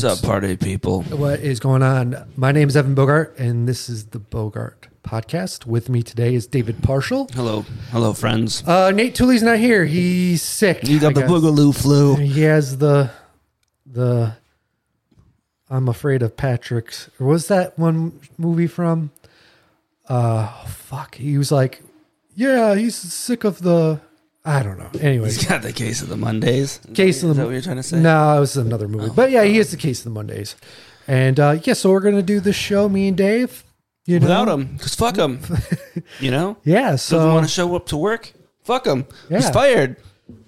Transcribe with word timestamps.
What's 0.00 0.22
up, 0.22 0.24
party 0.24 0.56
people? 0.56 1.02
What 1.02 1.40
is 1.40 1.58
going 1.58 1.82
on? 1.82 2.30
My 2.36 2.52
name 2.52 2.68
is 2.68 2.76
Evan 2.76 2.94
Bogart, 2.94 3.36
and 3.36 3.66
this 3.66 3.88
is 3.88 4.06
the 4.06 4.20
Bogart 4.20 4.86
Podcast. 5.02 5.66
With 5.66 5.88
me 5.88 6.04
today 6.04 6.36
is 6.36 6.46
David 6.46 6.76
Parshall. 6.76 7.28
Hello, 7.34 7.66
hello, 7.90 8.12
friends. 8.12 8.62
Uh, 8.64 8.92
Nate 8.92 9.16
Tooley's 9.16 9.42
not 9.42 9.58
here. 9.58 9.84
He's 9.86 10.40
sick. 10.40 10.86
You 10.86 11.00
got 11.00 11.08
I 11.08 11.12
the 11.14 11.20
guess. 11.22 11.30
boogaloo 11.30 11.76
flu. 11.76 12.14
He 12.14 12.42
has 12.42 12.78
the 12.78 13.10
the. 13.84 14.36
I'm 15.68 15.88
afraid 15.88 16.22
of 16.22 16.36
Patrick's. 16.36 17.10
Or 17.18 17.26
was 17.26 17.48
that 17.48 17.76
one 17.76 18.20
movie 18.38 18.68
from? 18.68 19.10
Uh, 20.08 20.46
fuck. 20.66 21.16
He 21.16 21.36
was 21.36 21.50
like, 21.50 21.82
yeah, 22.36 22.76
he's 22.76 22.94
sick 22.94 23.42
of 23.42 23.62
the. 23.62 24.00
I 24.48 24.62
don't 24.62 24.78
know. 24.78 24.88
Anyway, 25.00 25.26
He's 25.26 25.46
got 25.46 25.60
the 25.60 25.74
case 25.74 26.00
of 26.00 26.08
the 26.08 26.16
Mondays. 26.16 26.80
Case 26.94 27.22
of 27.22 27.30
is 27.30 27.36
the- 27.36 27.42
that 27.42 27.46
what 27.46 27.52
you're 27.52 27.60
trying 27.60 27.76
to 27.76 27.82
say? 27.82 28.00
No, 28.00 28.36
it 28.38 28.40
was 28.40 28.56
another 28.56 28.88
movie. 28.88 29.12
But 29.14 29.30
yeah, 29.30 29.44
he 29.44 29.58
is 29.58 29.70
the 29.70 29.76
case 29.76 29.98
of 30.00 30.04
the 30.04 30.10
Mondays. 30.10 30.56
And 31.06 31.38
uh, 31.38 31.58
yeah, 31.64 31.74
so 31.74 31.90
we're 31.90 32.00
gonna 32.00 32.22
do 32.22 32.40
this 32.40 32.56
show, 32.56 32.88
me 32.88 33.08
and 33.08 33.16
Dave. 33.16 33.62
You 34.06 34.20
know? 34.20 34.24
Without 34.24 34.48
him, 34.48 34.64
because 34.76 34.94
fuck 34.94 35.16
him. 35.16 35.40
you 36.20 36.30
know? 36.30 36.56
Yeah. 36.64 36.92
Doesn't 36.92 37.32
want 37.34 37.46
to 37.46 37.52
show 37.52 37.76
up 37.76 37.86
to 37.88 37.96
work? 37.98 38.32
Fuck 38.64 38.86
him. 38.86 39.04
He's 39.28 39.50
fired. 39.50 39.96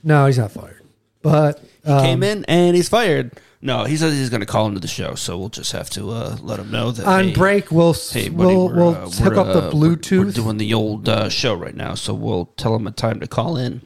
no, 0.02 0.24
he's 0.26 0.38
not 0.38 0.50
fired. 0.52 0.82
But 1.20 1.62
um, 1.84 2.02
Came 2.02 2.22
in 2.22 2.46
and 2.46 2.74
he's 2.74 2.88
fired. 2.88 3.38
No, 3.62 3.84
he 3.84 3.98
says 3.98 4.14
he's 4.14 4.30
going 4.30 4.40
to 4.40 4.46
call 4.46 4.66
into 4.66 4.80
the 4.80 4.88
show, 4.88 5.14
so 5.14 5.36
we'll 5.36 5.50
just 5.50 5.72
have 5.72 5.90
to 5.90 6.10
uh, 6.10 6.38
let 6.40 6.58
him 6.58 6.70
know 6.70 6.92
that. 6.92 7.06
on 7.06 7.24
hey, 7.28 7.34
break, 7.34 7.70
we'll 7.70 7.92
Hey, 7.92 8.30
buddy, 8.30 8.46
we'll 8.56 8.68
we'll 8.70 8.94
uh, 8.94 9.10
hook 9.10 9.36
up 9.36 9.46
the 9.48 9.68
uh, 9.68 9.70
we're- 9.74 9.96
Bluetooth. 9.96 10.24
We're, 10.24 10.32
doing 10.32 10.56
the 10.56 10.72
old 10.72 11.08
uh, 11.10 11.28
show 11.28 11.52
right 11.54 11.74
now, 11.76 11.94
so 11.94 12.14
we'll 12.14 12.46
tell 12.56 12.74
him 12.74 12.86
a 12.86 12.90
time 12.90 13.20
to 13.20 13.26
call 13.26 13.58
in. 13.58 13.82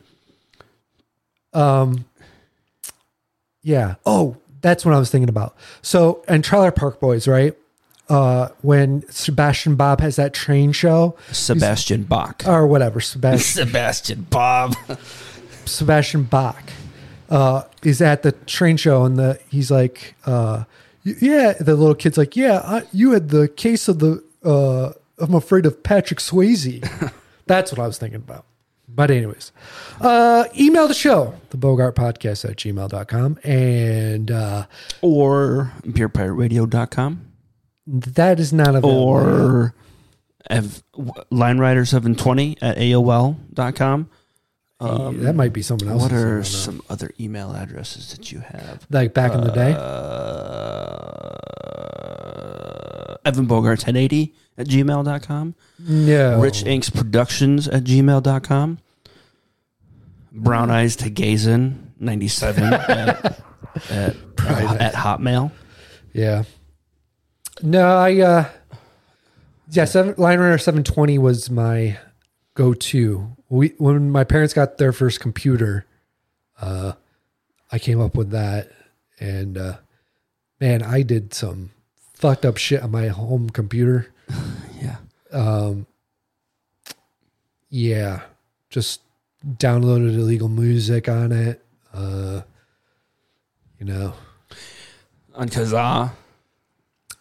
Um, 1.54 2.04
yeah. 3.62 3.94
Oh, 4.04 4.36
that's 4.60 4.84
what 4.84 4.94
I 4.94 4.98
was 4.98 5.10
thinking 5.10 5.28
about. 5.28 5.56
So, 5.82 6.22
and 6.28 6.42
Trailer 6.44 6.70
Park 6.70 7.00
Boys, 7.00 7.26
right? 7.28 7.54
Uh, 8.08 8.48
when 8.60 9.02
Sebastian 9.10 9.76
Bob 9.76 10.00
has 10.00 10.16
that 10.16 10.34
train 10.34 10.72
show 10.72 11.16
Sebastian 11.32 12.02
Bach. 12.02 12.42
or 12.46 12.66
whatever, 12.66 13.00
Sebastian 13.00 13.66
Sebastian 13.66 14.26
Bob. 14.28 14.76
Sebastian 15.64 16.24
Bach 16.24 16.62
uh, 17.30 17.62
is 17.82 18.02
at 18.02 18.22
the 18.22 18.32
train 18.32 18.76
show, 18.76 19.04
and 19.04 19.16
the 19.16 19.38
he's 19.48 19.70
like, 19.70 20.14
uh, 20.26 20.64
yeah, 21.02 21.54
the 21.54 21.74
little 21.74 21.94
kid's 21.94 22.18
like, 22.18 22.36
yeah, 22.36 22.60
I, 22.62 22.82
you 22.92 23.12
had 23.12 23.30
the 23.30 23.48
case 23.48 23.88
of 23.88 24.00
the. 24.00 24.22
Uh, 24.44 24.92
I'm 25.18 25.34
afraid 25.34 25.64
of 25.64 25.82
Patrick 25.82 26.18
Swayze. 26.20 26.82
That's 27.46 27.72
what 27.72 27.78
I 27.78 27.86
was 27.86 27.96
thinking 27.96 28.16
about. 28.16 28.44
But 28.94 29.10
anyways, 29.10 29.50
uh, 30.00 30.44
email 30.58 30.86
the 30.86 30.94
show, 30.94 31.34
the 31.50 31.56
Bogart 31.56 31.96
Podcast 31.96 32.48
at 32.48 32.56
gmail.com. 32.56 33.38
And 33.42 34.30
uh, 34.30 34.66
or 35.02 35.72
beerpirateradio.com 35.82 37.30
that 37.86 38.38
is 38.40 38.52
not 38.52 38.68
available. 38.68 38.90
or 38.90 39.74
Ev- 40.48 40.82
linewriter720 41.32 42.58
at 42.62 42.76
aol.com. 42.78 44.08
yet. 44.80 45.20
that 45.22 45.34
might 45.34 45.52
be 45.52 45.62
someone 45.62 45.88
else. 45.88 46.02
Um, 46.04 46.10
What 46.10 46.12
are 46.16 46.44
some 46.44 46.82
other 46.88 47.10
email 47.18 47.52
addresses 47.52 48.10
that 48.16 48.30
you 48.30 48.40
have? 48.40 48.86
like 48.90 49.12
back 49.14 49.32
in 49.34 49.40
the 49.42 49.50
day? 49.50 49.72
Uh, 52.24 53.16
Evan 53.24 53.46
Bogart 53.46 53.78
1080 53.80 54.34
at 54.58 54.66
gmail.com. 54.66 55.54
no. 55.80 56.40
Rich 56.40 56.64
Inks 56.64 56.90
Productions 56.90 57.66
at 57.68 57.84
gmail.com. 57.84 58.78
Brown 60.34 60.70
Eyes 60.70 60.96
to 60.96 61.10
Gazin 61.10 61.92
97 62.00 62.64
at, 62.72 63.24
at, 63.90 64.16
at 64.40 64.94
Hotmail. 64.94 65.52
Yeah. 66.12 66.42
No, 67.62 67.96
I 67.96 68.20
uh 68.20 68.48
yeah, 69.70 69.84
seven 69.84 70.14
line 70.18 70.38
runner 70.40 70.58
seven 70.58 70.82
twenty 70.82 71.18
was 71.18 71.50
my 71.50 71.98
go 72.54 72.74
to. 72.74 73.36
We 73.48 73.74
when 73.78 74.10
my 74.10 74.24
parents 74.24 74.54
got 74.54 74.78
their 74.78 74.92
first 74.92 75.20
computer, 75.20 75.86
uh 76.60 76.92
I 77.70 77.78
came 77.78 78.00
up 78.00 78.16
with 78.16 78.30
that 78.30 78.70
and 79.20 79.56
uh 79.56 79.76
man, 80.60 80.82
I 80.82 81.02
did 81.02 81.32
some 81.32 81.70
fucked 82.14 82.44
up 82.44 82.56
shit 82.56 82.82
on 82.82 82.90
my 82.90 83.08
home 83.08 83.50
computer. 83.50 84.12
Yeah. 84.82 84.96
Um 85.32 85.86
yeah, 87.70 88.22
just 88.68 89.00
downloaded 89.56 90.14
illegal 90.14 90.48
music 90.48 91.08
on 91.08 91.32
it. 91.32 91.64
Uh 91.92 92.42
you 93.78 93.86
know. 93.86 94.14
On 95.34 95.48
Kazaa. 95.48 96.12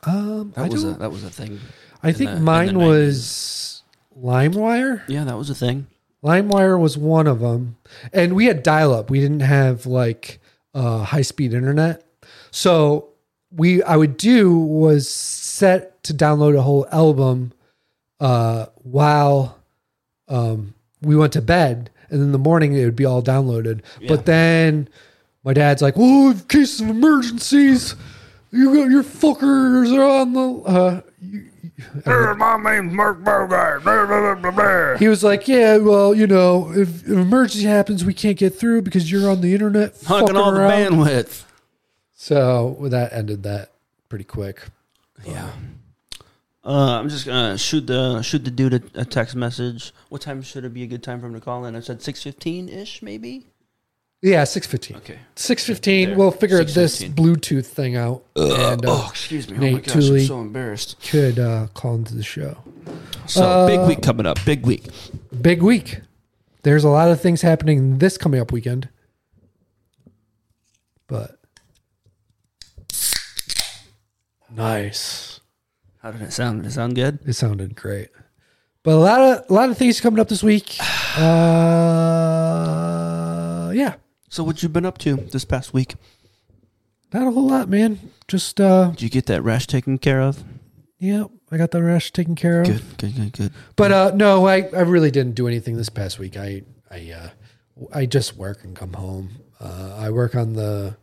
Um 0.06 0.52
That 0.56 0.66
I 0.66 0.70
was 0.70 0.84
a 0.84 0.94
that 0.94 1.12
was 1.12 1.24
a 1.24 1.30
thing. 1.30 1.60
I 2.02 2.12
think 2.12 2.32
the- 2.32 2.40
mine 2.40 2.78
was 2.78 3.84
LimeWire. 4.20 5.04
Yeah, 5.08 5.24
that 5.24 5.38
was 5.38 5.50
a 5.50 5.56
thing. 5.56 5.88
LimeWire 6.24 6.80
was 6.80 6.98
one 6.98 7.28
of 7.28 7.40
them, 7.42 7.76
and 8.14 8.34
we 8.34 8.46
had 8.46 8.64
dial-up. 8.64 9.10
We 9.10 9.20
didn't 9.20 9.42
have 9.42 9.86
like 9.86 10.40
uh, 10.74 11.00
high-speed 11.04 11.54
internet, 11.54 12.06
so 12.52 13.10
we 13.52 13.84
I 13.84 13.98
would 13.98 14.16
do 14.18 14.58
was 14.58 15.10
set 15.10 16.02
to 16.04 16.14
download 16.14 16.56
a 16.58 16.62
whole 16.62 16.88
album 16.92 17.52
uh, 18.22 18.68
while 18.84 19.58
um, 20.30 20.74
we 21.02 21.16
went 21.18 21.34
to 21.34 21.42
bed, 21.42 21.90
and 22.14 22.22
in 22.22 22.32
the 22.32 22.38
morning 22.38 22.74
it 22.74 22.86
would 22.86 22.96
be 22.96 23.06
all 23.06 23.22
downloaded. 23.22 23.82
But 24.08 24.26
then 24.26 24.88
my 25.44 25.54
dad's 25.54 25.82
like, 25.82 25.96
"Oh, 25.98 26.32
in 26.32 26.40
case 26.42 26.80
of 26.80 26.88
emergencies, 26.90 27.96
you 28.52 28.74
got 28.76 28.90
your 28.90 29.04
fuckers 29.04 29.92
are 29.98 30.04
on 30.22 30.34
the." 30.34 30.70
Uh, 30.70 31.02
you, 31.20 31.46
My 32.06 32.58
name's 32.64 32.94
Mark 32.94 33.24
Bogart. 33.24 33.84
Blah, 33.84 34.06
blah, 34.06 34.36
blah, 34.36 34.52
blah. 34.52 34.98
he 34.98 35.08
was 35.08 35.24
like, 35.24 35.48
"Yeah, 35.48 35.78
well, 35.78 36.14
you 36.14 36.28
know, 36.28 36.72
if 36.74 37.06
an 37.08 37.20
emergency 37.20 37.66
happens, 37.68 38.06
we 38.06 38.14
can't 38.14 38.38
get 38.38 38.58
through 38.58 38.84
because 38.84 39.12
you're 39.12 39.30
on 39.30 39.42
the 39.42 39.54
internet 39.54 39.96
Hugging 40.06 40.28
fucking 40.28 40.38
all 40.38 40.52
the 40.52 40.60
bandwidth. 40.60 41.44
So 42.16 42.78
well, 42.80 42.90
that 42.92 43.12
ended 43.12 43.44
that 43.44 43.72
pretty 44.08 44.24
quick. 44.24 44.62
Yeah. 45.26 45.50
Uh, 46.66 46.98
I'm 47.00 47.10
just 47.10 47.26
gonna 47.26 47.58
shoot 47.58 47.88
the 47.88 48.22
shoot 48.22 48.46
the 48.46 48.52
dude 48.52 48.74
a, 48.74 49.02
a 49.02 49.06
text 49.06 49.36
message. 49.36 49.94
What 50.10 50.22
time 50.22 50.42
should 50.42 50.64
it 50.64 50.74
be 50.74 50.84
a 50.84 50.88
good 50.88 51.04
time 51.04 51.20
for 51.20 51.28
him 51.28 51.34
to 51.34 51.42
call 51.42 51.66
in? 51.66 51.76
I 51.76 51.82
said 51.82 52.02
six 52.02 52.24
fifteen 52.24 52.70
ish, 52.70 53.02
maybe. 53.02 53.48
Yeah, 54.22 54.46
six 54.46 54.66
fifteen. 54.66 54.96
Okay. 54.96 55.20
Six 55.36 55.66
fifteen. 55.66 56.16
We'll 56.16 56.32
figure 56.32 56.64
this 56.64 57.04
Bluetooth 57.04 57.66
thing 57.66 57.98
out, 57.98 58.24
and 58.38 58.86
uh, 58.86 58.90
oh, 58.90 59.08
excuse 59.10 59.50
me. 59.50 59.58
oh 59.58 59.60
my 59.60 59.70
Nate 59.72 59.84
gosh, 59.84 59.94
Tooley. 59.94 60.22
I'm 60.22 60.28
so 60.28 60.40
embarrassed. 60.40 60.96
could 61.10 61.38
uh, 61.40 61.68
call 61.74 61.96
into 61.96 62.16
the 62.16 62.24
show. 62.24 62.58
So 63.28 63.44
Uh, 63.44 63.68
big 63.68 63.82
week 63.86 64.02
coming 64.02 64.26
up. 64.26 64.38
Big 64.46 64.66
week. 64.66 64.86
Big 65.42 65.62
week. 65.62 66.00
There's 66.62 66.86
a 66.86 66.90
lot 66.90 67.12
of 67.12 67.20
things 67.20 67.42
happening 67.42 67.98
this 67.98 68.18
coming 68.18 68.40
up 68.40 68.54
weekend, 68.54 68.88
but 71.08 71.38
nice. 74.50 75.33
How 76.04 76.12
did 76.12 76.22
it 76.22 76.34
sound? 76.34 76.62
Did 76.64 76.68
it 76.70 76.74
sound 76.74 76.96
good? 76.96 77.20
It 77.26 77.34
sounded 77.34 77.76
great. 77.76 78.10
But 78.84 78.92
a 78.96 78.98
lot 78.98 79.22
of 79.22 79.50
a 79.50 79.54
lot 79.54 79.70
of 79.70 79.78
things 79.78 80.02
coming 80.02 80.20
up 80.20 80.28
this 80.28 80.44
week. 80.44 80.78
Uh, 82.44 83.72
yeah, 83.76 83.96
So 84.30 84.44
what 84.44 84.62
you 84.64 84.70
been 84.70 84.86
up 84.86 84.98
to 85.00 85.16
this 85.16 85.46
past 85.46 85.74
week? 85.74 85.94
not 87.14 87.28
a 87.28 87.32
whole 87.32 87.48
lot, 87.48 87.70
man. 87.70 88.00
Just 88.28 88.60
uh, 88.60 88.90
Did 88.90 89.04
you 89.04 89.10
get 89.10 89.28
that 89.28 89.44
rash 89.44 89.68
taken 89.68 90.00
care 90.00 90.20
of? 90.22 90.44
yeah, 90.98 91.26
I 91.52 91.58
got 91.58 91.70
the 91.70 91.84
rash 91.84 92.12
taken 92.12 92.34
care 92.36 92.62
of. 92.62 92.68
Good, 92.68 92.82
good, 92.98 93.16
good, 93.16 93.32
good. 93.34 93.52
But 93.76 93.92
uh, 93.92 94.12
no, 94.16 94.48
I, 94.48 94.64
I 94.76 94.82
really 94.82 95.12
didn't 95.12 95.36
do 95.36 95.48
anything 95.48 95.78
this 95.78 95.90
past 95.90 96.18
week. 96.18 96.36
I 96.36 96.64
I 96.90 97.12
uh, 97.12 97.30
I 97.94 98.08
just 98.08 98.36
work 98.36 98.64
and 98.64 98.76
come 98.76 98.94
home. 98.94 99.30
Uh, 99.60 99.96
I 100.00 100.10
work 100.10 100.34
on 100.36 100.54
the 100.54 100.98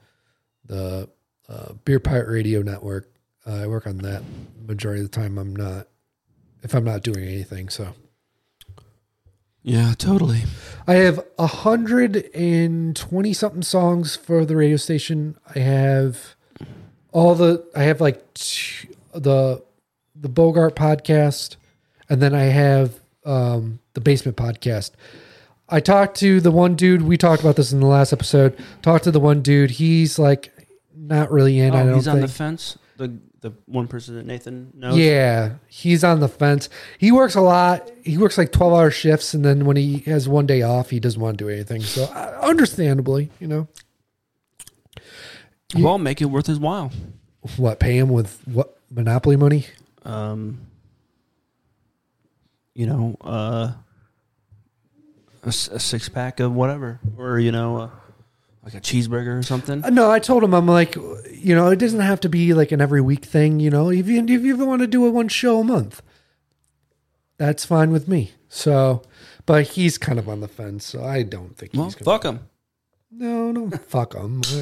the 0.66 1.08
uh, 1.48 1.74
Beer 1.84 2.00
Pirate 2.00 2.28
Radio 2.28 2.62
Network. 2.62 3.08
Uh, 3.50 3.64
I 3.64 3.66
work 3.66 3.86
on 3.86 3.98
that 3.98 4.22
majority 4.66 5.02
of 5.02 5.10
the 5.10 5.16
time. 5.16 5.38
I'm 5.38 5.56
not 5.56 5.88
if 6.62 6.74
I'm 6.74 6.84
not 6.84 7.02
doing 7.02 7.24
anything. 7.24 7.68
So 7.68 7.94
Yeah, 9.62 9.94
totally. 9.98 10.42
I 10.86 10.94
have 10.94 11.20
a 11.38 11.46
hundred 11.46 12.30
and 12.34 12.94
twenty 12.96 13.32
something 13.32 13.62
songs 13.62 14.16
for 14.16 14.44
the 14.44 14.56
radio 14.56 14.76
station. 14.76 15.36
I 15.54 15.58
have 15.58 16.34
all 17.12 17.34
the 17.34 17.66
I 17.74 17.82
have 17.84 18.00
like 18.00 18.32
t- 18.34 18.88
the 19.12 19.62
the 20.14 20.28
Bogart 20.28 20.76
podcast, 20.76 21.56
and 22.08 22.22
then 22.22 22.34
I 22.34 22.44
have 22.44 23.00
um, 23.24 23.80
the 23.94 24.00
Basement 24.00 24.36
podcast. 24.36 24.92
I 25.68 25.80
talked 25.80 26.16
to 26.18 26.40
the 26.40 26.50
one 26.50 26.74
dude. 26.74 27.02
We 27.02 27.16
talked 27.16 27.42
about 27.42 27.56
this 27.56 27.72
in 27.72 27.80
the 27.80 27.86
last 27.86 28.12
episode. 28.12 28.58
Talked 28.82 29.04
to 29.04 29.10
the 29.10 29.20
one 29.20 29.40
dude. 29.42 29.70
He's 29.72 30.18
like 30.18 30.52
not 30.94 31.30
really 31.30 31.58
in. 31.58 31.74
I 31.74 31.82
Oh, 31.82 31.86
don't 31.86 31.94
he's 31.96 32.08
on 32.08 32.20
the 32.20 32.28
fence. 32.28 32.76
The 32.96 33.18
the 33.40 33.52
one 33.66 33.88
person 33.88 34.16
that 34.16 34.26
Nathan 34.26 34.72
knows. 34.74 34.96
Yeah, 34.96 35.54
he's 35.68 36.04
on 36.04 36.20
the 36.20 36.28
fence. 36.28 36.68
He 36.98 37.10
works 37.12 37.34
a 37.34 37.40
lot. 37.40 37.90
He 38.04 38.18
works 38.18 38.36
like 38.36 38.52
twelve 38.52 38.72
hour 38.72 38.90
shifts, 38.90 39.34
and 39.34 39.44
then 39.44 39.64
when 39.64 39.76
he 39.76 39.98
has 40.00 40.28
one 40.28 40.46
day 40.46 40.62
off, 40.62 40.90
he 40.90 41.00
doesn't 41.00 41.20
want 41.20 41.38
to 41.38 41.44
do 41.44 41.48
anything. 41.48 41.82
So, 41.82 42.04
uh, 42.04 42.38
understandably, 42.42 43.30
you 43.40 43.46
know. 43.48 43.68
Well, 45.76 45.98
make 45.98 46.20
it 46.20 46.26
worth 46.26 46.46
his 46.46 46.58
while. 46.58 46.92
What 47.56 47.80
pay 47.80 47.96
him 47.96 48.08
with 48.08 48.40
what 48.46 48.76
monopoly 48.90 49.36
money? 49.36 49.66
Um, 50.04 50.66
you 52.74 52.86
know, 52.86 53.16
uh, 53.22 53.72
a, 55.42 55.48
a 55.48 55.52
six 55.52 56.08
pack 56.08 56.40
of 56.40 56.52
whatever, 56.52 57.00
or 57.16 57.38
you 57.38 57.52
know, 57.52 57.76
uh, 57.76 57.90
like 58.64 58.74
a 58.74 58.80
cheeseburger 58.80 59.38
or 59.38 59.42
something. 59.42 59.84
Uh, 59.84 59.90
No, 59.90 60.10
I 60.10 60.18
told 60.18 60.44
him 60.44 60.52
I'm 60.54 60.66
like, 60.66 60.94
you 60.94 61.54
know, 61.54 61.68
it 61.68 61.76
doesn't 61.76 62.00
have 62.00 62.20
to 62.20 62.28
be 62.28 62.52
like 62.54 62.72
an 62.72 62.80
every 62.80 63.00
week 63.00 63.24
thing. 63.24 63.60
You 63.60 63.70
know, 63.70 63.90
if 63.90 64.06
you 64.08 64.22
if 64.22 64.42
you 64.42 64.56
want 64.64 64.80
to 64.82 64.86
do 64.86 65.06
a 65.06 65.10
one 65.10 65.28
show 65.28 65.60
a 65.60 65.64
month, 65.64 66.02
that's 67.38 67.64
fine 67.64 67.90
with 67.90 68.06
me. 68.08 68.32
So, 68.48 69.02
but 69.46 69.68
he's 69.68 69.96
kind 69.98 70.18
of 70.18 70.28
on 70.28 70.40
the 70.40 70.48
fence, 70.48 70.84
so 70.84 71.04
I 71.04 71.22
don't 71.22 71.56
think 71.56 71.72
Well, 71.74 71.84
he's 71.84 71.94
gonna. 71.94 72.04
fuck 72.18 72.24
him. 72.24 72.40
No, 73.10 73.50
no, 73.52 73.70
fuck 73.88 74.14
him. 74.14 74.42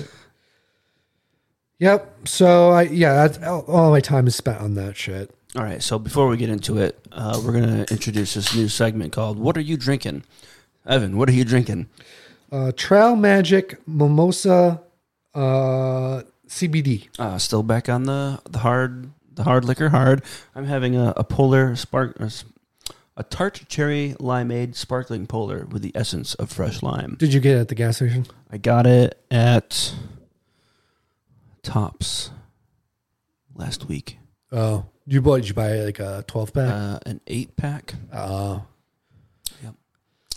Yep. 1.80 2.26
So 2.28 2.70
I 2.70 2.82
yeah, 2.82 3.28
all 3.68 3.90
my 3.90 4.00
time 4.00 4.26
is 4.26 4.34
spent 4.34 4.60
on 4.60 4.74
that 4.74 4.96
shit. 4.96 5.32
All 5.56 5.62
right, 5.62 5.82
so 5.82 5.98
before 5.98 6.28
we 6.28 6.36
get 6.36 6.50
into 6.50 6.78
it, 6.78 6.98
uh, 7.12 7.40
we're 7.44 7.52
gonna 7.52 7.86
introduce 7.90 8.34
this 8.34 8.54
new 8.54 8.68
segment 8.68 9.12
called 9.12 9.38
"What 9.38 9.56
Are 9.56 9.60
You 9.62 9.76
Drinking?" 9.76 10.24
Evan, 10.86 11.16
what 11.16 11.28
are 11.28 11.32
you 11.32 11.44
drinking? 11.44 11.88
Uh, 12.50 12.72
Trail 12.76 13.14
Magic 13.16 13.78
Mimosa 13.86 14.80
uh, 15.34 16.22
CBD. 16.48 17.08
Uh, 17.18 17.38
still 17.38 17.62
back 17.62 17.88
on 17.88 18.04
the 18.04 18.40
the 18.48 18.58
hard 18.58 19.10
the 19.34 19.44
hard 19.44 19.64
liquor 19.64 19.90
hard. 19.90 20.22
I'm 20.54 20.64
having 20.64 20.96
a, 20.96 21.12
a 21.16 21.24
polar 21.24 21.76
spark 21.76 22.16
a 23.18 23.22
tart 23.24 23.64
cherry 23.68 24.14
limeade 24.18 24.76
sparkling 24.76 25.26
polar 25.26 25.66
with 25.66 25.82
the 25.82 25.92
essence 25.94 26.34
of 26.34 26.50
fresh 26.50 26.82
lime. 26.82 27.16
Did 27.18 27.34
you 27.34 27.40
get 27.40 27.56
it 27.56 27.60
at 27.60 27.68
the 27.68 27.74
gas 27.74 27.96
station? 27.96 28.26
I 28.50 28.58
got 28.58 28.86
it 28.86 29.20
at 29.30 29.94
Tops 31.62 32.30
last 33.54 33.88
week. 33.88 34.18
Oh, 34.52 34.86
you 35.06 35.20
bought? 35.20 35.36
Did 35.36 35.48
you 35.48 35.54
buy 35.54 35.72
like 35.80 35.98
a 35.98 36.24
twelve 36.26 36.52
pack? 36.52 36.72
Uh, 36.72 36.98
an 37.04 37.20
eight 37.26 37.56
pack. 37.56 37.94
Oh. 38.12 38.64
Yep. 39.62 39.74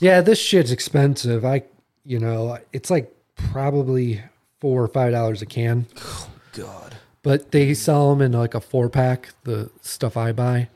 Yeah, 0.02 0.22
this 0.22 0.40
shit's 0.40 0.72
expensive. 0.72 1.46
I, 1.46 1.63
you 2.06 2.19
know, 2.19 2.57
it's 2.74 2.89
like 2.89 3.13
probably 3.36 4.21
four 4.59 4.83
or 4.83 4.88
five 4.88 5.12
dollars 5.12 5.42
a 5.42 5.45
can, 5.45 5.86
Oh, 5.98 6.30
God. 6.53 6.95
but 7.24 7.51
they 7.51 7.74
sell 7.74 8.09
them 8.13 8.21
in 8.21 8.31
like 8.31 8.53
a 8.56 8.62
four 8.62 8.89
pack. 8.89 9.30
The 9.44 9.69
stuff 9.81 10.18
I 10.18 10.31
buy, 10.31 10.69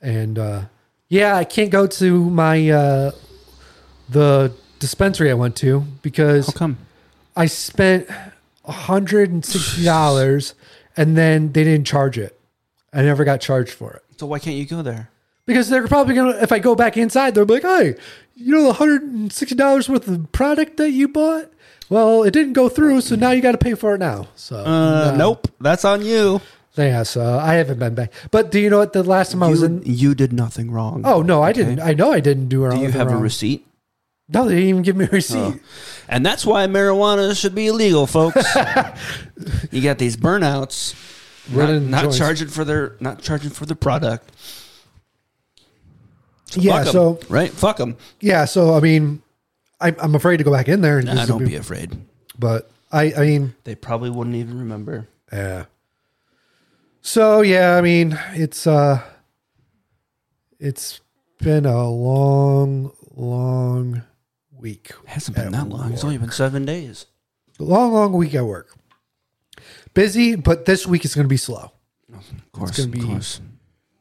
and 0.00 0.38
uh, 0.38 0.62
yeah, 1.08 1.36
I 1.36 1.44
can't 1.44 1.70
go 1.70 1.86
to 1.86 2.30
my 2.30 2.70
uh, 2.70 3.10
the 4.08 4.52
dispensary 4.78 5.30
I 5.30 5.34
went 5.34 5.56
to 5.56 5.80
because 6.02 6.46
How 6.46 6.52
come? 6.52 6.78
I 7.36 7.46
spent 7.46 8.08
hundred 8.64 9.30
and 9.30 9.44
sixty 9.44 9.84
dollars, 9.86 10.54
and 10.96 11.16
then 11.16 11.52
they 11.52 11.64
didn't 11.64 11.86
charge 11.86 12.18
it. 12.18 12.38
I 12.92 13.02
never 13.02 13.24
got 13.24 13.40
charged 13.40 13.72
for 13.72 13.92
it. 13.94 14.02
So 14.18 14.26
why 14.26 14.38
can't 14.38 14.56
you 14.56 14.66
go 14.66 14.82
there? 14.82 15.08
Because 15.46 15.68
they're 15.68 15.88
probably 15.88 16.14
gonna, 16.14 16.36
if 16.42 16.52
I 16.52 16.58
go 16.60 16.74
back 16.76 16.96
inside, 16.96 17.34
they'll 17.34 17.44
be 17.46 17.54
like, 17.54 17.62
"Hey, 17.62 17.96
you 18.34 18.52
know, 18.54 18.64
the 18.64 18.72
hundred 18.74 19.02
and 19.02 19.32
sixty 19.32 19.54
dollars 19.54 19.88
worth 19.88 20.06
of 20.08 20.30
product 20.32 20.76
that 20.78 20.90
you 20.90 21.08
bought. 21.08 21.50
Well, 21.88 22.22
it 22.22 22.30
didn't 22.32 22.54
go 22.54 22.68
through, 22.68 23.02
so 23.02 23.16
now 23.16 23.32
you 23.32 23.42
got 23.42 23.52
to 23.52 23.58
pay 23.58 23.74
for 23.74 23.94
it 23.94 23.98
now." 23.98 24.28
So, 24.34 24.56
Uh, 24.56 25.10
no. 25.12 25.16
Nope, 25.16 25.48
that's 25.60 25.84
on 25.84 26.04
you. 26.04 26.40
yeah. 26.76 27.02
So 27.02 27.38
I 27.38 27.54
haven't 27.54 27.78
been 27.78 27.94
back. 27.94 28.12
But 28.30 28.50
do 28.50 28.58
you 28.58 28.70
know 28.70 28.78
what? 28.78 28.92
The 28.94 29.02
last 29.02 29.32
time 29.32 29.42
I 29.42 29.48
was 29.48 29.60
You, 29.60 29.66
in, 29.66 29.82
you 29.84 30.14
did 30.14 30.32
nothing 30.32 30.70
wrong. 30.70 31.02
oh 31.04 31.20
no, 31.22 31.42
I 31.42 31.50
Okay. 31.50 31.60
didn't. 31.64 31.80
I 31.80 31.92
know 31.92 32.12
I 32.12 32.20
didn't 32.20 32.48
do 32.48 32.64
it. 32.66 32.70
Do 32.70 32.78
you 32.80 32.90
have 32.90 33.08
wrong. 33.08 33.16
a 33.18 33.20
receipt? 33.20 33.66
No, 34.28 34.46
they 34.48 34.54
didn't 34.54 34.68
even 34.70 34.82
give 34.82 34.96
me 34.96 35.04
a 35.04 35.08
receipt. 35.08 35.36
Oh. 35.38 35.58
And 36.08 36.24
that's 36.24 36.46
why 36.46 36.66
marijuana 36.66 37.36
should 37.38 37.54
be 37.54 37.66
illegal, 37.66 38.06
folks. 38.06 38.42
you 39.70 39.82
got 39.82 39.98
these 39.98 40.16
burnouts, 40.16 40.94
not, 41.52 41.82
not 41.82 42.12
charging 42.14 42.48
for 42.48 42.64
their 42.64 42.96
not 43.00 43.20
charging 43.20 43.50
for 43.50 43.66
the 43.66 43.76
product. 43.76 44.30
Yeah. 46.56 46.78
Fuck 46.78 46.86
'em, 46.86 46.92
So 46.92 47.20
right, 47.28 47.50
fuck 47.50 47.76
them. 47.76 47.96
yeah. 48.20 48.44
So 48.44 48.74
I 48.74 48.80
mean, 48.80 49.22
I, 49.80 49.94
I'm 49.98 50.14
afraid 50.14 50.36
to 50.38 50.44
go 50.44 50.52
back 50.52 50.68
in 50.68 50.80
there. 50.80 50.98
And 50.98 51.06
Nah, 51.06 51.14
just 51.14 51.28
don't 51.28 51.38
be- 51.40 51.46
be 51.46 51.56
afraid. 51.56 51.96
But 52.38 52.70
I, 52.90 53.12
I 53.16 53.20
mean, 53.20 53.54
They 53.64 53.74
probably 53.74 54.10
wouldn't 54.10 54.36
even 54.36 54.58
remember. 54.58 55.08
Yeah. 55.32 55.64
So 57.00 57.40
yeah, 57.42 57.76
I 57.76 57.80
mean, 57.80 58.18
it's 58.34 58.66
uh 58.66 59.02
it's 60.58 61.00
been 61.38 61.66
a 61.66 61.88
long, 61.90 62.92
long 63.14 64.02
week. 64.52 64.92
It 65.04 65.08
hasn't 65.08 65.36
been 65.36 65.52
that 65.52 65.68
long. 65.68 65.92
It's 65.92 66.04
only 66.04 66.18
been 66.18 66.30
seven 66.30 66.64
days. 66.64 67.06
A 67.58 67.64
long, 67.64 67.92
long 67.92 68.12
week 68.12 68.34
at 68.34 68.44
work. 68.44 68.68
Busy, 69.94 70.36
but 70.36 70.64
this 70.64 70.86
week 70.86 71.04
is 71.04 71.14
gonna 71.14 71.28
be 71.28 71.36
slow. 71.36 71.72
Of 72.14 72.52
course, 72.52 72.76
gonna 72.76 72.86
of 72.88 72.92
be- 72.92 73.00
course. 73.04 73.40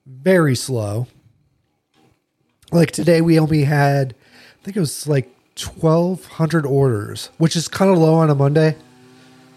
Very 0.06 0.56
slow. 0.56 1.08
Like 2.72 2.92
today 2.92 3.22
we 3.22 3.40
only 3.40 3.64
had 3.66 4.14
I 4.62 4.64
think 4.64 4.78
it 4.78 4.80
was 4.80 5.08
like 5.08 5.30
twelve 5.56 6.26
hundred 6.26 6.66
orders, 6.66 7.30
which 7.38 7.56
is 7.56 7.68
kind 7.68 7.92
of 7.92 7.98
low 7.98 8.16
on 8.16 8.30
a 8.30 8.36
Monday. 8.36 8.76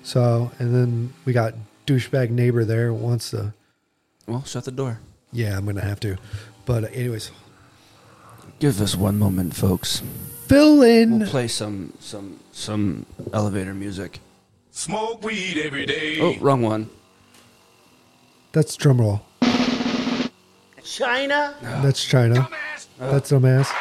So 0.02 0.50
and 0.58 0.74
then 0.74 1.12
we 1.24 1.32
got 1.32 1.54
douchebag 1.86 2.30
neighbor 2.30 2.64
there 2.64 2.92
wants 2.92 3.30
to 3.30 3.52
Well, 4.26 4.42
shut 4.44 4.64
the 4.64 4.72
door. 4.72 4.98
yeah, 5.32 5.56
I'm 5.56 5.64
gonna 5.66 5.80
have 5.84 6.00
to. 6.00 6.16
But 6.66 6.92
anyways, 6.92 7.30
Give 8.60 8.80
us 8.80 8.94
one 8.96 9.18
moment, 9.18 9.54
folks. 9.54 10.02
fill 10.46 10.82
in. 10.82 11.18
We'll 11.20 11.28
play 11.28 11.48
some 11.48 11.92
some 12.00 12.40
some 12.52 13.06
elevator 13.32 13.74
music. 13.74 14.20
Smoke 14.70 15.22
weed 15.22 15.58
every 15.64 15.86
day. 15.86 16.18
Oh, 16.20 16.34
wrong 16.40 16.62
one. 16.62 16.88
That's 18.52 18.74
drum 18.76 19.00
roll. 19.00 19.22
China? 20.82 21.54
That's 21.82 22.04
China. 22.04 22.48
Dumbass. 22.98 23.10
That's 23.10 23.30
dumbass. 23.32 23.72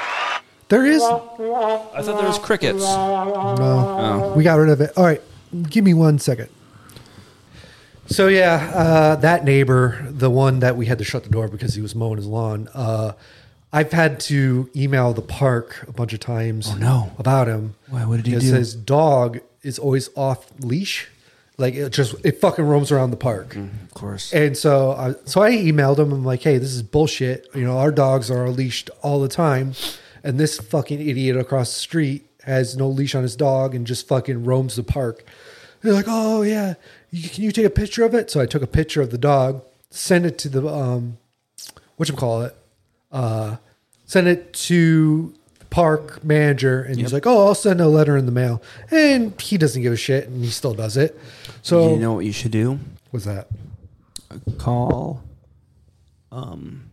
There 0.69 0.85
is 0.85 1.01
I 1.03 1.07
thought 1.09 2.17
there 2.17 2.27
was 2.27 2.39
crickets. 2.39 2.81
no. 2.81 3.57
Oh. 3.59 4.33
We 4.35 4.43
got 4.43 4.55
rid 4.55 4.69
of 4.69 4.81
it. 4.81 4.91
All 4.97 5.03
right, 5.03 5.21
give 5.69 5.83
me 5.83 5.93
one 5.93 6.17
second. 6.19 6.49
So 8.07 8.27
yeah, 8.27 8.71
uh, 8.73 9.15
that 9.17 9.45
neighbor, 9.45 10.05
the 10.09 10.29
one 10.29 10.59
that 10.59 10.75
we 10.75 10.85
had 10.87 10.97
to 10.97 11.03
shut 11.03 11.23
the 11.23 11.29
door 11.29 11.47
because 11.47 11.73
he 11.75 11.81
was 11.81 11.95
mowing 11.95 12.17
his 12.17 12.25
lawn. 12.25 12.69
Uh, 12.73 13.13
I've 13.71 13.91
had 13.91 14.19
to 14.21 14.69
email 14.75 15.13
the 15.13 15.21
park 15.21 15.85
a 15.87 15.91
bunch 15.93 16.13
of 16.13 16.19
times. 16.19 16.69
Oh, 16.71 16.75
no. 16.75 17.11
About 17.17 17.47
him. 17.47 17.75
Why? 17.89 18.05
What 18.05 18.17
did 18.17 18.25
he 18.27 18.31
Because 18.33 18.49
do? 18.49 18.55
his 18.55 18.75
dog 18.75 19.39
is 19.63 19.79
always 19.79 20.09
off 20.15 20.47
leash. 20.59 21.07
Like 21.57 21.75
it 21.75 21.91
just 21.91 22.15
it 22.25 22.41
fucking 22.41 22.65
roams 22.65 22.91
around 22.91 23.11
the 23.11 23.17
park. 23.17 23.55
Of 23.55 23.93
course. 23.93 24.33
And 24.33 24.57
so, 24.57 24.93
I, 24.93 25.13
so 25.25 25.41
I 25.41 25.51
emailed 25.51 25.99
him. 25.99 26.11
I'm 26.11 26.25
like, 26.25 26.41
"Hey, 26.41 26.57
this 26.57 26.73
is 26.73 26.81
bullshit. 26.81 27.47
You 27.53 27.63
know, 27.63 27.77
our 27.77 27.91
dogs 27.91 28.31
are 28.31 28.49
leashed 28.49 28.89
all 29.03 29.21
the 29.21 29.27
time, 29.27 29.73
and 30.23 30.39
this 30.39 30.57
fucking 30.57 30.99
idiot 30.99 31.37
across 31.37 31.73
the 31.73 31.79
street 31.79 32.27
has 32.43 32.75
no 32.75 32.89
leash 32.89 33.13
on 33.15 33.21
his 33.21 33.35
dog 33.35 33.75
and 33.75 33.85
just 33.85 34.07
fucking 34.07 34.43
roams 34.45 34.75
the 34.75 34.83
park." 34.83 35.23
They're 35.81 35.93
like, 35.93 36.05
"Oh 36.07 36.41
yeah, 36.41 36.73
you, 37.11 37.29
can 37.29 37.43
you 37.43 37.51
take 37.51 37.65
a 37.65 37.69
picture 37.69 38.03
of 38.03 38.15
it?" 38.15 38.31
So 38.31 38.41
I 38.41 38.47
took 38.47 38.63
a 38.63 38.67
picture 38.67 39.01
of 39.01 39.11
the 39.11 39.17
dog, 39.19 39.63
sent 39.91 40.25
it 40.25 40.39
to 40.39 40.49
the 40.49 40.67
um, 40.67 41.17
what 41.97 42.09
you 42.09 42.15
call 42.15 42.41
it, 42.41 42.55
uh, 43.11 43.57
sent 44.05 44.27
it 44.27 44.53
to 44.53 45.35
park 45.73 46.23
manager, 46.23 46.83
and 46.83 46.99
he's 46.99 47.11
like, 47.11 47.25
"Oh, 47.25 47.47
I'll 47.47 47.55
send 47.55 47.81
a 47.81 47.87
letter 47.87 48.15
in 48.15 48.27
the 48.27 48.31
mail," 48.31 48.61
and 48.91 49.39
he 49.41 49.57
doesn't 49.57 49.81
give 49.81 49.91
a 49.91 49.97
shit, 49.97 50.27
and 50.27 50.43
he 50.43 50.51
still 50.51 50.75
does 50.75 50.97
it. 50.97 51.19
So 51.63 51.89
you 51.95 51.99
know 51.99 52.13
what 52.13 52.25
you 52.25 52.31
should 52.31 52.51
do? 52.51 52.79
what's 53.09 53.25
that? 53.25 53.47
a 54.29 54.51
Call. 54.51 55.23
Um. 56.31 56.91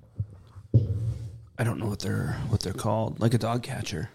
I 1.58 1.62
don't 1.62 1.78
know 1.78 1.86
what 1.86 2.00
they're 2.00 2.38
what 2.48 2.60
they're 2.62 2.72
called. 2.72 3.20
Like 3.20 3.34
a 3.34 3.38
dog 3.38 3.62
catcher. 3.62 4.08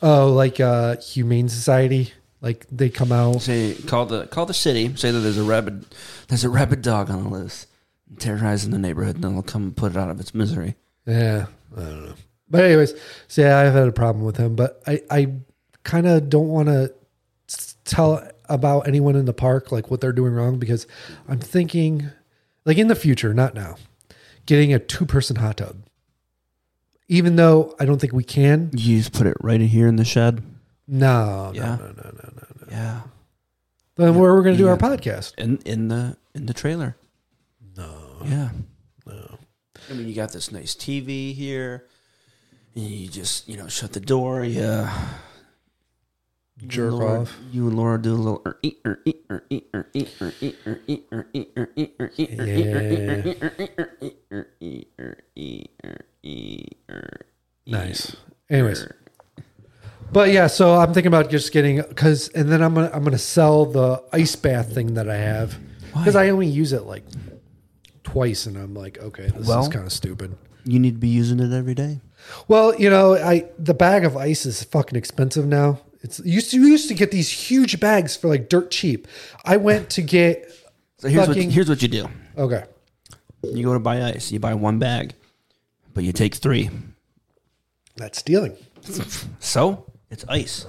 Oh, 0.00 0.32
like 0.32 0.60
uh 0.60 0.96
Humane 0.98 1.48
Society. 1.48 2.12
Like 2.40 2.66
they 2.70 2.90
come 2.90 3.10
out. 3.10 3.42
Say 3.42 3.74
call 3.74 4.06
the 4.06 4.28
call 4.28 4.46
the 4.46 4.54
city. 4.54 4.94
Say 4.94 5.10
that 5.10 5.18
there's 5.18 5.38
a 5.38 5.42
rabid 5.42 5.86
there's 6.28 6.44
a 6.44 6.48
rabid 6.48 6.82
dog 6.82 7.10
on 7.10 7.24
the 7.24 7.28
loose, 7.28 7.66
terrorizing 8.20 8.70
the 8.70 8.78
neighborhood, 8.78 9.16
and 9.16 9.24
then 9.24 9.32
they'll 9.32 9.42
come 9.42 9.64
and 9.64 9.76
put 9.76 9.90
it 9.90 9.98
out 9.98 10.08
of 10.08 10.20
its 10.20 10.32
misery. 10.36 10.76
Yeah, 11.04 11.46
I 11.76 11.80
don't 11.80 12.06
know. 12.06 12.14
But 12.50 12.64
anyways, 12.64 12.94
so 13.28 13.42
yeah, 13.42 13.58
I've 13.58 13.72
had 13.74 13.88
a 13.88 13.92
problem 13.92 14.24
with 14.24 14.36
him, 14.36 14.56
but 14.56 14.82
I 14.86 15.02
I 15.10 15.32
kind 15.84 16.06
of 16.06 16.28
don't 16.30 16.48
want 16.48 16.68
to 16.68 16.92
tell 17.84 18.26
about 18.48 18.88
anyone 18.88 19.16
in 19.16 19.24
the 19.26 19.32
park 19.34 19.70
like 19.72 19.90
what 19.90 20.00
they're 20.00 20.12
doing 20.12 20.32
wrong 20.32 20.58
because 20.58 20.86
I'm 21.28 21.38
thinking 21.40 22.10
like 22.64 22.78
in 22.78 22.88
the 22.88 22.94
future, 22.96 23.34
not 23.34 23.54
now, 23.54 23.76
getting 24.46 24.72
a 24.72 24.78
two 24.78 25.04
person 25.06 25.36
hot 25.36 25.58
tub. 25.58 25.76
Even 27.08 27.36
though 27.36 27.74
I 27.80 27.86
don't 27.86 27.98
think 28.00 28.12
we 28.12 28.24
can. 28.24 28.70
You 28.74 28.98
just 28.98 29.12
put 29.12 29.26
it 29.26 29.36
right 29.40 29.60
in 29.60 29.66
here 29.68 29.88
in 29.88 29.96
the 29.96 30.04
shed. 30.04 30.42
No, 30.86 31.52
Yeah. 31.54 31.76
no, 31.76 31.86
no, 31.86 31.92
no, 31.92 32.10
no, 32.12 32.30
no. 32.60 32.66
Yeah. 32.70 33.00
Then 33.96 34.14
where 34.14 34.34
we're 34.34 34.42
going 34.42 34.54
to 34.54 34.58
do 34.58 34.64
Yeah. 34.64 34.70
our 34.72 34.76
podcast? 34.76 35.32
In 35.38 35.58
in 35.64 35.88
the 35.88 36.16
in 36.34 36.46
the 36.46 36.54
trailer. 36.54 36.96
No. 37.76 38.16
Yeah. 38.24 38.50
No. 39.06 39.38
I 39.90 39.94
mean, 39.94 40.06
you 40.08 40.14
got 40.14 40.32
this 40.32 40.52
nice 40.52 40.74
TV 40.74 41.32
here. 41.34 41.86
You 42.74 43.08
just, 43.08 43.48
you 43.48 43.56
know, 43.56 43.68
shut 43.68 43.92
the 43.92 44.00
door. 44.00 44.44
Yeah. 44.44 44.92
jerk 46.66 46.92
Laura, 46.92 47.20
off. 47.22 47.36
You 47.52 47.68
and 47.68 47.76
Laura 47.76 48.00
do 48.00 48.14
a 48.14 48.16
little. 48.16 48.42
er, 48.46 48.58
ee, 48.64 48.76
er, 48.86 49.00
ee, 49.06 49.14
er, 49.30 49.44
ee, 49.50 49.62
er, 49.74 49.86
ee, 49.94 50.06
er, 50.24 50.34
ee, 50.42 50.54
er, 50.66 50.80
ee, 50.88 50.96
er, 51.16 51.30
ee, 51.34 51.46
er, 51.56 51.70
ee, 52.20 52.44
er, 55.00 56.04
ee, 56.24 56.64
er, 56.90 57.26
Yeah. 57.68 57.84
Nice. 57.84 58.16
Anyways. 58.48 58.86
But 60.10 60.32
yeah, 60.32 60.46
so 60.46 60.74
I'm 60.74 60.94
thinking 60.94 61.08
about 61.08 61.28
just 61.28 61.52
getting 61.52 61.82
because, 61.82 62.28
and 62.28 62.50
then 62.50 62.62
I'm 62.62 62.72
gonna 62.72 62.90
I'm 62.94 63.04
gonna 63.04 63.18
sell 63.18 63.66
the 63.66 64.02
ice 64.10 64.36
bath 64.36 64.72
thing 64.72 64.94
that 64.94 65.10
I 65.10 65.16
have 65.16 65.58
because 65.92 66.16
I 66.16 66.30
only 66.30 66.46
use 66.46 66.72
it 66.72 66.84
like 66.84 67.04
twice, 68.04 68.46
and 68.46 68.56
I'm 68.56 68.72
like, 68.72 68.96
okay, 68.98 69.26
this 69.36 69.48
is 69.48 69.68
kind 69.68 69.84
of 69.84 69.92
stupid. 69.92 70.34
You 70.64 70.78
need 70.78 70.92
to 70.92 70.98
be 70.98 71.08
using 71.08 71.40
it 71.40 71.52
every 71.52 71.74
day. 71.74 72.00
Well, 72.46 72.74
you 72.78 72.90
know, 72.90 73.14
I 73.14 73.44
the 73.58 73.74
bag 73.74 74.04
of 74.04 74.16
ice 74.16 74.46
is 74.46 74.62
fucking 74.64 74.96
expensive 74.96 75.46
now. 75.46 75.80
It's 76.02 76.18
you 76.20 76.32
used 76.34 76.50
to 76.52 76.56
you 76.60 76.66
used 76.66 76.88
to 76.88 76.94
get 76.94 77.10
these 77.10 77.28
huge 77.30 77.80
bags 77.80 78.16
for 78.16 78.28
like 78.28 78.48
dirt 78.48 78.70
cheap. 78.70 79.08
I 79.44 79.56
went 79.56 79.90
to 79.90 80.02
get 80.02 80.50
So 80.98 81.08
here's 81.08 81.26
Fucking- 81.26 81.46
what 81.46 81.52
here's 81.54 81.68
what 81.68 81.82
you 81.82 81.88
do. 81.88 82.08
okay. 82.36 82.64
You 83.42 83.64
go 83.64 83.72
to 83.72 83.78
buy 83.80 84.02
ice. 84.04 84.32
You 84.32 84.40
buy 84.40 84.54
one 84.54 84.78
bag, 84.78 85.14
but 85.94 86.02
you 86.04 86.12
take 86.12 86.34
three. 86.34 86.70
That's 87.96 88.18
stealing. 88.18 88.56
So 89.40 89.86
it's 90.10 90.24
ice. 90.28 90.66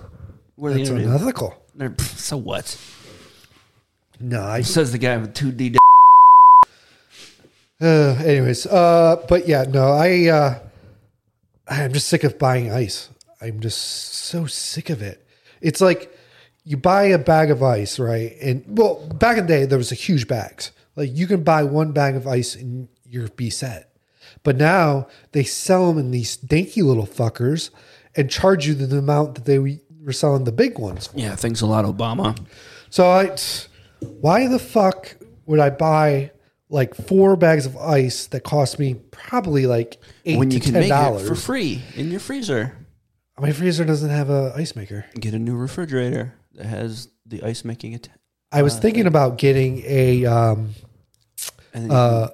What 0.56 0.72
are 0.74 0.78
That's 0.78 0.90
unethical. 0.90 1.56
They're- 1.76 1.96
So 2.16 2.38
what? 2.38 2.78
No, 4.20 4.44
I 4.44 4.62
Says 4.62 4.92
the 4.92 4.98
guy 4.98 5.16
with 5.18 5.34
two 5.34 5.52
D. 5.52 5.78
Uh, 7.82 8.16
anyways, 8.26 8.66
uh, 8.66 9.16
but 9.30 9.48
yeah, 9.48 9.64
no, 9.64 9.92
I, 9.94 10.28
uh, 10.28 10.60
I'm 11.70 11.94
just 11.94 12.08
sick 12.08 12.24
of 12.24 12.40
buying 12.40 12.72
ice. 12.72 13.10
I'm 13.42 13.60
just 13.60 13.78
so 13.80 14.46
sick 14.48 14.90
of 14.90 15.02
it. 15.02 15.26
It's 15.62 15.82
like 15.82 16.14
you 16.64 16.78
buy 16.78 17.06
a 17.06 17.18
bag 17.18 17.52
of 17.52 17.64
ice, 17.64 18.00
right? 18.00 18.36
And 18.42 18.64
well, 18.68 19.08
back 19.08 19.38
in 19.38 19.46
the 19.46 19.54
day, 19.54 19.66
there 19.66 19.78
was 19.78 19.92
a 19.92 19.96
huge 19.96 20.28
bags. 20.28 20.72
Like 20.96 21.10
you 21.14 21.28
can 21.28 21.44
buy 21.44 21.64
one 21.64 21.92
bag 21.92 22.16
of 22.16 22.28
ice 22.28 22.56
and 22.56 22.90
you're 23.06 23.30
be 23.30 23.50
set. 23.50 23.94
But 24.44 24.58
now 24.58 25.08
they 25.32 25.44
sell 25.44 25.88
them 25.88 25.98
in 25.98 26.12
these 26.12 26.38
dinky 26.38 26.82
little 26.82 27.08
fuckers 27.08 27.70
and 28.16 28.30
charge 28.30 28.68
you 28.68 28.74
the 28.74 28.98
amount 28.98 29.36
that 29.36 29.46
they 29.46 29.60
were 29.60 30.14
selling 30.14 30.44
the 30.44 30.52
big 30.52 30.78
ones. 30.80 31.08
for. 31.08 31.18
Yeah, 31.18 31.36
thanks 31.36 31.62
a 31.62 31.66
lot, 31.66 31.86
Obama. 31.86 32.38
So 32.90 33.08
I, 33.08 33.36
why 34.22 34.48
the 34.48 34.60
fuck 34.60 35.16
would 35.46 35.60
I 35.60 35.70
buy 35.70 36.32
like 36.70 36.94
four 36.96 37.36
bags 37.36 37.66
of 37.66 37.76
ice 37.78 38.28
that 38.28 38.44
cost 38.44 38.78
me 38.80 38.96
probably 39.12 39.66
like 39.66 39.98
eight 40.26 40.38
when 40.38 40.50
to 40.50 40.56
you 40.56 40.62
can 40.62 40.74
ten 40.74 40.82
make 40.82 40.92
it 40.92 40.94
for 40.96 41.26
dollars? 41.28 41.46
free 41.46 41.82
in 41.96 42.12
your 42.12 42.20
freezer. 42.20 42.76
My 43.40 43.52
freezer 43.52 43.86
doesn't 43.86 44.10
have 44.10 44.30
a 44.30 44.54
ice 44.56 44.76
maker. 44.76 45.06
Get 45.20 45.34
a 45.34 45.40
new 45.40 45.56
refrigerator 45.56 46.34
that 46.56 46.66
has 46.66 47.08
the 47.26 47.42
ice 47.44 47.64
making 47.64 47.94
it. 47.94 48.10
I 48.52 48.64
was 48.64 48.78
thinking 48.78 49.06
about 49.08 49.38
getting 49.38 49.82
a. 49.86 50.26
Um, 50.26 50.74
And 51.74 51.90
then 51.90 51.92
uh, 51.92 52.28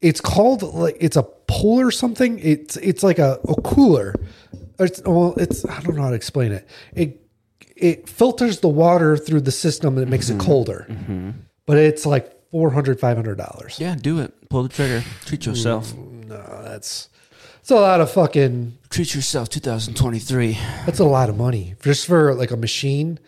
it's 0.00 0.20
called 0.20 0.62
like 0.62 0.96
it's 1.00 1.16
a 1.16 1.22
polar 1.22 1.90
something. 1.90 2.38
It's 2.40 2.76
it's 2.76 3.02
like 3.02 3.18
a, 3.18 3.38
a 3.48 3.54
cooler. 3.62 4.14
It's 4.78 5.00
well, 5.04 5.34
it's 5.38 5.64
I 5.64 5.80
don't 5.80 5.94
know 5.96 6.02
how 6.02 6.10
to 6.10 6.16
explain 6.16 6.52
it. 6.52 6.68
It 6.92 7.20
it 7.76 8.08
filters 8.08 8.60
the 8.60 8.68
water 8.68 9.16
through 9.16 9.42
the 9.42 9.52
system 9.52 9.96
and 9.96 10.06
it 10.06 10.10
makes 10.10 10.28
Mm-hmm. 10.28 10.40
it 10.40 10.44
colder. 10.44 11.34
But 11.66 11.78
it's 11.78 12.04
like 12.04 12.32
400 12.52 13.00
500 13.00 13.36
dollars. 13.36 13.78
yeah, 13.80 13.96
do 13.96 14.20
it. 14.20 14.48
Pull 14.48 14.62
the 14.62 14.68
trigger. 14.68 15.02
Treat 15.24 15.44
yourself. 15.46 15.92
No, 15.96 16.36
that's 16.62 17.08
it's 17.60 17.70
a 17.70 17.74
lot 17.76 18.00
of 18.00 18.10
fucking 18.10 18.76
Treat 18.90 19.14
yourself. 19.14 19.48
2023. 19.48 20.58
That's 20.86 20.98
a 21.00 21.04
lot 21.04 21.28
of 21.28 21.36
money 21.36 21.74
just 21.82 22.06
for 22.06 22.34
like 22.34 22.50
a 22.50 22.56
machine. 22.56 23.18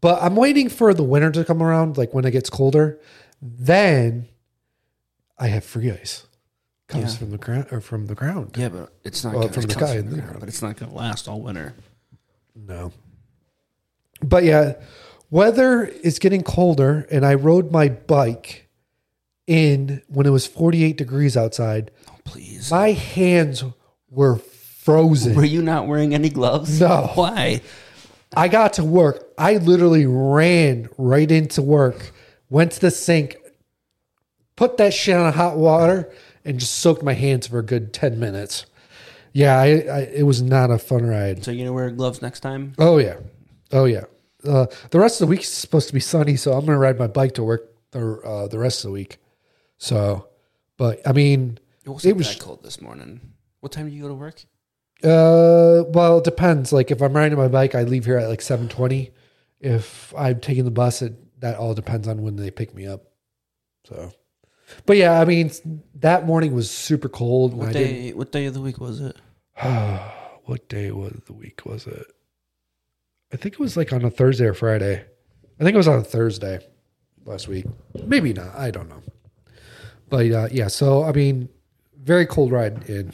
But 0.00 0.22
I'm 0.22 0.36
waiting 0.36 0.68
for 0.68 0.94
the 0.94 1.02
winter 1.02 1.30
to 1.32 1.44
come 1.44 1.62
around, 1.62 1.98
like 1.98 2.14
when 2.14 2.24
it 2.24 2.30
gets 2.30 2.48
colder. 2.50 2.98
Then 3.42 4.28
I 5.38 5.48
have 5.48 5.64
free 5.64 5.90
ice. 5.90 6.24
Comes 6.86 7.12
Yeah. 7.14 7.18
from 7.18 7.30
the 7.32 7.38
ground 7.38 7.66
or 7.72 7.80
from 7.80 8.06
the 8.06 8.14
ground. 8.14 8.54
Yeah, 8.56 8.68
but 8.70 8.92
it's 9.04 9.22
not 9.24 9.34
Well, 9.34 9.42
gonna, 9.42 9.52
from 9.52 9.64
it 9.64 9.68
the 9.68 9.74
comes 9.74 9.86
guy 9.90 9.96
from 9.96 10.04
in 10.06 10.10
the 10.10 10.16
the 10.16 10.22
ground, 10.22 10.40
but 10.40 10.48
it's 10.48 10.62
not 10.62 10.76
going 10.76 10.90
to 10.90 10.96
last 10.96 11.28
all 11.28 11.40
winter. 11.42 11.74
No. 12.54 12.92
But 14.22 14.44
yeah, 14.44 14.74
weather 15.30 15.84
is 15.84 16.18
getting 16.18 16.42
colder, 16.42 17.06
and 17.10 17.26
I 17.26 17.34
rode 17.34 17.70
my 17.72 17.88
bike 17.88 18.67
in 19.48 20.02
when 20.06 20.26
it 20.26 20.30
was 20.30 20.46
48 20.46 20.96
degrees 20.96 21.36
outside. 21.36 21.90
Oh, 22.08 22.14
please. 22.24 22.70
My 22.70 22.92
hands 22.92 23.64
were 24.10 24.36
frozen. 24.36 25.34
Were 25.34 25.44
you 25.44 25.62
not 25.62 25.88
wearing 25.88 26.14
any 26.14 26.28
gloves? 26.28 26.80
No. 26.80 27.10
Why? 27.14 27.62
I 28.36 28.48
got 28.48 28.74
to 28.74 28.84
work. 28.84 29.32
I 29.36 29.56
literally 29.56 30.06
ran 30.06 30.88
right 30.98 31.30
into 31.30 31.62
work, 31.62 32.12
went 32.50 32.72
to 32.72 32.80
the 32.80 32.90
sink, 32.90 33.36
put 34.54 34.76
that 34.76 34.92
shit 34.92 35.16
on 35.16 35.32
hot 35.32 35.56
water, 35.56 36.12
and 36.44 36.60
just 36.60 36.76
soaked 36.76 37.02
my 37.02 37.14
hands 37.14 37.46
for 37.46 37.58
a 37.58 37.64
good 37.64 37.92
10 37.92 38.20
minutes. 38.20 38.66
Yeah, 39.32 39.58
I, 39.58 39.66
I, 39.66 39.98
it 40.14 40.26
was 40.26 40.42
not 40.42 40.70
a 40.70 40.78
fun 40.78 41.06
ride. 41.06 41.44
So 41.44 41.50
you're 41.50 41.66
gonna 41.66 41.74
wear 41.74 41.90
gloves 41.90 42.20
next 42.20 42.40
time? 42.40 42.74
Oh, 42.78 42.98
yeah. 42.98 43.16
Oh, 43.72 43.84
yeah. 43.86 44.04
Uh, 44.44 44.66
the 44.90 45.00
rest 45.00 45.20
of 45.20 45.26
the 45.26 45.30
week 45.30 45.40
is 45.40 45.48
supposed 45.48 45.88
to 45.88 45.94
be 45.94 46.00
sunny, 46.00 46.36
so 46.36 46.52
I'm 46.52 46.60
going 46.60 46.76
to 46.76 46.78
ride 46.78 46.98
my 46.98 47.06
bike 47.08 47.34
to 47.34 47.42
work 47.42 47.72
the, 47.90 48.20
uh, 48.24 48.48
the 48.48 48.58
rest 48.58 48.84
of 48.84 48.90
the 48.90 48.92
week. 48.92 49.18
So, 49.78 50.28
but 50.76 51.00
I 51.06 51.12
mean, 51.12 51.58
It 51.84 51.90
wasn't 51.90 52.10
It 52.10 52.16
was- 52.18 52.36
cold 52.36 52.62
this 52.62 52.80
morning. 52.82 53.20
What 53.60 53.72
time 53.72 53.88
do 53.88 53.94
you 53.94 54.02
go 54.02 54.08
to 54.08 54.14
work? 54.14 54.44
Uh, 55.02 55.84
well, 55.88 56.18
it 56.18 56.24
depends. 56.24 56.72
Like 56.72 56.90
if 56.90 57.00
I'm 57.00 57.12
riding 57.12 57.38
my 57.38 57.48
bike, 57.48 57.74
I 57.74 57.84
leave 57.84 58.04
here 58.04 58.18
at 58.18 58.28
like 58.28 58.42
seven 58.42 58.68
twenty. 58.68 59.12
If 59.60 60.12
I'm 60.16 60.40
taking 60.40 60.64
the 60.64 60.70
bus, 60.70 61.02
it 61.02 61.14
that 61.40 61.56
all 61.56 61.74
depends 61.74 62.06
on 62.08 62.22
when 62.22 62.36
they 62.36 62.50
pick 62.50 62.74
me 62.74 62.86
up. 62.86 63.04
So, 63.84 64.12
but 64.86 64.96
yeah, 64.96 65.20
I 65.20 65.24
mean, 65.24 65.50
that 65.96 66.26
morning 66.26 66.52
was 66.52 66.70
super 66.70 67.08
cold. 67.08 67.54
What 67.54 67.72
day? 67.72 68.12
What 68.12 68.32
day 68.32 68.46
of 68.46 68.54
the 68.54 68.60
week 68.60 68.78
was 68.78 69.00
it? 69.00 69.16
what 70.44 70.68
day 70.68 70.90
was 70.90 71.20
the 71.26 71.32
week? 71.32 71.64
Was 71.64 71.86
it? 71.86 72.06
I 73.32 73.36
think 73.36 73.54
it 73.54 73.60
was 73.60 73.76
like 73.76 73.92
on 73.92 74.04
a 74.04 74.10
Thursday 74.10 74.46
or 74.46 74.54
Friday. 74.54 75.04
I 75.60 75.64
think 75.64 75.74
it 75.74 75.78
was 75.78 75.88
on 75.88 75.98
a 75.98 76.04
Thursday 76.04 76.60
last 77.24 77.46
week. 77.48 77.66
Maybe 78.04 78.32
not. 78.32 78.54
I 78.56 78.70
don't 78.70 78.88
know. 78.88 79.02
But 80.08 80.30
uh, 80.30 80.48
yeah, 80.50 80.68
so 80.68 81.04
I 81.04 81.12
mean, 81.12 81.48
very 82.02 82.26
cold 82.26 82.52
ride 82.52 82.88
in. 82.88 83.12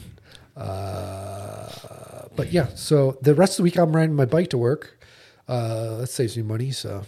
Uh, 0.55 2.27
but 2.35 2.51
yeah, 2.51 2.67
so 2.75 3.17
the 3.21 3.33
rest 3.33 3.53
of 3.53 3.57
the 3.57 3.63
week 3.63 3.77
I'm 3.77 3.95
riding 3.95 4.15
my 4.15 4.25
bike 4.25 4.49
to 4.51 4.57
work. 4.57 4.99
Uh, 5.47 5.97
that 5.97 6.07
saves 6.07 6.35
me 6.37 6.43
money. 6.43 6.71
So 6.71 7.03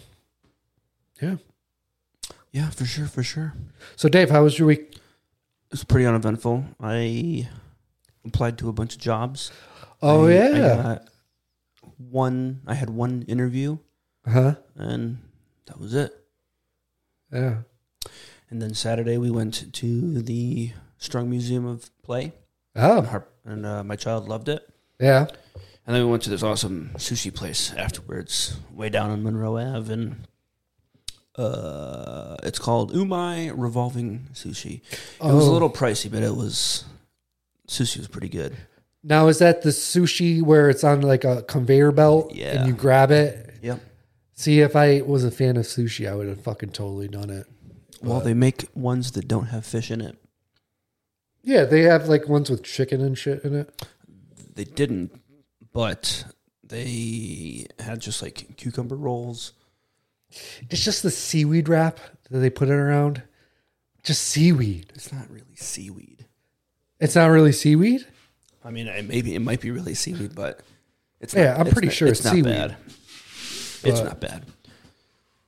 yeah. 1.20 1.36
Yeah, 2.52 2.70
for 2.70 2.84
sure, 2.86 3.06
for 3.06 3.22
sure. 3.22 3.54
So 3.96 4.08
Dave, 4.08 4.30
how 4.30 4.42
was 4.42 4.58
your 4.58 4.66
week? 4.68 4.80
It 4.94 5.72
was 5.72 5.84
pretty 5.84 6.06
uneventful. 6.06 6.64
I 6.80 7.48
applied 8.24 8.56
to 8.58 8.68
a 8.68 8.72
bunch 8.72 8.94
of 8.94 9.00
jobs. 9.00 9.52
Oh 10.00 10.26
I- 10.26 10.30
I 10.30 10.34
yeah. 10.34 10.76
got 10.82 11.08
one. 11.98 12.62
I 12.66 12.74
had 12.74 12.90
one 12.90 13.22
interview, 13.22 13.78
huh? 14.26 14.54
and 14.76 15.18
that 15.66 15.78
was 15.78 15.94
it. 15.94 16.14
Yeah. 17.32 17.58
And 18.50 18.62
then 18.62 18.74
Saturday 18.74 19.18
we 19.18 19.30
went 19.30 19.72
to 19.74 20.22
the 20.22 20.72
Strong 20.98 21.28
Museum 21.30 21.66
of 21.66 21.90
Play, 22.02 22.32
Oh 22.74 23.02
Har- 23.02 23.28
and 23.44 23.66
uh, 23.66 23.84
my 23.84 23.96
child 23.96 24.28
loved 24.28 24.48
it. 24.48 24.68
yeah. 24.98 25.26
And 25.86 25.94
then 25.96 26.04
we 26.04 26.10
went 26.10 26.22
to 26.24 26.30
this 26.30 26.42
awesome 26.42 26.90
sushi 26.96 27.32
place 27.34 27.72
afterwards, 27.74 28.58
way 28.74 28.90
down 28.90 29.10
on 29.10 29.22
Monroe 29.22 29.56
Ave, 29.58 29.90
and 29.92 30.26
uh, 31.36 32.36
it's 32.42 32.58
called 32.58 32.92
Umai 32.92 33.52
Revolving 33.56 34.26
Sushi. 34.34 34.80
It 34.92 34.98
was 35.22 35.46
a 35.46 35.48
Oh. 35.48 35.52
little 35.52 35.70
pricey, 35.70 36.10
but 36.10 36.22
it 36.22 36.34
was 36.36 36.84
sushi 37.66 37.98
was 37.98 38.08
pretty 38.08 38.28
good. 38.28 38.56
Now 39.02 39.28
is 39.28 39.38
that 39.38 39.62
the 39.62 39.70
sushi 39.70 40.42
where 40.42 40.68
it's 40.68 40.84
on 40.84 41.00
like 41.02 41.24
a 41.24 41.42
conveyor 41.42 41.92
belt 41.92 42.34
Yeah. 42.34 42.58
and 42.58 42.66
you 42.68 42.74
grab 42.74 43.10
it? 43.10 43.54
Yep. 43.62 43.80
See, 44.34 44.60
if 44.60 44.74
I 44.76 45.00
was 45.02 45.24
a 45.24 45.30
fan 45.30 45.56
of 45.56 45.64
sushi, 45.64 46.08
I 46.10 46.14
would 46.14 46.28
have 46.28 46.40
fucking 46.42 46.70
totally 46.70 47.08
done 47.08 47.30
it. 47.30 47.46
Well, 48.02 48.20
they 48.20 48.34
make 48.34 48.66
ones 48.74 49.12
that 49.12 49.26
don't 49.28 49.46
have 49.46 49.66
fish 49.66 49.90
in 49.90 50.00
it. 50.00 50.16
Yeah, 51.42 51.64
they 51.64 51.82
have 51.82 52.08
like 52.08 52.28
ones 52.28 52.50
with 52.50 52.62
chicken 52.62 53.00
and 53.00 53.16
shit 53.16 53.44
in 53.44 53.54
it. 53.54 53.86
They 54.54 54.64
didn't, 54.64 55.20
but 55.72 56.24
they 56.64 57.66
had 57.78 58.00
just 58.00 58.22
like 58.22 58.56
cucumber 58.56 58.96
rolls. 58.96 59.52
It's 60.70 60.84
just 60.84 61.02
the 61.02 61.10
seaweed 61.10 61.68
wrap 61.68 61.98
that 62.30 62.38
they 62.38 62.50
put 62.50 62.68
it 62.68 62.72
around. 62.74 63.22
Just 64.02 64.22
seaweed. 64.22 64.92
It's 64.94 65.12
not 65.12 65.28
really 65.30 65.54
seaweed. 65.56 66.26
It's 67.00 67.14
not 67.16 67.28
really 67.30 67.52
seaweed. 67.52 68.06
I 68.64 68.70
mean, 68.70 68.86
it, 68.88 69.08
maybe 69.08 69.34
it 69.34 69.40
might 69.40 69.60
be 69.60 69.70
really 69.70 69.94
seaweed, 69.94 70.34
but 70.34 70.60
it's 71.20 71.34
Yeah, 71.34 71.54
I'm 71.58 71.66
it's 71.66 71.72
pretty 71.72 71.88
not- 71.88 71.94
sure 71.94 72.08
it's, 72.08 72.20
it's 72.20 72.24
not 72.26 72.32
seaweed. 72.32 72.44
bad. 72.44 72.76
It's 73.84 74.00
But- 74.00 74.04
not 74.04 74.20
bad. 74.20 74.44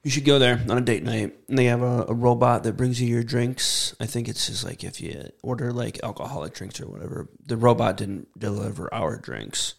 You 0.02 0.10
should 0.10 0.24
go 0.24 0.38
there 0.38 0.60
on 0.68 0.78
a 0.78 0.80
date 0.80 1.02
night. 1.02 1.36
And 1.48 1.58
they 1.58 1.66
have 1.66 1.82
a, 1.82 2.06
a 2.08 2.14
robot 2.14 2.62
that 2.62 2.76
brings 2.76 3.00
you 3.00 3.06
your 3.08 3.22
drinks. 3.22 3.94
I 4.00 4.06
think 4.06 4.28
it's 4.28 4.46
just 4.46 4.64
like 4.64 4.82
if 4.82 5.00
you 5.00 5.28
order 5.42 5.72
like 5.72 6.00
alcoholic 6.02 6.54
drinks 6.54 6.80
or 6.80 6.86
whatever. 6.86 7.28
The 7.44 7.56
robot 7.58 7.98
didn't 7.98 8.28
deliver 8.38 8.92
our 8.94 9.18
drinks, 9.18 9.74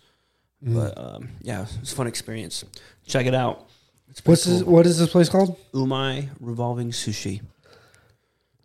But 0.61 0.95
um, 0.97 1.29
yeah, 1.41 1.65
it's 1.81 1.91
a 1.91 1.95
fun 1.95 2.05
experience. 2.07 2.63
Check 3.07 3.25
it 3.25 3.33
out. 3.33 3.67
What's 4.25 4.43
this, 4.43 4.61
what 4.61 4.85
is 4.85 4.99
this 4.99 5.09
place 5.09 5.29
called? 5.29 5.57
Umai 5.73 6.29
Revolving 6.39 6.91
Sushi, 6.91 7.41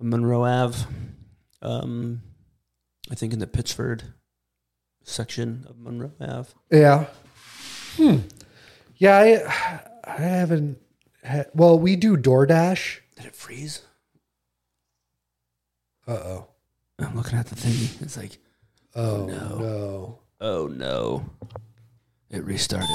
Monroe 0.01 0.45
Ave. 0.45 0.85
Um, 1.63 2.21
I 3.11 3.15
think 3.15 3.33
in 3.33 3.39
the 3.39 3.47
Pittsford 3.47 4.03
section 5.05 5.65
of 5.71 5.79
Monroe 5.79 6.13
Ave. 6.21 6.51
Yeah. 6.71 7.07
Hmm. 7.97 8.19
Yeah, 8.97 9.17
I 9.19 9.81
I 10.05 10.17
haven't 10.21 10.79
well, 11.55 11.79
we 11.79 11.97
do 11.97 12.17
DoorDash. 12.17 12.99
Did 13.17 13.27
it 13.27 13.35
freeze? 13.35 13.83
Uh 16.07 16.13
oh. 16.13 16.47
I'm 16.99 17.17
looking 17.17 17.39
at 17.39 17.47
the 17.47 17.55
thingy. 17.57 18.01
It's 18.03 18.17
like, 18.17 18.39
Oh 18.95 19.27
no. 19.27 19.59
no. 19.59 20.19
oh 20.41 20.67
no, 20.69 21.25
it 22.31 22.43
restarted. 22.45 22.89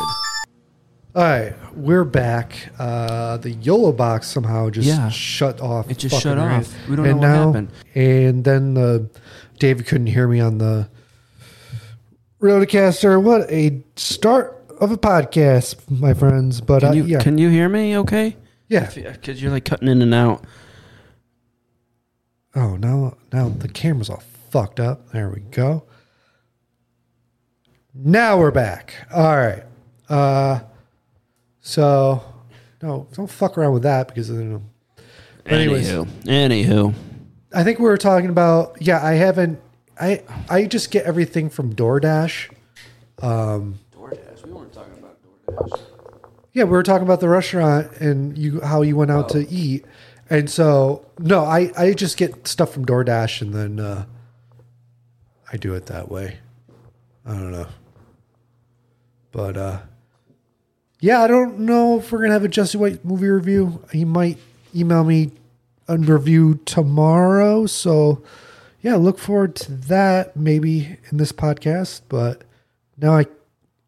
All 1.13 1.23
right, 1.23 1.53
we're 1.75 2.05
back. 2.05 2.69
Uh, 2.79 3.35
the 3.37 3.51
YOLO 3.51 3.91
box 3.91 4.27
somehow 4.27 4.69
just 4.69 4.87
Yeah. 4.87 5.09
shut 5.09 5.59
off. 5.59 5.91
It 5.91 5.97
just 5.97 6.21
shut 6.21 6.37
right. 6.37 6.61
off. 6.61 6.73
We 6.89 6.95
don't 6.95 7.05
and 7.05 7.19
know 7.19 7.27
what 7.27 7.33
now, 7.35 7.45
happened. 7.47 7.69
And 7.93 8.43
then 8.45 8.73
the 8.75 9.09
David 9.59 9.85
couldn't 9.87 10.07
hear 10.07 10.27
me 10.27 10.39
on 10.39 10.57
the 10.57 10.89
Rodecaster. 12.41 13.21
What 13.21 13.49
a 13.51 13.83
start 13.97 14.60
of 14.81 14.91
a 14.91 14.97
podcast, 14.97 15.89
my 15.89 16.13
friends. 16.13 16.59
But 16.59 16.81
Can 16.81 16.89
uh, 16.89 16.93
you 16.93 17.03
yeah, 17.05 17.19
can 17.19 17.37
you 17.37 17.49
hear 17.49 17.69
me? 17.69 17.95
Okay, 17.97 18.35
yeah. 18.67 18.89
because 18.93 19.41
you're 19.41 19.51
like 19.51 19.63
cutting 19.63 19.87
in 19.87 20.01
and 20.01 20.13
out. 20.13 20.43
Oh, 22.55 22.75
now 22.75 23.17
now 23.31 23.47
the 23.47 23.69
camera's 23.69 24.09
all 24.09 24.23
fucked 24.49 24.79
up. 24.79 25.11
There 25.11 25.29
we 25.29 25.39
go. 25.39 25.85
Now 27.93 28.37
we're 28.37 28.51
back. 28.51 28.93
All 29.13 29.37
right. 29.37 29.63
Uh, 30.09 30.61
so 31.61 32.23
no, 32.81 33.07
don't 33.13 33.29
fuck 33.29 33.57
around 33.57 33.73
with 33.73 33.83
that 33.83 34.07
because 34.07 34.27
then. 34.29 34.69
But 35.43 35.53
anyways. 35.53 35.89
Anywho, 35.89 36.05
anywho, 36.25 36.93
I 37.53 37.63
think 37.63 37.79
we 37.79 37.85
were 37.85 37.97
talking 37.97 38.29
about 38.29 38.77
yeah. 38.81 39.05
I 39.05 39.13
haven't. 39.13 39.61
I 39.99 40.23
I 40.49 40.65
just 40.65 40.91
get 40.91 41.05
everything 41.05 41.49
from 41.49 41.75
DoorDash. 41.75 42.49
DoorDash. 43.19 44.45
We 44.45 44.51
weren't 44.51 44.73
talking 44.73 44.97
about 44.97 45.17
DoorDash. 45.21 45.40
Yeah, 46.53 46.65
we 46.65 46.71
were 46.71 46.83
talking 46.83 47.07
about 47.07 47.21
the 47.21 47.29
restaurant 47.29 47.91
and 48.01 48.37
you 48.37 48.59
how 48.61 48.81
you 48.81 48.97
went 48.97 49.11
out 49.11 49.29
to 49.29 49.47
eat, 49.49 49.85
and 50.29 50.49
so 50.49 51.05
no, 51.17 51.45
I 51.45 51.71
I 51.77 51.93
just 51.93 52.17
get 52.17 52.47
stuff 52.47 52.73
from 52.73 52.85
DoorDash 52.85 53.41
and 53.41 53.53
then 53.53 53.79
uh, 53.79 54.05
I 55.51 55.57
do 55.57 55.73
it 55.75 55.85
that 55.85 56.11
way. 56.11 56.39
I 57.25 57.33
don't 57.33 57.51
know, 57.51 57.67
but 59.31 59.55
uh, 59.55 59.79
yeah, 60.99 61.21
I 61.21 61.27
don't 61.27 61.59
know 61.59 61.99
if 61.99 62.11
we're 62.11 62.19
gonna 62.19 62.33
have 62.33 62.43
a 62.43 62.49
Jesse 62.49 62.77
White 62.77 63.05
movie 63.05 63.29
review. 63.29 63.83
He 63.91 64.03
might 64.03 64.37
email 64.75 65.05
me 65.05 65.31
a 65.87 65.97
review 65.97 66.59
tomorrow, 66.65 67.65
so 67.65 68.21
yeah, 68.81 68.95
look 68.95 69.19
forward 69.19 69.55
to 69.57 69.71
that 69.71 70.35
maybe 70.35 70.97
in 71.11 71.17
this 71.17 71.31
podcast. 71.31 72.01
But 72.09 72.43
now 72.97 73.17
I 73.17 73.25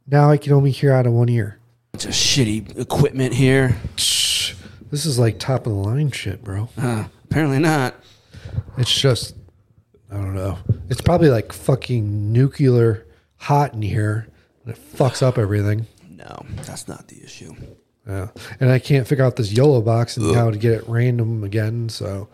now 0.07 0.29
I 0.29 0.37
can 0.37 0.53
only 0.53 0.71
hear 0.71 0.91
out 0.93 1.05
of 1.07 1.13
one 1.13 1.29
ear. 1.29 1.59
It's 1.93 2.05
a 2.05 2.09
shitty 2.09 2.77
equipment 2.79 3.33
here. 3.33 3.77
This 3.95 5.05
is 5.05 5.17
like 5.17 5.39
top 5.39 5.65
of 5.65 5.73
the 5.73 5.79
line 5.79 6.11
shit, 6.11 6.43
bro. 6.43 6.69
Uh, 6.77 7.05
apparently 7.25 7.59
not. 7.59 7.95
It's 8.77 8.93
just, 8.93 9.35
I 10.11 10.15
don't 10.15 10.35
know. 10.35 10.57
It's 10.89 11.01
probably 11.01 11.29
like 11.29 11.51
fucking 11.51 12.31
nuclear 12.31 13.05
hot 13.37 13.73
in 13.73 13.81
here. 13.81 14.27
And 14.65 14.75
it 14.75 14.79
fucks 14.95 15.21
up 15.21 15.37
everything. 15.37 15.87
No, 16.09 16.45
that's 16.57 16.87
not 16.87 17.07
the 17.07 17.23
issue. 17.23 17.53
Yeah. 18.07 18.29
And 18.59 18.69
I 18.69 18.79
can't 18.79 19.07
figure 19.07 19.25
out 19.25 19.35
this 19.35 19.51
YOLO 19.51 19.81
box 19.81 20.17
and 20.17 20.35
how 20.35 20.51
to 20.51 20.57
get 20.57 20.73
it 20.73 20.83
random 20.87 21.43
again. 21.43 21.89
So 21.89 22.29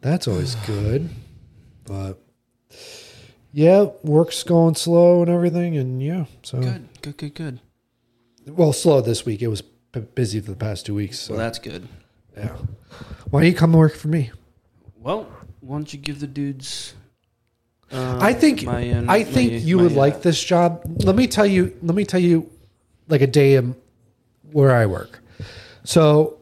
that's 0.00 0.28
always 0.28 0.54
good. 0.66 1.08
But 1.84 2.18
yeah, 3.52 3.86
work's 4.02 4.42
going 4.42 4.74
slow 4.74 5.22
and 5.22 5.30
everything. 5.30 5.76
And 5.76 6.02
yeah, 6.02 6.24
so 6.42 6.60
Good, 6.60 6.88
good, 7.04 7.16
good, 7.18 7.34
good. 7.34 7.60
well, 8.46 8.72
slow 8.72 9.00
this 9.00 9.24
week. 9.26 9.42
It 9.42 9.48
was 9.48 9.62
b- 9.62 10.00
busy 10.14 10.40
for 10.40 10.50
the 10.50 10.56
past 10.56 10.86
two 10.86 10.94
weeks. 10.94 11.18
So 11.20 11.34
Well, 11.34 11.42
that's 11.44 11.58
good. 11.58 11.86
yeah. 12.36 12.56
Why 13.30 13.40
don't 13.42 13.50
you 13.50 13.54
come 13.56 13.72
work 13.72 13.94
for 13.94 14.08
me? 14.08 14.30
Well, 15.00 15.26
why 15.60 15.76
don't 15.78 15.92
you 15.92 15.98
give 15.98 16.20
the 16.20 16.26
dudes? 16.26 16.94
Uh, 17.92 18.18
I 18.20 18.32
think 18.32 18.64
my, 18.64 18.90
uh, 18.90 19.04
I 19.08 19.22
think 19.24 19.52
my- 19.52 19.58
you 19.58 19.76
my, 19.76 19.82
would 19.84 19.92
uh, 19.92 19.96
like 19.96 20.22
this 20.22 20.42
job. 20.42 20.82
Let 21.04 21.14
me 21.14 21.26
tell 21.26 21.46
you. 21.46 21.76
Let 21.82 21.94
me 21.94 22.04
tell 22.04 22.20
you, 22.20 22.50
like 23.08 23.20
a 23.20 23.26
day 23.26 23.54
in 23.56 23.76
where 24.52 24.72
I 24.74 24.86
work. 24.86 25.20
So 25.84 26.38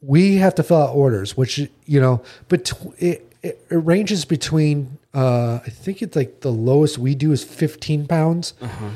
we 0.00 0.36
have 0.36 0.54
to 0.54 0.62
fill 0.62 0.78
out 0.82 0.94
orders, 0.94 1.36
which 1.36 1.58
you 1.86 2.00
know, 2.00 2.22
but 2.48 2.72
it, 2.98 3.34
it, 3.42 3.60
it 3.70 3.76
ranges 3.76 4.24
between. 4.24 4.98
Uh, 5.12 5.58
I 5.66 5.70
think 5.70 6.02
it's 6.02 6.14
like 6.14 6.40
the 6.40 6.52
lowest 6.52 6.96
we 6.98 7.14
do 7.16 7.32
is 7.32 7.42
fifteen 7.42 8.06
pounds, 8.06 8.54
Uh-huh. 8.62 8.90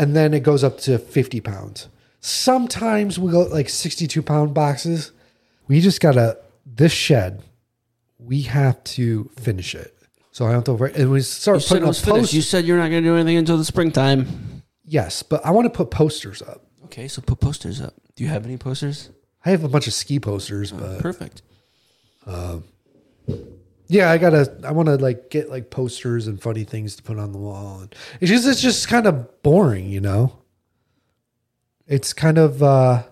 And 0.00 0.16
then 0.16 0.32
it 0.34 0.40
goes 0.40 0.64
up 0.64 0.78
to 0.78 0.98
fifty 0.98 1.40
pounds. 1.40 1.88
Sometimes 2.20 3.18
we 3.18 3.30
go 3.30 3.42
like 3.42 3.68
sixty-two 3.68 4.22
pound 4.22 4.54
boxes. 4.54 5.12
We 5.68 5.80
just 5.80 6.00
gotta 6.00 6.38
this 6.66 6.92
shed. 6.92 7.42
We 8.18 8.42
have 8.42 8.82
to 8.96 9.30
finish 9.38 9.74
it. 9.74 9.96
So 10.32 10.46
I 10.46 10.52
don't 10.52 10.66
know. 10.68 10.84
And 10.86 11.10
we 11.10 11.20
start 11.22 11.62
You 11.62 11.68
putting 11.68 11.84
up 11.84 11.94
finished. 11.96 12.04
posters. 12.04 12.34
You 12.34 12.42
said 12.42 12.64
you're 12.64 12.78
not 12.78 12.90
going 12.90 13.02
to 13.02 13.08
do 13.08 13.16
anything 13.16 13.36
until 13.38 13.56
the 13.56 13.64
springtime. 13.64 14.62
Yes, 14.84 15.22
but 15.22 15.44
I 15.44 15.50
want 15.50 15.64
to 15.66 15.70
put 15.70 15.90
posters 15.90 16.40
up. 16.42 16.66
Okay, 16.84 17.08
so 17.08 17.22
put 17.22 17.40
posters 17.40 17.80
up. 17.80 17.94
Do 18.14 18.22
you 18.24 18.30
have 18.30 18.44
any 18.44 18.56
posters? 18.56 19.10
I 19.44 19.50
have 19.50 19.64
a 19.64 19.68
bunch 19.68 19.86
of 19.86 19.92
ski 19.94 20.20
posters, 20.20 20.72
oh, 20.72 20.76
but 20.78 21.00
Perfect. 21.00 21.42
Um, 22.26 22.64
yeah, 23.90 24.10
I 24.10 24.18
gotta. 24.18 24.56
I 24.64 24.70
want 24.72 24.86
to 24.86 24.96
like 24.96 25.30
get 25.30 25.50
like 25.50 25.68
posters 25.70 26.26
and 26.28 26.40
funny 26.40 26.62
things 26.64 26.94
to 26.96 27.02
put 27.02 27.18
on 27.18 27.32
the 27.32 27.38
wall. 27.38 27.80
And 27.80 27.94
it's 28.20 28.30
just 28.30 28.46
it's 28.46 28.62
just 28.62 28.88
kind 28.88 29.06
of 29.06 29.42
boring, 29.42 29.88
you 29.90 30.00
know. 30.00 30.38
It's 31.86 32.12
kind 32.12 32.38
of 32.38 32.62
uh 32.62 33.02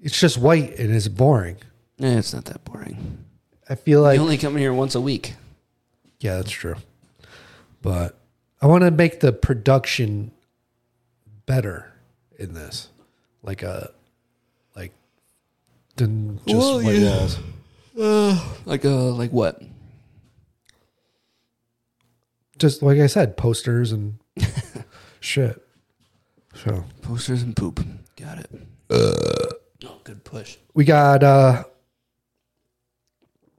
it's 0.00 0.18
just 0.18 0.36
white 0.38 0.76
and 0.78 0.92
it's 0.94 1.06
boring. 1.08 1.56
Eh, 2.00 2.18
it's 2.18 2.34
not 2.34 2.46
that 2.46 2.64
boring. 2.64 3.24
I 3.68 3.76
feel 3.76 4.02
like 4.02 4.16
you 4.16 4.22
only 4.22 4.38
come 4.38 4.56
here 4.56 4.72
once 4.72 4.94
a 4.96 5.00
week. 5.00 5.34
yeah, 6.18 6.36
that's 6.36 6.50
true. 6.50 6.74
But 7.80 8.18
I 8.60 8.66
want 8.66 8.82
to 8.82 8.90
make 8.90 9.20
the 9.20 9.32
production 9.32 10.32
better 11.46 11.92
in 12.38 12.54
this, 12.54 12.88
like 13.44 13.62
a 13.62 13.92
like 14.74 14.92
than 15.96 16.38
just 16.46 16.58
Well, 16.58 16.82
white 16.82 16.96
yeah. 16.96 17.18
walls. 17.18 17.38
Like 18.66 18.84
uh, 18.84 19.12
like 19.12 19.30
what? 19.30 19.60
just 22.60 22.82
like 22.82 22.98
I 22.98 23.06
said, 23.06 23.36
posters 23.36 23.90
and 23.90 24.18
shit. 25.20 25.60
So 26.54 26.84
Posters 27.02 27.42
and 27.42 27.56
poop. 27.56 27.80
Got 28.16 28.38
it. 28.38 28.50
oh, 28.90 29.98
good 30.04 30.24
push. 30.24 30.56
we 30.74 30.84
got 30.84 31.22
uh 31.22 31.64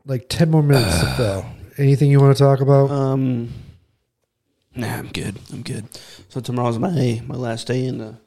like 0.06 0.28
ten 0.30 0.52
more 0.52 0.64
minutes 0.64 1.00
to 1.00 1.06
fill. 1.18 1.46
Anything 1.78 2.12
you 2.12 2.20
want 2.20 2.36
to 2.38 2.44
talk 2.44 2.60
about? 2.62 2.92
Um, 2.92 3.50
nah, 4.76 4.98
I'm 4.98 5.08
good. 5.08 5.40
I'm 5.52 5.64
good. 5.64 5.86
So 6.30 6.42
tomorrow's 6.42 6.78
my 6.80 7.22
my 7.26 7.36
last 7.36 7.68
day 7.68 7.86
in 7.86 7.98
the 7.98 8.18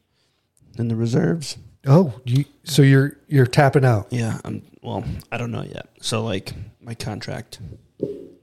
in 0.76 0.88
the 0.88 0.96
reserves. 0.96 1.56
Oh, 1.86 2.20
you 2.24 2.44
so 2.64 2.82
you're 2.82 3.16
you're 3.28 3.46
tapping 3.46 3.84
out. 3.84 4.08
Yeah, 4.10 4.40
I'm. 4.44 4.62
Well, 4.82 5.04
I 5.32 5.36
don't 5.38 5.50
know 5.50 5.62
yet. 5.62 5.88
So 6.00 6.22
like 6.22 6.52
my 6.80 6.94
contract, 6.94 7.58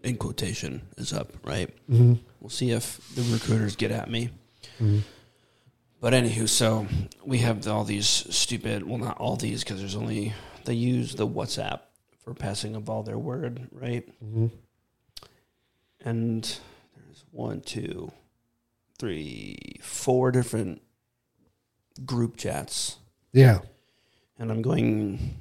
in 0.04 0.18
quotation, 0.18 0.82
is 0.98 1.14
up. 1.14 1.32
Right. 1.44 1.70
hmm 1.88 2.14
We'll 2.40 2.50
see 2.50 2.72
if 2.72 2.98
the 3.14 3.22
recruiters 3.34 3.76
get 3.76 3.92
at 3.92 4.10
me. 4.10 4.30
Mhm. 4.80 5.02
But 6.00 6.14
anywho, 6.14 6.50
so 6.50 6.88
we 7.24 7.38
have 7.40 7.68
all 7.68 7.84
these 7.84 8.08
stupid. 8.08 8.82
Well, 8.88 8.98
not 8.98 9.18
all 9.20 9.36
these 9.36 9.64
because 9.64 9.80
there's 9.80 9.96
only 9.96 10.34
they 10.66 10.74
use 10.74 11.14
the 11.16 11.28
WhatsApp 11.28 11.82
for 12.24 12.34
passing 12.34 12.76
of 12.76 12.90
all 12.90 13.04
their 13.04 13.20
word, 13.20 13.68
right? 13.72 14.08
hmm 14.20 14.48
and 16.04 16.44
there's 16.96 17.26
one, 17.32 17.62
two, 17.62 18.12
three, 18.98 19.76
four 19.82 20.32
different 20.32 20.82
group 22.06 22.38
chats, 22.38 22.98
Yeah. 23.34 23.60
and 24.40 24.52
I'm 24.52 24.62
going 24.62 25.36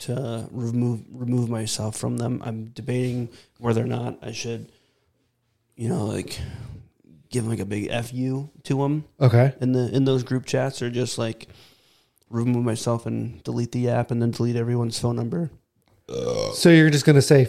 to 0.00 0.48
remove 0.50 1.02
remove 1.12 1.48
myself 1.48 1.96
from 1.96 2.16
them. 2.18 2.42
I'm 2.44 2.66
debating 2.66 3.28
whether 3.58 3.82
or 3.82 3.86
not 3.86 4.18
I 4.22 4.32
should, 4.32 4.70
you 5.76 5.88
know, 5.88 6.04
like 6.06 6.38
give 7.30 7.46
like 7.46 7.58
a 7.60 7.64
big 7.64 7.90
fu 8.04 8.50
to 8.64 8.78
them 8.78 9.04
Okay. 9.20 9.54
in 9.60 9.72
the 9.72 9.88
in 9.94 10.04
those 10.04 10.22
group 10.22 10.44
chats, 10.46 10.82
or 10.82 10.90
just 10.90 11.16
like 11.18 11.48
remove 12.30 12.64
myself 12.64 13.06
and 13.06 13.42
delete 13.44 13.72
the 13.72 13.88
app 13.88 14.10
and 14.10 14.20
then 14.20 14.30
delete 14.30 14.56
everyone's 14.56 14.98
phone 14.98 15.16
number. 15.16 15.50
So 16.54 16.68
you're 16.68 16.90
just 16.90 17.06
gonna 17.06 17.22
say 17.22 17.48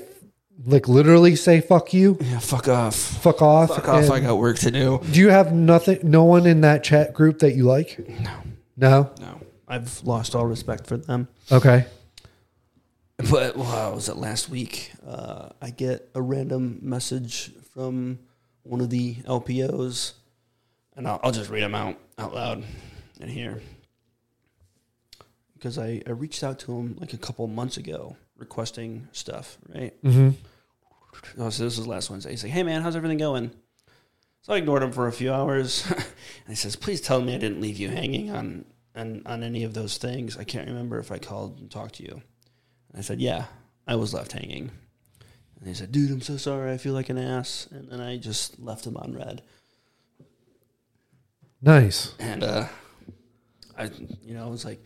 Like 0.66 0.88
literally 0.88 1.36
say 1.36 1.60
fuck 1.60 1.94
you, 1.94 2.18
Yeah, 2.22 2.40
fuck 2.40 2.70
off. 2.70 2.96
fuck 2.96 3.42
off. 3.42 3.70
Fuck 3.76 3.90
off. 3.90 4.04
and- 4.06 4.14
I 4.14 4.20
got 4.22 4.38
work 4.38 4.58
to 4.60 4.72
do. 4.72 5.02
do 5.12 5.20
you 5.20 5.30
have 5.30 5.52
nothing? 5.54 6.00
No 6.04 6.24
one 6.24 6.46
in 6.46 6.62
that 6.62 6.82
chat 6.84 7.14
group 7.14 7.40
that 7.40 7.56
you 7.56 7.66
like? 7.66 8.00
No. 8.08 8.32
No. 8.78 9.12
No. 9.20 9.42
I've 9.68 10.04
lost 10.04 10.36
all 10.36 10.46
respect 10.46 10.88
for 10.88 10.98
them. 10.98 11.28
Okay. 11.52 11.86
But 13.30 13.56
wow, 13.56 13.94
was 13.96 14.10
it 14.10 14.18
last 14.18 14.50
week? 14.50 14.92
Uh, 15.06 15.50
I 15.62 15.70
get 15.70 16.10
a 16.14 16.22
random 16.22 16.80
message 16.82 17.52
from 17.74 18.20
one 18.64 18.82
of 18.82 18.90
the 18.90 19.16
LPOs, 19.16 20.14
and 20.96 21.08
I'll, 21.08 21.20
I'll 21.24 21.32
just 21.32 21.50
read 21.50 21.64
them 21.64 21.76
out 21.76 21.98
out 22.18 22.34
loud 22.34 22.64
in 23.20 23.30
here 23.30 23.62
because 25.54 25.78
I, 25.78 26.02
I 26.06 26.12
reached 26.12 26.44
out 26.44 26.60
to 26.60 26.78
him 26.78 26.98
like 27.00 27.14
a 27.14 27.18
couple 27.18 27.48
months 27.48 27.78
ago 27.78 28.18
requesting 28.38 29.08
stuff. 29.14 29.58
Right. 29.74 30.02
Mm-hmm. 30.04 30.30
Oh, 31.42 31.50
so 31.50 31.64
this 31.64 31.78
was 31.78 31.88
last 31.88 32.10
Wednesday. 32.10 32.32
He's 32.32 32.44
like, 32.44 32.52
"Hey 32.52 32.64
man, 32.64 32.82
how's 32.82 32.96
everything 32.98 33.18
going?" 33.18 33.52
So 34.46 34.54
I 34.54 34.58
ignored 34.58 34.84
him 34.84 34.92
for 34.92 35.08
a 35.08 35.12
few 35.12 35.34
hours, 35.34 35.92
and 35.92 36.06
he 36.48 36.54
says, 36.54 36.76
"Please 36.76 37.02
tell 37.02 37.20
me 37.20 37.34
I 37.34 37.40
didn't 37.40 37.62
leave 37.62 37.80
you 37.80 37.90
hanging 37.90 38.30
on 38.30 38.66
on 38.96 39.24
on 39.26 39.42
any 39.42 39.64
of 39.64 39.74
those 39.74 39.98
things. 39.98 40.38
I 40.38 40.44
can't 40.44 40.68
remember 40.68 41.00
if 41.00 41.12
I 41.12 41.18
called 41.18 41.58
and 41.58 41.72
talked 41.72 41.96
to 41.96 42.04
you." 42.04 42.22
And 42.92 43.00
I 43.00 43.02
said, 43.02 43.20
"Yeah, 43.20 43.46
I 43.88 43.96
was 43.96 44.14
left 44.14 44.34
hanging." 44.34 44.70
And 45.58 45.68
he 45.68 45.74
said, 45.74 45.92
"Dude, 45.92 46.12
I'm 46.12 46.22
so 46.22 46.38
sorry. 46.38 46.72
I 46.72 46.78
feel 46.78 46.94
like 46.94 47.10
an 47.10 47.18
ass." 47.18 47.68
And 47.72 47.90
then 47.90 48.00
I 48.00 48.18
just 48.18 48.60
left 48.60 48.86
him 48.86 48.98
on 48.98 49.16
red. 49.16 49.42
Nice. 51.60 52.14
And 52.20 52.44
uh, 52.44 52.68
I, 53.76 53.86
you 54.22 54.36
know, 54.36 54.46
I 54.46 54.50
was 54.52 54.64
like, 54.64 54.84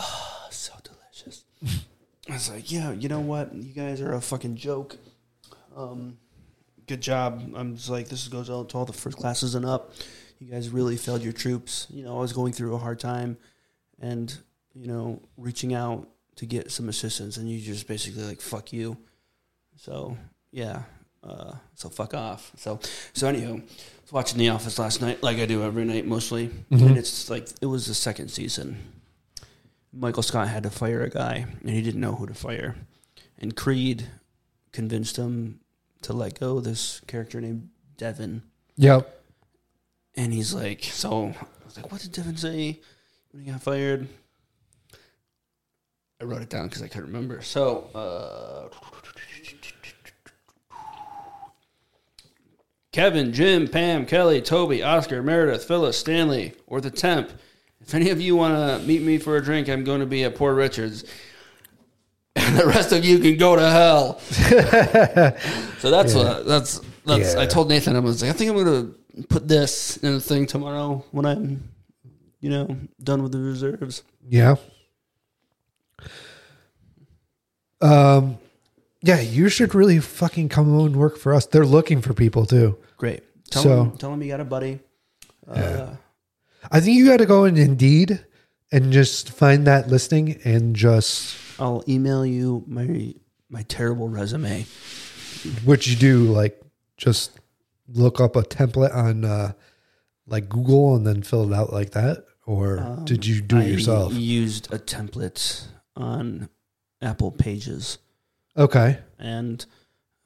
"Oh, 0.00 0.46
so 0.48 0.72
delicious." 0.82 1.44
I 2.30 2.32
was 2.32 2.48
like, 2.48 2.72
"Yeah, 2.72 2.92
you 2.92 3.10
know 3.10 3.20
what? 3.20 3.54
You 3.54 3.74
guys 3.74 4.00
are 4.00 4.14
a 4.14 4.22
fucking 4.22 4.56
joke." 4.56 4.96
Um, 5.76 6.16
good 6.86 7.00
job. 7.00 7.52
I'm 7.54 7.76
just 7.76 7.88
like, 7.88 8.08
this 8.08 8.28
goes 8.28 8.50
out 8.50 8.70
to 8.70 8.78
all 8.78 8.84
the 8.84 8.92
first 8.92 9.16
classes 9.16 9.54
and 9.54 9.64
up. 9.64 9.92
You 10.38 10.50
guys 10.50 10.70
really 10.70 10.96
failed 10.96 11.22
your 11.22 11.32
troops. 11.32 11.86
You 11.90 12.04
know, 12.04 12.16
I 12.16 12.20
was 12.20 12.32
going 12.32 12.52
through 12.52 12.74
a 12.74 12.78
hard 12.78 12.98
time, 12.98 13.36
and 14.00 14.36
you 14.74 14.86
know, 14.86 15.22
reaching 15.36 15.74
out 15.74 16.08
to 16.36 16.46
get 16.46 16.70
some 16.70 16.88
assistance, 16.88 17.36
and 17.36 17.48
you 17.48 17.60
just 17.60 17.86
basically 17.86 18.24
like, 18.24 18.40
"Fuck 18.40 18.72
you." 18.72 18.96
So 19.76 20.16
yeah. 20.50 20.82
Uh, 21.24 21.54
so 21.76 21.88
fuck 21.88 22.14
off. 22.14 22.50
So 22.56 22.80
so 23.12 23.32
anywho, 23.32 23.60
I 23.60 23.64
was 24.02 24.12
watching 24.12 24.38
The 24.38 24.48
Office 24.48 24.78
last 24.80 25.00
night, 25.00 25.22
like 25.22 25.38
I 25.38 25.46
do 25.46 25.62
every 25.62 25.84
night 25.84 26.04
mostly, 26.04 26.50
and 26.70 26.98
it's 26.98 27.30
like 27.30 27.48
it 27.60 27.66
was 27.66 27.86
the 27.86 27.94
second 27.94 28.28
season. 28.28 28.76
Michael 29.92 30.24
Scott 30.24 30.48
had 30.48 30.64
to 30.64 30.70
fire 30.70 31.02
a 31.04 31.10
guy, 31.10 31.46
and 31.60 31.70
he 31.70 31.80
didn't 31.80 32.00
know 32.00 32.16
who 32.16 32.26
to 32.26 32.34
fire, 32.34 32.74
and 33.38 33.54
Creed 33.54 34.08
convinced 34.72 35.16
him 35.16 35.60
to 36.02 36.12
let 36.12 36.38
go 36.38 36.58
of 36.58 36.64
this 36.64 37.00
character 37.06 37.40
named 37.40 37.68
Devon, 37.96 38.42
Yep. 38.76 39.22
and 40.16 40.32
he's 40.32 40.52
like, 40.54 40.82
so 40.84 41.26
I 41.28 41.64
was 41.64 41.76
like, 41.76 41.90
what 41.92 42.00
did 42.00 42.12
Devon 42.12 42.36
say 42.36 42.80
when 43.30 43.44
he 43.44 43.50
got 43.50 43.62
fired? 43.62 44.08
I 46.20 46.24
wrote 46.24 46.42
it 46.42 46.50
down 46.50 46.68
because 46.68 46.82
I 46.82 46.88
couldn't 46.88 47.06
remember. 47.06 47.42
So, 47.42 47.90
uh, 47.94 48.68
Kevin, 52.92 53.32
Jim, 53.32 53.68
Pam, 53.68 54.04
Kelly, 54.04 54.42
Toby, 54.42 54.82
Oscar, 54.82 55.22
Meredith, 55.22 55.64
Phyllis, 55.64 55.96
Stanley, 55.98 56.52
or 56.66 56.80
the 56.80 56.90
temp. 56.90 57.30
If 57.80 57.94
any 57.94 58.10
of 58.10 58.20
you 58.20 58.36
want 58.36 58.54
to 58.54 58.86
meet 58.86 59.02
me 59.02 59.18
for 59.18 59.36
a 59.36 59.42
drink, 59.42 59.68
I'm 59.68 59.82
going 59.82 60.00
to 60.00 60.06
be 60.06 60.24
at 60.24 60.34
Poor 60.36 60.54
Richards. 60.54 61.04
And 62.42 62.56
the 62.60 62.66
rest 62.66 62.92
of 62.92 63.04
you 63.04 63.18
can 63.18 63.36
go 63.36 63.56
to 63.56 63.70
hell. 63.70 64.18
so 65.78 65.90
that's 65.90 66.14
what 66.14 66.46
that's 66.46 66.80
that's. 67.04 67.34
I 67.34 67.46
told 67.46 67.68
Nathan 67.68 67.96
I 67.96 68.00
was 68.00 68.22
like, 68.22 68.30
I 68.30 68.34
think 68.34 68.50
I'm 68.50 68.56
going 68.64 68.94
to 69.16 69.22
put 69.28 69.48
this 69.48 69.96
in 69.98 70.14
a 70.14 70.20
thing 70.20 70.46
tomorrow 70.46 71.04
when 71.10 71.26
I'm, 71.26 71.68
you 72.40 72.50
know, 72.50 72.76
done 73.02 73.22
with 73.22 73.32
the 73.32 73.38
reserves. 73.38 74.02
Yeah. 74.28 74.56
Um, 77.80 78.38
yeah, 79.02 79.20
you 79.20 79.48
should 79.48 79.74
really 79.74 79.98
fucking 79.98 80.48
come 80.48 80.78
and 80.78 80.96
work 80.96 81.18
for 81.18 81.34
us. 81.34 81.46
They're 81.46 81.66
looking 81.66 82.00
for 82.00 82.14
people 82.14 82.46
too. 82.46 82.78
Great. 82.96 83.22
Tell 83.50 83.62
So- 83.62 83.82
him, 83.84 83.96
tell 83.98 84.12
him 84.12 84.22
you 84.22 84.28
got 84.28 84.40
a 84.40 84.44
buddy. 84.44 84.78
Uh, 85.48 85.96
I 86.70 86.80
think 86.80 86.96
you 86.96 87.06
got 87.06 87.16
to 87.16 87.26
go 87.26 87.44
in 87.44 87.56
Indeed 87.56 88.24
and 88.70 88.92
just 88.92 89.30
find 89.30 89.66
that 89.66 89.88
listing 89.88 90.40
and 90.44 90.76
just 90.76 91.34
I'll 91.62 91.84
email 91.88 92.26
you 92.26 92.64
my 92.66 93.14
my 93.48 93.62
terrible 93.62 94.08
resume. 94.08 94.66
what 95.64 95.86
you 95.86 95.94
do, 95.96 96.24
like 96.24 96.60
just 96.96 97.38
look 97.88 98.20
up 98.20 98.34
a 98.36 98.42
template 98.42 98.94
on 98.94 99.24
uh, 99.24 99.52
like 100.26 100.48
Google 100.48 100.96
and 100.96 101.06
then 101.06 101.22
fill 101.22 101.52
it 101.52 101.54
out 101.56 101.72
like 101.72 101.90
that, 101.90 102.24
or 102.46 102.98
did 103.04 103.24
you 103.26 103.40
do 103.40 103.58
it 103.58 103.60
I 103.60 103.64
yourself? 103.66 104.12
used 104.12 104.72
a 104.72 104.78
template 104.78 105.66
on 105.94 106.48
Apple 107.00 107.30
Pages 107.30 107.98
Okay. 108.56 108.98
and 109.18 109.64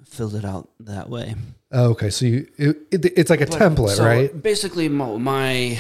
filled 0.05 0.35
it 0.37 0.45
out 0.45 0.71
that 0.81 1.11
way. 1.11 1.35
Oh, 1.73 1.91
okay. 1.91 2.11
So 2.11 2.25
you 2.27 2.47
it, 2.57 2.77
it, 2.91 3.05
it's 3.19 3.29
like 3.31 3.41
a 3.43 3.47
But- 3.47 3.59
template, 3.61 3.97
so 3.97 4.05
right? 4.07 4.43
Basically, 4.43 4.89
my, 4.89 5.17
my 5.19 5.79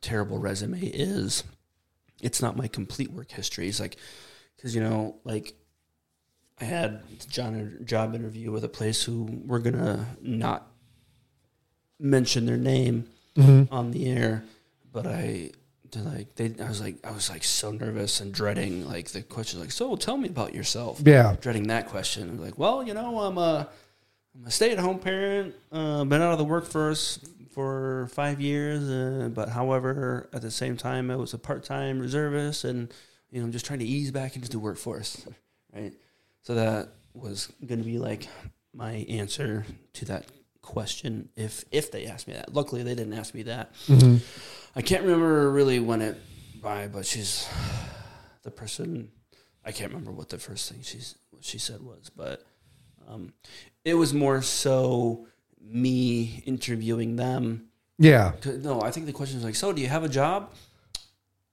terrible 0.00 0.38
resume 0.38 0.80
is 0.80 1.42
it's 2.22 2.40
not 2.40 2.56
my 2.56 2.68
complete 2.68 3.10
work 3.10 3.30
history. 3.32 3.68
It's 3.68 3.80
like 3.80 3.96
because 4.64 4.74
you 4.74 4.80
know, 4.82 5.16
like 5.24 5.52
I 6.58 6.64
had 6.64 7.02
a 7.38 7.84
job 7.84 8.14
interview 8.14 8.50
with 8.50 8.64
a 8.64 8.68
place 8.68 9.02
who 9.04 9.24
we're 9.44 9.58
gonna 9.58 10.06
not 10.22 10.66
mention 12.00 12.46
their 12.46 12.56
name 12.56 13.06
Mm-hmm. 13.36 13.74
on 13.74 13.90
the 13.90 14.08
air, 14.10 14.44
but 14.92 15.06
I. 15.06 15.50
Like 15.96 16.34
they, 16.36 16.52
I 16.60 16.68
was 16.68 16.80
like, 16.80 16.96
I 17.06 17.10
was 17.12 17.30
like 17.30 17.44
so 17.44 17.70
nervous 17.70 18.20
and 18.20 18.32
dreading 18.34 18.84
like 18.84 19.10
the 19.10 19.22
question, 19.22 19.60
like, 19.60 19.70
so 19.70 19.94
tell 19.94 20.16
me 20.16 20.28
about 20.28 20.52
yourself 20.52 21.00
Yeah. 21.04 21.36
dreading 21.40 21.68
that 21.68 21.86
question. 21.88 22.28
I'm 22.30 22.40
like, 22.40 22.58
well, 22.58 22.82
you 22.84 22.94
know, 22.94 23.20
I'm 23.20 23.38
a, 23.38 23.68
I'm 24.34 24.44
a 24.46 24.50
stay-at-home 24.50 24.98
parent. 24.98 25.54
Uh, 25.70 26.02
been 26.04 26.20
out 26.20 26.32
of 26.32 26.38
the 26.38 26.44
workforce 26.44 27.20
for 27.52 28.08
five 28.12 28.40
years, 28.40 28.88
uh, 28.90 29.28
but 29.32 29.50
however, 29.50 30.28
at 30.32 30.42
the 30.42 30.50
same 30.50 30.76
time, 30.76 31.12
I 31.12 31.16
was 31.16 31.32
a 31.32 31.38
part-time 31.38 32.00
reservist, 32.00 32.64
and 32.64 32.92
you 33.34 33.40
know, 33.40 33.46
I'm 33.46 33.52
just 33.52 33.66
trying 33.66 33.80
to 33.80 33.84
ease 33.84 34.12
back 34.12 34.36
into 34.36 34.48
the 34.48 34.60
workforce, 34.60 35.26
right? 35.74 35.92
So 36.42 36.54
that 36.54 36.90
was 37.14 37.52
going 37.66 37.80
to 37.80 37.84
be 37.84 37.98
like 37.98 38.28
my 38.72 38.92
answer 39.08 39.66
to 39.94 40.04
that 40.04 40.26
question 40.62 41.28
if 41.36 41.64
if 41.72 41.90
they 41.90 42.06
asked 42.06 42.28
me 42.28 42.34
that. 42.34 42.54
Luckily, 42.54 42.84
they 42.84 42.94
didn't 42.94 43.12
ask 43.12 43.34
me 43.34 43.42
that. 43.42 43.74
Mm-hmm. 43.88 44.18
I 44.76 44.82
can't 44.82 45.02
remember 45.02 45.50
really 45.50 45.80
when 45.80 46.00
it 46.00 46.16
by, 46.62 46.86
but 46.86 47.06
she's 47.06 47.48
the 48.44 48.52
person. 48.52 49.10
I 49.64 49.72
can't 49.72 49.90
remember 49.90 50.12
what 50.12 50.28
the 50.28 50.38
first 50.38 50.70
thing 50.70 50.82
she's 50.82 51.16
what 51.30 51.44
she 51.44 51.58
said 51.58 51.82
was, 51.82 52.12
but 52.14 52.44
um, 53.08 53.32
it 53.84 53.94
was 53.94 54.14
more 54.14 54.42
so 54.42 55.26
me 55.60 56.44
interviewing 56.46 57.16
them. 57.16 57.66
Yeah. 57.98 58.32
No, 58.44 58.80
I 58.80 58.92
think 58.92 59.06
the 59.06 59.12
question 59.12 59.38
was 59.38 59.44
like, 59.44 59.56
"So, 59.56 59.72
do 59.72 59.82
you 59.82 59.88
have 59.88 60.04
a 60.04 60.08
job?" 60.08 60.52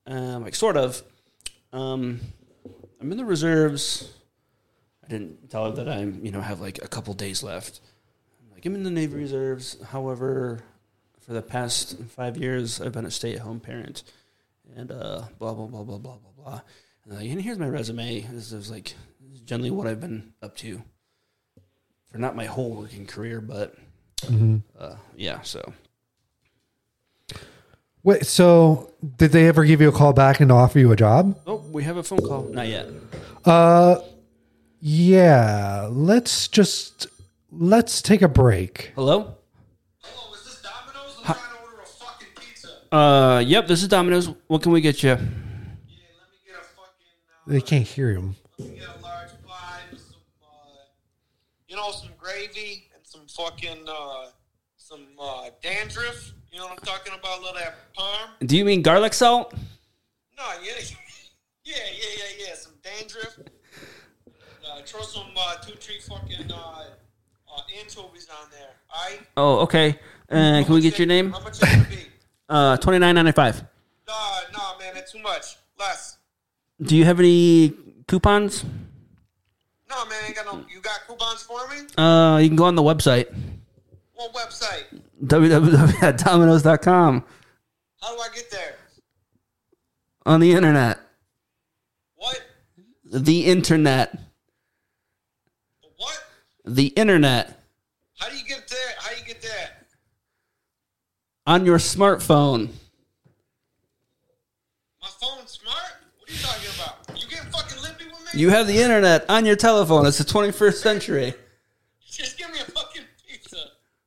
Um, 0.06 0.44
like, 0.44 0.54
sort 0.54 0.78
of. 0.78 1.02
Um, 1.74 2.20
I'm 3.00 3.12
in 3.12 3.18
the 3.18 3.26
reserves. 3.26 4.14
I 5.04 5.08
didn't 5.08 5.50
tell 5.50 5.66
her 5.66 5.72
that 5.84 5.90
I'm, 5.90 6.24
you 6.24 6.32
know, 6.32 6.42
have 6.42 6.62
like 6.62 6.80
a 6.84 6.88
couple 6.88 7.14
days 7.14 7.44
left. 7.44 7.82
I'm 8.42 8.54
like, 8.54 8.66
I'm 8.66 8.76
in 8.76 8.84
the 8.84 8.92
Navy 8.92 9.16
Reserves. 9.16 9.78
However, 9.90 10.64
for 11.22 11.34
the 11.34 11.42
past 11.42 11.98
five 12.16 12.38
years, 12.38 12.82
I've 12.82 12.92
been 12.92 13.06
a 13.06 13.12
stay-at-home 13.12 13.60
parent, 13.60 14.04
and 14.76 14.92
uh, 14.92 15.24
blah 15.40 15.54
blah 15.54 15.68
blah 15.68 15.84
blah 15.84 15.98
blah 15.98 16.18
blah 16.18 16.32
blah. 16.44 16.62
And, 17.06 17.16
like, 17.16 17.30
and 17.30 17.42
here's 17.42 17.58
my 17.60 17.68
resume. 17.68 18.22
This 18.22 18.52
is 18.52 18.70
like 18.70 18.94
generally 19.46 19.72
what 19.72 19.88
I've 19.88 20.00
been 20.02 20.34
up 20.42 20.56
to 20.58 20.82
for 22.12 22.18
not 22.18 22.36
my 22.36 22.46
whole 22.46 22.72
working 22.76 23.06
career, 23.06 23.42
but 23.42 23.76
Mm-hmm. 24.22 24.58
uh, 24.78 24.98
yeah. 25.18 25.42
So 25.42 25.74
Wait. 28.04 28.26
So 28.26 28.92
did 29.18 29.32
they 29.32 29.48
ever 29.48 29.64
give 29.66 29.82
you 29.82 29.90
a 29.90 29.92
call 29.92 30.14
back 30.14 30.40
and 30.40 30.52
offer 30.52 30.80
you 30.80 30.92
a 30.92 30.96
job? 30.96 31.40
Oh, 31.46 31.58
we 31.72 31.84
have 31.84 31.98
a 31.98 32.04
phone 32.04 32.20
call. 32.20 32.44
Not 32.44 32.68
yet. 32.68 32.88
Uh, 33.46 34.00
yeah. 34.80 35.88
Let's 35.92 36.48
just 36.48 37.08
let's 37.52 38.02
take 38.02 38.22
a 38.22 38.28
break. 38.28 38.92
Hello? 38.96 39.36
Hello, 40.02 40.34
is 40.34 40.44
this 40.46 40.62
Domino's? 40.62 41.16
I'm 41.20 41.24
trying 41.26 41.38
to 41.38 41.64
order 41.64 41.82
a 41.82 41.86
fucking 41.86 42.28
pizza. 42.36 42.70
Uh, 42.96 43.40
yep, 43.46 43.68
this 43.68 43.82
is 43.84 43.88
Domino's. 43.88 44.30
What 44.48 44.64
can 44.64 44.72
we 44.72 44.82
get 44.82 45.04
you? 45.04 45.10
Yeah, 45.10 45.16
let 45.16 45.22
me 45.22 45.28
get 46.46 46.56
a 46.56 46.64
fucking. 46.64 47.48
Uh, 47.48 47.52
They 47.52 47.62
can't 47.62 47.86
hear 47.88 48.10
him. 48.12 48.36
let 48.58 48.70
me 48.70 48.76
get 48.80 48.88
a 48.88 49.02
large 49.02 49.30
pie 49.46 49.82
with 49.92 50.00
some, 50.02 50.16
uh, 50.44 50.48
you 51.68 51.76
know, 51.76 51.92
some 51.92 52.10
gravy 52.18 52.90
and 52.96 53.06
some 53.06 53.28
fucking, 53.28 53.86
uh, 53.88 54.26
some 54.78 55.06
uh, 55.20 55.50
dandruff. 55.62 56.34
You 56.52 56.60
know 56.60 56.66
what 56.66 56.80
I'm 56.80 56.86
talking 56.86 57.14
about? 57.18 57.40
A 57.40 57.42
little 57.42 57.54
that. 57.56 58.46
Do 58.46 58.58
you 58.58 58.66
mean 58.66 58.82
garlic 58.82 59.14
salt? 59.14 59.54
No, 60.38 60.44
yeah, 60.62 60.74
yeah, 61.64 61.74
yeah, 61.74 61.76
yeah, 62.18 62.46
yeah. 62.48 62.56
Some 62.56 62.74
dandruff. 62.84 63.40
throw 64.86 65.02
some 65.02 65.28
uh, 65.38 65.56
two 65.66 65.76
three 65.76 66.00
fucking 66.00 66.52
uh, 66.52 66.56
uh, 66.58 67.62
anchovies 67.80 68.28
on 68.30 68.50
there. 68.52 68.68
All 68.94 69.10
right. 69.10 69.20
Oh, 69.38 69.60
okay. 69.60 69.98
Uh, 70.30 70.64
can 70.66 70.74
we 70.74 70.82
get 70.82 71.00
your 71.00 71.08
name? 71.08 71.32
How 71.32 71.40
much 71.40 71.54
is 71.54 71.64
it 71.64 71.90
be? 71.90 71.96
Uh, 72.50 72.76
twenty 72.76 73.00
nine 73.00 73.16
ninety 73.16 73.32
five. 73.32 73.64
Nah, 74.06 74.40
nah, 74.52 74.78
man, 74.78 74.94
that's 74.94 75.14
too 75.14 75.22
much. 75.22 75.56
Less. 75.80 76.18
Do 76.82 76.98
you 76.98 77.06
have 77.06 77.20
any 77.20 77.74
coupons? 78.10 78.66
No, 79.90 80.06
man, 80.06 80.18
ain't 80.26 80.36
got 80.36 80.46
no. 80.48 80.66
You 80.70 80.82
got 80.82 81.00
coupons 81.08 81.44
for 81.44 81.66
me? 81.70 81.88
Uh, 81.98 82.40
you 82.40 82.50
can 82.50 82.58
go 82.58 82.66
on 82.66 82.76
the 82.76 82.84
website 82.84 83.34
What 84.22 84.34
website? 84.34 84.84
www.dominoes.com 85.26 87.24
How 88.02 88.16
do 88.16 88.22
I 88.22 88.28
get 88.36 88.52
there? 88.52 88.76
on 90.28 90.40
the 90.40 90.52
internet. 90.52 91.00
What? 92.16 92.40
The 93.12 93.46
internet. 93.48 94.20
What? 95.98 96.24
The 96.66 96.88
internet 96.90 97.60
How 98.20 98.30
do 98.30 98.38
you 98.38 98.46
get 98.46 98.68
there? 98.68 98.80
How 99.00 99.10
do 99.12 99.18
you 99.20 99.26
get 99.26 99.42
there? 99.42 99.70
on 101.48 101.66
your 101.66 101.80
smartphone. 101.80 102.68
My 105.02 105.08
phone's 105.20 105.50
smart. 105.50 105.76
What 106.20 106.30
are 106.30 106.34
you 106.34 106.40
talking 106.40 106.70
about? 106.76 107.20
You 107.20 107.28
getting 107.28 107.50
fucking 107.52 107.82
lippy 107.82 108.06
with 108.06 108.36
me? 108.36 108.40
You 108.40 108.50
have 108.52 108.68
the 108.68 108.78
internet 108.78 109.28
on 109.28 109.48
your 109.48 109.56
telephone. 109.56 110.06
It's 110.06 110.20
the 110.20 110.24
21st 110.24 110.76
century. 110.76 111.34
Just 112.08 112.38
give 112.38 112.52
me 112.52 112.60
a 112.60 112.66
fucking 112.66 113.02
pizza. 113.28 113.58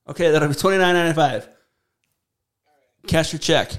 Okay, 0.09 0.31
that'll 0.31 0.49
be 0.49 0.55
twenty 0.55 0.79
nine 0.79 0.95
ninety 0.95 1.15
five. 1.15 1.49
Cash 3.07 3.33
your 3.33 3.41
check. 3.41 3.73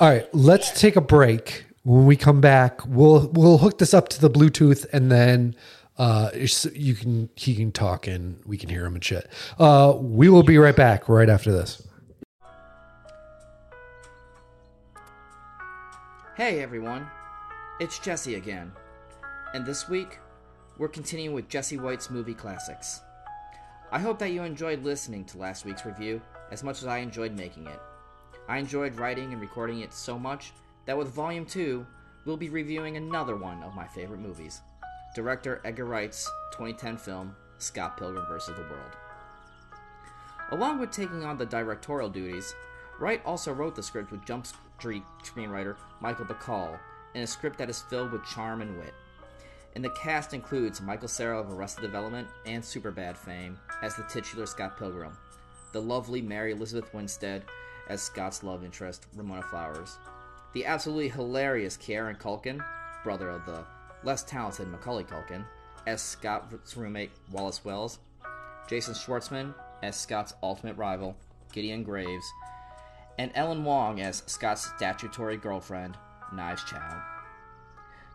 All 0.00 0.08
right, 0.08 0.26
let's 0.34 0.80
take 0.80 0.96
a 0.96 1.00
break. 1.00 1.66
When 1.82 2.06
we 2.06 2.16
come 2.16 2.40
back, 2.40 2.84
we'll 2.86 3.28
we'll 3.32 3.58
hook 3.58 3.78
this 3.78 3.94
up 3.94 4.08
to 4.10 4.20
the 4.20 4.30
Bluetooth, 4.30 4.86
and 4.92 5.10
then 5.10 5.54
uh, 5.98 6.30
you 6.74 6.94
can 6.94 7.28
he 7.36 7.54
can 7.54 7.70
talk 7.70 8.06
and 8.06 8.40
we 8.44 8.56
can 8.56 8.68
hear 8.68 8.84
him 8.84 8.94
and 8.94 9.04
shit. 9.04 9.30
Uh, 9.58 9.94
we 9.96 10.28
will 10.28 10.42
be 10.42 10.58
right 10.58 10.76
back 10.76 11.08
right 11.08 11.28
after 11.28 11.52
this. 11.52 11.86
Hey 16.36 16.60
everyone, 16.60 17.06
it's 17.80 17.98
Jesse 17.98 18.34
again. 18.34 18.72
And 19.52 19.66
this 19.66 19.88
week, 19.88 20.18
we're 20.78 20.88
continuing 20.88 21.34
with 21.34 21.48
Jesse 21.48 21.76
White's 21.76 22.08
movie 22.08 22.34
classics. 22.34 23.00
I 23.92 23.98
hope 23.98 24.20
that 24.20 24.30
you 24.30 24.44
enjoyed 24.44 24.84
listening 24.84 25.24
to 25.26 25.38
last 25.38 25.64
week's 25.64 25.84
review 25.84 26.22
as 26.52 26.62
much 26.62 26.80
as 26.80 26.86
I 26.86 26.98
enjoyed 26.98 27.36
making 27.36 27.66
it. 27.66 27.80
I 28.48 28.58
enjoyed 28.58 28.94
writing 28.94 29.32
and 29.32 29.40
recording 29.40 29.80
it 29.80 29.92
so 29.92 30.16
much 30.16 30.52
that 30.86 30.96
with 30.96 31.08
Volume 31.08 31.44
2, 31.44 31.84
we'll 32.24 32.36
be 32.36 32.50
reviewing 32.50 32.96
another 32.96 33.34
one 33.34 33.64
of 33.64 33.74
my 33.74 33.86
favorite 33.88 34.20
movies 34.20 34.60
director 35.16 35.60
Edgar 35.64 35.86
Wright's 35.86 36.24
2010 36.52 36.98
film, 36.98 37.34
Scott 37.58 37.96
Pilgrim 37.96 38.24
vs. 38.28 38.54
the 38.54 38.62
World. 38.62 38.96
Along 40.52 40.78
with 40.78 40.92
taking 40.92 41.24
on 41.24 41.36
the 41.36 41.44
directorial 41.44 42.08
duties, 42.08 42.54
Wright 43.00 43.20
also 43.26 43.52
wrote 43.52 43.74
the 43.74 43.82
script 43.82 44.12
with 44.12 44.24
Jump 44.24 44.46
Street 44.78 45.02
screenwriter 45.24 45.74
Michael 46.00 46.26
Bacall 46.26 46.78
in 47.14 47.22
a 47.22 47.26
script 47.26 47.58
that 47.58 47.68
is 47.68 47.82
filled 47.82 48.12
with 48.12 48.24
charm 48.24 48.62
and 48.62 48.78
wit. 48.78 48.94
And 49.74 49.84
the 49.84 49.90
cast 49.90 50.34
includes 50.34 50.80
Michael 50.80 51.08
Cera 51.08 51.38
of 51.38 51.52
Arrested 51.52 51.82
Development 51.82 52.26
and 52.46 52.62
Superbad 52.62 53.16
fame 53.16 53.58
as 53.82 53.94
the 53.94 54.02
titular 54.04 54.46
Scott 54.46 54.76
Pilgrim, 54.78 55.16
the 55.72 55.80
lovely 55.80 56.20
Mary 56.20 56.52
Elizabeth 56.52 56.92
Winstead 56.92 57.44
as 57.88 58.02
Scott's 58.02 58.42
love 58.42 58.64
interest, 58.64 59.06
Ramona 59.14 59.42
Flowers, 59.42 59.98
the 60.52 60.64
absolutely 60.64 61.08
hilarious 61.08 61.76
Kieran 61.76 62.16
Culkin, 62.16 62.60
brother 63.04 63.30
of 63.30 63.46
the 63.46 63.64
less 64.02 64.22
talented 64.22 64.68
Macaulay 64.68 65.04
Culkin, 65.04 65.44
as 65.86 66.02
Scott's 66.02 66.76
roommate 66.76 67.10
Wallace 67.30 67.64
Wells, 67.64 67.98
Jason 68.68 68.94
Schwartzman 68.94 69.54
as 69.82 69.96
Scott's 69.96 70.34
ultimate 70.42 70.76
rival, 70.76 71.16
Gideon 71.52 71.82
Graves, 71.82 72.32
and 73.18 73.30
Ellen 73.34 73.64
Wong 73.64 74.00
as 74.00 74.22
Scott's 74.26 74.70
statutory 74.76 75.36
girlfriend, 75.36 75.96
Knives 76.32 76.64
Chow. 76.64 77.02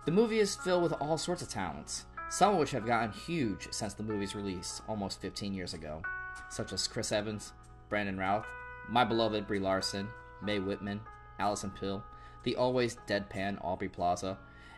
The 0.05 0.11
movie 0.11 0.37
is 0.37 0.55
filled 0.55 0.83
with 0.83 0.93
all 0.93 1.17
sorts 1.17 1.41
of 1.41 1.49
talents, 1.49 2.05
some 2.29 2.53
of 2.53 2.59
which 2.59 2.69
have 2.71 2.85
gotten 2.85 3.11
huge 3.11 3.67
since 3.71 3.95
the 3.95 4.03
movie's 4.03 4.35
release 4.35 4.79
almost 4.87 5.19
15 5.19 5.51
years 5.51 5.73
ago, 5.73 6.03
such 6.51 6.73
as 6.73 6.87
Chris 6.87 7.11
Evans, 7.11 7.53
Brandon 7.89 8.15
Routh, 8.15 8.45
my 8.87 9.03
beloved 9.03 9.47
Brie 9.47 9.57
Larson, 9.57 10.07
Mae 10.43 10.59
Whitman, 10.59 11.01
Alison 11.39 11.71
Pill, 11.71 12.03
the 12.43 12.55
always 12.55 12.97
deadpan 13.07 13.57
Aubrey 13.65 13.89
Plaza, 13.89 14.37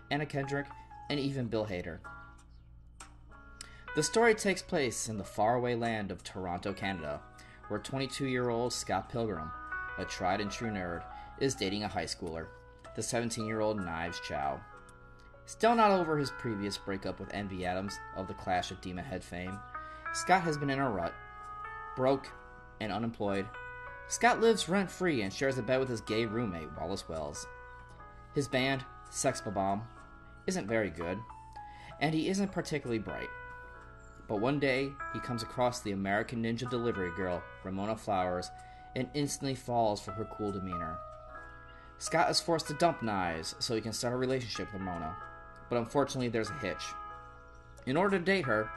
Anna 0.10 0.26
Kendrick, 0.26 0.68
and 1.10 1.20
even 1.20 1.48
Bill 1.48 1.66
Hader. 1.66 2.00
The 3.98 4.04
story 4.04 4.34
takes 4.34 4.62
place 4.62 5.10
in 5.10 5.18
the 5.18 5.26
faraway 5.26 5.76
land 5.76 6.10
of 6.10 6.24
Toronto, 6.24 6.72
Canada, 6.72 7.20
where 7.68 7.82
22 7.82 8.28
year 8.28 8.50
old 8.50 8.72
Scott 8.72 9.10
Pilgrim, 9.10 9.52
a 9.98 10.06
tried 10.06 10.40
and 10.40 10.50
true 10.50 10.70
nerd, 10.70 11.04
is 11.42 11.54
dating 11.54 11.84
a 11.84 11.90
high 11.90 12.06
schooler, 12.06 12.46
the 12.96 13.04
17 13.04 13.46
year 13.46 13.60
old 13.60 13.78
Knives 13.78 14.22
Chow. 14.26 14.62
Still 15.48 15.76
not 15.76 15.92
over 15.92 16.18
his 16.18 16.32
previous 16.32 16.78
breakup 16.78 17.22
with 17.22 17.34
Envy 17.34 17.66
Adams 17.66 17.98
of 18.18 18.28
the 18.28 18.34
Clash 18.34 18.70
of 18.70 18.82
Demon 18.82 19.06
Head 19.06 19.24
fame, 19.24 19.58
Scott 20.12 20.42
has 20.42 20.58
been 20.58 20.70
in 20.70 20.78
a 20.78 20.90
rut. 20.90 21.14
Broke 21.96 22.28
and 22.82 22.92
unemployed, 22.92 23.48
Scott 24.10 24.42
lives 24.42 24.68
rent 24.68 24.92
free 24.92 25.22
and 25.22 25.32
shares 25.32 25.58
a 25.58 25.62
bed 25.62 25.80
with 25.80 25.88
his 25.88 26.02
gay 26.02 26.26
roommate, 26.26 26.68
Wallace 26.78 27.08
Wells. 27.08 27.48
His 28.36 28.50
band, 28.50 28.84
Sex 29.10 29.40
Bomb, 29.40 29.88
isn't 30.48 30.68
very 30.68 30.90
good, 30.90 31.18
and 32.02 32.14
he 32.14 32.28
isn't 32.28 32.52
particularly 32.52 33.00
bright. 33.00 33.30
But 34.28 34.42
one 34.42 34.60
day, 34.60 34.92
he 35.14 35.20
comes 35.22 35.44
across 35.44 35.80
the 35.80 35.94
American 35.94 36.44
Ninja 36.44 36.70
delivery 36.70 37.12
girl, 37.16 37.42
Ramona 37.64 37.96
Flowers, 37.96 38.52
and 38.98 39.10
instantly 39.14 39.56
falls 39.56 40.02
for 40.02 40.12
her 40.12 40.26
cool 40.26 40.52
demeanor. 40.52 40.98
Scott 42.00 42.30
is 42.30 42.42
forced 42.42 42.68
to 42.68 42.74
dump 42.74 43.02
knives 43.02 43.56
so 43.60 43.76
he 43.76 43.82
can 43.82 43.94
start 43.94 44.14
a 44.14 44.18
relationship 44.18 44.72
with 44.74 44.82
Ramona, 44.82 45.16
but 45.70 45.78
unfortunately, 45.78 46.30
there's 46.30 46.50
a 46.50 46.60
hitch. 46.60 46.84
In 47.86 47.98
order 47.98 48.18
to 48.18 48.24
date 48.24 48.46
her, 48.46 48.70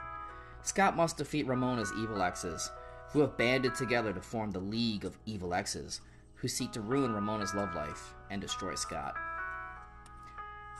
Scott 0.63 0.95
must 0.95 1.17
defeat 1.17 1.47
Ramona's 1.47 1.91
evil 1.97 2.21
exes, 2.21 2.71
who 3.11 3.19
have 3.19 3.37
banded 3.37 3.75
together 3.75 4.13
to 4.13 4.21
form 4.21 4.51
the 4.51 4.59
League 4.59 5.05
of 5.05 5.17
Evil 5.25 5.53
Exes, 5.53 6.01
who 6.35 6.47
seek 6.47 6.71
to 6.71 6.81
ruin 6.81 7.13
Ramona's 7.13 7.53
love 7.53 7.75
life 7.75 8.13
and 8.29 8.41
destroy 8.41 8.75
Scott. 8.75 9.15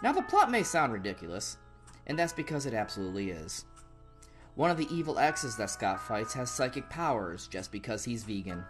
Now, 0.01 0.13
the 0.13 0.21
plot 0.21 0.49
may 0.49 0.63
sound 0.63 0.93
ridiculous, 0.93 1.57
and 2.07 2.17
that's 2.17 2.33
because 2.33 2.65
it 2.65 2.73
absolutely 2.73 3.31
is. 3.31 3.65
One 4.55 4.71
of 4.71 4.77
the 4.77 4.87
evil 4.93 5.19
exes 5.19 5.55
that 5.57 5.69
Scott 5.69 5.99
fights 5.99 6.33
has 6.33 6.49
psychic 6.49 6.89
powers 6.89 7.47
just 7.47 7.71
because 7.71 8.03
he's 8.03 8.23
vegan. 8.23 8.63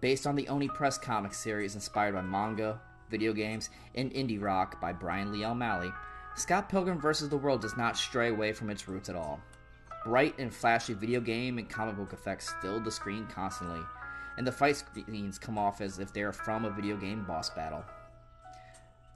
Based 0.00 0.26
on 0.26 0.36
the 0.36 0.48
Oni 0.48 0.68
Press 0.68 0.98
comic 0.98 1.34
series 1.34 1.74
inspired 1.74 2.14
by 2.14 2.22
manga, 2.22 2.80
video 3.10 3.32
games, 3.32 3.70
and 3.94 4.12
indie 4.12 4.40
rock 4.40 4.80
by 4.80 4.92
Brian 4.92 5.32
Lee 5.32 5.44
O'Malley, 5.44 5.90
Scott 6.34 6.70
Pilgrim 6.70 6.98
vs. 6.98 7.28
the 7.28 7.36
World 7.36 7.60
does 7.60 7.76
not 7.76 7.96
stray 7.96 8.28
away 8.28 8.52
from 8.54 8.70
its 8.70 8.88
roots 8.88 9.10
at 9.10 9.16
all. 9.16 9.40
Bright 10.04 10.38
and 10.38 10.52
flashy 10.52 10.94
video 10.94 11.20
game 11.20 11.58
and 11.58 11.68
comic 11.68 11.96
book 11.96 12.14
effects 12.14 12.54
fill 12.62 12.80
the 12.80 12.90
screen 12.90 13.26
constantly, 13.26 13.80
and 14.38 14.46
the 14.46 14.52
fight 14.52 14.82
scenes 14.94 15.38
come 15.38 15.58
off 15.58 15.82
as 15.82 15.98
if 15.98 16.12
they 16.12 16.22
are 16.22 16.32
from 16.32 16.64
a 16.64 16.70
video 16.70 16.96
game 16.96 17.24
boss 17.24 17.50
battle. 17.50 17.84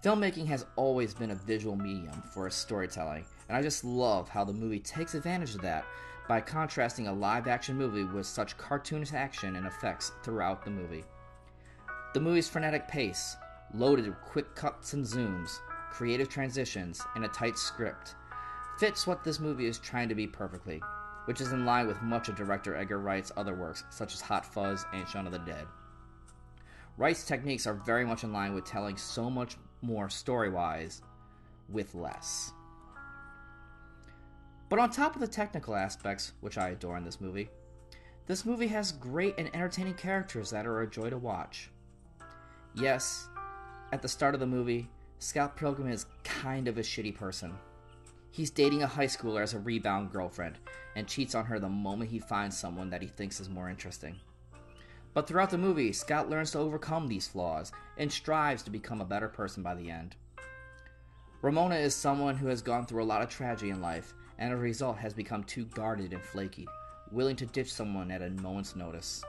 Filmmaking 0.05 0.47
has 0.47 0.67
always 0.77 1.15
been 1.15 1.31
a 1.31 1.35
visual 1.35 1.75
medium 1.75 2.23
for 2.33 2.49
storytelling, 2.51 3.25
and 3.49 3.57
I 3.57 3.63
just 3.63 3.83
love 3.83 4.29
how 4.29 4.45
the 4.45 4.53
movie 4.53 4.79
takes 4.79 5.15
advantage 5.15 5.55
of 5.55 5.63
that 5.63 5.87
by 6.29 6.41
contrasting 6.43 7.09
a 7.09 7.13
live 7.13 7.49
action 7.49 7.77
movie 7.77 8.05
with 8.05 8.27
such 8.27 8.59
cartoonish 8.59 9.15
action 9.15 9.57
and 9.57 9.67
effects 9.67 10.13
throughout 10.23 10.65
the 10.65 10.71
movie. 10.71 11.05
The 12.13 12.21
movie's 12.21 12.49
frenetic 12.49 12.87
pace, 12.87 13.37
loaded 13.75 14.07
with 14.07 14.21
quick 14.21 14.55
cuts 14.55 14.93
and 14.93 15.05
zooms, 15.05 15.59
creative 15.97 16.29
transitions, 16.29 17.01
and 17.15 17.25
a 17.25 17.29
tight 17.29 17.57
script, 17.57 18.17
fits 18.79 19.07
what 19.07 19.25
this 19.25 19.41
movie 19.41 19.65
is 19.65 19.79
trying 19.79 20.11
to 20.11 20.15
be 20.15 20.27
perfectly, 20.27 20.79
which 21.25 21.41
is 21.41 21.53
in 21.53 21.65
line 21.65 21.87
with 21.87 22.03
much 22.03 22.29
of 22.29 22.37
director 22.37 22.77
Edgar 22.77 22.99
Wright's 22.99 23.33
other 23.35 23.55
works, 23.55 23.83
such 23.89 24.13
as 24.13 24.21
Hot 24.21 24.45
Fuzz 24.45 24.85
and 24.93 25.09
Shaun 25.09 25.25
of 25.25 25.33
the 25.33 25.39
Dead. 25.39 25.65
Wright's 26.99 27.25
techniques 27.25 27.67
are 27.67 27.81
very 27.87 28.05
much 28.05 28.25
in 28.25 28.33
line 28.35 28.53
with 28.53 28.67
telling 28.67 28.99
so 28.99 29.31
much 29.31 29.57
more 29.81 30.11
story 30.11 30.51
wise 30.51 31.01
with 31.71 31.95
less. 31.95 32.53
But 34.69 34.79
on 34.79 34.91
top 34.91 35.15
of 35.15 35.23
the 35.23 35.27
technical 35.27 35.75
aspects, 35.75 36.33
which 36.43 36.59
I 36.59 36.71
adore 36.71 36.99
in 36.99 37.05
this 37.05 37.23
movie, 37.23 37.49
this 38.27 38.45
movie 38.45 38.67
has 38.67 38.93
great 38.93 39.35
and 39.39 39.49
entertaining 39.55 39.95
characters 39.95 40.51
that 40.51 40.67
are 40.67 40.83
a 40.83 40.91
joy 40.91 41.09
to 41.09 41.17
watch. 41.17 41.71
Yes, 42.75 43.29
at 43.93 44.03
the 44.03 44.09
start 44.09 44.35
of 44.35 44.41
the 44.41 44.47
movie, 44.47 44.91
Scott 45.19 45.57
Pilgrim 45.57 45.89
is 45.89 46.07
kind 46.25 46.69
of 46.69 46.77
a 46.77 46.83
shitty 46.83 47.15
person. 47.15 47.55
He's 48.31 48.51
dating 48.51 48.83
a 48.83 48.87
high 48.87 49.07
schooler 49.07 49.43
as 49.43 49.55
a 49.55 49.59
rebound 49.59 50.13
girlfriend 50.13 50.59
and 50.95 51.09
cheats 51.09 51.35
on 51.35 51.47
her 51.47 51.59
the 51.59 51.71
moment 51.71 52.11
he 52.11 52.19
finds 52.19 52.57
someone 52.57 52.91
that 52.91 53.01
he 53.01 53.09
thinks 53.09 53.41
is 53.41 53.49
more 53.49 53.71
interesting. 53.71 54.17
But 55.15 55.27
throughout 55.27 55.49
the 55.49 55.57
movie, 55.57 55.95
Scott 55.95 56.29
learns 56.29 56.51
to 56.51 56.59
overcome 56.59 57.09
these 57.09 57.27
flaws 57.27 57.73
and 57.97 58.13
strives 58.13 58.63
to 58.65 58.71
become 58.71 59.01
a 59.01 59.07
better 59.07 59.29
person 59.29 59.63
by 59.63 59.75
the 59.75 59.91
end. 59.91 60.17
Ramona 61.41 61.77
is 61.77 61.95
someone 61.95 62.37
who 62.37 62.49
has 62.49 62.61
gone 62.61 62.85
through 62.85 63.03
a 63.03 63.05
lot 63.05 63.23
of 63.23 63.31
tragedy 63.31 63.71
in 63.71 63.81
life 63.81 64.13
and 64.39 64.53
as 64.53 64.59
a 64.59 64.61
result 64.61 64.99
has 64.99 65.15
become 65.15 65.45
too 65.45 65.65
guarded 65.65 66.13
and 66.13 66.23
flaky, 66.23 66.69
willing 67.11 67.37
to 67.37 67.47
ditch 67.47 67.73
someone 67.73 68.11
at 68.11 68.21
a 68.21 68.29
moment's 68.29 68.77
notice. 68.77 69.25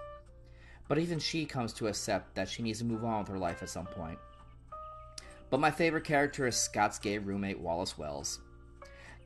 But 0.89 0.99
even 0.99 1.19
she 1.19 1.45
comes 1.45 1.71
to 1.73 1.87
accept 1.87 2.35
that 2.35 2.49
she 2.49 2.61
needs 2.61 2.79
to 2.79 2.85
move 2.85 3.05
on 3.05 3.19
with 3.19 3.29
her 3.29 3.37
life 3.37 3.63
at 3.63 3.69
some 3.69 3.85
point. 3.85 4.19
But 5.49 5.59
my 5.59 5.71
favorite 5.71 6.03
character 6.03 6.45
is 6.47 6.55
Scott's 6.55 6.99
gay 6.99 7.17
roommate 7.17 7.59
Wallace 7.59 7.97
Wells. 7.97 8.39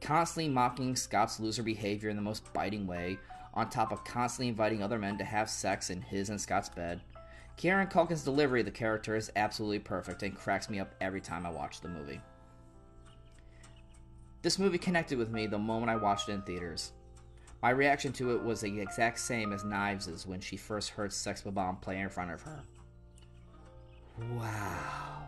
Constantly 0.02 0.50
mocking 0.52 0.96
Scott's 0.96 1.40
loser 1.40 1.64
behavior 1.64 2.10
in 2.10 2.16
the 2.16 2.22
most 2.22 2.52
biting 2.54 2.86
way, 2.88 3.18
on 3.54 3.70
top 3.70 3.92
of 3.92 4.04
constantly 4.04 4.48
inviting 4.48 4.82
other 4.82 5.00
men 5.00 5.18
to 5.18 5.24
have 5.24 5.50
sex 5.50 5.90
in 5.90 6.02
his 6.02 6.30
and 6.30 6.40
Scott's 6.40 6.70
bed. 6.70 7.02
Kieran 7.58 7.88
Culkin's 7.88 8.24
delivery 8.24 8.62
of 8.62 8.66
the 8.66 8.72
character 8.72 9.16
is 9.16 9.32
absolutely 9.36 9.80
perfect 9.80 10.24
and 10.24 10.36
cracks 10.36 10.70
me 10.70 10.80
up 10.80 10.96
every 11.02 11.22
time 11.22 11.46
I 11.46 11.52
watch 11.52 11.82
the 11.82 11.90
movie. 11.90 12.22
This 14.42 14.58
movie 14.58 14.80
connected 14.80 15.18
with 15.18 15.30
me 15.30 15.46
the 15.46 15.60
moment 15.60 15.92
I 15.92 15.96
watched 15.96 16.30
it 16.30 16.34
in 16.34 16.42
theaters. 16.42 16.94
My 17.62 17.70
reaction 17.70 18.12
to 18.14 18.34
it 18.36 18.44
was 18.44 18.62
the 18.62 18.80
exact 18.80 19.20
same 19.20 19.54
as 19.54 19.64
Knives' 19.64 20.26
when 20.26 20.40
she 20.40 20.58
first 20.58 20.90
heard 20.92 21.14
Sex 21.14 21.42
Bob-Omb 21.42 21.82
play 21.82 22.00
in 22.00 22.10
front 22.10 22.32
of 22.32 22.42
her. 22.42 22.64
Wow. 24.32 25.21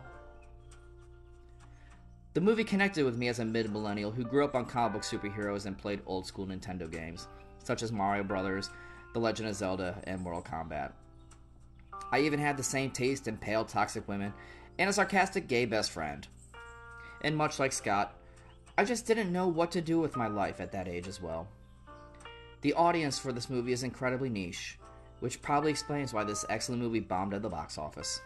The 2.34 2.40
movie 2.40 2.64
connected 2.64 3.04
with 3.04 3.16
me 3.16 3.28
as 3.28 3.38
a 3.38 3.44
mid 3.44 3.70
millennial 3.72 4.10
who 4.10 4.24
grew 4.24 4.44
up 4.44 4.56
on 4.56 4.66
comic 4.66 4.92
book 4.92 5.02
superheroes 5.02 5.66
and 5.66 5.78
played 5.78 6.02
old 6.04 6.26
school 6.26 6.48
Nintendo 6.48 6.90
games, 6.90 7.28
such 7.62 7.80
as 7.80 7.92
Mario 7.92 8.24
Brothers, 8.24 8.70
The 9.12 9.20
Legend 9.20 9.48
of 9.48 9.54
Zelda, 9.54 10.02
and 10.04 10.20
Mortal 10.20 10.42
Kombat. 10.42 10.90
I 12.10 12.20
even 12.20 12.40
had 12.40 12.56
the 12.56 12.62
same 12.64 12.90
taste 12.90 13.28
in 13.28 13.36
pale, 13.36 13.64
toxic 13.64 14.08
women 14.08 14.34
and 14.80 14.90
a 14.90 14.92
sarcastic 14.92 15.46
gay 15.46 15.64
best 15.64 15.92
friend. 15.92 16.26
And 17.22 17.36
much 17.36 17.60
like 17.60 17.72
Scott, 17.72 18.16
I 18.76 18.84
just 18.84 19.06
didn't 19.06 19.32
know 19.32 19.46
what 19.46 19.70
to 19.70 19.80
do 19.80 20.00
with 20.00 20.16
my 20.16 20.26
life 20.26 20.60
at 20.60 20.72
that 20.72 20.88
age 20.88 21.06
as 21.06 21.22
well. 21.22 21.46
The 22.62 22.72
audience 22.72 23.16
for 23.16 23.32
this 23.32 23.48
movie 23.48 23.72
is 23.72 23.84
incredibly 23.84 24.28
niche, 24.28 24.76
which 25.20 25.40
probably 25.40 25.70
explains 25.70 26.12
why 26.12 26.24
this 26.24 26.44
excellent 26.50 26.82
movie 26.82 26.98
bombed 26.98 27.32
at 27.32 27.42
the 27.42 27.48
box 27.48 27.78
office. 27.78 28.20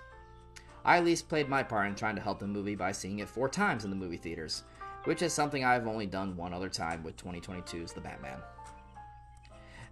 I 0.84 0.96
at 0.96 1.04
least 1.04 1.28
played 1.28 1.48
my 1.48 1.62
part 1.62 1.88
in 1.88 1.94
trying 1.94 2.16
to 2.16 2.22
help 2.22 2.38
the 2.38 2.46
movie 2.46 2.74
by 2.74 2.92
seeing 2.92 3.18
it 3.18 3.28
four 3.28 3.48
times 3.48 3.84
in 3.84 3.90
the 3.90 3.96
movie 3.96 4.16
theaters, 4.16 4.62
which 5.04 5.22
is 5.22 5.32
something 5.32 5.64
I've 5.64 5.86
only 5.86 6.06
done 6.06 6.36
one 6.36 6.52
other 6.52 6.68
time 6.68 7.02
with 7.02 7.16
2022's 7.16 7.92
The 7.92 8.00
Batman. 8.00 8.38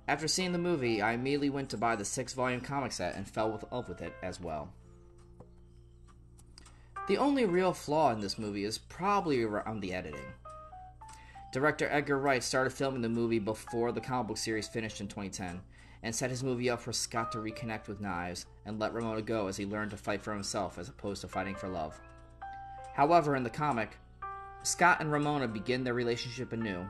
After 0.09 0.29
seeing 0.29 0.53
the 0.53 0.59
movie, 0.59 1.03
I 1.03 1.13
immediately 1.13 1.51
went 1.51 1.69
to 1.71 1.77
buy 1.77 1.97
the 1.97 2.05
six 2.05 2.33
volume 2.33 2.61
comic 2.61 2.93
set 2.93 3.17
and 3.17 3.29
fell 3.29 3.53
in 3.53 3.61
love 3.71 3.89
with 3.89 4.01
it 4.01 4.15
as 4.23 4.41
well. 4.41 4.73
The 7.09 7.19
only 7.19 7.45
real 7.45 7.73
flaw 7.73 8.13
in 8.13 8.21
this 8.21 8.39
movie 8.39 8.65
is 8.65 8.79
probably 8.79 9.43
around 9.43 9.81
the 9.81 9.93
editing. 9.93 10.33
Director 11.53 11.89
Edgar 11.91 12.19
Wright 12.19 12.43
started 12.43 12.71
filming 12.71 13.03
the 13.03 13.09
movie 13.09 13.39
before 13.39 13.93
the 13.93 14.01
comic 14.01 14.29
book 14.29 14.37
series 14.37 14.69
finished 14.69 15.01
in 15.01 15.09
2010 15.09 15.61
and 16.07 16.15
set 16.15 16.31
his 16.31 16.45
movie 16.45 16.71
up 16.71 16.81
for 16.81 16.93
Scott 16.93 17.33
to 17.33 17.39
reconnect 17.39 17.89
with 17.89 18.01
Knives 18.01 18.47
and 18.65 18.79
let 18.79 18.95
Ramona 18.95 19.23
go 19.23 19.49
as 19.49 19.57
he 19.57 19.67
learned 19.67 19.91
to 19.91 19.97
fight 19.97 20.23
for 20.23 20.33
himself 20.33 20.79
as 20.79 20.89
opposed 20.89 21.21
to 21.23 21.29
fighting 21.29 21.57
for 21.57 21.67
love. 21.69 22.01
However, 22.95 23.35
in 23.35 23.43
the 23.43 23.51
comic, 23.51 23.99
Scott 24.63 25.01
and 25.01 25.11
Ramona 25.11 25.49
begin 25.49 25.83
their 25.83 25.95
relationship 25.95 26.53
anew, 26.53 26.87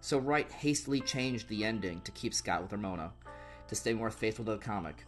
so 0.00 0.16
Wright 0.16 0.50
hastily 0.50 1.00
changed 1.00 1.50
the 1.50 1.66
ending 1.66 2.00
to 2.00 2.10
keep 2.12 2.32
Scott 2.32 2.62
with 2.62 2.72
Ramona, 2.72 3.12
to 3.68 3.74
stay 3.74 3.92
more 3.92 4.10
faithful 4.10 4.46
to 4.46 4.52
the 4.52 4.58
comic, 4.58 5.04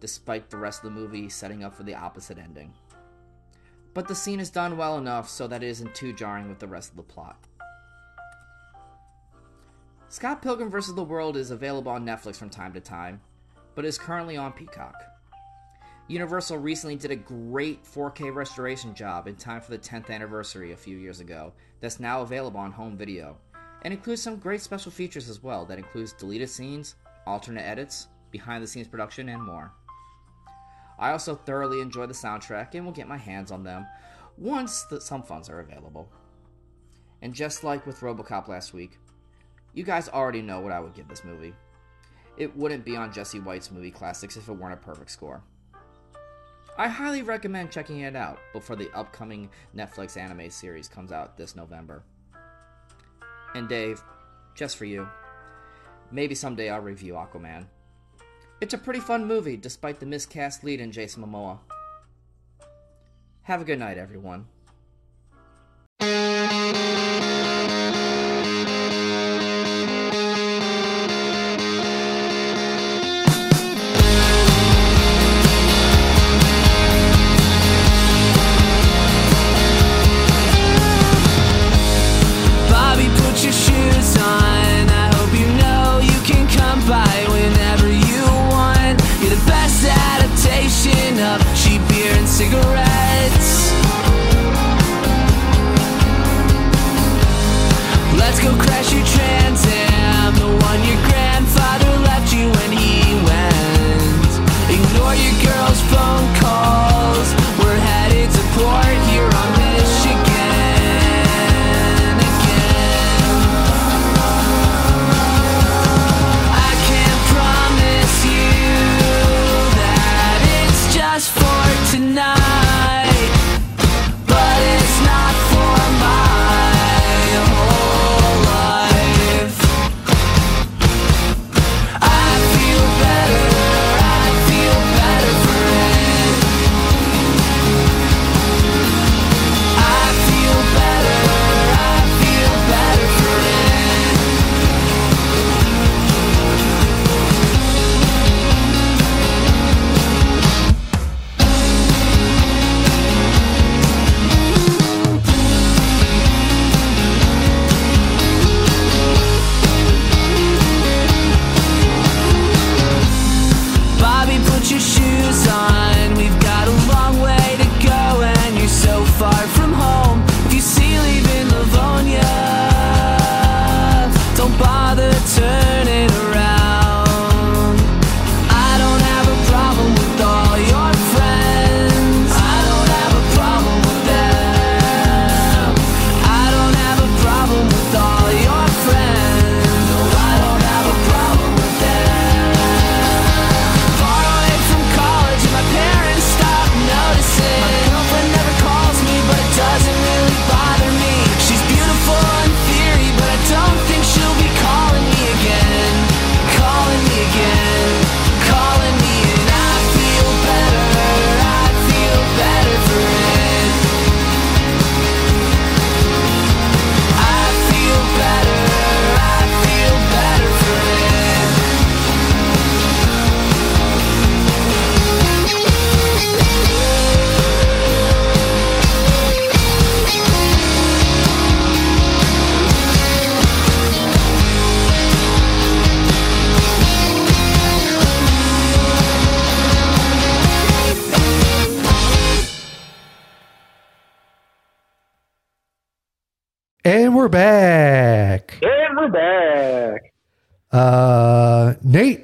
despite 0.00 0.48
the 0.48 0.56
rest 0.56 0.82
of 0.82 0.84
the 0.84 0.98
movie 0.98 1.28
setting 1.28 1.62
up 1.62 1.74
for 1.74 1.82
the 1.82 1.94
opposite 1.94 2.38
ending. 2.38 2.72
But 3.92 4.08
the 4.08 4.14
scene 4.14 4.40
is 4.40 4.48
done 4.48 4.78
well 4.78 4.96
enough 4.96 5.28
so 5.28 5.46
that 5.46 5.62
it 5.62 5.68
isn't 5.68 5.94
too 5.94 6.14
jarring 6.14 6.48
with 6.48 6.58
the 6.58 6.66
rest 6.66 6.92
of 6.92 6.96
the 6.96 7.02
plot. 7.02 7.36
Scott 10.10 10.40
Pilgrim 10.40 10.70
vs. 10.70 10.94
the 10.94 11.04
World 11.04 11.36
is 11.36 11.50
available 11.50 11.92
on 11.92 12.06
Netflix 12.06 12.36
from 12.36 12.48
time 12.48 12.72
to 12.72 12.80
time, 12.80 13.20
but 13.74 13.84
is 13.84 13.98
currently 13.98 14.38
on 14.38 14.52
Peacock. 14.52 14.94
Universal 16.06 16.56
recently 16.56 16.96
did 16.96 17.10
a 17.10 17.16
great 17.16 17.84
4K 17.84 18.34
restoration 18.34 18.94
job 18.94 19.28
in 19.28 19.36
time 19.36 19.60
for 19.60 19.70
the 19.70 19.78
10th 19.78 20.08
anniversary 20.08 20.72
a 20.72 20.76
few 20.76 20.96
years 20.96 21.20
ago, 21.20 21.52
that's 21.80 22.00
now 22.00 22.22
available 22.22 22.58
on 22.58 22.72
home 22.72 22.96
video, 22.96 23.36
and 23.82 23.92
includes 23.92 24.22
some 24.22 24.36
great 24.36 24.62
special 24.62 24.90
features 24.90 25.28
as 25.28 25.42
well 25.42 25.66
that 25.66 25.76
includes 25.76 26.14
deleted 26.14 26.48
scenes, 26.48 26.94
alternate 27.26 27.66
edits, 27.66 28.06
behind 28.30 28.62
the 28.62 28.66
scenes 28.66 28.88
production, 28.88 29.28
and 29.28 29.42
more. 29.42 29.72
I 30.98 31.10
also 31.10 31.34
thoroughly 31.34 31.82
enjoy 31.82 32.06
the 32.06 32.14
soundtrack 32.14 32.74
and 32.74 32.86
will 32.86 32.92
get 32.92 33.08
my 33.08 33.18
hands 33.18 33.52
on 33.52 33.62
them 33.62 33.86
once 34.38 34.84
the, 34.84 35.02
some 35.02 35.22
funds 35.22 35.50
are 35.50 35.60
available. 35.60 36.10
And 37.20 37.34
just 37.34 37.62
like 37.62 37.84
with 37.86 38.00
Robocop 38.00 38.48
last 38.48 38.72
week, 38.72 38.98
you 39.78 39.84
guys 39.84 40.08
already 40.08 40.42
know 40.42 40.58
what 40.58 40.72
I 40.72 40.80
would 40.80 40.92
give 40.92 41.06
this 41.06 41.22
movie. 41.22 41.54
It 42.36 42.54
wouldn't 42.56 42.84
be 42.84 42.96
on 42.96 43.12
Jesse 43.12 43.38
White's 43.38 43.70
movie 43.70 43.92
classics 43.92 44.36
if 44.36 44.48
it 44.48 44.52
weren't 44.52 44.74
a 44.74 44.76
perfect 44.76 45.12
score. 45.12 45.40
I 46.76 46.88
highly 46.88 47.22
recommend 47.22 47.70
checking 47.70 48.00
it 48.00 48.16
out 48.16 48.40
before 48.52 48.74
the 48.74 48.90
upcoming 48.92 49.48
Netflix 49.76 50.16
anime 50.16 50.50
series 50.50 50.88
comes 50.88 51.12
out 51.12 51.36
this 51.36 51.54
November. 51.54 52.02
And 53.54 53.68
Dave, 53.68 54.02
just 54.56 54.76
for 54.76 54.84
you, 54.84 55.08
maybe 56.10 56.34
someday 56.34 56.70
I'll 56.70 56.80
review 56.80 57.12
Aquaman. 57.14 57.66
It's 58.60 58.74
a 58.74 58.78
pretty 58.78 59.00
fun 59.00 59.26
movie 59.26 59.56
despite 59.56 60.00
the 60.00 60.06
miscast 60.06 60.64
lead 60.64 60.80
in 60.80 60.90
Jason 60.90 61.24
Momoa. 61.24 61.60
Have 63.42 63.60
a 63.60 63.64
good 63.64 63.78
night, 63.78 63.96
everyone. 63.96 64.46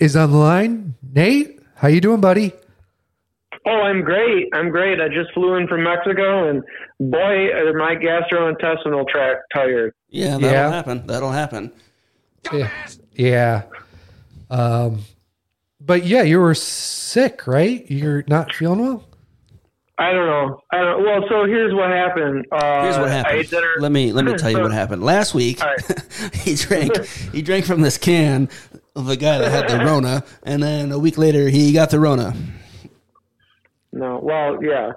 Is 0.04 0.14
on 0.16 0.30
the 0.30 0.36
line. 0.36 0.94
Nate, 1.14 1.58
how 1.76 1.88
you 1.88 2.00
doing, 2.00 2.20
buddy? 2.20 2.52
Oh, 3.66 3.70
I'm 3.80 4.02
great. 4.02 4.48
I'm 4.52 4.68
great. 4.68 5.00
I 5.00 5.08
just 5.08 5.32
flew 5.32 5.54
in 5.56 5.66
from 5.66 5.82
Mexico, 5.82 6.50
and 6.50 6.62
boy, 7.00 7.48
are 7.50 7.72
my 7.72 7.96
gastrointestinal 7.96 9.08
tract 9.08 9.42
tired. 9.54 9.94
Yeah, 10.10 10.32
that'll 10.36 10.50
Yeah. 10.50 10.70
happen. 10.70 11.06
That'll 11.06 11.30
happen. 11.32 11.72
Yeah. 12.52 12.68
Yeah. 13.14 13.62
Um, 14.50 15.00
but 15.80 16.04
yeah, 16.04 16.22
you 16.22 16.40
were 16.40 16.54
sick, 16.54 17.46
right? 17.46 17.90
You're 17.90 18.24
not 18.28 18.52
feeling 18.52 18.80
well. 18.80 19.04
I 19.96 20.12
don't 20.12 20.26
know. 20.26 20.60
I 20.72 20.78
don't. 20.80 21.02
Well, 21.04 21.24
so 21.30 21.46
here's 21.46 21.72
what 21.72 21.88
happened. 21.88 22.44
Uh, 22.52 22.82
Here's 22.82 22.98
what 22.98 23.08
happened. 23.10 23.46
Let 23.78 23.92
me 23.92 24.12
let 24.12 24.24
me 24.26 24.34
tell 24.34 24.50
you 24.50 24.60
what 24.60 24.72
happened. 24.82 25.02
Last 25.04 25.34
week, 25.34 25.62
All 25.62 25.68
right. 25.70 26.34
he 26.34 26.54
drank 26.56 27.06
he 27.32 27.40
drank 27.40 27.64
from 27.64 27.80
this 27.80 27.96
can 27.96 28.50
of 28.96 29.08
a 29.08 29.16
guy 29.16 29.38
that 29.38 29.50
had 29.50 29.68
the 29.68 29.84
Rona, 29.84 30.24
and 30.42 30.62
then 30.62 30.92
a 30.92 30.98
week 30.98 31.18
later 31.18 31.48
he 31.48 31.72
got 31.72 31.90
the 31.90 32.00
Rona. 32.00 32.34
No. 33.92 34.20
Well, 34.22 34.62
yeah. 34.62 34.92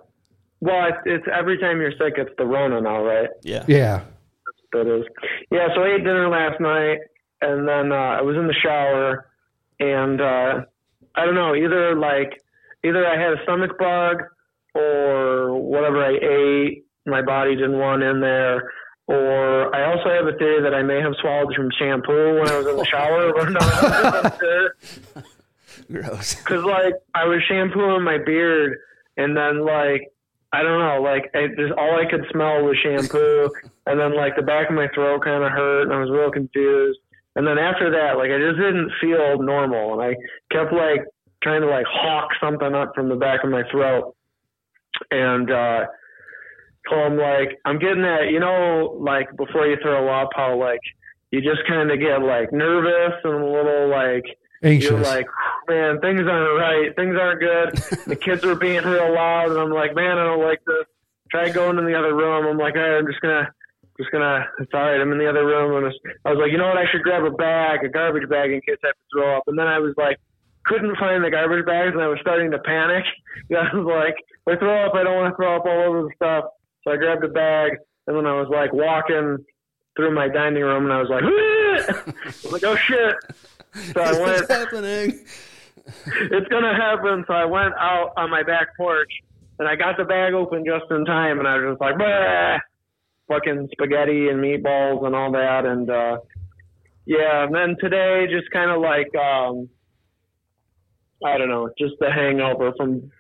Well, 0.60 0.88
it's, 0.88 0.98
it's 1.06 1.26
every 1.34 1.58
time 1.60 1.80
you're 1.80 1.92
sick, 1.92 2.16
it's 2.18 2.32
the 2.38 2.46
Rona 2.46 2.82
now, 2.82 3.04
right? 3.04 3.30
Yeah. 3.44 3.64
Yeah. 3.68 4.04
That 4.74 4.88
is. 4.88 5.06
Yeah. 5.52 5.68
So 5.76 5.84
I 5.84 5.96
ate 5.96 6.04
dinner 6.04 6.30
last 6.30 6.60
night, 6.60 7.00
and 7.42 7.68
then 7.68 7.92
uh, 7.92 8.18
I 8.18 8.22
was 8.22 8.36
in 8.36 8.48
the 8.48 8.56
shower, 8.62 9.30
and 9.80 10.20
uh, 10.20 10.62
I 11.16 11.26
don't 11.26 11.36
know. 11.36 11.56
Either 11.56 11.96
like, 11.96 12.42
either 12.84 13.06
I 13.06 13.20
had 13.20 13.34
a 13.34 13.44
stomach 13.44 13.78
bug, 13.78 14.24
or 14.74 15.60
whatever 15.60 16.04
I 16.04 16.18
ate, 16.18 16.86
my 17.06 17.22
body 17.22 17.56
didn't 17.56 17.80
want 17.80 18.04
in 18.04 18.20
there. 18.20 18.72
Or 19.08 19.74
I 19.74 19.86
also 19.92 20.10
have 20.10 20.28
a 20.28 20.38
theory 20.38 20.62
that 20.62 20.74
I 20.74 20.84
may 20.84 21.00
have 21.00 21.14
swallowed 21.22 21.54
some 21.56 21.70
shampoo 21.80 22.40
when 22.40 22.50
I 22.50 22.58
was 22.58 22.68
in 22.68 22.76
the 22.76 22.86
shower. 22.86 23.40
I'm 23.40 23.54
not. 23.54 25.24
Gross. 25.92 26.36
Cause 26.42 26.64
like 26.66 26.96
I 27.16 27.26
was 27.26 27.42
shampooing 27.48 28.04
my 28.04 28.18
beard, 28.18 28.78
and 29.16 29.38
then 29.38 29.66
like 29.66 30.12
I 30.52 30.62
don't 30.62 30.80
know, 30.80 31.02
like 31.02 31.32
I 31.34 31.48
just 31.48 31.72
all 31.78 32.00
I 32.00 32.10
could 32.10 32.26
smell 32.32 32.64
was 32.64 32.78
shampoo, 32.84 33.50
and 33.86 34.00
then 34.00 34.16
like 34.16 34.36
the 34.36 34.42
back 34.42 34.70
of 34.70 34.76
my 34.76 34.88
throat 34.94 35.24
kind 35.24 35.44
of 35.44 35.52
hurt, 35.52 35.84
and 35.84 35.94
I 35.94 36.00
was 36.00 36.10
real 36.10 36.32
confused. 36.32 37.00
And 37.38 37.46
then 37.48 37.58
after 37.58 37.92
that, 37.92 38.18
like 38.18 38.32
I 38.32 38.40
just 38.40 38.58
didn't 38.58 38.92
feel 39.00 39.42
normal, 39.42 39.94
and 39.94 40.02
I 40.02 40.16
kept 40.52 40.74
like 40.74 41.06
trying 41.42 41.62
to 41.62 41.68
like 41.68 41.86
hawk 41.86 42.30
something 42.42 42.74
up 42.74 42.94
from 42.96 43.08
the 43.08 43.16
back 43.16 43.44
of 43.44 43.52
my 43.52 43.64
throat, 43.72 44.16
and 45.12 45.52
uh, 45.52 45.86
so 46.90 46.96
I'm 46.96 47.18
like 47.18 47.60
I'm 47.66 47.80
getting 47.80 48.04
that, 48.04 48.30
you 48.30 48.40
know, 48.40 48.98
like 49.00 49.36
before 49.38 49.68
you 49.68 49.78
throw 49.82 50.10
up, 50.10 50.30
how 50.36 50.58
like 50.58 50.80
you 51.32 51.42
just 51.42 51.68
kind 51.68 51.92
of 51.92 52.00
get 52.00 52.22
like 52.22 52.52
nervous 52.54 53.20
and 53.24 53.34
a 53.34 53.46
little 53.46 53.90
like 53.90 54.26
Anxious. 54.64 54.90
you're 54.90 55.00
like, 55.00 55.28
man, 55.68 56.00
things 56.00 56.22
aren't 56.22 56.60
right. 56.60 56.96
Things 56.96 57.16
aren't 57.16 57.40
good. 57.40 57.76
the 58.08 58.16
kids 58.22 58.44
are 58.44 58.56
being 58.56 58.84
real 58.84 59.14
loud, 59.14 59.52
and 59.52 59.60
I'm 59.60 59.72
like, 59.72 59.94
man, 59.94 60.18
I 60.18 60.24
don't 60.24 60.42
like 60.44 60.64
this. 60.66 60.86
Try 61.30 61.50
going 61.50 61.78
in 61.78 61.86
the 61.86 61.98
other 61.98 62.16
room. 62.16 62.48
I'm 62.48 62.58
like, 62.58 62.76
hey, 62.76 62.98
I'm 62.98 63.06
just 63.06 63.22
gonna, 63.22 63.50
just 64.00 64.12
gonna. 64.12 64.46
It's 64.60 64.72
all 64.74 64.82
right. 64.82 65.00
I'm 65.00 65.12
in 65.12 65.20
the 65.20 65.30
other 65.30 65.46
room, 65.46 65.84
and 65.84 65.94
I 66.26 66.32
was 66.32 66.40
like, 66.40 66.52
you 66.52 66.58
know 66.58 66.68
what? 66.68 66.78
I 66.78 66.90
should 66.92 67.04
grab 67.04 67.24
a 67.24 67.32
bag, 67.32 67.84
a 67.84 67.90
garbage 67.90 68.28
bag, 68.30 68.52
in 68.52 68.62
case 68.62 68.78
I 68.84 68.88
have 68.88 68.96
to 68.96 69.08
throw 69.14 69.38
up. 69.38 69.44
And 69.48 69.60
then 69.60 69.68
I 69.68 69.80
was 69.80 69.94
like, 69.98 70.18
couldn't 70.66 70.98
find 70.98 71.24
the 71.24 71.30
garbage 71.30 71.66
bags, 71.66 71.94
and 71.94 72.02
I 72.02 72.08
was 72.08 72.20
starting 72.22 72.50
to 72.52 72.60
panic. 72.60 73.04
I 73.52 73.76
was 73.76 73.86
like, 73.86 74.16
if 74.48 74.58
I 74.58 74.60
throw 74.60 74.86
up, 74.86 74.96
I 74.96 75.04
don't 75.04 75.18
want 75.18 75.34
to 75.34 75.36
throw 75.36 75.56
up 75.56 75.66
all 75.66 75.82
over 75.84 76.02
the 76.04 76.12
stuff. 76.16 76.46
So 76.88 76.94
I 76.94 76.96
grabbed 76.96 77.26
a 77.26 77.28
bag, 77.28 77.74
and 78.08 78.16
then 78.16 78.26
I 78.26 78.40
was 78.40 78.48
like 78.50 78.72
walking 78.72 79.44
through 79.98 80.16
my 80.16 80.30
dining 80.30 80.64
room, 80.64 80.86
and 80.86 80.94
I 80.94 81.02
was 81.02 81.10
like, 81.10 81.22
I 81.22 82.14
was 82.44 82.52
like, 82.54 82.64
oh 82.64 82.78
shit. 82.78 83.16
So 83.94 84.02
I 84.02 84.12
went 84.14 84.22
What's 84.22 84.50
happening? 84.50 85.20
it's 85.86 86.48
gonna 86.48 86.74
happen. 86.74 87.26
So 87.28 87.34
I 87.34 87.46
went 87.46 87.76
out 87.78 88.12
on 88.18 88.32
my 88.32 88.42
back 88.42 88.76
porch 88.76 89.12
and 89.60 89.68
I 89.68 89.76
got 89.76 89.98
the 89.98 90.06
bag 90.06 90.34
open 90.34 90.64
just 90.66 90.86
in 90.90 91.06
time, 91.06 91.38
and 91.38 91.48
I 91.48 91.58
was 91.58 91.74
just 91.74 91.82
like, 91.82 91.98
bah! 92.00 92.58
fucking 93.28 93.68
spaghetti 93.74 94.30
and 94.30 94.40
meatballs 94.40 95.06
and 95.06 95.14
all 95.14 95.32
that, 95.34 95.66
and 95.66 95.90
uh, 95.92 96.18
yeah. 97.06 97.44
And 97.44 97.54
then 97.54 97.76
today, 97.80 98.26
just 98.32 98.50
kind 98.52 98.72
of 98.72 98.82
like, 98.82 99.14
um, 99.16 99.70
I 101.24 101.38
don't 101.38 101.50
know, 101.50 101.70
just 101.78 101.96
the 102.00 102.12
hangover 102.12 102.72
from 102.78 103.12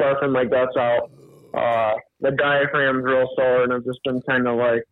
barfing 0.00 0.32
my 0.32 0.44
guts 0.44 0.76
out. 0.76 1.10
Uh, 1.58 1.94
the 2.20 2.30
diaphragm's 2.30 3.04
real 3.04 3.28
sore, 3.36 3.64
and 3.64 3.72
I've 3.72 3.84
just 3.84 3.98
been 4.04 4.20
kind 4.22 4.46
of 4.46 4.56
like, 4.56 4.84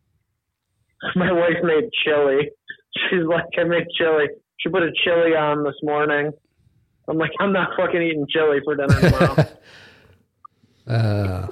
my 1.15 1.31
wife 1.31 1.63
made 1.63 1.89
chili. 2.03 2.49
She's 3.09 3.23
like, 3.25 3.45
I 3.57 3.63
made 3.63 3.87
chili. 3.97 4.27
She 4.59 4.69
put 4.69 4.83
a 4.83 4.91
chili 5.03 5.35
on 5.35 5.63
this 5.63 5.75
morning. 5.83 6.31
I'm 7.07 7.17
like, 7.17 7.31
I'm 7.39 7.53
not 7.53 7.69
fucking 7.77 8.01
eating 8.01 8.25
chili 8.29 8.59
for 8.63 8.75
dinner 8.75 8.99
tomorrow. 8.99 9.47
Uh, 10.87 11.45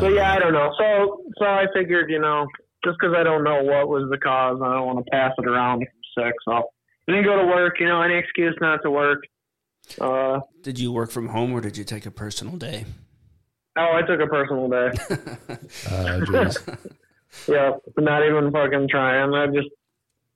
so 0.00 0.08
yeah, 0.08 0.32
I 0.32 0.40
don't 0.40 0.52
know. 0.52 0.72
So 0.76 1.22
so 1.38 1.44
I 1.44 1.66
figured, 1.72 2.10
you 2.10 2.18
know, 2.18 2.48
just 2.84 2.98
because 2.98 3.14
I 3.16 3.22
don't 3.22 3.44
know 3.44 3.62
what 3.62 3.86
was 3.86 4.08
the 4.10 4.18
cause, 4.18 4.60
I 4.60 4.72
don't 4.74 4.86
want 4.86 4.98
to 5.04 5.10
pass 5.12 5.30
it 5.38 5.46
around 5.46 5.82
if 5.82 5.88
I'm 5.88 6.24
sick. 6.24 6.34
So 6.44 6.52
I 6.52 7.12
didn't 7.12 7.26
go 7.26 7.36
to 7.36 7.46
work. 7.46 7.78
You 7.78 7.86
know, 7.86 8.02
any 8.02 8.16
excuse 8.16 8.56
not 8.60 8.80
to 8.82 8.90
work. 8.90 9.22
Uh, 10.00 10.40
Did 10.62 10.80
you 10.80 10.90
work 10.90 11.12
from 11.12 11.28
home 11.28 11.52
or 11.52 11.60
did 11.60 11.76
you 11.76 11.84
take 11.84 12.06
a 12.06 12.10
personal 12.10 12.56
day? 12.56 12.86
Oh, 13.76 13.92
I 13.94 14.02
took 14.02 14.20
a 14.20 14.26
personal 14.26 14.68
day. 14.68 14.86
uh, 15.10 16.20
jeez. 16.24 16.78
yeah, 17.48 17.72
not 17.98 18.26
even 18.26 18.50
fucking 18.50 18.88
trying. 18.88 19.34
I 19.34 19.46
just 19.48 19.68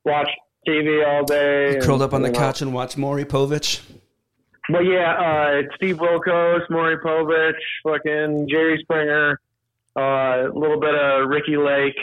watched 0.05 0.37
TV 0.67 1.07
all 1.07 1.25
day. 1.25 1.75
and, 1.75 1.83
Curled 1.83 2.03
up 2.03 2.13
on 2.13 2.23
the 2.23 2.31
know. 2.31 2.39
couch 2.39 2.61
and 2.61 2.75
watched 2.75 2.99
Maury 2.99 3.25
Povich. 3.25 3.81
But 4.69 4.81
yeah, 4.81 5.15
uh, 5.15 5.63
Steve 5.77 5.97
Wilkos, 5.97 6.69
Maury 6.71 6.99
Povich, 6.99 7.55
fucking 7.83 8.49
Jerry 8.49 8.79
Springer, 8.83 9.41
uh, 9.97 10.01
a 10.01 10.53
little 10.55 10.79
bit 10.79 10.95
of 10.95 11.29
Ricki 11.29 11.57
Lake. 11.57 11.97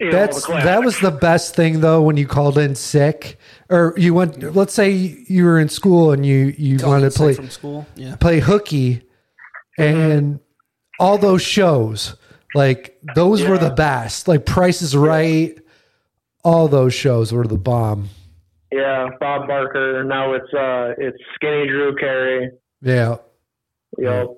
You 0.00 0.12
That's 0.12 0.36
the 0.36 0.46
classics. 0.46 0.64
that 0.64 0.84
was 0.84 1.00
the 1.00 1.10
best 1.10 1.56
thing 1.56 1.80
though 1.80 2.00
when 2.00 2.16
you 2.16 2.26
called 2.28 2.56
in 2.56 2.76
sick 2.76 3.36
or 3.68 3.94
you 3.96 4.14
went. 4.14 4.54
Let's 4.54 4.72
say 4.72 4.90
you 4.90 5.44
were 5.44 5.58
in 5.58 5.68
school 5.68 6.12
and 6.12 6.24
you 6.24 6.54
you 6.56 6.78
Called 6.78 6.92
wanted 6.92 7.10
to 7.12 7.18
play 7.18 7.34
from 7.34 7.50
school. 7.50 7.84
Yeah. 7.96 8.14
play 8.14 8.38
hooky, 8.38 9.02
and 9.78 10.40
all 10.98 11.18
those 11.18 11.42
shows 11.42 12.16
like 12.54 12.98
those 13.14 13.42
were 13.44 13.58
the 13.58 13.70
best. 13.70 14.28
Like 14.28 14.46
Price 14.46 14.80
is 14.82 14.96
Right, 14.96 15.58
all 16.44 16.68
those 16.68 16.94
shows 16.94 17.32
were 17.32 17.46
the 17.46 17.58
bomb. 17.58 18.08
Yeah, 18.72 19.08
Bob 19.20 19.46
Barker. 19.46 20.04
Now 20.04 20.34
it's 20.34 20.52
uh 20.54 20.94
it's 20.98 21.18
Skinny 21.34 21.66
Drew 21.66 21.94
Carey. 21.96 22.50
Yeah, 22.82 23.16
Yep. 23.98 24.28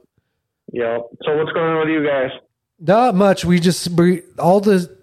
Yep. 0.73 1.01
So 1.25 1.37
what's 1.37 1.53
going 1.53 1.73
on 1.73 1.81
with 1.81 1.89
you 1.89 2.07
guys? 2.07 2.31
not 2.81 3.15
much. 3.17 3.45
We 3.45 3.59
just 3.59 3.89
we, 3.91 4.23
all 4.39 4.61
the 4.61 4.97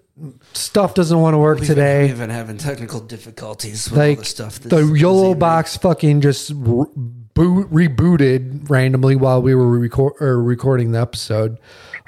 stuff 0.54 0.94
doesn't 0.94 1.20
want 1.20 1.34
to 1.34 1.38
work 1.38 1.58
We've 1.58 1.68
today. 1.68 2.10
been 2.16 2.30
having 2.30 2.56
technical 2.56 3.00
difficulties 3.00 3.90
with 3.90 3.98
all 4.00 4.06
like 4.08 4.18
the 4.20 4.24
stuff. 4.24 4.60
the 4.60 4.68
this- 4.70 4.88
this 4.90 5.00
YOLO 5.00 5.34
box 5.34 5.76
fucking 5.76 6.22
just 6.22 6.52
r- 6.52 6.86
boot 7.36 7.70
rebooted 7.70 8.68
randomly 8.68 9.14
while 9.14 9.40
we 9.40 9.54
were 9.54 9.68
record 9.78 10.14
or 10.20 10.42
recording 10.42 10.90
the 10.90 11.00
episode. 11.00 11.58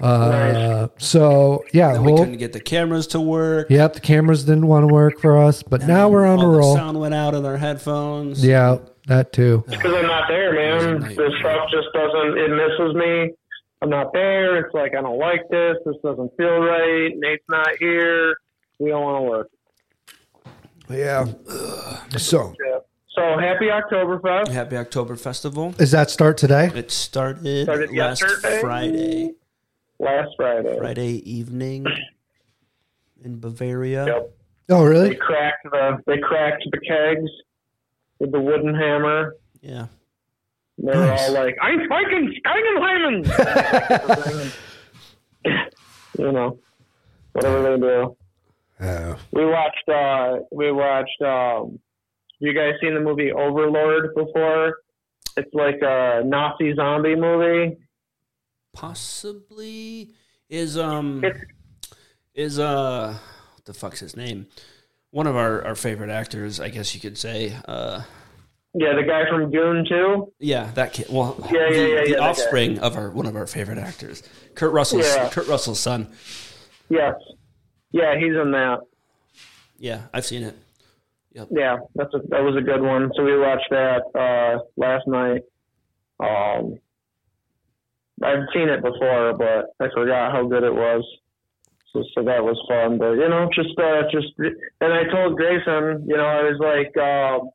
Uh, 0.00 0.88
so 0.98 1.64
yeah, 1.72 1.94
And 1.94 2.04
we 2.04 2.12
well, 2.12 2.22
couldn't 2.22 2.38
get 2.38 2.52
the 2.52 2.60
cameras 2.60 3.06
to 3.08 3.20
work. 3.20 3.68
yep, 3.70 3.92
the 3.94 4.00
cameras 4.00 4.44
didn't 4.44 4.66
want 4.66 4.88
to 4.88 4.92
work 4.92 5.20
for 5.20 5.36
us, 5.36 5.62
but 5.62 5.86
now 5.86 6.08
we're 6.08 6.24
on 6.26 6.38
a 6.38 6.42
All 6.46 6.52
the 6.52 6.58
roll. 6.58 6.74
sound 6.76 6.98
went 7.00 7.14
out 7.14 7.34
of 7.34 7.44
our 7.44 7.56
headphones. 7.56 8.44
Yeah, 8.44 8.78
that 9.06 9.32
too. 9.32 9.64
Because 9.68 9.94
I'm 9.94 10.06
not 10.06 10.28
there, 10.28 10.52
man. 10.54 11.00
This 11.00 11.32
stuff 11.40 11.68
just 11.70 11.88
doesn't. 11.94 12.38
It 12.38 12.48
misses 12.50 12.94
me. 12.94 13.32
I'm 13.82 13.90
not 13.90 14.12
there. 14.12 14.56
It's 14.64 14.72
like 14.74 14.94
I 14.96 15.00
don't 15.02 15.18
like 15.18 15.48
this. 15.50 15.76
This 15.84 15.96
doesn't 16.02 16.32
feel 16.36 16.58
right. 16.58 17.10
Nate's 17.16 17.44
not 17.48 17.68
here. 17.78 18.36
We 18.78 18.90
don't 18.90 19.02
want 19.02 19.18
to 19.24 19.28
work. 19.28 19.48
Yeah. 20.90 21.26
So 22.16 22.54
Yeah. 22.64 22.78
So 23.18 23.36
happy 23.38 23.66
Oktoberfest. 23.66 24.46
Happy 24.48 24.76
October 24.76 25.16
Festival. 25.16 25.72
does 25.72 25.90
that 25.90 26.08
start 26.08 26.38
today? 26.38 26.70
It 26.72 26.92
started, 26.92 27.64
Started 27.64 27.90
last 27.90 28.22
yesterday? 28.22 28.60
Friday. 28.60 29.32
Last 29.98 30.28
Friday. 30.36 30.76
Friday 30.78 31.10
evening 31.28 31.84
in 33.24 33.40
Bavaria. 33.40 34.06
Yep. 34.06 34.34
Oh, 34.70 34.84
They 34.84 34.88
really? 34.90 35.14
cracked 35.16 35.64
the 35.64 35.98
they 36.06 36.18
cracked 36.18 36.62
the 36.70 36.78
kegs 36.78 37.28
with 38.20 38.30
the 38.30 38.38
wooden 38.40 38.72
hammer. 38.72 39.34
Yeah. 39.62 39.86
They 40.78 40.96
were 40.96 41.06
Nice. 41.06 41.28
all 41.28 41.34
like, 41.34 41.56
"I'm 41.60 41.88
fucking 41.88 42.34
Steigenheimen," 42.46 44.54
you 46.18 46.32
know, 46.32 46.58
whatever 47.32 47.62
they 47.62 47.80
do. 47.80 48.16
Oh. 48.80 49.16
We 49.32 49.44
watched. 49.44 49.88
uh 49.88 50.36
We 50.52 50.70
watched. 50.70 51.20
um 51.22 51.80
You 52.40 52.52
guys 52.54 52.74
seen 52.80 52.94
the 52.94 53.00
movie 53.00 53.32
Overlord 53.32 54.14
before? 54.14 54.78
It's 55.36 55.52
like 55.54 55.78
a 55.82 56.22
Nazi 56.24 56.74
zombie 56.74 57.16
movie. 57.16 57.76
Possibly 58.72 60.10
is 60.48 60.78
um 60.78 61.24
is 62.34 62.58
uh 62.58 63.16
the 63.64 63.74
fuck's 63.74 64.00
his 64.00 64.16
name? 64.16 64.46
One 65.10 65.26
of 65.26 65.36
our, 65.36 65.64
our 65.64 65.74
favorite 65.74 66.10
actors, 66.10 66.60
I 66.60 66.68
guess 66.68 66.94
you 66.94 67.00
could 67.00 67.16
say. 67.18 67.54
Uh, 67.66 68.02
Yeah, 68.74 68.94
the 68.94 69.02
guy 69.02 69.28
from 69.28 69.50
Goon 69.50 69.84
too. 69.88 70.32
yeah, 70.38 70.70
that 70.74 70.92
kid. 70.92 71.06
Well, 71.10 71.36
Yeah, 71.52 71.60
yeah, 71.60 71.70
the, 71.70 71.76
yeah, 71.76 71.86
yeah, 72.00 72.04
the 72.04 72.14
guy. 72.18 72.28
offspring 72.28 72.78
of 72.78 72.96
our 72.96 73.10
one 73.10 73.26
of 73.26 73.34
our 73.36 73.46
favorite 73.46 73.78
actors, 73.78 74.22
Kurt 74.54 74.72
Russell's 74.72 75.06
Yeah. 75.06 75.28
Kurt 75.30 75.48
Russell's 75.48 75.80
son. 75.80 76.08
Yes. 76.88 77.14
Yeah, 77.90 78.14
he's 78.18 78.34
in 78.36 78.50
that. 78.52 78.80
Yeah, 79.78 80.02
I've 80.12 80.26
seen 80.26 80.42
it. 80.42 80.56
Yeah, 81.32 81.76
that's 81.94 82.12
a, 82.14 82.18
that 82.28 82.42
was 82.42 82.56
a 82.56 82.62
good 82.62 82.82
one. 82.82 83.10
So 83.16 83.22
we 83.22 83.38
watched 83.38 83.68
that 83.70 84.02
uh, 84.14 84.58
last 84.76 85.06
night. 85.06 85.42
Um, 86.20 86.78
I've 88.22 88.48
seen 88.52 88.68
it 88.68 88.82
before, 88.82 89.34
but 89.34 89.74
I 89.80 89.88
forgot 89.94 90.32
how 90.32 90.46
good 90.46 90.64
it 90.64 90.74
was. 90.74 91.04
So, 91.92 92.02
so 92.14 92.24
that 92.24 92.42
was 92.42 92.60
fun. 92.68 92.98
But 92.98 93.12
you 93.12 93.28
know, 93.28 93.48
just 93.54 93.78
uh, 93.78 94.02
just 94.10 94.26
and 94.80 94.92
I 94.92 95.04
told 95.04 95.36
Grayson, 95.36 96.06
you 96.08 96.16
know, 96.16 96.24
I 96.24 96.42
was 96.42 96.58
like, 96.58 96.96
um, 97.02 97.50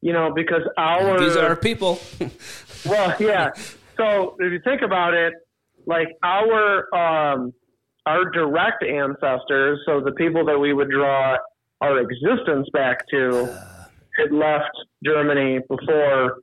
you 0.00 0.12
know, 0.12 0.32
because 0.34 0.62
our 0.76 1.18
These 1.18 1.36
are 1.36 1.48
our 1.48 1.56
people. 1.56 1.98
well, 2.86 3.14
yeah. 3.20 3.50
So 3.96 4.36
if 4.38 4.52
you 4.52 4.60
think 4.64 4.82
about 4.82 5.14
it, 5.14 5.34
like 5.86 6.08
our 6.22 6.94
um, 6.94 7.52
our 8.06 8.30
direct 8.30 8.82
ancestors, 8.82 9.80
so 9.86 10.00
the 10.00 10.12
people 10.12 10.44
that 10.46 10.58
we 10.58 10.72
would 10.72 10.90
draw 10.90 11.36
our 11.80 11.98
existence 11.98 12.68
back 12.72 13.08
to, 13.08 13.46
had 14.18 14.32
left 14.32 14.70
Germany 15.04 15.60
before 15.68 16.38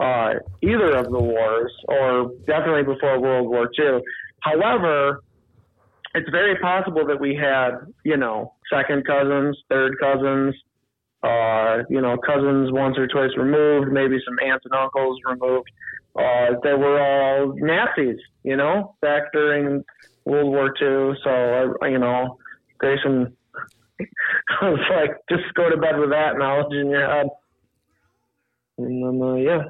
uh, 0.00 0.34
either 0.62 0.96
of 0.96 1.06
the 1.06 1.18
wars, 1.18 1.72
or 1.88 2.32
definitely 2.46 2.82
before 2.82 3.20
World 3.20 3.48
War 3.48 3.70
II. 3.78 4.00
However, 4.40 5.22
it's 6.14 6.28
very 6.30 6.56
possible 6.58 7.06
that 7.06 7.20
we 7.20 7.34
had, 7.34 7.72
you 8.04 8.16
know, 8.16 8.54
second 8.72 9.06
cousins, 9.06 9.56
third 9.68 9.96
cousins, 10.00 10.54
uh, 11.22 11.78
you 11.88 12.00
know, 12.00 12.16
cousins 12.18 12.70
once 12.70 12.98
or 12.98 13.06
twice 13.06 13.30
removed, 13.36 13.90
maybe 13.90 14.18
some 14.24 14.38
aunts 14.46 14.64
and 14.64 14.74
uncles 14.74 15.18
removed. 15.24 15.68
Uh, 16.16 16.54
they 16.62 16.74
were 16.74 17.00
all 17.00 17.54
Nazis, 17.56 18.18
you 18.44 18.56
know, 18.56 18.94
back 19.00 19.32
during 19.32 19.84
World 20.24 20.48
War 20.48 20.66
II. 20.66 21.18
So, 21.24 21.74
I, 21.82 21.88
you 21.88 21.98
know, 21.98 22.38
Grayson 22.78 23.36
I 24.60 24.68
was 24.70 24.80
like, 24.90 25.10
just 25.28 25.52
go 25.54 25.68
to 25.70 25.76
bed 25.76 25.98
with 25.98 26.10
that 26.10 26.36
knowledge 26.38 26.72
in 26.74 26.90
your 26.90 27.06
head. 27.08 27.26
And 28.78 29.02
then, 29.20 29.28
uh, 29.28 29.34
yeah. 29.34 29.62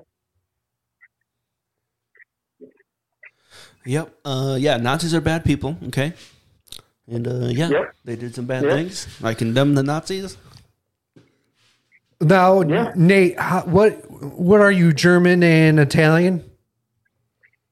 Yep. 3.87 4.15
Uh, 4.25 4.57
yeah, 4.59 4.77
Nazis 4.79 5.15
are 5.15 5.21
bad 5.21 5.45
people. 5.45 5.77
Okay. 5.89 6.15
And 7.07 7.29
uh, 7.29 7.47
yeah, 7.49 7.69
Yep. 7.69 7.95
they 8.05 8.17
did 8.17 8.35
some 8.35 8.47
bad 8.47 8.63
Yep. 8.65 8.73
things. 8.73 9.07
I 9.23 9.35
condemn 9.35 9.75
the 9.75 9.83
Nazis. 9.83 10.39
Now, 12.21 12.63
Yeah. 12.63 12.93
Nate, 12.97 13.39
how, 13.39 13.61
what 13.63 13.93
what 14.11 14.61
are 14.63 14.73
you 14.73 14.93
German 14.95 15.43
and 15.43 15.79
Italian? 15.79 16.43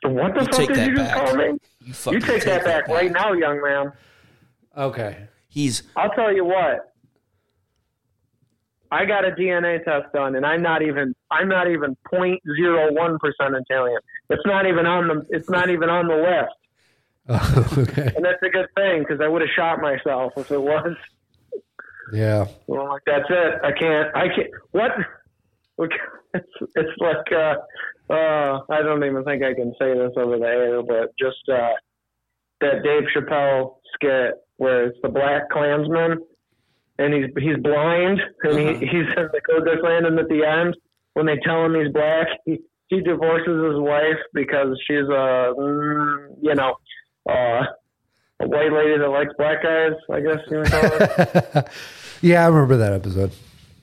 What 0.02 0.34
the 0.34 0.40
You 0.40 0.46
fuck 0.46 0.68
did 0.68 0.86
you 0.88 0.96
just 0.96 1.10
back. 1.14 1.24
call 1.26 1.36
me? 1.36 1.44
You, 1.46 1.58
You 1.80 1.92
fucking 1.94 2.20
take 2.20 2.44
that 2.44 2.64
back 2.64 2.88
right 2.88 3.10
now, 3.10 3.32
young 3.32 3.62
man. 3.62 3.92
Okay. 4.76 5.16
He's 5.52 5.82
I'll 5.96 6.10
tell 6.10 6.34
you 6.34 6.44
what. 6.46 6.88
I 8.90 9.04
got 9.06 9.24
a 9.26 9.30
DNA 9.30 9.84
test 9.84 10.12
done, 10.14 10.34
and 10.36 10.44
I'm 10.46 10.62
not 10.62 10.82
even 10.82 11.14
I'm 11.30 11.48
not 11.48 11.70
even 11.70 11.96
0.01 12.12 13.18
percent 13.20 13.54
Italian. 13.56 13.98
It's 14.30 14.42
not 14.46 14.66
even 14.66 14.86
on 14.86 15.08
the 15.08 15.26
it's 15.30 15.50
not 15.50 15.68
even 15.70 15.88
on 15.90 16.08
the 16.08 16.16
list, 16.16 16.56
Oh, 17.28 17.78
okay. 17.82 18.12
and 18.16 18.24
that's 18.24 18.42
a 18.42 18.48
good 18.50 18.66
thing 18.74 19.00
because 19.00 19.20
I 19.20 19.28
would 19.28 19.42
have 19.42 19.50
shot 19.54 19.80
myself 19.80 20.32
if 20.36 20.50
it 20.50 20.60
was. 20.60 20.96
Yeah. 22.12 22.46
Well, 22.66 22.88
like 22.88 23.02
that's 23.06 23.28
it. 23.28 23.54
I 23.62 23.72
can't. 23.72 24.16
I 24.16 24.28
can't. 24.28 24.50
What? 24.72 24.92
It's 26.34 26.48
it's 26.76 26.98
like 26.98 27.30
uh, 27.30 27.56
uh, 28.10 28.60
I 28.70 28.80
don't 28.80 29.04
even 29.04 29.22
think 29.22 29.42
I 29.44 29.52
can 29.52 29.74
say 29.78 29.92
this 29.92 30.12
over 30.16 30.38
the 30.38 30.46
air, 30.46 30.82
but 30.82 31.12
just 31.18 31.46
uh, 31.46 31.72
that 32.62 32.82
Dave 32.82 33.02
Chappelle 33.14 33.74
skit 33.94 34.34
where 34.56 34.86
it's 34.86 34.98
the 35.02 35.08
Black 35.08 35.50
Klansman 35.50 36.18
and 36.98 37.14
he's 37.14 37.26
he's 37.38 37.56
blind 37.62 38.20
and 38.42 38.58
he, 38.58 38.66
he's 38.86 39.08
in 39.16 39.28
the 39.32 39.40
Klux 39.44 39.80
Klan 39.80 40.04
and 40.06 40.18
at 40.18 40.28
the 40.28 40.44
end 40.44 40.76
when 41.14 41.26
they 41.26 41.36
tell 41.44 41.64
him 41.64 41.74
he's 41.74 41.92
black 41.92 42.26
he 42.44 42.58
he 42.88 43.00
divorces 43.00 43.64
his 43.72 43.80
wife 43.80 44.20
because 44.34 44.78
she's 44.86 45.08
a 45.08 45.52
mm, 45.58 46.36
you 46.42 46.54
know 46.54 46.74
uh, 47.28 47.64
a 48.40 48.46
white 48.48 48.72
lady 48.72 48.98
that 48.98 49.08
likes 49.08 49.32
black 49.38 49.62
guys. 49.62 49.92
I 50.10 50.20
guess 50.20 50.38
you 50.50 50.58
would 50.58 50.70
call 50.70 50.84
it. 50.84 51.68
yeah, 52.22 52.44
I 52.44 52.48
remember 52.48 52.76
that 52.78 52.92
episode. 52.92 53.32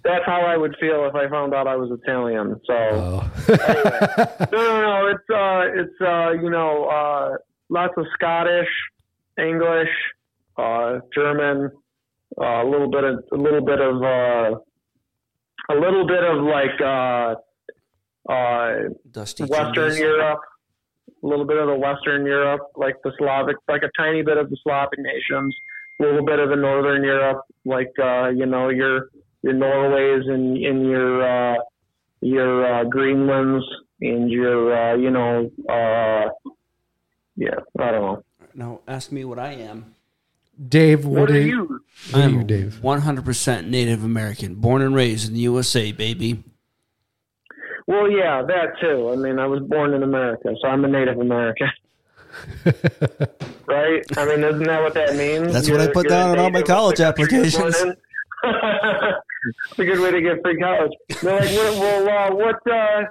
That's 0.03 0.25
how 0.25 0.41
I 0.41 0.57
would 0.57 0.75
feel 0.79 1.05
if 1.05 1.15
I 1.15 1.29
found 1.29 1.53
out 1.53 1.67
I 1.67 1.75
was 1.75 1.91
Italian. 2.03 2.59
So 2.65 2.73
Oh. 2.73 3.31
no, 3.49 4.57
no, 4.57 4.81
no. 4.81 5.07
It's 5.07 5.29
uh, 5.29 5.81
it's 5.81 6.01
uh, 6.01 6.31
you 6.41 6.49
know, 6.49 6.85
uh, 6.85 7.37
lots 7.69 7.93
of 7.97 8.05
Scottish, 8.13 8.69
English, 9.37 9.89
uh, 10.59 10.99
German, 11.13 11.71
uh, 12.39 12.63
a 12.63 12.67
little 12.69 12.89
bit 12.89 13.03
of 13.03 13.23
a 13.31 13.35
little 13.35 13.65
bit 13.65 13.79
of 13.79 13.95
uh, 14.03 14.59
a 15.69 15.75
little 15.75 16.05
bit 16.07 16.23
of 16.23 16.43
like 16.43 16.79
uh, 16.81 17.35
uh, 18.31 18.89
Dusty 19.11 19.43
Western 19.45 19.91
Genius. 19.91 19.99
Europe, 19.99 20.41
a 21.23 21.27
little 21.27 21.45
bit 21.45 21.57
of 21.57 21.67
the 21.67 21.75
Western 21.75 22.25
Europe, 22.25 22.61
like 22.75 22.95
the 23.03 23.11
Slavic, 23.17 23.57
like 23.67 23.83
a 23.83 23.91
tiny 23.97 24.21
bit 24.23 24.37
of 24.37 24.49
the 24.49 24.57
Slavic 24.63 24.99
nations, 24.99 25.55
a 25.99 26.03
little 26.03 26.25
bit 26.25 26.39
of 26.39 26.49
the 26.49 26.55
Northern 26.55 27.03
Europe, 27.03 27.41
like 27.65 27.93
uh, 28.01 28.29
you 28.29 28.45
know 28.45 28.69
your 28.69 29.09
your 29.41 29.53
Norways 29.53 30.23
and 30.27 30.57
in 30.57 30.85
your 30.85 31.23
uh, 31.23 31.55
your 32.21 32.65
uh, 32.65 32.83
Greenlands 32.85 33.63
and 34.01 34.29
your 34.29 34.75
uh, 34.75 34.95
you 34.95 35.11
know 35.11 35.49
uh, 35.69 36.29
yeah 37.35 37.59
I 37.79 37.91
don't 37.91 38.01
know. 38.01 38.23
Now 38.55 38.79
ask 38.87 39.11
me 39.11 39.23
what 39.25 39.39
I 39.39 39.53
am. 39.53 39.95
Dave, 40.67 41.05
what, 41.05 41.21
What 41.21 41.31
are 41.31 41.35
are 41.35 41.39
you? 41.39 41.47
you? 41.47 41.81
What 42.11 42.23
I'm 42.23 42.33
you, 42.39 42.43
Dave? 42.43 42.79
100% 42.83 43.67
Native 43.67 44.03
American, 44.03 44.55
born 44.55 44.81
and 44.81 44.93
raised 44.93 45.27
in 45.27 45.33
the 45.35 45.41
USA, 45.41 45.91
baby. 45.91 46.43
Well, 47.87 48.09
yeah, 48.11 48.43
that 48.43 48.79
too. 48.79 49.09
I 49.11 49.15
mean, 49.15 49.39
I 49.39 49.47
was 49.47 49.61
born 49.61 49.93
in 49.93 50.03
America, 50.03 50.53
so 50.61 50.67
I'm 50.67 50.83
a 50.85 50.87
Native 50.87 51.17
American. 51.19 51.69
right? 53.65 54.03
I 54.17 54.25
mean, 54.25 54.43
isn't 54.43 54.63
that 54.63 54.81
what 54.81 54.93
that 54.93 55.15
means? 55.15 55.53
That's 55.53 55.69
what 55.69 55.81
I 55.81 55.87
put 55.87 56.07
down 56.07 56.31
on 56.31 56.39
all 56.39 56.51
my 56.51 56.61
college 56.61 56.99
of 56.99 57.15
the 57.15 57.23
country 57.23 57.37
you're 57.39 57.51
born 57.51 57.65
applications. 57.73 57.97
it's 59.71 59.79
a 59.79 59.85
good 59.85 59.99
way 59.99 60.11
to 60.11 60.21
get 60.21 60.41
free 60.43 60.57
college. 60.57 60.91
They're 61.21 61.39
like, 61.39 61.49
what, 61.49 61.79
well, 61.79 62.09
uh, 62.31 62.35
what, 62.35 62.71
uh, 62.71 63.03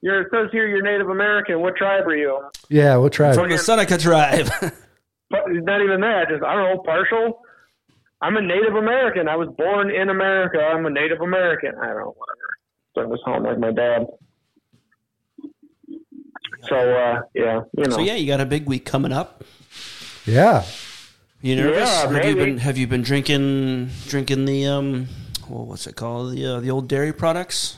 you're, 0.00 0.22
it 0.22 0.28
says 0.32 0.48
here 0.52 0.68
you're 0.68 0.82
Native 0.82 1.08
American. 1.10 1.60
What 1.60 1.76
tribe 1.76 2.06
are 2.06 2.16
you? 2.16 2.40
Yeah, 2.68 2.96
what 2.96 3.12
tribe? 3.12 3.34
From 3.34 3.50
the 3.50 3.58
Seneca 3.58 3.98
tribe. 3.98 4.48
But 5.30 5.40
Not 5.48 5.82
even 5.82 6.00
that. 6.02 6.28
Just, 6.28 6.42
I 6.44 6.54
don't 6.54 6.76
know, 6.76 6.82
partial. 6.82 7.40
I'm 8.20 8.36
a 8.36 8.42
Native 8.42 8.74
American. 8.74 9.28
I 9.28 9.36
was 9.36 9.48
born 9.58 9.90
in 9.90 10.08
America. 10.08 10.58
I'm 10.58 10.86
a 10.86 10.90
Native 10.90 11.20
American. 11.20 11.72
I 11.80 11.86
don't 11.88 11.98
know, 11.98 12.14
whatever. 12.16 12.50
So 12.94 13.02
I 13.02 13.10
just 13.10 13.24
sound 13.24 13.44
like 13.44 13.58
my 13.58 13.72
dad. 13.72 14.06
So, 16.68 16.76
uh, 16.76 17.22
yeah, 17.34 17.60
you 17.76 17.84
know. 17.84 17.96
so 17.96 18.00
yeah, 18.00 18.14
you 18.14 18.26
got 18.26 18.40
a 18.40 18.46
big 18.46 18.66
week 18.66 18.86
coming 18.86 19.12
up. 19.12 19.44
Yeah. 20.24 20.64
You 21.42 21.56
nervous? 21.56 21.76
Yeah, 21.90 22.00
have 22.00 22.10
you 22.12 22.16
maybe. 22.36 22.44
been 22.44 22.58
Have 22.58 22.78
you 22.78 22.86
been 22.86 23.02
drinking 23.02 23.90
drinking 24.08 24.46
the 24.46 24.66
um, 24.66 25.08
well, 25.50 25.66
what's 25.66 25.86
it 25.86 25.94
called? 25.96 26.32
The 26.34 26.46
uh, 26.46 26.60
the 26.60 26.70
old 26.70 26.88
dairy 26.88 27.12
products. 27.12 27.76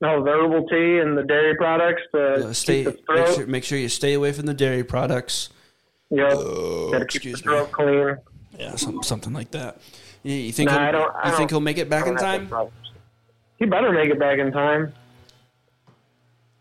No, 0.00 0.22
the 0.22 0.30
herbal 0.30 0.68
tea 0.68 0.98
and 1.00 1.18
the 1.18 1.24
dairy 1.24 1.56
products 1.56 2.02
to 2.14 2.48
Uh, 2.48 2.52
stay 2.52 2.84
keep 2.84 3.06
the 3.06 3.12
make 3.14 3.24
throat. 3.26 3.34
sure, 3.36 3.46
make 3.46 3.64
sure 3.64 3.78
you 3.78 3.88
stay 3.88 4.12
away 4.12 4.30
from 4.32 4.46
the 4.46 4.54
dairy 4.54 4.84
products. 4.84 5.48
Yep. 6.10 6.30
Gotta 6.32 7.06
keep 7.06 7.22
the 7.22 7.30
excuse 7.30 7.36
me. 7.38 7.42
throat 7.42 7.72
clean. 7.72 8.16
Yeah, 8.58 8.76
something 8.76 9.02
something 9.02 9.32
like 9.32 9.50
that. 9.52 9.78
You, 10.22 10.34
you 10.34 10.52
think 10.52 10.70
Nah, 10.70 10.78
he'll, 10.78 10.86
I 10.88 10.92
don't- 10.92 11.14
I 11.16 11.30
you 11.30 11.36
think 11.36 11.50
don't- 11.50 11.56
he'll 11.56 11.60
make 11.60 11.78
it 11.78 11.88
back 11.90 12.06
in 12.06 12.16
time? 12.16 12.48
those. 12.48 12.70
He 13.58 13.66
better 13.66 13.92
make 13.92 14.10
it 14.10 14.18
back 14.18 14.38
in 14.38 14.52
time. 14.52 14.92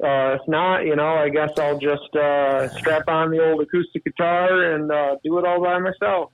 Uh, 0.03 0.37
if 0.39 0.41
not, 0.47 0.85
you 0.85 0.95
know, 0.95 1.15
I 1.15 1.29
guess 1.29 1.51
I'll 1.57 1.77
just 1.79 2.13
uh, 2.15 2.67
strap 2.77 3.07
on 3.07 3.31
the 3.31 3.43
old 3.51 3.61
acoustic 3.61 4.03
guitar 4.03 4.73
and 4.73 4.91
uh, 4.91 5.15
do 5.23 5.37
it 5.39 5.45
all 5.45 5.61
by 5.63 5.79
myself. 5.79 6.31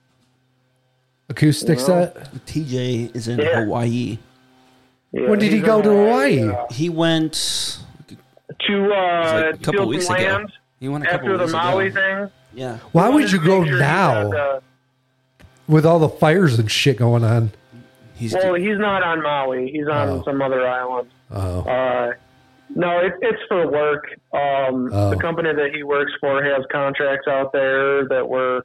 Acoustic 1.28 1.78
Well, 1.78 1.86
set. 2.12 2.16
TJ 2.46 3.14
is 3.14 3.28
in 3.28 3.38
Yeah. 3.38 3.60
Hawaii. 3.64 4.18
Yeah, 5.12 5.28
When 5.28 5.38
did 5.38 5.52
he 5.52 5.60
go 5.60 5.80
to 5.82 5.88
Hawaii? 5.88 6.48
uh, 6.48 6.66
He 6.72 6.88
went 6.88 7.78
to 8.66 8.92
uh, 8.92 9.42
like 9.46 9.54
a 9.54 9.58
couple 9.58 9.86
weeks 9.88 10.06
some 10.06 10.16
ago. 10.16 10.24
land 10.24 10.52
He 10.80 10.88
went 10.88 11.04
a 11.04 11.08
couple 11.10 11.32
after 11.32 11.46
the 11.46 11.52
Maui 11.52 11.86
ago. 11.88 12.00
thing. 12.00 12.30
Yeah, 12.52 12.78
Why 12.92 13.08
He 13.08 13.14
would 13.14 13.32
you 13.32 13.38
go 13.44 13.64
sure 13.64 13.78
now 13.78 14.30
got, 14.30 14.36
uh, 14.56 14.60
with 15.68 15.86
all 15.86 15.98
the 15.98 16.08
fires 16.08 16.58
and 16.58 16.70
shit 16.70 16.96
going 16.98 17.24
on? 17.24 17.52
he's 18.14 18.34
well, 18.34 18.54
he's 18.54 18.78
not 18.78 19.02
on 19.02 19.22
Maui. 19.22 19.70
He's 19.70 19.86
on 19.88 20.08
Oh. 20.08 20.22
some 20.24 20.42
other 20.42 20.66
island. 20.66 21.08
Oh. 21.30 21.60
Uh, 21.60 22.12
no, 22.74 22.98
it, 22.98 23.12
it's 23.22 23.40
for 23.48 23.70
work. 23.70 24.04
Um, 24.34 24.90
Oh. 24.92 25.10
The 25.10 25.16
company 25.16 25.52
that 25.54 25.70
he 25.74 25.82
works 25.82 26.12
for 26.20 26.42
has 26.42 26.64
contracts 26.70 27.26
out 27.28 27.52
there 27.52 28.06
that 28.08 28.28
were 28.28 28.64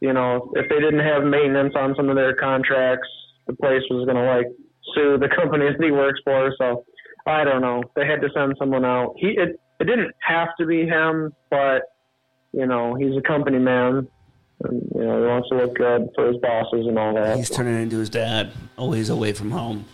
you 0.00 0.12
know, 0.12 0.52
if 0.54 0.68
they 0.68 0.78
didn't 0.78 1.00
have 1.00 1.24
maintenance 1.24 1.74
on 1.74 1.92
some 1.96 2.08
of 2.08 2.14
their 2.14 2.32
contracts, 2.32 3.08
the 3.48 3.52
place 3.54 3.82
was 3.90 4.04
going 4.06 4.16
to 4.16 4.22
like 4.22 4.46
sue 4.94 5.18
the 5.18 5.28
company 5.36 5.66
that 5.66 5.82
he 5.84 5.90
works 5.90 6.20
for. 6.24 6.54
So 6.56 6.84
I 7.26 7.42
don't 7.44 7.60
know. 7.60 7.82
They 7.96 8.06
had 8.06 8.20
to 8.20 8.28
send 8.32 8.54
someone 8.58 8.84
out. 8.84 9.14
He 9.16 9.30
it 9.30 9.60
it 9.80 9.84
didn't 9.84 10.12
have 10.20 10.48
to 10.60 10.66
be 10.66 10.86
him, 10.86 11.34
but 11.50 11.82
you 12.52 12.66
know, 12.66 12.94
he's 12.94 13.16
a 13.16 13.20
company 13.22 13.58
man. 13.58 14.08
And, 14.64 14.90
you 14.94 15.04
know, 15.04 15.20
he 15.22 15.26
wants 15.28 15.48
to 15.50 15.54
look 15.56 15.76
good 15.76 16.08
for 16.14 16.26
his 16.28 16.36
bosses 16.38 16.86
and 16.86 16.98
all 16.98 17.14
that. 17.14 17.36
He's 17.36 17.48
turning 17.50 17.80
into 17.80 17.98
his 17.98 18.10
dad, 18.10 18.50
always 18.76 19.08
away 19.08 19.32
from 19.32 19.50
home, 19.52 19.84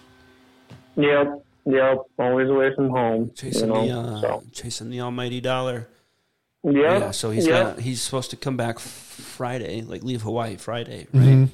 Yep, 0.97 1.45
yep. 1.67 1.99
Always 2.19 2.49
away 2.49 2.75
from 2.75 2.89
home. 2.91 3.31
chasing 3.35 3.69
you 3.69 3.75
know, 3.75 3.87
the 3.87 3.93
uh, 3.99 4.21
so. 4.21 4.43
chasing 4.53 4.89
the 4.91 5.01
almighty 5.01 5.41
dollar. 5.41 5.89
Yep, 6.63 6.75
Yeah, 6.75 7.11
so 7.11 7.31
he's 7.31 7.47
yep. 7.47 7.77
got 7.77 7.81
he's 7.81 8.01
supposed 8.01 8.31
to 8.31 8.37
come 8.37 8.57
back 8.57 8.79
Friday, 8.79 9.83
like 9.83 10.03
leave 10.03 10.23
Hawaii 10.23 10.57
Friday, 10.57 11.09
right? 11.13 11.49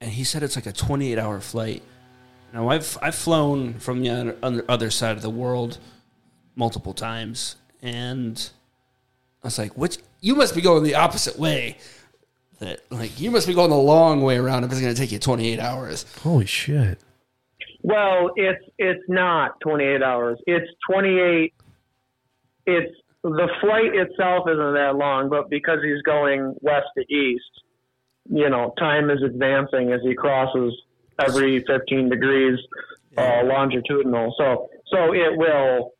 And 0.00 0.10
he 0.12 0.24
said 0.24 0.42
it's 0.42 0.56
like 0.56 0.66
a 0.66 0.72
28 0.72 1.18
hour 1.18 1.40
flight. 1.40 1.82
Now 2.54 2.68
I've 2.70 2.96
I've 3.02 3.14
flown 3.14 3.74
from 3.74 4.00
the 4.00 4.08
other, 4.10 4.36
other- 4.42 4.64
other 4.68 4.90
side 4.90 5.16
of 5.16 5.22
the 5.22 5.28
world 5.30 5.76
multiple 6.54 6.94
times, 6.94 7.56
and 7.82 8.38
I 8.38 8.57
was 9.48 9.58
like, 9.58 9.76
"Which 9.76 9.98
you 10.20 10.34
must 10.34 10.54
be 10.54 10.60
going 10.60 10.82
the 10.82 10.94
opposite 10.94 11.38
way." 11.38 11.78
That 12.60 12.80
like 12.90 13.20
you 13.20 13.30
must 13.30 13.46
be 13.46 13.54
going 13.54 13.70
the 13.70 13.76
long 13.76 14.22
way 14.22 14.36
around 14.36 14.64
if 14.64 14.72
it's 14.72 14.80
going 14.80 14.94
to 14.94 15.00
take 15.00 15.12
you 15.12 15.18
28 15.18 15.60
hours. 15.60 16.04
Holy 16.22 16.46
shit. 16.46 16.98
Well, 17.82 18.30
it's 18.36 18.64
it's 18.78 19.04
not 19.08 19.60
28 19.60 20.02
hours. 20.02 20.38
It's 20.46 20.66
28. 20.90 21.54
It's 22.66 22.94
the 23.22 23.48
flight 23.60 23.94
itself 23.94 24.48
isn't 24.48 24.74
that 24.74 24.96
long, 24.96 25.28
but 25.28 25.50
because 25.50 25.78
he's 25.82 26.02
going 26.02 26.54
west 26.60 26.86
to 26.96 27.14
east, 27.14 27.44
you 28.28 28.48
know, 28.50 28.74
time 28.78 29.10
is 29.10 29.22
advancing 29.22 29.92
as 29.92 30.00
he 30.02 30.14
crosses 30.14 30.74
every 31.18 31.64
15 31.64 32.08
degrees 32.08 32.58
uh, 33.16 33.42
longitudinal. 33.44 34.34
So 34.38 34.68
so 34.86 35.12
it 35.12 35.36
will, 35.36 35.94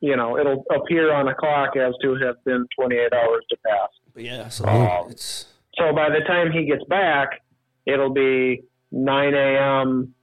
you 0.00 0.16
know, 0.16 0.38
it'll 0.38 0.64
appear 0.74 1.12
on 1.12 1.26
the 1.26 1.34
clock 1.34 1.76
as 1.76 1.92
to 2.02 2.14
have 2.24 2.36
been 2.44 2.66
28 2.78 3.12
hours 3.12 3.44
to 3.50 3.56
pass. 3.66 3.88
Yeah, 4.16 4.48
so 4.48 4.64
Oh. 4.66 5.06
it's 5.10 5.46
So 5.78 5.92
by 5.92 6.08
the 6.10 6.20
time 6.26 6.52
he 6.52 6.64
gets 6.66 6.84
back, 6.84 7.42
it'll 7.86 8.12
be 8.12 8.62
9 8.92 9.34
a.m. 9.34 10.14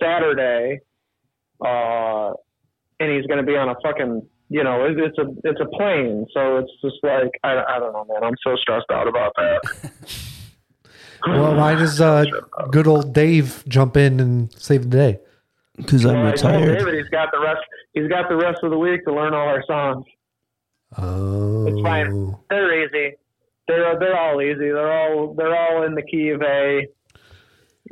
Saturday, 0.00 0.80
uh, 1.64 2.32
and 3.00 3.12
he's 3.12 3.26
going 3.26 3.38
to 3.38 3.46
be 3.46 3.56
on 3.56 3.68
a 3.68 3.74
fucking, 3.82 4.26
you 4.48 4.62
know, 4.64 4.84
it, 4.84 4.98
it's 4.98 5.18
a 5.18 5.26
it's 5.44 5.60
a 5.60 5.66
plane. 5.76 6.26
So 6.32 6.58
it's 6.58 6.70
just 6.82 6.96
like 7.02 7.30
I, 7.44 7.62
I 7.76 7.78
don't 7.78 7.92
know, 7.92 8.04
man. 8.08 8.24
I'm 8.24 8.34
so 8.44 8.56
stressed 8.56 8.90
out 8.90 9.08
about 9.08 9.32
that. 9.36 9.90
Well, 11.26 11.56
why 11.56 11.74
does 11.74 12.00
uh, 12.00 12.24
good 12.70 12.86
old 12.86 13.12
Dave 13.12 13.64
jump 13.66 13.96
in 13.96 14.20
and 14.20 14.52
save 14.52 14.82
the 14.82 14.88
day? 14.96 15.18
Because 15.76 16.04
I'm 16.04 16.14
Well, 16.22 16.32
retired. 16.32 16.78
David 16.78 16.94
he's 16.94 17.08
got 17.08 17.30
the 17.32 17.40
rest. 17.40 17.60
He's 17.92 18.08
got 18.08 18.28
the 18.28 18.36
rest 18.36 18.58
of 18.62 18.70
the 18.70 18.78
week 18.78 19.04
to 19.04 19.12
learn 19.12 19.34
all 19.34 19.48
our 19.48 19.64
songs. 19.66 20.04
Oh. 20.96 21.66
It's 21.66 21.80
fine. 21.82 22.12
Oh. 22.12 22.40
They're 22.50 22.84
easy. 22.84 23.16
They're 23.68 23.98
they're 23.98 24.18
all 24.18 24.40
easy. 24.40 24.70
They're 24.70 24.92
all 24.92 25.34
they're 25.34 25.56
all 25.56 25.82
in 25.84 25.94
the 25.94 26.02
key 26.02 26.30
of 26.30 26.42
A. 26.42 26.86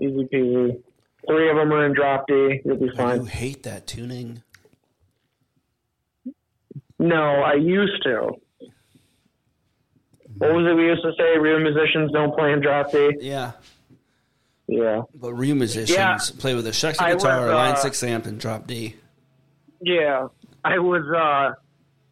Easy 0.00 0.28
peasy. 0.32 0.82
Three 1.26 1.50
of 1.50 1.56
them 1.56 1.72
are 1.72 1.86
in 1.86 1.94
drop 1.94 2.26
D. 2.28 2.60
You'll 2.64 2.76
be 2.76 2.90
fine. 2.90 3.20
do 3.20 3.24
hate 3.24 3.62
that 3.64 3.86
tuning. 3.86 4.42
No, 6.98 7.42
I 7.42 7.54
used 7.54 8.02
to. 8.04 8.32
What 10.38 10.52
was 10.52 10.66
it 10.66 10.74
we 10.74 10.86
used 10.86 11.02
to 11.02 11.12
say? 11.18 11.38
Real 11.38 11.60
musicians 11.60 12.10
don't 12.12 12.36
play 12.36 12.52
in 12.52 12.60
drop 12.60 12.90
D. 12.90 13.16
Yeah, 13.20 13.52
Yeah, 14.66 15.02
but 15.14 15.34
real 15.34 15.56
musicians 15.56 15.90
Yeah. 15.98 16.18
play 16.38 16.54
with 16.54 16.66
a 16.66 16.72
I 17.00 17.12
guitar, 17.14 17.46
was, 17.46 17.54
line 17.54 17.72
uh, 17.72 17.76
six 17.76 18.02
amp, 18.02 18.26
and 18.26 18.40
drop 18.40 18.66
D. 18.66 18.94
yeah. 19.80 20.28
I 20.64 20.78
was. 20.78 21.02
uh 21.14 21.54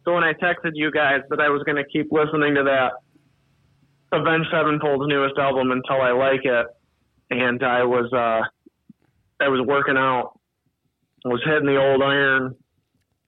So 0.05 0.13
when 0.13 0.23
I 0.23 0.33
texted 0.33 0.71
you 0.75 0.91
guys 0.91 1.21
that 1.29 1.39
I 1.39 1.49
was 1.49 1.63
going 1.63 1.77
to 1.77 1.85
keep 1.91 2.11
listening 2.11 2.53
to 2.55 2.63
that 2.63 2.91
Avenged 4.11 4.49
Sevenfold's 4.51 5.07
newest 5.07 5.37
album 5.39 5.71
until 5.71 5.99
I 6.01 6.11
like 6.11 6.45
it, 6.45 6.67
and 7.31 7.63
I 7.63 7.83
was. 7.83 8.11
uh 8.13 8.41
I 9.43 9.47
was 9.49 9.65
working 9.65 9.97
out. 9.97 10.39
I 11.25 11.29
was 11.29 11.41
hitting 11.45 11.65
the 11.65 11.77
old 11.77 12.01
iron 12.03 12.55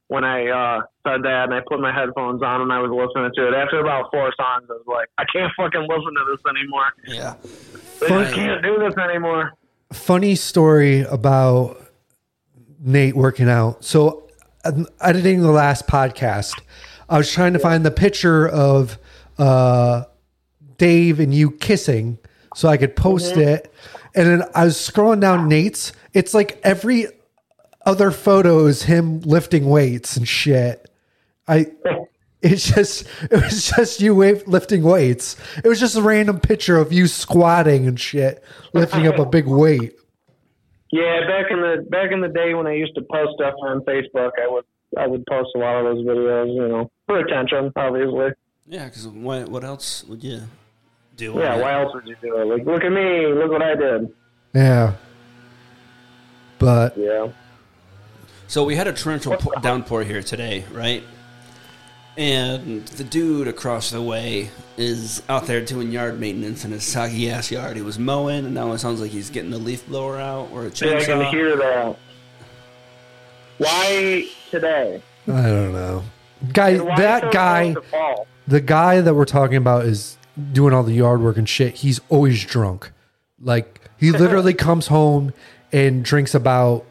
when 0.08 0.24
I 0.24 0.48
uh, 0.48 0.82
said 1.08 1.24
that, 1.24 1.46
and 1.46 1.54
I 1.54 1.62
put 1.68 1.80
my 1.80 1.94
headphones 1.94 2.42
on 2.44 2.62
and 2.62 2.72
I 2.72 2.80
was 2.80 2.92
listening 2.92 3.32
to 3.36 3.48
it. 3.48 3.54
After 3.56 3.80
about 3.80 4.12
four 4.12 4.32
songs, 4.38 4.68
I 4.70 4.74
was 4.74 4.84
like, 4.88 5.08
I 5.18 5.26
can't 5.34 5.52
fucking 5.58 5.82
listen 5.82 6.14
to 6.14 6.26
this 6.32 6.42
anymore. 6.50 6.86
Yeah, 7.08 7.34
They 8.00 8.08
Fun- 8.08 8.24
just 8.24 8.36
can't 8.36 8.62
do 8.62 8.78
this 8.80 8.94
anymore. 8.98 9.54
funny 9.94 10.36
story 10.36 11.02
about 11.02 11.82
Nate 12.80 13.16
working 13.16 13.50
out. 13.50 13.84
So, 13.84 14.30
um, 14.64 14.88
editing 15.02 15.42
the 15.42 15.52
last 15.52 15.88
podcast, 15.88 16.60
I 17.10 17.18
was 17.18 17.32
trying 17.32 17.54
to 17.54 17.60
find 17.60 17.86
the 17.86 17.92
picture 17.92 18.48
of 18.48 18.98
uh, 19.38 20.04
Dave 20.78 21.20
and 21.20 21.34
you 21.34 21.52
kissing 21.52 22.18
so 22.56 22.68
I 22.70 22.78
could 22.78 22.96
post 22.96 23.38
it. 23.38 23.72
And 24.16 24.28
then 24.28 24.44
I 24.56 24.66
was 24.66 24.76
scrolling 24.78 25.20
down 25.20 25.48
Nate's. 25.50 25.92
It's 26.14 26.34
like 26.34 26.60
every 26.64 27.08
other 27.86 28.12
photos 28.12 28.84
him 28.84 29.22
lifting 29.22 29.70
weights 29.70 30.18
and 30.18 30.28
shit. 30.28 30.90
I. 31.48 31.68
It's 32.42 32.76
just 32.76 33.08
it 33.24 33.42
was 33.42 33.72
just 33.72 34.02
you 34.02 34.14
wa- 34.14 34.40
lifting 34.46 34.84
weights. 34.84 35.36
It 35.64 35.68
was 35.68 35.80
just 35.80 35.96
a 35.96 36.02
random 36.04 36.40
picture 36.40 36.78
of 36.78 36.94
you 36.94 37.08
squatting 37.08 37.88
and 37.88 38.00
shit, 38.00 38.44
lifting 38.72 39.08
up 39.08 39.18
a 39.18 39.26
big 39.26 39.48
weight. 39.48 39.96
Yeah, 40.92 41.22
back 41.28 41.50
in 41.50 41.60
the 41.60 41.88
back 41.90 42.12
in 42.12 42.22
the 42.22 42.28
day 42.28 42.54
when 42.54 42.68
I 42.68 42.74
used 42.74 42.94
to 42.96 43.02
post 43.02 43.32
stuff 43.36 43.56
on 43.64 43.82
Facebook, 43.82 44.32
I 44.40 44.48
would 44.48 44.64
I 44.96 45.08
would 45.08 45.26
post 45.26 45.50
a 45.56 45.58
lot 45.58 45.78
of 45.78 45.96
those 45.96 46.06
videos, 46.06 46.54
you 46.54 46.68
know, 46.68 46.92
for 47.08 47.18
attention, 47.18 47.72
obviously. 47.76 48.30
yeah. 48.68 48.86
Because 48.86 49.08
what 49.08 49.50
what 49.50 49.64
else 49.64 50.04
would 50.04 50.24
you 50.24 50.42
do? 51.18 51.34
Yeah, 51.40 51.56
it? 51.56 51.62
why 51.62 51.82
else 51.82 51.96
would 51.96 52.06
you 52.06 52.16
do 52.22 52.38
it? 52.38 52.46
Like, 52.46 52.66
look 52.68 52.84
at 52.84 52.92
me, 52.92 53.26
look 53.34 53.50
what 53.50 53.64
I 53.64 53.74
did. 53.74 54.14
Yeah. 54.54 54.94
But 56.60 56.96
Yeah. 56.96 57.30
So 58.48 58.64
we 58.64 58.76
had 58.76 58.88
a 58.88 58.94
torrential 58.94 59.38
po- 59.38 59.60
downpour 59.62 60.04
here 60.04 60.22
today, 60.22 60.66
right? 60.72 61.04
And 62.18 62.86
the 62.88 63.04
dude 63.04 63.48
across 63.48 63.90
the 63.90 64.02
way 64.02 64.50
is 64.78 65.22
out 65.28 65.48
there 65.48 65.64
doing 65.64 65.92
yard 65.92 66.20
maintenance 66.20 66.64
in 66.64 66.72
his 66.72 66.84
soggy 66.84 67.30
ass 67.30 67.52
yard. 67.52 67.76
He 67.76 67.82
was 67.82 68.00
mowing, 68.00 68.46
and 68.46 68.54
now 68.54 68.72
it 68.72 68.78
sounds 68.78 69.02
like 69.02 69.12
he's 69.12 69.30
getting 69.30 69.52
a 69.52 69.58
leaf 69.58 69.86
blower 69.88 70.18
out 70.20 70.50
or 70.54 70.66
a 70.66 70.70
Yeah, 70.70 70.98
I 70.98 71.04
can 71.04 71.26
hear 71.26 71.58
that. 71.58 71.98
Why 73.58 74.28
today? 74.52 75.02
I 75.28 75.42
don't 75.44 75.74
know. 75.74 76.04
Guy 76.54 76.74
that 76.98 77.32
guy 77.32 77.74
close 77.74 77.84
to 77.84 77.90
fall? 77.90 78.28
the 78.48 78.62
guy 78.62 79.02
that 79.02 79.14
we're 79.14 79.26
talking 79.26 79.58
about 79.58 79.86
is 79.86 80.18
doing 80.52 80.74
all 80.74 80.84
the 80.84 80.94
yard 80.94 81.22
work 81.22 81.38
and 81.38 81.48
shit. 81.48 81.76
He's 81.76 82.00
always 82.10 82.44
drunk. 82.44 82.92
Like 83.42 83.82
he 83.98 84.12
literally 84.14 84.54
comes 84.54 84.88
home 84.88 85.34
and 85.72 86.04
drinks 86.04 86.36
about 86.36 86.86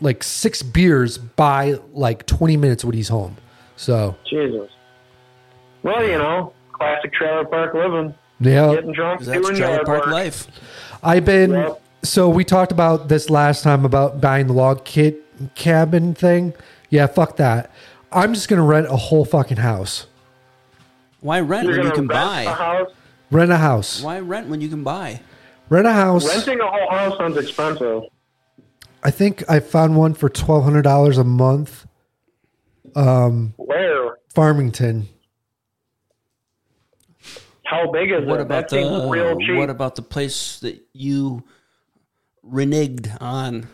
like 0.00 0.22
six 0.22 0.62
beers 0.62 1.18
by 1.18 1.78
like 1.92 2.26
20 2.26 2.56
minutes 2.56 2.84
when 2.84 2.94
he's 2.94 3.08
home. 3.08 3.36
So, 3.76 4.16
Jesus. 4.28 4.70
Well, 5.82 6.04
you 6.06 6.18
know, 6.18 6.52
classic 6.72 7.12
trailer 7.12 7.44
park 7.44 7.74
living, 7.74 8.14
yeah. 8.40 8.74
getting 8.74 8.92
drunk, 8.92 9.22
that's 9.22 9.40
doing 9.40 9.56
trailer 9.56 9.74
yard 9.74 9.86
park 9.86 10.06
work. 10.06 10.12
life. 10.12 10.46
I've 11.02 11.24
been 11.24 11.52
Yep. 11.52 11.82
so 12.02 12.28
we 12.28 12.44
talked 12.44 12.72
about 12.72 13.08
this 13.08 13.30
last 13.30 13.62
time 13.62 13.84
about 13.84 14.20
buying 14.20 14.46
the 14.46 14.52
log 14.52 14.84
kit 14.84 15.22
cabin 15.54 16.14
thing. 16.14 16.52
Yeah, 16.90 17.06
fuck 17.06 17.36
that. 17.36 17.70
I'm 18.12 18.34
just 18.34 18.48
gonna 18.48 18.64
rent 18.64 18.86
a 18.88 18.96
whole 18.96 19.24
fucking 19.24 19.58
house. 19.58 20.06
Why 21.20 21.40
rent 21.40 21.68
You're 21.68 21.78
when 21.78 21.86
you 21.86 21.92
can 21.92 22.08
rent 22.08 22.20
a 22.22 22.24
buy? 22.26 22.44
house. 22.52 22.90
Rent 23.30 23.52
a 23.52 23.56
house. 23.56 24.02
Why 24.02 24.18
rent 24.20 24.48
when 24.48 24.60
you 24.60 24.68
can 24.68 24.82
buy? 24.82 25.20
Rent 25.68 25.86
a 25.86 25.92
house. 25.92 26.26
Renting 26.26 26.60
a 26.60 26.66
whole 26.66 26.90
house 26.90 27.16
sounds 27.16 27.36
expensive. 27.36 28.02
I 29.02 29.10
think 29.10 29.42
I 29.48 29.60
found 29.60 29.96
one 29.96 30.14
for 30.14 30.28
twelve 30.28 30.64
hundred 30.64 30.82
dollars 30.82 31.18
a 31.18 31.24
month. 31.24 31.86
Where? 32.94 34.18
Farmington. 34.34 35.08
How 37.64 37.90
big 37.92 38.10
is 38.10 38.26
What 38.26 38.40
it? 38.40 38.42
about 38.42 38.68
that 38.68 38.70
seems 38.70 39.04
real 39.10 39.38
the 39.38 39.44
cheap. 39.46 39.56
what 39.56 39.70
about 39.70 39.94
the 39.94 40.02
place 40.02 40.58
that 40.60 40.80
you 40.92 41.44
reneged 42.44 43.16
on? 43.20 43.68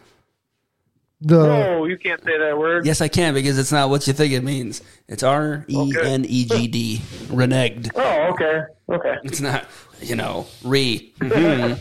The 1.22 1.46
no, 1.46 1.84
you 1.86 1.96
can't 1.96 2.22
say 2.22 2.36
that 2.38 2.58
word. 2.58 2.84
Yes, 2.84 3.00
I 3.00 3.08
can 3.08 3.32
because 3.32 3.58
it's 3.58 3.72
not 3.72 3.88
what 3.88 4.06
you 4.06 4.12
think 4.12 4.34
it 4.34 4.42
means. 4.44 4.82
It's 5.08 5.22
R 5.22 5.64
E 5.66 5.94
N 6.02 6.26
E 6.26 6.44
G 6.44 6.68
D. 6.68 6.98
Reneged. 7.28 7.90
Oh, 7.94 8.32
okay. 8.34 8.60
Okay. 8.90 9.14
It's 9.24 9.40
not, 9.40 9.64
you 10.02 10.14
know, 10.14 10.46
re. 10.62 11.10
Mhm. 11.18 11.78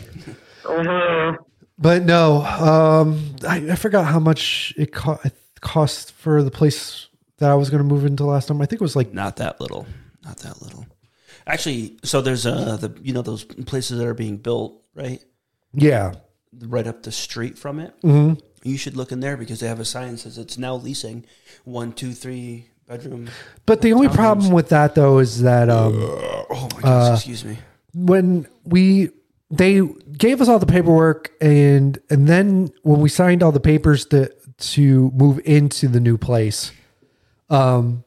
Uh-huh. 0.64 1.36
But 1.78 2.02
no, 2.04 2.42
um, 2.44 3.34
I, 3.46 3.72
I 3.72 3.76
forgot 3.76 4.06
how 4.06 4.18
much 4.18 4.72
it 4.76 4.92
co- 4.92 5.18
it 5.24 5.34
cost 5.60 6.12
for 6.12 6.42
the 6.42 6.50
place 6.50 7.08
that 7.38 7.50
I 7.50 7.54
was 7.54 7.70
going 7.70 7.82
to 7.82 7.88
move 7.88 8.04
into 8.06 8.24
last 8.24 8.48
time. 8.48 8.60
I 8.62 8.66
think 8.66 8.80
it 8.80 8.84
was 8.84 8.96
like 8.96 9.12
Not 9.12 9.36
that 9.36 9.60
little. 9.60 9.86
Not 10.24 10.38
that 10.38 10.60
little. 10.62 10.86
Actually, 11.46 11.96
so 12.02 12.20
there's 12.20 12.46
uh 12.46 12.76
the 12.76 12.92
you 13.02 13.12
know 13.12 13.22
those 13.22 13.44
places 13.44 13.98
that 13.98 14.06
are 14.06 14.14
being 14.14 14.36
built 14.36 14.82
right 14.94 15.22
Yeah. 15.74 16.14
right 16.60 16.86
up 16.86 17.02
the 17.04 17.12
street 17.12 17.56
from 17.58 17.78
it. 17.78 17.94
hmm 18.02 18.34
You 18.64 18.76
should 18.78 18.96
look 18.96 19.12
in 19.12 19.20
there 19.20 19.36
because 19.36 19.60
they 19.60 19.68
have 19.68 19.78
a 19.80 19.84
sign 19.84 20.12
that 20.12 20.18
says 20.18 20.38
it's 20.38 20.58
now 20.58 20.74
leasing 20.74 21.24
one, 21.64 21.92
two, 21.92 22.12
three 22.14 22.68
bedroom. 22.88 23.28
But 23.64 23.82
the 23.82 23.92
only 23.92 24.08
problem 24.08 24.50
with 24.52 24.70
that 24.70 24.94
though 24.96 25.18
is 25.18 25.42
that 25.42 25.68
um, 25.70 25.94
Oh 26.50 26.68
my 26.74 26.80
gosh, 26.80 27.18
excuse 27.18 27.44
me. 27.44 27.58
when 27.94 28.46
we 28.64 29.10
they 29.50 29.80
gave 30.16 30.40
us 30.40 30.48
all 30.48 30.58
the 30.58 30.66
paperwork 30.66 31.30
and 31.40 31.98
and 32.10 32.26
then 32.28 32.68
when 32.82 33.00
we 33.00 33.08
signed 33.08 33.42
all 33.42 33.52
the 33.52 33.60
papers 33.60 34.04
to 34.06 34.32
to 34.58 35.10
move 35.14 35.40
into 35.44 35.86
the 35.86 36.00
new 36.00 36.18
place 36.18 36.72
um 37.50 38.02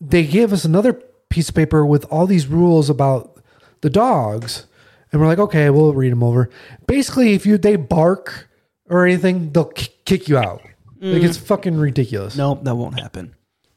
they 0.00 0.24
gave 0.24 0.52
us 0.52 0.64
another 0.64 0.94
piece 1.28 1.48
of 1.50 1.54
paper 1.54 1.84
with 1.84 2.04
all 2.06 2.26
these 2.26 2.46
rules 2.46 2.88
about 2.88 3.38
the 3.82 3.90
dogs 3.90 4.66
and 5.10 5.20
we're 5.20 5.26
like 5.26 5.38
okay 5.38 5.68
we'll 5.70 5.92
read 5.92 6.10
them 6.12 6.22
over 6.22 6.48
basically 6.86 7.34
if 7.34 7.44
you 7.44 7.58
they 7.58 7.76
bark 7.76 8.48
or 8.88 9.04
anything 9.06 9.52
they'll 9.52 9.66
k- 9.66 9.88
kick 10.04 10.28
you 10.28 10.38
out 10.38 10.62
like 11.00 11.22
it's 11.22 11.36
fucking 11.36 11.76
ridiculous 11.76 12.36
No, 12.36 12.54
that 12.62 12.76
won't 12.76 12.98
happen. 13.00 13.34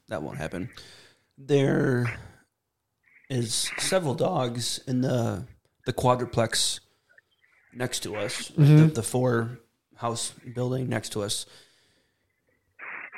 That 0.10 0.22
won't 0.22 0.38
happen. 0.38 0.70
There 1.40 2.06
is 3.32 3.72
several 3.80 4.14
dogs 4.14 4.80
in 4.86 5.02
the 5.02 5.48
the 5.88 5.94
quadruplex 5.94 6.82
next 7.76 8.00
to 8.04 8.16
us, 8.16 8.48
the, 8.58 8.90
the 8.94 9.04
four 9.04 9.60
house 9.96 10.34
building 10.54 10.90
next 10.90 11.10
to 11.14 11.22
us. 11.24 11.46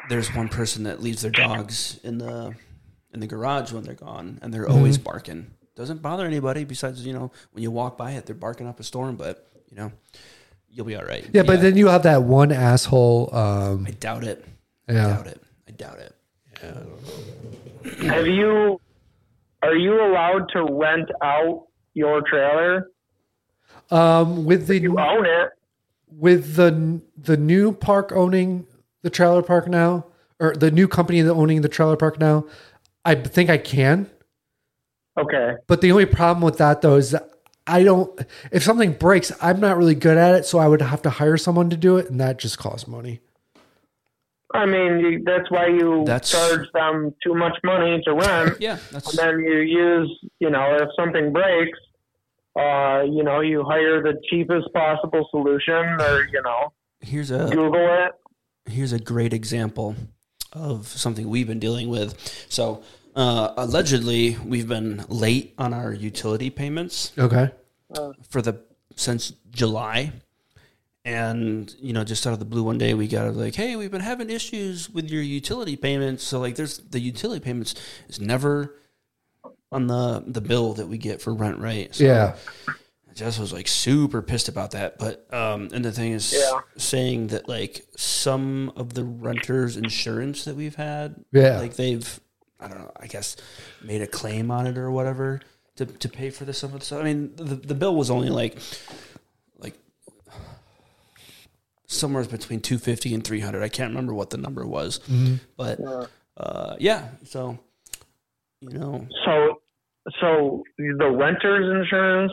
There's 0.09 0.33
one 0.33 0.47
person 0.49 0.83
that 0.83 1.01
leaves 1.01 1.21
their 1.21 1.31
dogs 1.31 1.99
in 2.03 2.17
the 2.17 2.55
in 3.13 3.19
the 3.19 3.27
garage 3.27 3.71
when 3.71 3.83
they're 3.83 3.93
gone, 3.93 4.39
and 4.41 4.53
they're 4.53 4.67
always 4.69 4.97
barking. 4.97 5.51
Doesn't 5.75 6.01
bother 6.01 6.25
anybody 6.25 6.63
besides 6.63 7.05
you 7.05 7.13
know 7.13 7.31
when 7.51 7.61
you 7.63 7.71
walk 7.71 7.97
by 7.97 8.11
it, 8.11 8.25
they're 8.25 8.35
barking 8.35 8.67
up 8.67 8.79
a 8.79 8.83
storm. 8.83 9.15
But 9.15 9.47
you 9.69 9.77
know, 9.77 9.91
you'll 10.69 10.85
be 10.85 10.95
all 10.95 11.03
right. 11.05 11.25
yeah 11.33 11.43
but 11.43 11.61
then 11.61 11.75
you 11.75 11.87
have 11.87 12.03
that 12.03 12.23
one 12.23 12.51
asshole 12.51 13.35
um 13.35 13.85
I 13.87 13.91
doubt 13.91 14.23
it. 14.23 14.45
I 14.87 14.93
doubt 14.93 15.27
it. 15.27 15.41
I 15.67 15.71
doubt 15.71 15.99
it. 15.99 16.13
Have 18.01 18.27
you? 18.27 18.79
Are 19.63 19.75
you 19.75 20.01
allowed 20.01 20.47
to 20.53 20.63
rent 20.63 21.09
out 21.21 21.67
your 21.93 22.21
trailer? 22.21 22.89
Um 23.91 24.45
with 24.45 24.67
the 24.67 24.79
You 24.79 24.97
own 24.99 25.25
it. 25.25 25.49
with 26.11 26.55
the 26.55 27.01
the 27.17 27.37
new 27.37 27.71
park 27.71 28.11
owning 28.11 28.65
the 29.03 29.09
trailer 29.09 29.41
park 29.41 29.67
now, 29.67 30.05
or 30.39 30.53
the 30.55 30.71
new 30.71 30.87
company 30.87 31.21
that 31.21 31.31
owning 31.33 31.61
the 31.61 31.69
trailer 31.69 31.95
park 31.97 32.19
now, 32.19 32.45
I 33.05 33.15
think 33.15 33.49
I 33.49 33.57
can. 33.57 34.09
Okay. 35.17 35.55
But 35.67 35.81
the 35.81 35.91
only 35.91 36.05
problem 36.05 36.41
with 36.43 36.57
that 36.57 36.81
though 36.81 36.95
is 36.95 37.11
that 37.11 37.29
I 37.65 37.83
don't. 37.83 38.19
If 38.51 38.63
something 38.63 38.93
breaks, 38.93 39.31
I'm 39.41 39.59
not 39.59 39.77
really 39.77 39.95
good 39.95 40.17
at 40.17 40.35
it, 40.35 40.45
so 40.45 40.57
I 40.59 40.67
would 40.67 40.81
have 40.81 41.01
to 41.03 41.09
hire 41.09 41.37
someone 41.37 41.69
to 41.69 41.77
do 41.77 41.97
it, 41.97 42.09
and 42.09 42.19
that 42.19 42.37
just 42.39 42.57
costs 42.57 42.87
money. 42.87 43.19
I 44.53 44.65
mean, 44.65 45.23
that's 45.25 45.51
why 45.51 45.67
you 45.67 46.03
That's- 46.05 46.31
charge 46.31 46.71
them 46.73 47.13
too 47.21 47.33
much 47.35 47.57
money 47.65 48.01
to 48.05 48.13
rent. 48.13 48.57
Yeah, 48.61 48.77
that's 48.91 49.09
and 49.09 49.17
then 49.17 49.39
you 49.43 49.57
use, 49.59 50.19
you 50.39 50.49
know, 50.49 50.77
if 50.79 50.87
something 50.97 51.33
breaks, 51.33 51.77
uh, 52.57 53.03
you 53.03 53.23
know, 53.23 53.41
you 53.41 53.63
hire 53.63 54.01
the 54.01 54.19
cheapest 54.29 54.73
possible 54.73 55.27
solution, 55.31 55.73
or 56.01 56.27
you 56.31 56.41
know, 56.43 56.73
here's 57.01 57.31
a 57.31 57.49
Google 57.51 57.87
it. 58.05 58.11
here's 58.71 58.93
a 58.93 58.99
great 58.99 59.33
example 59.33 59.95
of 60.53 60.87
something 60.87 61.29
we've 61.29 61.47
been 61.47 61.59
dealing 61.59 61.89
with. 61.89 62.17
So, 62.49 62.81
uh, 63.15 63.53
allegedly, 63.57 64.37
we've 64.45 64.67
been 64.67 65.03
late 65.09 65.53
on 65.57 65.73
our 65.73 65.93
utility 65.93 66.49
payments 66.49 67.11
Okay. 67.17 67.51
for 68.29 68.41
the 68.41 68.59
since 68.95 69.33
July. 69.51 70.11
And 71.05 71.73
you 71.79 71.93
know, 71.93 72.03
just 72.03 72.27
out 72.27 72.33
of 72.33 72.39
the 72.39 72.45
blue, 72.45 72.63
one 72.63 72.77
day 72.77 72.93
we 72.93 73.07
got 73.07 73.33
like, 73.35 73.55
"Hey, 73.55 73.77
we've 73.77 73.91
been 73.91 74.01
having 74.01 74.29
issues 74.29 74.89
with 74.89 75.09
your 75.09 75.21
utility 75.21 75.77
payments." 75.77 76.21
So, 76.23 76.39
like, 76.39 76.55
there's 76.55 76.79
the 76.79 76.99
utility 76.99 77.39
payments 77.39 77.75
is 78.09 78.19
never 78.19 78.75
on 79.71 79.87
the 79.87 80.23
the 80.25 80.41
bill 80.41 80.73
that 80.75 80.87
we 80.87 80.97
get 80.97 81.21
for 81.21 81.33
rent, 81.33 81.59
right? 81.59 81.93
So 81.93 82.03
Yeah. 82.03 82.35
Jess 83.13 83.39
was 83.39 83.51
like 83.51 83.67
super 83.67 84.21
pissed 84.21 84.47
about 84.47 84.71
that. 84.71 84.99
But 84.99 85.31
um, 85.33 85.69
and 85.73 85.83
the 85.83 85.91
thing 85.91 86.11
is, 86.11 86.33
Yeah. 86.37 86.59
saying 86.77 87.27
that 87.27 87.49
like 87.49 87.85
some 87.97 88.71
of 88.75 88.93
the 88.93 89.03
renters' 89.03 89.75
insurance 89.75 90.45
that 90.45 90.55
we've 90.55 90.75
had, 90.75 91.15
Yeah. 91.31 91.57
like 91.57 91.75
they've, 91.75 92.19
I 92.59 92.67
don't 92.67 92.77
know, 92.77 92.91
I 92.99 93.07
guess 93.07 93.35
made 93.83 94.01
a 94.03 94.07
claim 94.07 94.51
on 94.51 94.67
it 94.67 94.77
or 94.77 94.91
whatever 94.91 95.41
to 95.77 95.85
to 95.87 96.09
pay 96.09 96.29
for 96.29 96.45
the 96.45 96.53
some 96.53 96.73
of 96.73 96.79
the 96.79 96.85
stuff. 96.85 96.99
I 97.01 97.03
mean, 97.05 97.35
the 97.35 97.55
the 97.55 97.75
bill 97.75 97.95
was 97.95 98.09
only 98.11 98.29
like 98.29 98.57
like 99.57 99.73
somewhere 101.87 102.23
between 102.25 102.59
two 102.61 102.77
fifty 102.77 103.13
and 103.13 103.23
three 103.23 103.39
hundred. 103.39 103.63
I 103.63 103.69
can't 103.69 103.89
remember 103.91 104.13
what 104.13 104.29
the 104.29 104.37
number 104.37 104.65
was, 104.65 104.99
but 105.55 105.79
uh, 106.37 106.75
yeah. 106.79 107.09
So 107.25 107.57
you 108.61 108.69
know, 108.77 109.07
So, 109.25 109.61
so 110.19 110.63
the 110.77 111.09
renter's 111.09 111.81
insurance 111.81 112.31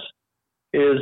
is 0.72 0.99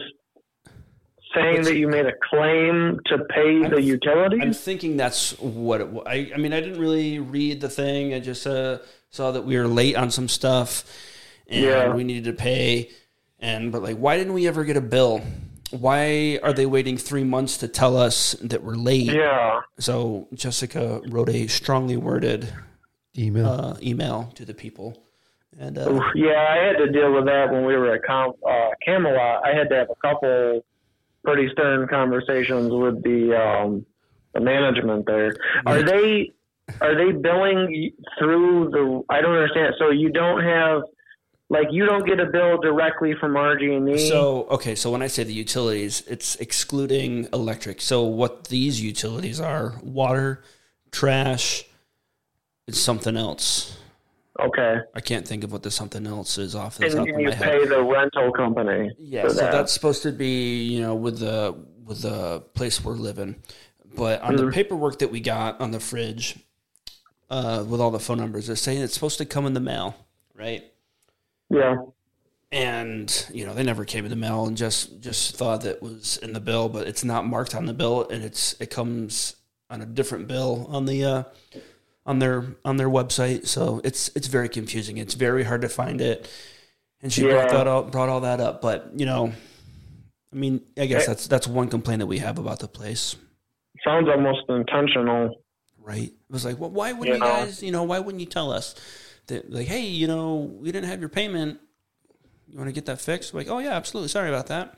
saying 1.35 1.63
that 1.63 1.77
you 1.77 1.89
made 1.89 2.05
a 2.07 2.13
claim 2.31 2.99
to 3.07 3.19
pay 3.31 3.67
the 3.67 3.81
utilities. 3.81 4.41
I'm 4.43 4.53
thinking 4.53 4.97
that's 4.97 5.39
what 5.41 5.81
it 5.81 5.89
was. 5.89 6.05
I, 6.07 6.31
I 6.35 6.37
mean, 6.39 6.53
I 6.53 6.61
didn't 6.61 6.79
really 6.81 7.19
read 7.21 7.61
the 7.61 7.71
thing. 7.71 8.13
I 8.13 8.21
just 8.21 8.47
uh, 8.47 8.79
saw 9.11 9.31
that 9.33 9.43
we 9.43 9.57
were 9.57 9.67
late 9.67 9.97
on 9.97 10.11
some 10.11 10.29
stuff 10.29 10.85
and 11.47 11.65
Yeah. 11.65 11.95
we 11.95 12.05
needed 12.05 12.25
to 12.25 12.33
pay. 12.35 12.91
And, 13.39 13.73
but 13.73 13.83
like, 13.83 13.97
why 13.97 14.19
didn't 14.19 14.35
we 14.35 14.47
ever 14.47 14.65
get 14.65 14.77
a 14.77 14.81
bill? 14.83 15.23
Why 15.71 16.39
are 16.43 16.53
they 16.53 16.67
waiting 16.67 16.99
three 16.99 17.25
months 17.25 17.57
to 17.59 17.69
tell 17.69 17.97
us 17.97 18.33
that 18.43 18.63
we're 18.63 18.75
late? 18.75 19.05
Yeah. 19.13 19.61
So 19.79 20.29
Jessica 20.35 21.01
wrote 21.09 21.31
a 21.31 21.47
strongly 21.47 21.97
worded 21.97 22.53
Email. 23.17 23.47
uh, 23.47 23.77
email 23.83 24.31
to 24.35 24.45
the 24.45 24.53
people. 24.55 25.02
And 25.59 25.79
uh, 25.79 26.01
Yeah, 26.15 26.47
I 26.49 26.67
had 26.67 26.79
to 26.79 26.91
deal 26.91 27.13
with 27.13 27.27
that 27.27 27.53
when 27.53 27.65
we 27.65 27.77
were 27.77 27.95
at 27.95 28.03
Com- 28.05 28.35
uh, 28.49 28.71
Camelot. 28.85 29.45
I 29.45 29.55
had 29.55 29.69
to 29.71 29.77
have 29.77 29.91
a 29.91 30.07
couple 30.07 30.65
pretty 31.25 31.49
stern 31.53 31.87
conversations 31.89 32.71
with 32.73 33.03
the 33.03 33.37
um, 33.37 33.87
the 34.35 34.41
management 34.41 35.07
there. 35.07 35.35
Are 35.67 35.83
they 35.83 36.31
are 36.81 36.95
they 36.95 37.13
billing 37.13 37.93
through 38.19 38.71
the? 38.71 39.03
I 39.11 39.21
don't 39.21 39.35
understand. 39.35 39.75
So 39.79 39.91
you 39.91 40.11
don't 40.11 40.43
have 40.43 40.83
like 41.49 41.69
you 41.71 41.85
don't 41.85 42.07
get 42.07 42.19
a 42.19 42.27
bill 42.27 42.59
directly 42.61 43.15
from 43.21 43.35
RG&E. 43.35 44.09
So 44.09 44.47
okay, 44.51 44.75
so 44.75 44.91
when 44.91 45.03
I 45.03 45.07
say 45.07 45.23
the 45.23 45.35
utilities, 45.35 46.03
it's 46.07 46.37
excluding 46.37 47.29
electric. 47.33 47.81
So 47.81 48.05
what 48.05 48.45
these 48.45 48.81
utilities 48.81 49.41
are: 49.41 49.75
water, 49.83 50.43
trash, 50.91 51.65
it's 52.67 52.81
something 52.81 53.17
else. 53.17 53.77
Okay, 54.41 54.79
I 54.95 55.01
can't 55.01 55.27
think 55.27 55.45
of 55.45 55.53
what 55.53 55.63
the 55.63 55.71
something 55.71 56.07
else 56.07 56.39
is 56.39 56.55
off 56.55 56.79
the 56.79 56.85
and, 56.87 56.95
top 56.95 57.07
and 57.07 57.15
of 57.15 57.21
you 57.21 57.29
my 57.29 57.35
head. 57.35 57.51
pay 57.51 57.67
the 57.67 57.83
rental 57.83 58.33
company. 58.33 58.91
Yeah, 58.99 59.29
so 59.29 59.35
that. 59.35 59.53
that's 59.53 59.73
supposed 59.73 60.03
to 60.03 60.13
be 60.13 60.63
you 60.65 60.81
know 60.81 60.95
with 60.95 61.19
the 61.19 61.55
with 61.85 62.03
the 62.03 62.41
place 62.55 62.85
we're 62.85 62.95
living, 62.95 63.37
but 63.97 64.21
on 64.23 64.37
the 64.37 64.51
paperwork 64.51 64.99
that 65.01 65.11
we 65.11 65.21
got 65.21 65.61
on 65.61 65.71
the 65.71 65.81
fridge, 65.81 66.39
uh, 67.31 67.65
with 67.69 67.81
all 67.81 67.91
the 67.91 68.01
phone 68.01 68.19
numbers, 68.19 68.47
they're 68.47 68.57
saying 68.57 68.81
it's 68.81 68.95
supposed 68.95 69.19
to 69.19 69.25
come 69.25 69.47
in 69.47 69.53
the 69.55 69.61
mail, 69.61 69.95
right? 70.35 70.65
yeah. 71.53 71.77
and 72.51 73.27
you 73.33 73.45
know 73.47 73.55
they 73.55 73.63
never 73.63 73.85
came 73.85 74.05
in 74.05 74.11
the 74.11 74.17
mail 74.17 74.47
and 74.47 74.57
just 74.57 75.01
just 75.01 75.37
thought 75.37 75.63
that 75.63 75.83
was 75.83 76.17
in 76.19 76.33
the 76.33 76.41
bill 76.41 76.69
but 76.69 76.87
it's 76.87 77.05
not 77.05 77.27
marked 77.27 77.55
on 77.55 77.67
the 77.67 77.75
bill 77.75 78.09
and 78.09 78.25
it's 78.25 78.55
it 78.61 78.71
comes 78.71 79.37
on 79.71 79.81
a 79.83 79.87
different 79.87 80.29
bill 80.29 80.67
on 80.71 80.87
the 80.87 81.05
uh 81.05 81.23
on 82.07 82.19
their 82.19 82.45
on 82.65 82.77
their 82.77 82.89
website. 82.89 83.47
So 83.47 83.81
it's 83.85 84.11
it's 84.17 84.27
very 84.27 84.49
confusing. 84.49 84.97
It's 84.99 85.15
very 85.15 85.45
hard 85.45 85.63
to 85.63 85.69
find 85.69 86.01
it. 86.01 86.29
And 87.01 87.13
she 87.13 87.23
brought 87.23 87.51
that 87.51 87.67
up 87.67 87.91
brought 87.93 88.09
all 88.09 88.21
that 88.21 88.41
up. 88.41 88.61
But 88.61 88.91
you 88.97 89.07
know 89.07 89.33
i 90.33 90.35
mean 90.37 90.63
i 90.79 90.87
guess 90.87 91.07
that's 91.07 91.27
that's 91.27 91.47
one 91.47 91.69
complaint 91.69 91.99
that 92.01 92.07
we 92.07 92.19
have 92.19 92.39
about 92.39 92.59
the 92.61 92.69
place. 92.69 93.17
Sounds 93.85 94.09
almost 94.09 94.41
intentional. 94.49 95.37
right. 95.79 96.09
It 96.13 96.31
was 96.31 96.45
like 96.45 96.59
well 96.59 96.71
why 96.71 96.93
wouldn't 96.93 97.19
you 97.19 97.25
Yeah. 97.25 97.45
guys 97.45 97.63
you 97.63 97.71
know 97.73 97.83
why 97.83 97.99
wouldn't 97.99 98.21
you 98.21 98.27
tell 98.27 98.53
us? 98.53 98.75
That 99.29 99.51
like 99.53 99.67
hey 99.67 99.83
you 99.87 100.07
know 100.07 100.37
we 100.61 100.73
didn't 100.73 100.89
have 100.91 101.01
your 101.01 101.09
payment. 101.09 101.61
You 102.49 102.59
want 102.59 102.69
to 102.69 102.73
get 102.73 102.87
that 102.87 103.01
fixed? 103.01 103.35
Like 103.35 103.49
oh 103.49 103.59
yeah 103.59 103.73
absolutely. 103.73 104.09
Sorry 104.09 104.29
about 104.29 104.47
that. 104.49 104.75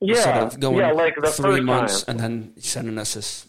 Yeah, 0.00 0.50
going 0.58 0.76
yeah, 0.78 0.92
like 0.92 1.14
the 1.14 1.30
three 1.30 1.52
first 1.56 1.62
months 1.62 2.02
time. 2.02 2.16
and 2.16 2.20
then 2.20 2.52
sending 2.58 2.98
us 2.98 3.14
this 3.14 3.46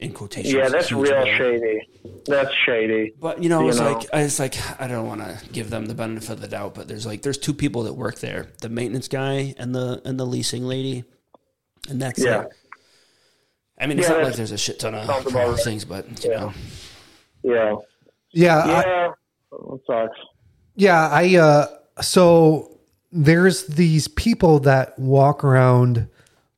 in 0.00 0.12
quotations. 0.12 0.54
Yeah, 0.54 0.68
that's 0.68 0.90
real 0.92 1.04
bill. 1.12 1.24
shady. 1.36 1.88
That's 2.26 2.52
shady. 2.66 3.14
But 3.20 3.42
you 3.42 3.48
know, 3.48 3.68
it's 3.68 3.78
like 3.78 4.06
I 4.12 4.28
like 4.38 4.80
I 4.80 4.86
don't 4.86 5.06
want 5.06 5.20
to 5.20 5.38
give 5.52 5.70
them 5.70 5.86
the 5.86 5.94
benefit 5.94 6.30
of 6.30 6.40
the 6.40 6.48
doubt, 6.48 6.74
but 6.74 6.88
there's 6.88 7.06
like 7.06 7.22
there's 7.22 7.38
two 7.38 7.54
people 7.54 7.82
that 7.84 7.94
work 7.94 8.18
there, 8.20 8.48
the 8.60 8.68
maintenance 8.68 9.08
guy 9.08 9.54
and 9.58 9.74
the 9.74 10.00
and 10.04 10.18
the 10.18 10.24
leasing 10.26 10.64
lady, 10.64 11.04
and 11.88 12.00
that's 12.00 12.18
Yeah. 12.18 12.42
it. 12.42 12.48
I 13.78 13.86
mean, 13.86 13.98
it's 13.98 14.08
Yeah, 14.08 14.16
not 14.16 14.24
like 14.24 14.34
there's 14.34 14.52
a 14.52 14.58
shit 14.58 14.78
ton 14.78 14.94
of 14.94 15.06
sounds 15.06 15.26
about 15.26 15.48
right. 15.54 15.58
things, 15.60 15.84
but 15.84 16.24
you 16.24 16.30
know, 16.30 16.52
Yeah. 17.42 17.74
yeah. 18.32 18.66
Yeah. 18.66 19.12
It 19.52 19.80
sucks. 19.86 20.18
Yeah, 20.76 21.08
I 21.10 21.36
uh 21.36 21.66
so 22.02 22.78
there's 23.12 23.66
these 23.66 24.08
people 24.08 24.60
that 24.60 24.98
walk 24.98 25.42
around 25.44 26.08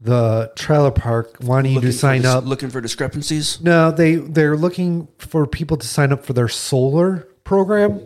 the 0.02 0.50
trailer 0.56 0.90
park 0.90 1.36
wanting 1.40 1.72
you 1.72 1.76
Looking 1.76 1.90
to 1.92 1.96
sign 1.96 2.22
dis- 2.22 2.30
up. 2.30 2.44
looking 2.44 2.70
for 2.70 2.80
discrepancies. 2.80 3.60
No, 3.60 3.90
they 3.92 4.16
they're 4.16 4.56
looking 4.56 5.06
for 5.18 5.46
people 5.46 5.76
to 5.76 5.86
sign 5.86 6.12
up 6.12 6.24
for 6.24 6.32
their 6.32 6.48
solar 6.48 7.28
program. 7.44 8.00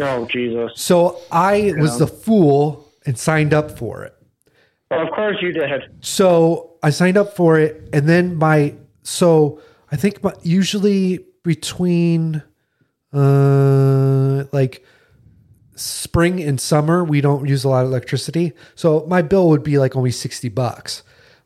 Oh 0.00 0.26
Jesus! 0.26 0.72
So 0.76 1.18
I 1.30 1.72
was 1.78 1.98
the 1.98 2.06
fool 2.06 2.88
and 3.06 3.18
signed 3.18 3.52
up 3.54 3.78
for 3.78 4.04
it. 4.04 4.14
Well, 4.90 5.02
of 5.02 5.10
course 5.14 5.36
you 5.40 5.52
did. 5.52 5.82
So 6.02 6.74
I 6.82 6.90
signed 6.90 7.16
up 7.16 7.34
for 7.36 7.58
it, 7.58 7.88
and 7.94 8.06
then 8.08 8.36
my 8.36 8.74
so 9.02 9.60
I 9.90 9.96
think 9.96 10.22
my, 10.22 10.34
usually 10.42 11.24
between 11.42 12.42
uh 13.14 14.44
like 14.52 14.84
spring 15.74 16.42
and 16.42 16.60
summer 16.60 17.02
we 17.04 17.20
don't 17.20 17.48
use 17.48 17.64
a 17.64 17.68
lot 17.68 17.84
of 17.84 17.90
electricity, 17.90 18.52
so 18.74 19.04
my 19.08 19.22
bill 19.22 19.48
would 19.48 19.62
be 19.62 19.78
like 19.78 19.96
only 19.96 20.10
sixty 20.10 20.48
bucks. 20.48 21.02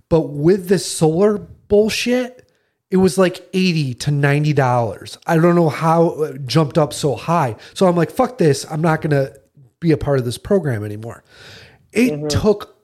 But 0.08 0.28
with 0.28 0.68
this 0.68 0.86
solar 0.86 1.38
bullshit, 1.38 2.50
it 2.90 2.96
was 2.98 3.18
like 3.18 3.48
eighty 3.52 3.94
to 3.94 4.10
ninety 4.10 4.52
dollars. 4.52 5.18
I 5.26 5.36
don't 5.36 5.56
know 5.56 5.68
how 5.68 6.22
it 6.22 6.46
jumped 6.46 6.78
up 6.78 6.92
so 6.92 7.14
high. 7.14 7.56
So 7.74 7.86
I'm 7.86 7.96
like, 7.96 8.10
fuck 8.10 8.38
this. 8.38 8.64
I'm 8.70 8.80
not 8.82 9.02
gonna 9.02 9.32
be 9.80 9.92
a 9.92 9.96
part 9.96 10.18
of 10.18 10.24
this 10.24 10.38
program 10.38 10.84
anymore. 10.84 11.24
It 11.92 12.30
took 12.30 12.76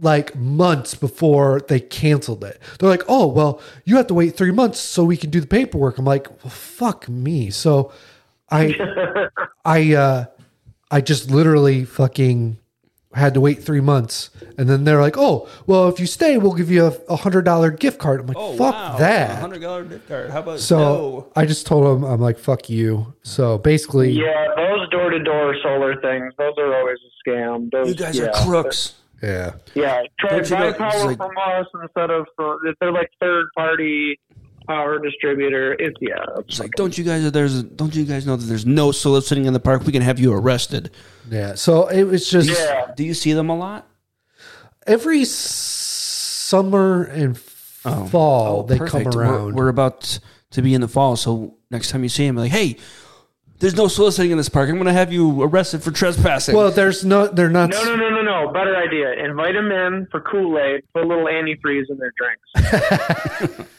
like 0.00 0.34
months 0.36 0.94
before 0.94 1.60
they 1.68 1.80
canceled 1.80 2.44
it. 2.44 2.60
They're 2.78 2.88
like, 2.88 3.02
"Oh, 3.08 3.26
well, 3.26 3.60
you 3.84 3.96
have 3.96 4.06
to 4.08 4.14
wait 4.14 4.36
3 4.36 4.52
months 4.52 4.78
so 4.80 5.04
we 5.04 5.16
can 5.16 5.30
do 5.30 5.40
the 5.40 5.46
paperwork." 5.46 5.98
I'm 5.98 6.04
like, 6.04 6.28
well, 6.42 6.50
"Fuck 6.50 7.08
me." 7.08 7.50
So 7.50 7.92
I 8.50 8.74
I 9.64 9.94
uh 9.94 10.26
I 10.90 11.00
just 11.00 11.30
literally 11.30 11.84
fucking 11.84 12.58
had 13.14 13.34
to 13.34 13.40
wait 13.40 13.62
3 13.62 13.80
months. 13.80 14.30
And 14.58 14.68
then 14.68 14.84
they're 14.84 15.00
like, 15.00 15.16
"Oh, 15.16 15.48
well, 15.66 15.88
if 15.88 15.98
you 15.98 16.06
stay, 16.06 16.36
we'll 16.36 16.52
give 16.54 16.70
you 16.70 16.84
a, 16.84 16.88
a 17.08 17.16
$100 17.16 17.78
gift 17.78 17.98
card." 17.98 18.20
I'm 18.20 18.26
like, 18.26 18.36
Oh, 18.38 18.56
"Fuck 18.56 18.98
that." 18.98 19.38
hundred 19.40 19.60
dollar 19.62 19.84
gift 19.84 20.08
card. 20.08 20.30
How 20.30 20.40
about 20.40 20.60
So 20.60 20.78
no? 20.78 21.32
I 21.36 21.46
just 21.46 21.66
told 21.66 21.84
them 21.86 22.04
I'm 22.04 22.20
like, 22.20 22.38
"Fuck 22.38 22.68
you." 22.68 23.14
So 23.22 23.58
basically 23.58 24.10
Yeah, 24.12 24.46
those 24.56 24.88
door 24.90 25.10
to 25.10 25.18
door 25.22 25.54
solar 25.62 26.00
things, 26.00 26.32
those 26.38 26.54
are 26.58 26.74
always 26.74 26.98
a 26.98 27.30
scam. 27.30 27.70
Those, 27.70 27.88
You 27.88 27.94
guys 27.94 28.18
yeah. 28.18 28.24
are 28.26 28.44
crooks. 28.44 28.94
yeah. 29.22 29.52
Yeah, 29.74 30.02
try 30.20 30.40
Don't 30.40 30.50
buy 30.50 30.72
power 30.72 31.04
like- 31.06 31.16
from 31.16 31.32
us 31.38 31.66
instead 31.82 32.10
of 32.10 32.26
from, 32.36 32.58
if 32.66 32.76
they're 32.80 32.92
like 32.92 33.10
third 33.20 33.46
party 33.56 34.18
power 34.68 35.00
distributor. 35.00 35.72
It's 35.72 35.96
yeah, 36.00 36.14
it's 36.36 36.50
It's 36.50 36.60
like, 36.60 36.72
don't 36.72 36.96
you 36.96 37.02
guys? 37.02 37.30
There's, 37.32 37.62
don't 37.64 37.94
you 37.94 38.04
guys 38.04 38.26
know 38.26 38.36
that 38.36 38.44
there's 38.44 38.66
no 38.66 38.92
soliciting 38.92 39.46
in 39.46 39.52
the 39.52 39.60
park? 39.60 39.84
We 39.84 39.92
can 39.92 40.02
have 40.02 40.20
you 40.20 40.32
arrested. 40.32 40.90
Yeah. 41.28 41.54
So 41.54 41.88
it 41.88 42.04
was 42.04 42.30
just 42.30 42.48
yeah. 42.48 42.92
Do 42.96 43.02
you 43.04 43.14
see 43.14 43.32
them 43.32 43.50
a 43.50 43.56
lot? 43.56 43.88
every 44.88 45.24
summer 45.24 47.04
and 47.04 47.38
oh. 47.84 48.06
fall 48.06 48.60
oh, 48.60 48.62
they 48.66 48.74
Oh, 48.74 48.78
Perfect. 48.78 49.04
come 49.04 49.12
We're- 49.14 49.28
around. 49.28 49.54
We're, 49.54 49.68
about 49.68 50.18
to 50.50 50.62
be 50.62 50.74
in 50.74 50.80
the 50.80 50.88
fall, 50.88 51.14
so 51.16 51.56
next 51.70 51.90
time 51.90 52.02
you 52.02 52.08
see 52.08 52.26
him, 52.26 52.36
like, 52.36 52.50
hey, 52.50 52.78
there's 53.60 53.74
no 53.76 53.86
soliciting 53.88 54.30
in 54.30 54.38
this 54.38 54.48
park. 54.48 54.68
I'm 54.68 54.76
going 54.76 54.86
to 54.86 54.92
have 54.92 55.12
you 55.12 55.42
arrested 55.42 55.82
for 55.82 55.90
trespassing. 55.90 56.56
well, 56.56 56.70
there's 56.70 57.04
no, 57.04 57.26
they're 57.26 57.50
not. 57.50 57.70
No, 57.70 57.84
no, 57.84 57.96
no, 57.96 58.08
no, 58.08 58.22
no. 58.22 58.52
Better 58.52 58.76
idea. 58.76 59.12
Invite 59.24 59.54
them 59.54 59.70
in 59.70 60.06
for 60.10 60.20
Kool 60.20 60.58
Aid. 60.58 60.84
Put 60.94 61.04
a 61.04 61.06
little 61.06 61.26
antifreeze 61.26 61.90
in 61.90 61.98
their 61.98 62.12
drinks. 62.16 63.68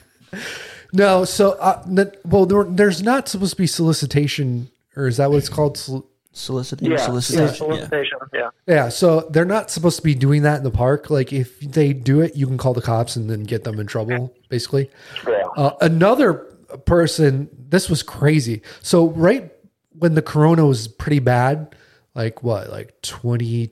No, 0.93 1.23
so 1.25 1.51
uh, 1.59 1.84
n- 1.88 2.11
well, 2.25 2.45
there, 2.45 2.63
there's 2.63 3.03
not 3.03 3.27
supposed 3.27 3.51
to 3.51 3.57
be 3.57 3.67
solicitation, 3.67 4.69
or 4.95 5.07
is 5.07 5.17
that 5.17 5.30
what 5.30 5.38
it's 5.38 5.49
called? 5.49 5.77
Sol- 5.77 6.05
soliciting, 6.32 6.91
Yeah, 6.91 6.97
solicitation. 6.97 7.45
yeah, 7.47 7.51
solicitation. 7.53 8.17
Yeah. 8.34 8.49
Yeah, 8.67 8.89
so 8.89 9.21
they're 9.32 9.45
not 9.45 9.69
supposed 9.71 9.97
to 9.97 10.03
be 10.03 10.15
doing 10.15 10.43
that 10.43 10.57
in 10.57 10.63
the 10.63 10.71
park. 10.71 11.09
Like 11.09 11.34
if 11.34 11.59
they 11.59 11.91
do 11.91 12.21
it, 12.21 12.36
you 12.36 12.45
can 12.47 12.57
call 12.57 12.73
the 12.73 12.82
cops 12.82 13.15
and 13.15 13.30
then 13.30 13.43
get 13.43 13.63
them 13.65 13.80
in 13.80 13.88
trouble, 13.88 14.34
basically. 14.47 14.89
Yeah. 15.27 15.43
Uh, 15.57 15.71
another 15.82 16.36
person, 16.86 17.49
this 17.57 17.89
was 17.89 18.03
crazy. 18.03 18.61
So 18.82 19.09
right 19.09 19.51
when 19.97 20.13
the 20.13 20.21
corona 20.21 20.65
was 20.65 20.88
pretty 20.88 21.19
bad, 21.19 21.75
like 22.15 22.41
what, 22.43 22.69
like 22.69 23.01
20 23.01 23.71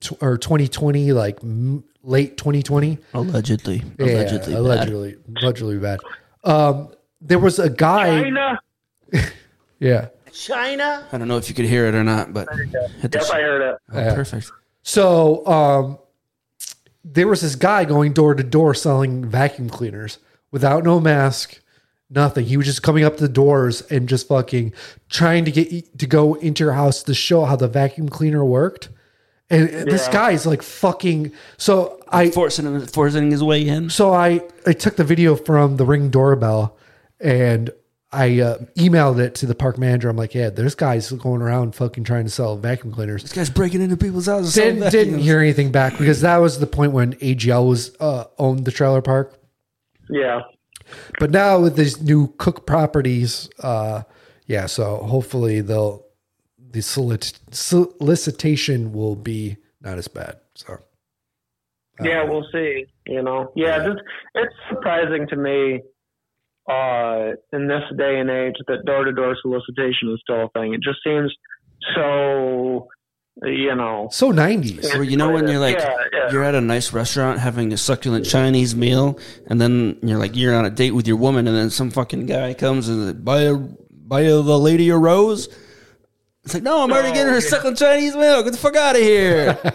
tw- 0.00 0.22
or 0.22 0.38
2020, 0.38 1.12
like 1.12 1.38
m- 1.42 1.84
late 2.08 2.36
2020. 2.36 2.98
Allegedly, 3.14 3.82
Yeah, 3.98 4.06
allegedly, 4.06 4.52
bad. 4.54 4.60
allegedly, 4.60 5.16
allegedly 5.42 5.78
bad. 5.78 6.00
Um, 6.44 6.88
there 7.20 7.38
was 7.38 7.58
a 7.58 7.70
guy. 7.70 8.22
China. 8.22 8.60
Yeah. 9.80 10.08
China. 10.32 11.06
I 11.12 11.18
don't 11.18 11.28
know 11.28 11.36
if 11.36 11.48
you 11.48 11.54
could 11.54 11.64
hear 11.66 11.86
it 11.86 11.94
or 11.94 12.02
not, 12.02 12.32
but 12.32 12.48
hit 13.00 13.12
the 13.12 13.18
Yep, 13.20 13.30
I 13.32 13.40
heard 13.40 13.62
it. 13.74 13.76
oh, 13.92 14.14
perfect. 14.14 14.50
So 14.82 15.46
um, 15.46 15.98
there 17.04 17.28
was 17.28 17.42
this 17.42 17.54
guy 17.54 17.84
going 17.84 18.12
door 18.12 18.34
to 18.34 18.42
door 18.42 18.74
selling 18.74 19.24
vacuum 19.24 19.70
cleaners 19.70 20.18
without 20.50 20.82
no 20.82 20.98
mask, 20.98 21.60
nothing. 22.10 22.44
He 22.46 22.56
was 22.56 22.66
just 22.66 22.82
coming 22.82 23.04
up 23.04 23.16
to 23.18 23.22
the 23.22 23.32
doors 23.32 23.82
and 23.82 24.08
just 24.08 24.26
fucking 24.26 24.72
trying 25.08 25.44
to 25.44 25.52
get 25.52 25.70
you 25.70 25.82
to 25.98 26.06
go 26.08 26.34
into 26.34 26.64
your 26.64 26.72
house 26.72 27.04
to 27.04 27.14
show 27.14 27.44
how 27.44 27.54
the 27.54 27.68
vacuum 27.68 28.08
cleaner 28.08 28.44
worked. 28.44 28.88
And 29.50 29.68
this 29.68 30.06
Yeah. 30.06 30.12
guy's 30.12 30.44
like 30.46 30.62
fucking. 30.62 31.32
So 31.56 32.00
I 32.08 32.30
Forcing 32.30 32.66
him, 32.66 32.86
forcing 32.86 33.30
his 33.30 33.42
way 33.42 33.66
in. 33.66 33.88
so 33.90 34.12
I 34.12 34.42
I 34.66 34.72
took 34.72 34.96
the 34.96 35.04
video 35.04 35.36
from 35.36 35.76
the 35.76 35.84
ring 35.86 36.10
doorbell 36.10 36.76
and 37.20 37.70
I 38.10 38.40
uh, 38.40 38.58
emailed 38.76 39.18
it 39.20 39.34
to 39.36 39.46
the 39.46 39.54
park 39.54 39.76
manager. 39.76 40.08
I'm 40.08 40.16
like, 40.16 40.34
yeah, 40.34 40.48
there's 40.48 40.74
guys 40.74 41.10
going 41.12 41.42
around 41.42 41.74
fucking 41.74 42.04
trying 42.04 42.24
to 42.24 42.30
sell 42.30 42.56
vacuum 42.56 42.92
cleaners. 42.92 43.22
This 43.22 43.32
guy's 43.34 43.50
breaking 43.50 43.82
into 43.82 43.98
people's 43.98 44.26
houses. 44.26 44.54
Didn't, 44.54 44.90
didn't 44.90 45.18
hear 45.18 45.40
anything 45.40 45.70
back 45.72 45.98
because 45.98 46.22
that 46.22 46.38
was 46.38 46.58
the 46.58 46.66
point 46.66 46.92
when 46.92 47.14
AGL 47.16 47.68
was 47.68 47.94
uh, 48.00 48.24
owned 48.38 48.64
the 48.64 48.70
trailer 48.70 49.02
park. 49.02 49.38
Yeah. 50.08 50.40
But 51.18 51.30
now 51.30 51.60
with 51.60 51.76
these 51.76 52.00
new 52.00 52.32
Cook 52.38 52.64
properties, 52.66 53.50
uh, 53.62 54.02
yeah, 54.46 54.64
so 54.64 54.96
hopefully 54.98 55.60
they'll 55.60 56.02
the 56.70 56.80
solic- 56.80 57.38
solicitation 57.50 58.92
will 58.92 59.16
be 59.16 59.56
not 59.80 59.98
as 59.98 60.08
bad. 60.08 60.38
So 60.54 60.78
Yeah, 62.02 62.24
we'll 62.24 62.46
see. 62.52 62.86
You 63.06 63.22
know, 63.22 63.52
yeah, 63.56 63.78
this, 63.78 63.96
it's 64.34 64.54
surprising 64.68 65.26
to 65.28 65.36
me 65.36 65.80
uh, 66.70 67.32
in 67.52 67.66
this 67.68 67.82
day 67.96 68.18
and 68.20 68.28
age 68.30 68.54
that 68.66 68.84
door 68.84 69.04
to 69.04 69.12
door 69.12 69.36
solicitation 69.40 70.12
is 70.12 70.20
still 70.22 70.44
a 70.44 70.48
thing. 70.58 70.74
It 70.74 70.82
just 70.82 70.98
seems 71.02 71.34
so, 71.94 72.88
you 73.42 73.74
know. 73.74 74.08
so 74.10 74.32
90s. 74.32 74.94
Or 74.94 75.02
you 75.02 75.16
know 75.16 75.30
when 75.30 75.48
you're 75.48 75.60
like 75.60 75.78
Yeah, 75.78 75.94
yeah. 76.12 76.32
you're 76.32 76.44
at 76.44 76.54
a 76.54 76.60
nice 76.60 76.92
restaurant 76.92 77.38
having 77.38 77.72
a 77.72 77.76
succulent 77.78 78.26
Chinese 78.26 78.76
meal, 78.76 79.18
and 79.46 79.60
then 79.60 79.98
you're 80.02 80.18
like 80.18 80.36
you're 80.36 80.54
on 80.54 80.64
a 80.66 80.70
date 80.70 80.90
with 80.90 81.06
your 81.06 81.16
woman, 81.16 81.46
and 81.48 81.56
then 81.56 81.70
some 81.70 81.90
fucking 81.90 82.26
guy 82.26 82.52
comes 82.52 82.88
and 82.88 83.06
like, 83.06 83.24
buy 83.24 83.42
a 83.42 83.54
buy 83.54 84.22
a, 84.22 84.42
the 84.42 84.58
lady 84.58 84.90
a 84.90 84.96
rose. 84.96 85.48
It's 86.48 86.54
like 86.54 86.62
no, 86.62 86.82
I'm 86.82 86.90
already 86.90 87.12
getting 87.12 87.30
her 87.30 87.42
succulent 87.42 87.76
Chinese 87.76 88.16
meal. 88.16 88.42
Get 88.42 88.52
the 88.52 88.58
fuck 88.58 88.74
out 88.74 88.96
of 88.96 89.02
here. 89.02 89.52
Buy 89.62 89.70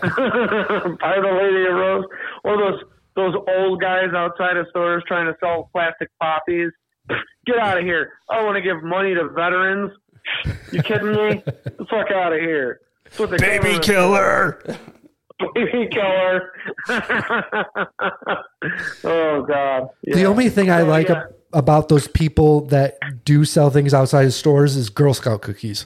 the 1.21 1.39
lady 1.39 1.65
a 1.67 1.71
rose, 1.71 2.03
or 2.43 2.57
those 2.57 2.79
those 3.15 3.35
old 3.47 3.79
guys 3.79 4.07
outside 4.15 4.57
of 4.57 4.65
stores 4.71 5.03
trying 5.07 5.27
to 5.31 5.37
sell 5.39 5.69
plastic 5.71 6.09
poppies. 6.19 6.71
Get 7.45 7.59
out 7.59 7.77
of 7.77 7.83
here! 7.83 8.13
I 8.27 8.43
want 8.43 8.55
to 8.55 8.61
give 8.63 8.81
money 8.81 9.13
to 9.13 9.29
veterans. 9.29 9.91
You 10.71 10.81
kidding 10.81 11.11
me? 11.11 11.43
Get 11.45 11.77
the 11.77 11.85
fuck 11.87 12.09
out 12.09 12.33
of 12.33 12.39
here! 12.39 12.79
The 13.17 13.27
Baby 13.39 13.77
killer. 13.77 14.59
Baby 15.53 15.89
killer. 15.91 16.53
oh 19.03 19.45
God! 19.47 19.89
The 20.05 20.25
only 20.25 20.49
thing 20.49 20.71
I 20.71 20.79
So, 20.79 20.87
like 20.87 21.09
yeah. 21.09 21.25
about 21.53 21.89
those 21.89 22.07
people 22.07 22.61
that 22.67 22.97
do 23.25 23.45
sell 23.45 23.69
things 23.69 23.93
outside 23.93 24.25
of 24.25 24.33
stores 24.33 24.75
is 24.75 24.89
Girl 24.89 25.13
Scout 25.13 25.43
cookies. 25.43 25.85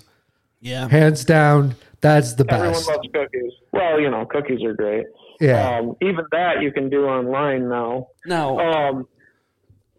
Yeah. 0.62 0.88
Hands 0.90 1.24
down, 1.26 1.76
that's 2.02 2.34
the 2.34 2.46
Everyone 2.50 2.74
best. 2.74 2.88
loves 2.88 3.08
cookies. 3.14 3.52
Well, 3.72 4.00
you 4.00 4.10
know, 4.10 4.26
cookies 4.26 4.64
are 4.64 4.74
great. 4.74 5.06
Yeah. 5.40 5.78
Um, 5.78 5.96
even 6.02 6.26
that 6.32 6.62
you 6.62 6.72
can 6.72 6.90
do 6.90 7.06
online 7.06 7.70
now. 7.70 8.08
Now, 8.26 8.60
Um, 8.60 9.08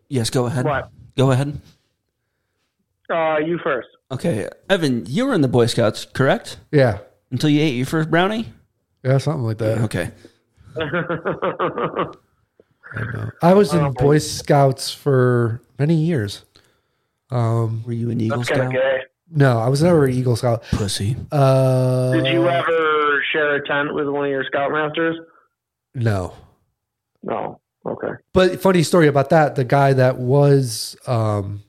yes, 0.09 0.31
go 0.31 0.47
ahead. 0.47 0.65
what? 0.65 0.91
Go 1.17 1.31
ahead. 1.31 1.61
Uh, 3.11 3.39
you 3.45 3.59
first. 3.63 3.89
Okay, 4.11 4.49
Evan, 4.69 5.05
you 5.07 5.27
were 5.27 5.35
in 5.35 5.41
the 5.43 5.49
Boy 5.49 5.67
Scouts, 5.67 6.05
correct? 6.07 6.59
Yeah. 6.73 6.99
Until 7.31 7.51
you 7.51 7.61
ate 7.61 7.75
your 7.77 7.87
first 7.87 8.11
brownie. 8.11 8.53
Yeah, 9.05 9.19
something 9.19 9.45
like 9.45 9.59
that. 9.59 9.79
Okay. 9.83 10.11
I 13.43 13.55
was 13.55 13.73
in 13.75 13.93
Boy 13.93 14.19
Scouts 14.19 14.93
for 14.93 15.61
many 15.79 15.95
years. 15.95 16.45
Um, 17.31 17.83
Were 17.87 17.93
you 17.93 18.11
an 18.11 18.21
Eagle 18.21 18.39
That's 18.39 18.49
Scout? 18.49 18.73
gay. 18.73 19.03
No, 19.31 19.59
I 19.59 19.69
was 19.69 19.83
never 19.83 20.05
an 20.07 20.13
Eagle 20.15 20.37
Scout. 20.37 20.63
Pussy. 20.73 21.17
Uh, 21.33 22.13
Did 22.13 22.27
you 22.27 22.49
ever 22.49 23.23
share 23.33 23.57
a 23.57 23.67
tent 23.67 23.95
with 23.95 24.09
one 24.09 24.25
of 24.25 24.31
your 24.31 24.45
scoutmasters? 24.45 25.15
No. 25.95 26.35
No. 27.23 27.61
Okay. 27.87 28.13
But 28.33 28.61
funny 28.61 28.83
story 28.83 29.07
about 29.09 29.31
that. 29.31 29.55
The 29.57 29.65
guy 29.65 29.93
that 29.95 30.19
was 30.19 30.97
um, 31.07 31.63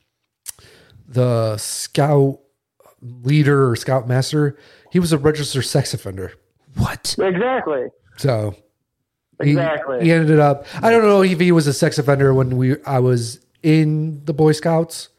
the 1.08 1.58
scout 1.58 2.40
leader 3.02 3.70
or 3.70 3.76
scoutmaster, 3.76 4.58
he 4.92 5.00
was 5.00 5.12
a 5.14 5.18
registered 5.18 5.66
sex 5.66 5.94
offender. 5.94 6.34
What? 6.76 7.16
Exactly. 7.20 7.88
So 8.18 8.56
he, 9.42 9.52
Exactly. 9.52 10.04
he 10.04 10.12
ended 10.12 10.40
up. 10.40 10.66
I 10.84 10.90
don't 10.92 11.04
know 11.04 11.24
if 11.24 11.40
he 11.40 11.52
was 11.52 11.68
a 11.68 11.74
sex 11.74 11.98
offender 11.98 12.34
when 12.34 12.58
we 12.58 12.76
I 12.84 13.00
was 13.00 13.40
in 13.64 14.24
the 14.26 14.34
Boy 14.34 14.52
Scouts, 14.52 15.10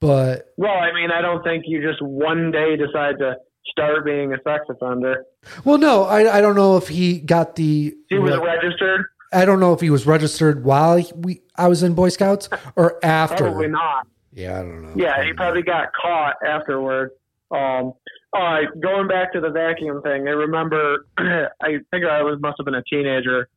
but 0.00 0.52
Well, 0.56 0.72
I 0.72 0.92
mean, 0.92 1.10
I 1.10 1.20
don't 1.20 1.42
think 1.42 1.64
you 1.66 1.82
just 1.82 2.02
one 2.02 2.50
day 2.50 2.76
decide 2.76 3.18
to 3.18 3.36
start 3.66 4.04
being 4.04 4.32
a 4.32 4.36
sex 4.42 4.64
offender. 4.68 5.24
well, 5.64 5.78
no, 5.78 6.04
I 6.04 6.38
I 6.38 6.40
don't 6.40 6.56
know 6.56 6.76
if 6.76 6.88
he 6.88 7.20
got 7.20 7.56
the. 7.56 7.94
He 8.08 8.18
was 8.18 8.36
registered. 8.38 9.06
I 9.32 9.44
don't 9.44 9.60
know 9.60 9.72
if 9.72 9.80
he 9.80 9.90
was 9.90 10.06
registered 10.06 10.64
while 10.64 10.96
he, 10.96 11.12
we 11.14 11.42
I 11.56 11.68
was 11.68 11.82
in 11.82 11.94
Boy 11.94 12.08
Scouts 12.08 12.48
or 12.76 12.98
after. 13.04 13.44
Probably 13.44 13.68
not. 13.68 14.06
Yeah, 14.32 14.58
I 14.58 14.62
don't 14.62 14.82
know. 14.82 14.92
Yeah, 14.96 15.24
he 15.24 15.32
probably 15.32 15.62
got 15.62 15.88
caught 15.92 16.36
afterward. 16.44 17.10
Um, 17.50 17.92
all 18.32 18.44
right, 18.44 18.68
going 18.80 19.08
back 19.08 19.32
to 19.32 19.40
the 19.40 19.50
vacuum 19.50 20.02
thing, 20.02 20.28
I 20.28 20.32
remember. 20.32 21.06
I 21.18 21.78
think 21.90 22.04
I 22.04 22.22
was 22.22 22.38
must 22.40 22.56
have 22.58 22.64
been 22.64 22.76
a 22.76 22.82
teenager, 22.84 23.48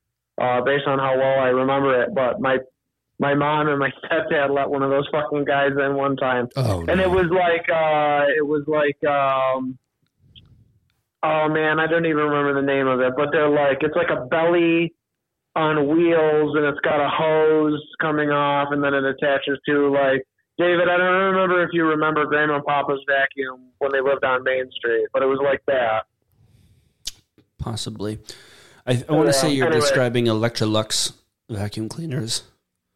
uh, 0.42 0.62
based 0.62 0.88
on 0.88 0.98
how 1.00 1.16
well 1.18 1.40
I 1.40 1.50
remember 1.50 2.02
it. 2.04 2.14
But 2.14 2.42
my 2.42 2.58
my 3.20 3.34
mom 3.34 3.68
and 3.68 3.80
my 3.80 3.90
stepdad 4.06 4.50
let 4.54 4.70
one 4.70 4.84
of 4.84 4.90
those 4.90 5.08
fucking 5.12 5.46
guys 5.46 5.72
in 5.78 5.96
one 5.96 6.16
time, 6.18 6.48
Oh, 6.56 6.80
and 6.88 6.98
no. 6.98 7.04
it 7.04 7.10
was 7.10 7.28
like 7.32 7.70
uh, 7.70 8.26
it 8.38 8.46
was 8.46 8.64
like 8.68 8.98
um, 9.10 9.78
oh 11.24 11.48
man, 11.50 11.80
I 11.80 11.88
don't 11.88 12.06
even 12.06 12.24
remember 12.24 12.54
the 12.60 12.66
name 12.66 12.88
of 12.88 13.00
it. 13.02 13.14
But 13.16 13.30
they're 13.32 13.50
like 13.50 13.78
it's 13.82 13.96
like 13.96 14.10
a 14.10 14.26
belly 14.26 14.94
on 15.56 15.88
wheels, 15.88 16.56
and 16.56 16.66
it's 16.66 16.80
got 16.80 17.00
a 17.00 17.10
hose 17.10 17.82
coming 18.02 18.30
off, 18.32 18.70
and 18.72 18.84
then 18.84 18.94
it 18.94 19.04
attaches 19.06 19.60
to 19.68 19.92
like 19.94 20.24
David, 20.58 20.88
I 20.88 20.98
don't 20.98 21.34
remember 21.34 21.64
if 21.64 21.70
you 21.74 21.84
remember 21.86 22.26
Grandma 22.28 22.56
and 22.58 22.66
Papa's 22.66 23.04
vacuum 23.08 23.70
when 23.80 23.92
they 23.92 24.02
lived 24.02 24.24
on 24.24 24.44
Main 24.44 24.70
Street, 24.72 25.08
but 25.12 25.24
it 25.24 25.26
was 25.26 25.40
like 25.44 25.62
that. 25.66 26.04
Possibly. 27.58 28.20
I, 28.86 29.04
I 29.08 29.12
want 29.14 29.26
Yeah, 29.28 29.32
to 29.32 29.34
say 29.34 29.52
you're 29.52 29.66
anyway. 29.68 29.82
describing 29.82 30.26
Electrolux 30.26 31.14
vacuum 31.50 31.90
cleaners. 31.90 32.44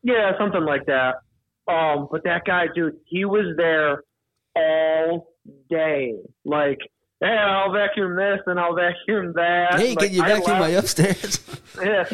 Yeah, 0.07 0.31
something 0.39 0.63
like 0.63 0.85
that. 0.85 1.15
Um, 1.67 2.07
but 2.09 2.23
that 2.23 2.45
guy, 2.45 2.67
dude, 2.73 2.95
he 3.05 3.25
was 3.25 3.55
there 3.57 4.03
all 4.55 5.27
day. 5.69 6.15
Like, 6.45 6.79
hey, 7.19 7.27
I'll 7.27 7.73
vacuum 7.73 8.15
this 8.15 8.39
and 8.45 8.57
I'll 8.57 8.73
vacuum 8.73 9.33
that. 9.35 9.77
Hey, 9.77 9.89
like, 9.95 9.99
can 9.99 10.13
you 10.13 10.23
I 10.23 10.29
vacuum 10.29 10.59
my 10.59 10.69
upstairs? 10.69 11.43
Yeah, 11.83 12.05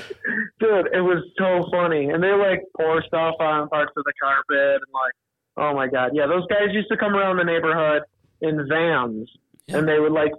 dude, 0.60 0.88
it 0.92 1.00
was 1.00 1.24
so 1.38 1.70
funny. 1.72 2.10
And 2.10 2.22
they 2.22 2.32
like 2.34 2.64
pour 2.76 3.02
stuff 3.04 3.36
on 3.40 3.70
parts 3.70 3.94
of 3.96 4.04
the 4.04 4.12
carpet 4.22 4.82
and 4.82 4.92
like, 4.94 5.14
oh 5.56 5.74
my 5.74 5.88
god, 5.88 6.12
yeah, 6.14 6.26
those 6.28 6.46
guys 6.48 6.74
used 6.74 6.90
to 6.90 6.98
come 6.98 7.16
around 7.16 7.38
the 7.38 7.46
neighborhood 7.46 8.02
in 8.42 8.68
vans, 8.68 9.30
Yeah. 9.68 9.78
and 9.78 9.88
they 9.88 10.00
would 10.00 10.12
like 10.12 10.34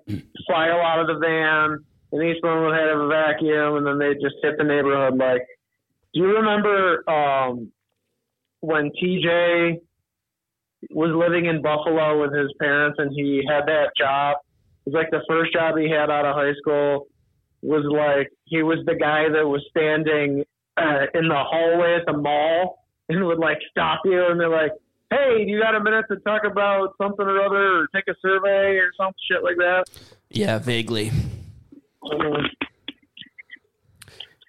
file 0.46 0.78
out 0.80 1.00
of 1.00 1.06
the 1.06 1.18
van, 1.24 1.78
and 2.12 2.22
each 2.22 2.42
one 2.42 2.64
would 2.64 2.74
have 2.74 2.98
a 3.00 3.08
vacuum, 3.08 3.76
and 3.76 3.86
then 3.86 3.98
they'd 3.98 4.20
just 4.20 4.36
hit 4.42 4.58
the 4.58 4.64
neighborhood. 4.64 5.16
Like, 5.16 5.40
you 6.20 6.36
remember 6.36 7.08
um, 7.08 7.72
when 8.60 8.90
TJ 9.02 9.80
was 10.90 11.10
living 11.14 11.46
in 11.46 11.62
Buffalo 11.62 12.20
with 12.20 12.32
his 12.32 12.52
parents, 12.60 12.98
and 12.98 13.12
he 13.12 13.42
had 13.48 13.66
that 13.66 13.90
job? 13.98 14.36
It 14.86 14.90
was 14.90 14.94
like 14.94 15.10
the 15.10 15.24
first 15.28 15.52
job 15.52 15.76
he 15.76 15.90
had 15.90 16.10
out 16.10 16.26
of 16.26 16.34
high 16.34 16.52
school 16.60 17.08
was 17.62 17.84
like 17.90 18.30
he 18.44 18.62
was 18.62 18.78
the 18.84 18.94
guy 18.94 19.24
that 19.32 19.46
was 19.48 19.64
standing 19.70 20.44
uh, 20.76 21.06
in 21.14 21.28
the 21.28 21.42
hallway 21.42 21.96
at 21.96 22.04
the 22.06 22.12
mall 22.12 22.84
and 23.08 23.24
would 23.24 23.38
like 23.38 23.58
stop 23.70 24.00
you 24.04 24.26
and 24.30 24.38
they're 24.38 24.48
like, 24.50 24.72
"Hey, 25.10 25.44
do 25.44 25.50
you 25.50 25.60
got 25.60 25.74
a 25.74 25.82
minute 25.82 26.04
to 26.10 26.16
talk 26.18 26.42
about 26.44 26.94
something 27.00 27.24
or 27.24 27.40
other, 27.40 27.80
or 27.80 27.86
take 27.94 28.04
a 28.08 28.14
survey 28.20 28.76
or 28.76 28.90
some 28.96 29.12
shit 29.30 29.42
like 29.42 29.56
that?" 29.56 29.84
yeah, 30.28 30.58
vaguely. 30.58 31.10
Mhm. 32.02 32.46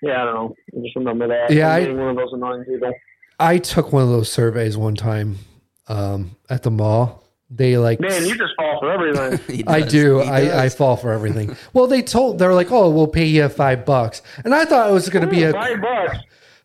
Yeah, 0.06 0.22
I 0.22 0.26
don't 0.26 0.36
know. 0.36 0.56
I 0.78 0.82
just 0.82 0.96
remember 0.96 1.28
that. 1.28 1.52
Yeah, 1.52 1.74
I- 1.74 1.88
one 1.92 2.10
of 2.10 2.16
those 2.16 2.34
annoying 2.34 2.64
people. 2.66 2.94
I 3.40 3.58
took 3.58 3.92
one 3.92 4.04
of 4.04 4.10
those 4.10 4.32
surveys 4.32 4.78
one 4.78 4.96
time 4.96 5.40
um, 5.88 6.38
at 6.50 6.64
the 6.64 6.72
mall. 6.72 7.24
They 7.50 7.78
like 7.78 8.00
Man, 8.00 8.26
you 8.26 8.36
just 8.38 8.54
fall 8.58 8.80
for 8.80 8.92
everything. 8.92 9.64
I 9.68 9.82
do. 9.82 10.22
I, 10.22 10.64
I 10.64 10.70
fall 10.70 10.96
for 10.98 11.12
everything. 11.12 11.56
Well, 11.74 11.86
they 11.88 12.02
told 12.02 12.40
they're 12.40 12.54
like, 12.56 12.72
"Oh, 12.72 12.90
we'll 12.90 13.08
pay 13.08 13.26
you 13.26 13.48
five 13.50 13.86
bucks," 13.86 14.22
and 14.44 14.56
I 14.56 14.66
thought 14.66 14.90
it 14.90 14.94
was 14.94 15.10
going 15.10 15.26
to 15.26 15.30
be 15.30 15.44
a. 15.44 15.52
Five 15.52 15.80
bucks 15.82 16.18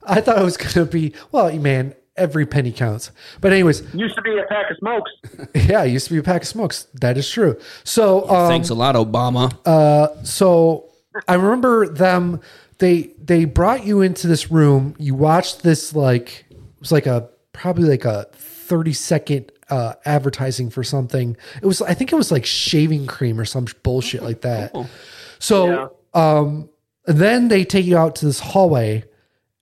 I 0.04 0.20
thought 0.20 0.38
it 0.38 0.44
was 0.44 0.56
going 0.56 0.72
to 0.72 0.90
be. 0.90 1.12
Well, 1.32 1.54
man, 1.58 1.94
every 2.16 2.46
penny 2.46 2.72
counts. 2.72 3.10
But 3.40 3.52
anyways, 3.52 3.82
used 3.94 4.16
to 4.16 4.22
be 4.22 4.38
a 4.38 4.44
pack 4.48 4.70
of 4.70 4.76
smokes. 4.78 5.10
yeah, 5.68 5.84
used 5.84 6.06
to 6.06 6.14
be 6.14 6.18
a 6.18 6.22
pack 6.22 6.42
of 6.42 6.48
smokes. 6.48 6.86
That 6.94 7.18
is 7.18 7.28
true. 7.28 7.58
So, 7.84 8.28
um, 8.30 8.48
Thanks 8.48 8.70
a 8.70 8.74
lot, 8.74 8.94
Obama. 8.94 10.26
so 10.26 10.90
I 11.28 11.34
remember 11.34 11.88
them. 11.88 12.40
They 12.80 13.12
they 13.22 13.44
brought 13.44 13.84
you 13.86 14.00
into 14.02 14.26
this 14.26 14.50
room. 14.50 14.96
You 14.98 15.14
watched 15.14 15.62
this 15.62 15.94
like 15.94 16.46
it 16.50 16.80
was 16.80 16.90
like 16.90 17.06
a 17.06 17.28
probably 17.52 17.88
like 17.88 18.04
a 18.04 18.26
thirty 18.32 18.92
second 18.92 19.52
uh, 19.68 19.94
advertising 20.04 20.70
for 20.70 20.82
something. 20.82 21.36
It 21.62 21.66
was 21.66 21.80
I 21.82 21.94
think 21.94 22.12
it 22.12 22.16
was 22.16 22.32
like 22.32 22.44
shaving 22.44 23.06
cream 23.06 23.38
or 23.38 23.44
some 23.44 23.66
bullshit 23.82 24.22
like 24.22 24.40
that. 24.40 24.74
So 25.38 25.68
um, 26.14 26.68
then 27.04 27.48
they 27.48 27.64
take 27.64 27.86
you 27.86 27.96
out 27.96 28.16
to 28.16 28.26
this 28.26 28.40
hallway, 28.40 29.04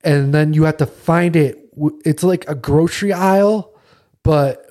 and 0.03 0.33
then 0.33 0.53
you 0.53 0.63
have 0.63 0.77
to 0.77 0.85
find 0.85 1.35
it. 1.35 1.69
It's 2.05 2.23
like 2.23 2.49
a 2.49 2.55
grocery 2.55 3.13
aisle, 3.13 3.73
but 4.23 4.65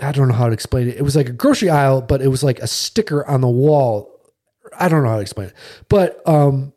I 0.00 0.12
don't 0.12 0.28
know 0.28 0.34
how 0.34 0.46
to 0.48 0.52
explain 0.52 0.88
it. 0.88 0.96
It 0.96 1.02
was 1.02 1.16
like 1.16 1.28
a 1.28 1.32
grocery 1.32 1.70
aisle, 1.70 2.02
but 2.02 2.20
it 2.20 2.28
was 2.28 2.42
like 2.42 2.58
a 2.58 2.66
sticker 2.66 3.26
on 3.26 3.40
the 3.40 3.48
wall. 3.48 4.12
I 4.78 4.88
don't 4.88 5.02
know 5.02 5.10
how 5.10 5.16
to 5.16 5.22
explain 5.22 5.48
it. 5.48 5.54
But 5.88 6.26
um, 6.28 6.72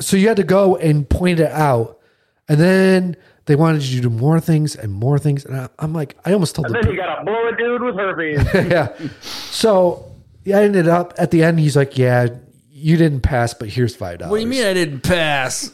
so 0.00 0.16
you 0.16 0.28
had 0.28 0.36
to 0.36 0.44
go 0.44 0.76
and 0.76 1.08
point 1.08 1.40
it 1.40 1.50
out, 1.50 1.98
and 2.48 2.58
then 2.60 3.16
they 3.46 3.56
wanted 3.56 3.82
you 3.82 4.00
to 4.02 4.08
do 4.08 4.14
more 4.14 4.40
things 4.40 4.76
and 4.76 4.92
more 4.92 5.18
things. 5.18 5.44
And 5.44 5.56
I, 5.56 5.68
I'm 5.78 5.92
like, 5.92 6.16
I 6.24 6.32
almost 6.32 6.54
told 6.54 6.66
And 6.66 6.74
the 6.74 6.80
then 6.82 6.90
you 6.92 6.96
got 6.96 7.16
to 7.16 7.24
blow 7.24 7.48
a 7.48 7.56
dude 7.56 7.82
with 7.82 7.94
herpes. 7.96 8.46
yeah. 8.70 8.94
So 9.22 10.14
yeah, 10.44 10.58
I 10.58 10.64
ended 10.64 10.88
up 10.88 11.14
at 11.18 11.30
the 11.30 11.42
end. 11.42 11.58
He's 11.60 11.76
like, 11.76 11.96
"Yeah, 11.98 12.28
you 12.70 12.96
didn't 12.96 13.22
pass, 13.22 13.54
but 13.54 13.68
here's 13.68 13.96
five 13.96 14.18
dollars." 14.18 14.30
What 14.30 14.36
do 14.38 14.42
you 14.42 14.48
mean 14.48 14.64
I 14.64 14.72
didn't 14.74 15.00
pass? 15.00 15.72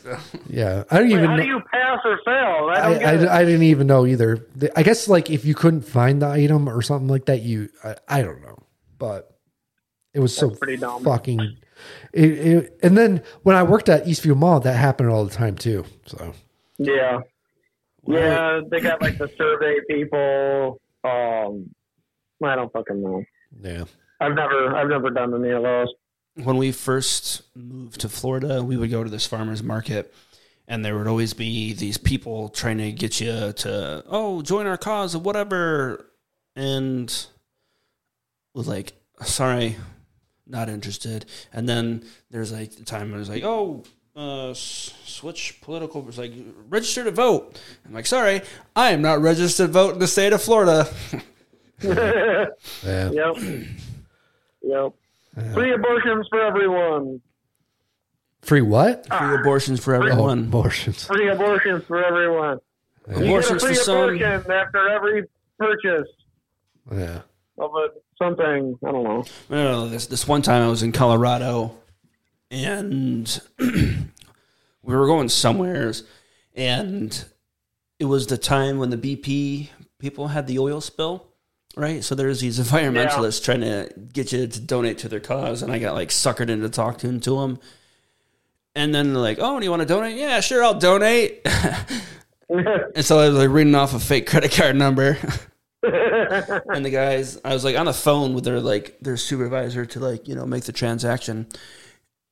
Yeah, 0.48 0.84
I 0.90 0.98
don't 0.98 1.10
even. 1.10 1.24
How 1.26 1.36
know- 1.36 1.42
do 1.42 1.48
you 1.48 1.60
pass 1.72 2.00
or 2.04 2.18
fail? 2.24 2.34
I 2.34 2.72
I, 2.72 2.90
don't 2.90 2.98
get 3.00 3.14
it. 3.22 3.28
I, 3.28 3.40
I 3.40 3.44
didn't 3.44 3.62
even 3.64 3.86
know 3.86 4.06
either. 4.06 4.46
I 4.76 4.82
guess 4.82 5.08
like 5.08 5.30
if 5.30 5.44
you 5.44 5.54
couldn't 5.54 5.82
find 5.82 6.22
the 6.22 6.28
item 6.28 6.68
or 6.68 6.80
something 6.82 7.08
like 7.08 7.26
that, 7.26 7.42
you 7.42 7.68
I, 7.84 7.96
I 8.08 8.22
don't 8.22 8.40
know, 8.42 8.58
but 8.98 9.36
it 10.12 10.20
was 10.20 10.34
so 10.36 10.50
pretty 10.50 10.76
dumb. 10.76 11.02
fucking. 11.04 11.58
It, 12.12 12.30
it, 12.30 12.78
and 12.82 12.96
then 12.96 13.22
when 13.42 13.56
I 13.56 13.62
worked 13.62 13.88
at 13.88 14.04
Eastview 14.04 14.36
Mall, 14.36 14.60
that 14.60 14.74
happened 14.74 15.10
all 15.10 15.24
the 15.24 15.34
time 15.34 15.56
too. 15.56 15.84
So 16.06 16.34
Yeah. 16.78 17.20
Yeah, 18.06 18.60
they 18.70 18.80
got 18.80 19.00
like 19.00 19.16
the 19.16 19.28
survey 19.36 19.78
people. 19.88 20.80
Um, 21.04 21.70
I 22.42 22.54
don't 22.56 22.70
fucking 22.72 23.02
know. 23.02 23.24
yeah, 23.62 23.84
I've 24.20 24.34
never, 24.34 24.76
I've 24.76 24.88
never 24.88 25.08
done 25.10 25.34
any 25.34 25.52
of 25.52 25.62
those. 25.62 25.88
when 26.42 26.56
we 26.58 26.70
first 26.72 27.42
moved 27.54 28.00
to 28.00 28.08
Florida, 28.08 28.62
we 28.62 28.76
would 28.76 28.90
go 28.90 29.02
to 29.04 29.08
this 29.08 29.26
farmer's 29.26 29.62
market, 29.62 30.12
and 30.68 30.84
there 30.84 30.98
would 30.98 31.06
always 31.06 31.32
be 31.32 31.72
these 31.72 31.96
people 31.96 32.50
trying 32.50 32.76
to 32.78 32.92
get 32.92 33.20
you 33.20 33.52
to, 33.52 34.04
oh, 34.06 34.42
join 34.42 34.66
our 34.66 34.76
cause 34.76 35.14
or 35.14 35.20
whatever. 35.20 36.10
And 36.56 37.08
was 38.52 38.68
like, 38.68 38.92
sorry, 39.22 39.76
not 40.46 40.68
interested. 40.68 41.26
And 41.52 41.68
then 41.68 42.04
there's 42.30 42.52
like 42.52 42.72
the 42.76 42.84
time 42.84 43.10
when 43.10 43.16
it 43.16 43.20
was 43.20 43.28
like, 43.28 43.44
oh, 43.44 43.82
uh, 44.16 44.50
s- 44.50 44.92
switch 45.04 45.58
political. 45.62 46.06
It's 46.08 46.18
like, 46.18 46.32
register 46.68 47.04
to 47.04 47.10
vote. 47.10 47.58
I'm 47.86 47.92
like, 47.92 48.06
sorry, 48.06 48.42
I 48.76 48.90
am 48.90 49.02
not 49.02 49.20
registered 49.20 49.68
to 49.68 49.72
vote 49.72 49.94
in 49.94 49.98
the 50.00 50.06
state 50.06 50.32
of 50.32 50.42
Florida. 50.42 50.86
yeah. 51.82 52.46
Yep. 53.10 53.36
yep. 54.62 54.92
Free 55.52 55.72
abortions 55.74 56.26
for 56.28 56.40
everyone. 56.40 57.20
Free 58.42 58.60
what? 58.60 59.06
Free 59.08 59.34
abortions 59.34 59.82
for 59.82 59.94
Oh, 59.94 60.02
everyone. 60.02 60.38
abortions. 60.40 61.04
Free 61.06 61.28
abortions 61.28 61.82
for 61.84 62.04
everyone. 62.04 62.58
You 63.08 63.14
get 63.14 63.22
a 63.22 63.24
Abortions 63.26 63.62
free 63.62 63.74
for 63.74 63.80
some. 63.80 64.20
after 64.20 64.88
every 64.90 65.24
purchase 65.58 66.08
Yeah. 66.92 67.20
of 67.58 67.70
a 67.74 67.88
something. 68.18 68.78
I 68.84 68.90
don't 68.90 69.04
know. 69.04 69.24
No, 69.50 69.64
no, 69.64 69.72
no. 69.72 69.88
This 69.88 70.06
this 70.06 70.26
one 70.26 70.42
time 70.42 70.62
I 70.62 70.68
was 70.68 70.82
in 70.82 70.92
Colorado, 70.92 71.76
and 72.50 73.40
we 73.58 74.06
were 74.82 75.06
going 75.06 75.28
somewheres, 75.28 76.04
and 76.54 77.24
it 77.98 78.04
was 78.06 78.26
the 78.26 78.38
time 78.38 78.78
when 78.78 78.90
the 78.90 78.98
BP 78.98 79.68
people 79.98 80.28
had 80.28 80.46
the 80.46 80.58
oil 80.58 80.80
spill, 80.80 81.26
right? 81.76 82.02
So 82.04 82.14
there's 82.14 82.40
these 82.40 82.58
environmentalists 82.66 83.42
trying 83.42 83.60
to 83.62 83.92
get 84.12 84.32
you 84.32 84.46
to 84.46 84.60
donate 84.60 84.98
to 84.98 85.08
their 85.08 85.20
cause, 85.20 85.62
and 85.62 85.72
I 85.72 85.78
got 85.78 85.94
like 85.94 86.10
suckered 86.10 86.48
into 86.50 86.68
talking 86.68 87.20
to 87.20 87.40
them. 87.40 87.58
And 88.76 88.92
then 88.94 89.12
they're 89.12 89.22
like, 89.22 89.38
"Oh, 89.40 89.58
do 89.58 89.64
you 89.64 89.70
want 89.70 89.82
to 89.82 89.88
donate? 89.88 90.16
Yeah, 90.16 90.40
sure, 90.40 90.64
I'll 90.64 90.78
donate." 90.78 91.46
and 92.48 93.04
so 93.04 93.18
I 93.18 93.28
was 93.28 93.38
like 93.38 93.50
reading 93.50 93.74
off 93.74 93.94
a 93.94 94.00
fake 94.00 94.26
credit 94.26 94.52
card 94.52 94.76
number. 94.76 95.16
And 96.30 96.62
and 96.74 96.84
the 96.86 96.90
guys, 96.90 97.38
I 97.44 97.52
was 97.54 97.64
like 97.64 97.76
on 97.76 97.86
the 97.86 97.92
phone 97.94 98.34
with 98.34 98.44
their 98.44 98.60
like 98.60 98.98
their 99.00 99.16
supervisor 99.16 99.84
to 99.86 100.00
like 100.00 100.26
you 100.28 100.34
know 100.34 100.46
make 100.46 100.64
the 100.64 100.72
transaction, 100.72 101.46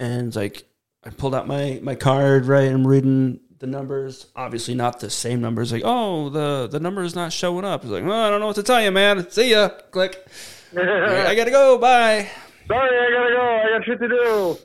and 0.00 0.34
like 0.34 0.64
I 1.04 1.10
pulled 1.10 1.34
out 1.34 1.46
my 1.46 1.80
my 1.82 1.94
card 1.94 2.46
right. 2.46 2.70
I'm 2.70 2.86
reading 2.86 3.40
the 3.58 3.66
numbers, 3.66 4.26
obviously 4.34 4.74
not 4.74 5.00
the 5.00 5.08
same 5.10 5.40
numbers. 5.40 5.72
Like 5.72 5.82
oh 5.84 6.28
the 6.30 6.68
the 6.70 6.80
number 6.80 7.02
is 7.02 7.14
not 7.14 7.32
showing 7.32 7.64
up. 7.64 7.82
It's 7.82 7.90
like 7.90 8.04
well 8.04 8.22
I 8.24 8.30
don't 8.30 8.40
know 8.40 8.46
what 8.48 8.56
to 8.56 8.62
tell 8.62 8.82
you, 8.82 8.90
man. 8.90 9.30
See 9.30 9.50
ya. 9.52 9.68
Click. 9.90 10.16
I 10.76 11.34
gotta 11.36 11.50
go. 11.50 11.78
Bye. 11.78 12.28
Sorry, 12.66 12.98
I 12.98 13.10
gotta 13.12 13.34
go. 13.34 13.42
I 13.42 13.78
got 13.78 13.84
shit 13.86 13.98
to 14.00 14.08
do. 14.08 14.58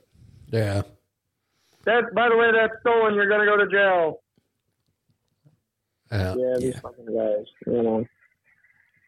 Yeah. 0.51 0.81
That, 1.85 2.13
by 2.13 2.29
the 2.29 2.35
way, 2.37 2.51
that's 2.51 2.73
stolen. 2.81 3.15
You're 3.15 3.27
gonna 3.29 3.45
go 3.45 3.57
to 3.57 3.67
jail. 3.67 4.21
Yeah. 6.11 6.35
Yeah, 6.37 6.55
these 6.59 6.73
Yeah. 6.73 6.79
fucking 6.79 7.05
guys. 7.05 7.45
You 7.65 7.81
know, 7.83 8.05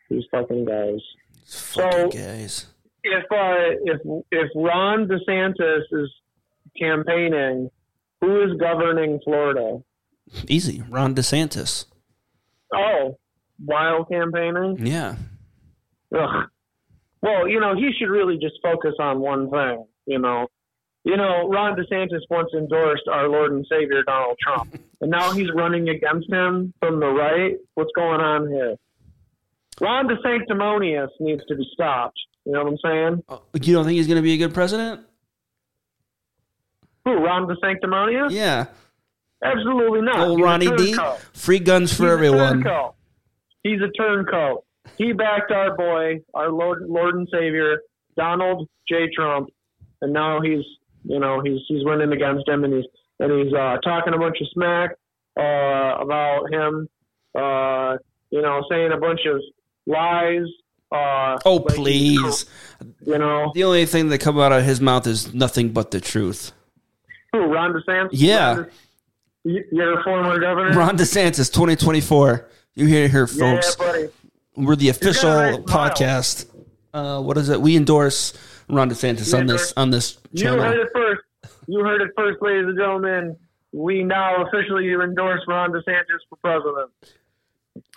these 0.09 0.23
fucking 0.31 0.65
guys. 0.65 0.99
Fucking 1.45 2.11
So- 2.11 2.17
guys. 2.17 2.67
If 3.01 3.23
uh, 3.31 3.79
if 3.85 4.01
if 4.29 4.49
Ron 4.55 5.07
DeSantis 5.07 5.83
is 5.91 6.09
campaigning, 6.77 7.69
who 8.19 8.41
is 8.43 8.57
governing 8.59 9.21
Florida? 9.23 9.79
Easy. 10.49 10.83
Ron 10.89 11.15
DeSantis. 11.15 11.85
Oh, 12.73 13.17
while 13.63 14.03
campaigning. 14.05 14.85
Yeah. 14.85 15.15
Ugh. 16.13 16.49
Well, 17.21 17.47
you 17.47 17.59
know, 17.59 17.73
he 17.75 17.91
should 17.97 18.09
really 18.09 18.37
just 18.37 18.55
focus 18.61 18.95
on 18.99 19.19
one 19.19 19.49
thing. 19.49 19.85
You 20.05 20.19
know, 20.19 20.47
you 21.05 21.15
know, 21.17 21.47
Ron 21.47 21.77
DeSantis 21.77 22.21
once 22.29 22.49
endorsed 22.53 23.07
our 23.09 23.29
Lord 23.29 23.53
and 23.53 23.65
Savior 23.69 24.03
Donald 24.03 24.37
Trump, 24.41 24.77
and 25.01 25.09
now 25.09 25.31
he's 25.31 25.49
running 25.55 25.87
against 25.89 26.29
him 26.31 26.73
from 26.81 26.99
the 26.99 27.07
right. 27.07 27.55
What's 27.75 27.91
going 27.95 28.19
on 28.21 28.49
here? 28.51 28.75
Ron 29.81 30.07
DeSanctimonious 30.07 31.09
needs 31.19 31.41
to 31.47 31.55
be 31.55 31.67
stopped. 31.73 32.19
You 32.45 32.53
know 32.53 32.63
what 32.63 32.71
I'm 32.71 32.77
saying? 32.83 33.23
Uh, 33.29 33.37
You 33.61 33.73
don't 33.73 33.85
think 33.85 33.97
he's 33.97 34.07
gonna 34.07 34.21
be 34.21 34.33
a 34.33 34.37
good 34.37 34.53
president? 34.53 35.01
Who? 37.05 37.13
Ron 37.13 37.47
DeSanctimonious? 37.47 38.31
Yeah. 38.31 38.65
Absolutely 39.43 40.01
not. 40.01 40.19
Old 40.19 40.37
He's 40.39 40.43
Ronnie 40.43 40.75
D. 40.75 40.95
Free 41.33 41.59
guns 41.59 41.93
for 41.93 42.03
He's 42.03 42.11
everyone. 42.11 42.65
A. 42.67 42.89
He's 43.63 43.79
a 43.81 43.89
turncoat. 43.91 44.65
He 44.97 45.13
backed 45.13 45.51
our 45.51 45.75
boy, 45.77 46.21
our 46.33 46.51
Lord, 46.51 46.83
Lord 46.87 47.15
and 47.15 47.27
Savior, 47.31 47.79
Donald 48.17 48.67
J. 48.89 49.09
Trump, 49.15 49.49
and 50.01 50.11
now 50.11 50.41
he's, 50.41 50.65
you 51.03 51.19
know, 51.19 51.41
he's 51.41 51.59
he's 51.67 51.85
running 51.85 52.11
against 52.11 52.47
him, 52.49 52.63
and 52.63 52.73
he's 52.73 52.85
and 53.19 53.31
he's 53.31 53.53
uh, 53.53 53.77
talking 53.83 54.13
a 54.13 54.17
bunch 54.17 54.37
of 54.41 54.47
smack 54.53 54.91
uh, 55.39 56.01
about 56.01 56.45
him, 56.51 56.89
uh, 57.37 57.97
you 58.31 58.41
know, 58.41 58.61
saying 58.69 58.91
a 58.91 58.97
bunch 58.97 59.21
of 59.25 59.41
lies. 59.89 60.45
Uh, 60.91 61.37
Oh 61.45 61.57
like 61.57 61.75
please! 61.75 62.45
You 63.05 63.17
know, 63.19 63.51
The 63.53 63.63
only 63.63 63.85
thing 63.85 64.09
that 64.09 64.19
come 64.21 64.39
out 64.39 64.51
of 64.51 64.63
his 64.63 64.81
mouth 64.81 65.05
is 65.05 65.33
nothing 65.33 65.69
but 65.69 65.91
the 65.91 65.99
truth. 66.01 66.51
who? 67.31 67.39
Ron 67.45 67.73
DeSantis. 67.73 68.09
Yeah. 68.13 68.47
Ron 68.55 68.63
De- 68.63 69.53
y- 69.53 69.63
your 69.71 70.03
former 70.03 70.39
governor. 70.39 70.75
Ron 70.75 70.97
DeSantis, 70.97 71.51
2024. 71.53 72.49
You 72.75 72.85
hear 72.87 73.05
it 73.05 73.11
here, 73.11 73.27
yeah, 73.35 73.53
folks. 73.55 73.75
buddy. 73.75 74.09
We're 74.55 74.75
the 74.75 74.89
official 74.89 75.29
nice 75.29 75.57
podcast. 75.57 76.47
Uh, 76.93 77.21
what 77.21 77.37
is 77.37 77.49
it? 77.49 77.61
We 77.61 77.75
endorse 77.77 78.33
Ron 78.67 78.89
DeSantis 78.89 79.37
on 79.37 79.45
this 79.45 79.73
on 79.77 79.91
this 79.91 80.17
channel. 80.35 80.57
You 80.57 80.63
heard 80.63 80.79
it 80.79 80.87
first. 80.93 81.21
You 81.67 81.79
heard 81.83 82.01
it 82.01 82.09
first, 82.17 82.41
ladies 82.41 82.65
and 82.65 82.77
gentlemen. 82.79 83.37
We 83.71 84.03
now 84.03 84.43
officially 84.47 84.91
endorse 84.91 85.41
Ron 85.47 85.71
DeSantis 85.71 86.17
for 86.29 86.37
president. 86.41 86.89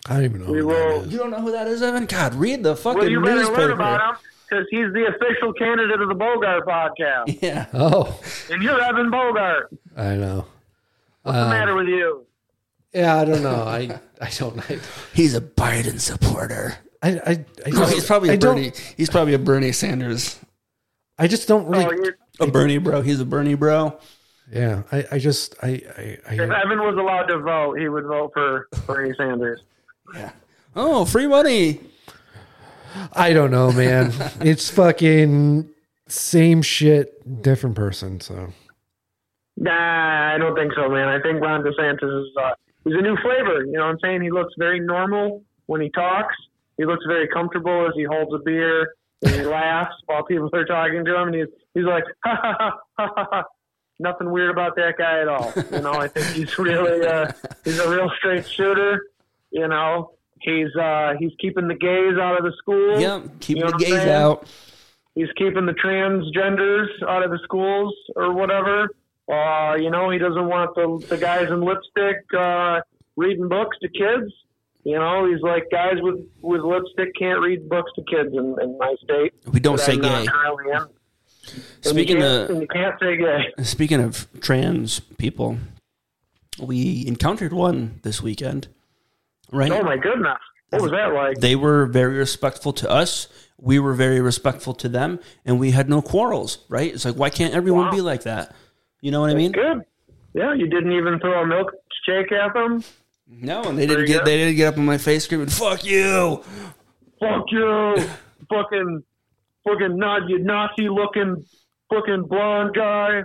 I 0.08 0.14
don't 0.14 0.24
even 0.24 0.44
know. 0.44 0.52
We 0.52 0.58
who 0.60 0.66
will- 0.66 0.74
that 0.74 1.06
is. 1.06 1.12
You 1.12 1.18
don't 1.18 1.30
know 1.30 1.40
who 1.40 1.52
that 1.52 1.66
is, 1.68 1.82
Evan? 1.82 2.06
God, 2.06 2.34
read 2.34 2.62
the 2.62 2.74
fucking 2.76 2.98
Well, 3.00 3.08
you 3.10 3.20
better 3.20 3.36
learn 3.36 3.46
newspaper. 3.46 3.70
about 3.72 4.00
him 4.16 4.16
because 4.48 4.66
he's 4.70 4.92
the 4.92 5.06
official 5.06 5.52
candidate 5.52 6.00
of 6.00 6.08
the 6.08 6.14
Bogart 6.14 6.66
podcast. 6.66 7.38
Yeah. 7.42 7.66
Oh, 7.72 8.18
And 8.50 8.62
you're 8.62 8.80
Evan 8.80 9.10
Bogart. 9.10 9.70
I 9.96 10.16
know. 10.16 10.46
What's 11.22 11.36
the 11.38 11.44
um, 11.44 11.50
matter 11.50 11.74
with 11.76 11.86
you? 11.88 12.26
Yeah, 12.92 13.16
I 13.16 13.24
don't 13.24 13.42
know. 13.42 13.62
I 13.62 13.98
I 14.20 14.28
don't. 14.36 14.58
I 14.70 14.78
He's 15.14 15.34
a 15.34 15.40
Biden 15.40 15.98
supporter. 16.00 16.74
I 17.02 17.10
I, 17.10 17.44
I 17.66 17.70
No, 17.70 17.86
he's 17.86 18.04
probably 18.04 18.30
I 18.30 18.34
a 18.34 18.38
Bernie. 18.38 18.72
He's 18.96 19.08
probably 19.08 19.34
a 19.34 19.38
Bernie 19.38 19.72
Sanders. 19.72 20.38
I 21.18 21.28
just 21.28 21.46
don't 21.48 21.66
Oh, 21.68 21.70
really. 21.70 21.96
you're, 22.04 22.16
A 22.40 22.50
Bernie 22.50 22.78
bro. 22.78 23.00
He's 23.02 23.20
a 23.20 23.24
Bernie 23.24 23.54
bro. 23.54 23.98
yeah, 24.52 24.82
I 24.92 25.04
I 25.12 25.18
just 25.18 25.54
I 25.62 25.68
I, 26.28 26.34
if 26.34 26.40
Evan 26.50 26.80
was 26.80 26.96
allowed 26.98 27.26
to 27.28 27.38
vote, 27.38 27.78
he 27.78 27.88
would 27.88 28.04
vote 28.04 28.32
for 28.34 28.66
Bernie 28.86 29.14
Sanders. 29.16 29.62
Yeah. 30.14 30.32
Oh, 30.74 31.04
free 31.04 31.26
money. 31.26 31.80
I 33.12 33.34
don't 33.34 33.50
know, 33.50 33.72
man. 33.72 34.10
it's 34.40 34.70
fucking 34.70 35.68
same 36.08 36.62
shit, 36.62 37.42
different 37.42 37.76
person. 37.76 38.20
So 38.20 38.54
Nah, 39.56 40.34
I 40.34 40.38
don't 40.38 40.54
think 40.54 40.72
so, 40.74 40.88
man. 40.88 41.08
I 41.08 41.20
think 41.20 41.42
Ron 41.42 41.62
DeSantis 41.62 42.22
is 42.22 42.28
uh, 42.40 42.52
he's 42.84 42.94
a 42.94 43.02
new 43.02 43.16
flavor. 43.16 43.64
You 43.66 43.72
know 43.72 43.80
what 43.80 43.90
I'm 43.90 43.98
saying? 44.02 44.22
He 44.22 44.30
looks 44.30 44.54
very 44.58 44.80
normal 44.80 45.44
when 45.66 45.80
he 45.82 45.90
talks. 45.90 46.34
He 46.78 46.86
looks 46.86 47.04
very 47.06 47.28
comfortable 47.28 47.86
as 47.86 47.92
he 47.94 48.04
holds 48.04 48.32
a 48.34 48.38
beer 48.38 48.94
and 49.22 49.30
he 49.34 49.42
laughs 49.42 49.94
while 50.06 50.24
people 50.24 50.48
are 50.54 50.64
talking 50.64 51.04
to 51.04 51.16
him. 51.16 51.28
And 51.28 51.34
he's 51.36 51.46
he's 51.74 51.84
like, 51.84 52.04
ha 52.24 52.38
ha 52.40 52.56
ha 52.58 52.70
ha 52.98 53.08
ha. 53.14 53.26
ha. 53.30 53.44
Nothing 53.98 54.32
weird 54.32 54.50
about 54.50 54.74
that 54.76 54.94
guy 54.98 55.20
at 55.20 55.28
all. 55.28 55.52
You 55.70 55.80
know, 55.80 55.92
I 55.92 56.08
think 56.08 56.26
he's 56.28 56.58
really 56.58 57.06
uh, 57.06 57.30
he's 57.62 57.78
a 57.78 57.88
real 57.88 58.10
straight 58.16 58.46
shooter. 58.48 59.00
You 59.52 59.68
know, 59.68 60.12
he's 60.40 60.74
uh, 60.76 61.14
he's 61.18 61.32
keeping 61.38 61.68
the 61.68 61.74
gays 61.74 62.18
out 62.18 62.38
of 62.38 62.44
the 62.44 62.52
school. 62.58 62.98
Yep. 62.98 63.40
Keep 63.40 63.56
You 63.58 63.64
know 63.64 63.70
the 63.70 63.78
gays 63.78 64.06
out. 64.06 64.46
He's 65.14 65.28
keeping 65.36 65.66
the 65.66 65.74
transgenders 65.74 66.88
out 67.06 67.22
of 67.22 67.30
the 67.30 67.38
schools 67.44 67.94
or 68.16 68.32
whatever. 68.32 68.88
Uh, 69.30 69.76
you 69.76 69.90
know, 69.90 70.10
he 70.10 70.18
doesn't 70.18 70.48
want 70.48 70.74
the 70.74 71.06
the 71.08 71.18
guys 71.18 71.48
in 71.48 71.60
lipstick 71.60 72.24
uh, 72.36 72.80
reading 73.16 73.48
books 73.48 73.76
to 73.82 73.88
kids. 73.88 74.32
You 74.84 74.98
know, 74.98 75.30
he's 75.30 75.42
like 75.42 75.64
guys 75.70 75.96
with 76.00 76.20
with 76.40 76.62
lipstick 76.62 77.14
can't 77.18 77.40
read 77.40 77.68
books 77.68 77.92
to 77.96 78.02
kids 78.10 78.30
in, 78.32 78.56
in 78.60 78.78
my 78.78 78.94
state. 79.04 79.32
We 79.46 79.60
don't 79.60 79.78
say 79.78 79.92
I'm 79.92 80.00
gay. 80.00 80.26
currently 80.26 80.72
in. 80.72 80.76
And 80.76 81.84
Speaking 81.84 82.22
of 82.22 82.22
can't, 82.22 82.50
and 82.50 82.60
you 82.62 82.68
can't 82.68 82.94
say 83.00 83.16
gay. 83.16 83.64
Speaking 83.64 84.00
of 84.00 84.26
trans 84.40 85.00
people, 85.00 85.58
we 86.58 87.06
encountered 87.06 87.52
one 87.52 88.00
this 88.02 88.22
weekend. 88.22 88.68
Right? 89.52 89.70
Oh 89.70 89.82
my 89.82 89.96
goodness, 89.96 90.38
what 90.70 90.82
was 90.82 90.90
that 90.92 91.12
like? 91.12 91.38
They 91.38 91.54
were 91.56 91.86
very 91.86 92.16
respectful 92.16 92.72
to 92.74 92.90
us. 92.90 93.28
We 93.58 93.78
were 93.78 93.94
very 93.94 94.20
respectful 94.20 94.74
to 94.74 94.88
them, 94.88 95.20
and 95.44 95.60
we 95.60 95.70
had 95.70 95.88
no 95.88 96.02
quarrels. 96.02 96.58
Right? 96.68 96.92
It's 96.92 97.04
like 97.04 97.16
why 97.16 97.30
can't 97.30 97.54
everyone 97.54 97.86
Wow. 97.86 97.90
be 97.92 98.00
like 98.00 98.22
that? 98.24 98.54
You 99.00 99.10
know 99.10 99.20
what 99.20 99.30
I 99.30 99.34
mean? 99.34 99.52
Good. 99.52 99.82
Yeah, 100.34 100.54
you 100.54 100.66
didn't 100.68 100.92
even 100.92 101.20
throw 101.20 101.42
a 101.42 101.44
milkshake 101.44 102.32
at 102.32 102.54
them. 102.54 102.82
No, 103.28 103.62
and 103.64 103.78
they 103.78 103.86
didn't 103.86 104.06
get 104.06 104.18
good. 104.18 104.26
they 104.26 104.36
didn't 104.38 104.56
get 104.56 104.72
up 104.72 104.78
on 104.78 104.84
my 104.86 104.98
face 104.98 105.24
screaming 105.24 105.48
"fuck 105.48 105.84
you." 105.84 106.42
Fuck 107.20 107.44
you, 107.50 107.96
fucking, 108.50 109.02
fucking 109.64 109.96
you 110.28 110.38
Nazi 110.40 110.88
looking, 110.88 111.44
fucking 111.88 112.24
blonde 112.24 112.74
guy. 112.74 113.22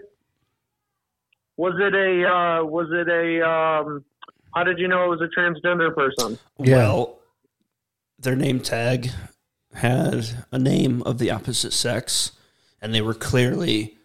Was 1.55 1.73
it 1.79 1.93
a? 1.95 2.27
Uh, 2.29 2.63
was 2.65 2.87
it 2.91 3.07
a? 3.09 3.47
Um, 3.49 4.05
how 4.57 4.63
did 4.63 4.79
you 4.79 4.87
know 4.87 5.03
it 5.03 5.07
was 5.07 5.21
a 5.21 5.27
transgender 5.39 5.93
person? 5.93 6.39
Well, 6.57 7.19
their 8.17 8.35
name 8.35 8.59
tag 8.59 9.11
had 9.75 10.25
a 10.51 10.57
name 10.57 11.03
of 11.03 11.19
the 11.19 11.29
opposite 11.29 11.73
sex, 11.73 12.31
and 12.81 12.91
they 12.91 13.01
were 13.01 13.13
clearly 13.13 13.97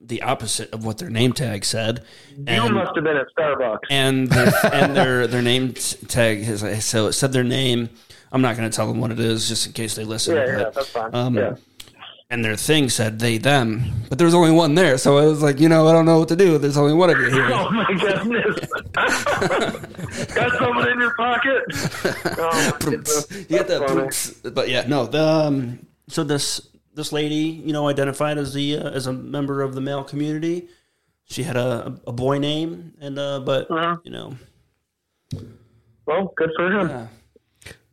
the 0.00 0.22
opposite 0.22 0.72
of 0.72 0.84
what 0.84 0.98
their 0.98 1.10
name 1.10 1.32
tag 1.32 1.64
said. 1.64 2.02
you 2.36 2.42
And- 2.48 2.74
must 2.74 2.90
have 2.96 3.04
been 3.04 3.16
at 3.18 3.26
Starbucks. 3.38 3.78
and 3.88 4.26
their, 4.28 4.52
and 4.72 4.96
their 4.96 5.26
their 5.28 5.42
name 5.42 5.74
tag 5.74 6.42
has 6.42 6.84
so 6.84 7.06
it 7.06 7.12
said 7.12 7.32
their 7.32 7.44
name. 7.44 7.88
I'm 8.32 8.42
not 8.42 8.56
going 8.56 8.68
to 8.68 8.74
tell 8.74 8.88
them 8.88 9.00
what 9.00 9.12
it 9.12 9.20
is, 9.20 9.48
just 9.48 9.66
in 9.68 9.72
case 9.74 9.94
they 9.94 10.04
listen. 10.04 10.34
yeah, 10.36 10.44
but, 10.46 10.58
yeah, 10.58 10.70
that's 10.70 10.88
fine. 10.88 11.14
um, 11.14 11.36
yeah. 11.36 11.54
And 12.32 12.44
their 12.44 12.54
thing 12.54 12.88
said 12.88 13.18
they 13.18 13.38
them, 13.38 13.82
but 14.08 14.16
there 14.18 14.24
was 14.24 14.34
only 14.34 14.52
one 14.52 14.76
there, 14.76 14.96
so 14.98 15.18
I 15.18 15.24
was 15.26 15.42
like, 15.42 15.58
you 15.58 15.68
know, 15.68 15.88
I 15.88 15.92
don't 15.92 16.04
know 16.06 16.20
what 16.20 16.28
to 16.28 16.36
do. 16.36 16.58
There's 16.58 16.76
only 16.76 16.94
one 16.94 17.10
of 17.10 17.18
you 17.18 17.28
here. 17.28 17.48
Oh 17.52 17.68
my 17.70 17.92
goodness! 17.92 18.60
Got 20.34 20.52
someone 20.58 20.88
in 20.90 21.00
your 21.00 21.14
pocket? 21.16 21.62
Oh 22.42 22.78
you 22.90 23.44
get 23.44 23.66
that, 23.68 24.50
but 24.54 24.68
yeah, 24.68 24.84
no. 24.86 25.06
The, 25.06 25.20
um, 25.22 25.84
so 26.08 26.22
this 26.24 26.68
this 26.94 27.12
lady, 27.12 27.34
you 27.64 27.72
know, 27.72 27.88
identified 27.88 28.38
as 28.38 28.54
the 28.54 28.76
uh, 28.78 28.90
as 28.90 29.06
a 29.08 29.12
member 29.12 29.60
of 29.62 29.74
the 29.74 29.80
male 29.80 30.04
community. 30.04 30.68
She 31.24 31.42
had 31.42 31.56
a, 31.56 31.98
a 32.06 32.12
boy 32.12 32.38
name, 32.38 32.92
and 33.00 33.18
uh, 33.18 33.40
but 33.40 33.70
Uh-huh. 33.70 33.96
you 34.04 34.10
know, 34.12 34.36
Well, 36.06 36.32
good 36.36 36.50
for 36.56 36.70
him. 36.70 36.88
yeah. 36.88 37.06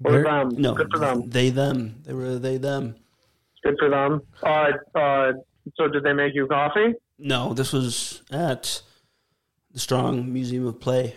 Or 0.04 0.24
them. 0.24 0.50
no, 0.58 0.74
Good 0.76 0.90
for 0.92 1.00
them. 1.00 1.30
they 1.30 1.50
them, 1.50 2.02
they 2.06 2.14
were 2.14 2.38
they 2.40 2.58
them. 2.58 2.96
Good 3.64 3.76
for 3.80 3.90
them. 3.90 4.22
Uh, 4.44 4.98
uh, 4.98 5.32
so 5.76 5.88
did 5.88 6.04
they 6.04 6.14
make 6.14 6.34
you 6.34 6.48
coffee? 6.48 6.94
No, 7.20 7.54
this 7.54 7.74
was 7.74 8.22
at 8.32 8.82
the 9.72 9.80
Strong 9.80 10.32
Museum 10.32 10.68
of 10.68 10.80
Play. 10.80 11.16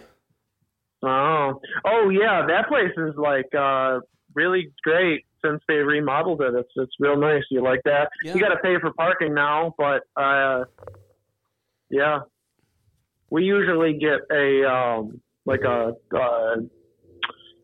Oh, 1.02 1.60
oh 1.84 2.08
yeah, 2.10 2.46
that 2.46 2.68
place 2.68 2.92
is 2.96 3.14
like 3.16 3.54
uh, 3.54 4.00
really 4.34 4.72
great. 4.82 5.24
since 5.44 5.62
they 5.68 5.74
remodeled 5.76 6.42
it. 6.42 6.54
It's 6.54 6.70
it's 6.76 6.92
real 6.98 7.16
nice. 7.16 7.42
You 7.50 7.62
like 7.62 7.80
that? 7.84 8.10
Yeah. 8.22 8.34
You 8.34 8.40
got 8.40 8.48
to 8.48 8.58
pay 8.62 8.78
for 8.80 8.92
parking 8.92 9.34
now, 9.34 9.74
but 9.78 10.02
uh, 10.16 10.64
yeah, 11.90 12.20
we 13.30 13.44
usually 13.44 13.98
get 13.98 14.20
a 14.30 14.70
um, 14.70 15.20
like 15.46 15.60
a 15.62 15.92
uh, 16.14 16.56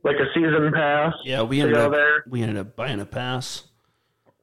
like 0.02 0.16
a 0.16 0.26
season 0.34 0.72
pass. 0.74 1.12
Yeah, 1.24 1.42
we 1.42 1.60
ended 1.60 1.76
up 1.76 1.92
there. 1.92 2.24
we 2.28 2.42
ended 2.42 2.58
up 2.58 2.76
buying 2.76 3.00
a 3.00 3.06
pass. 3.06 3.64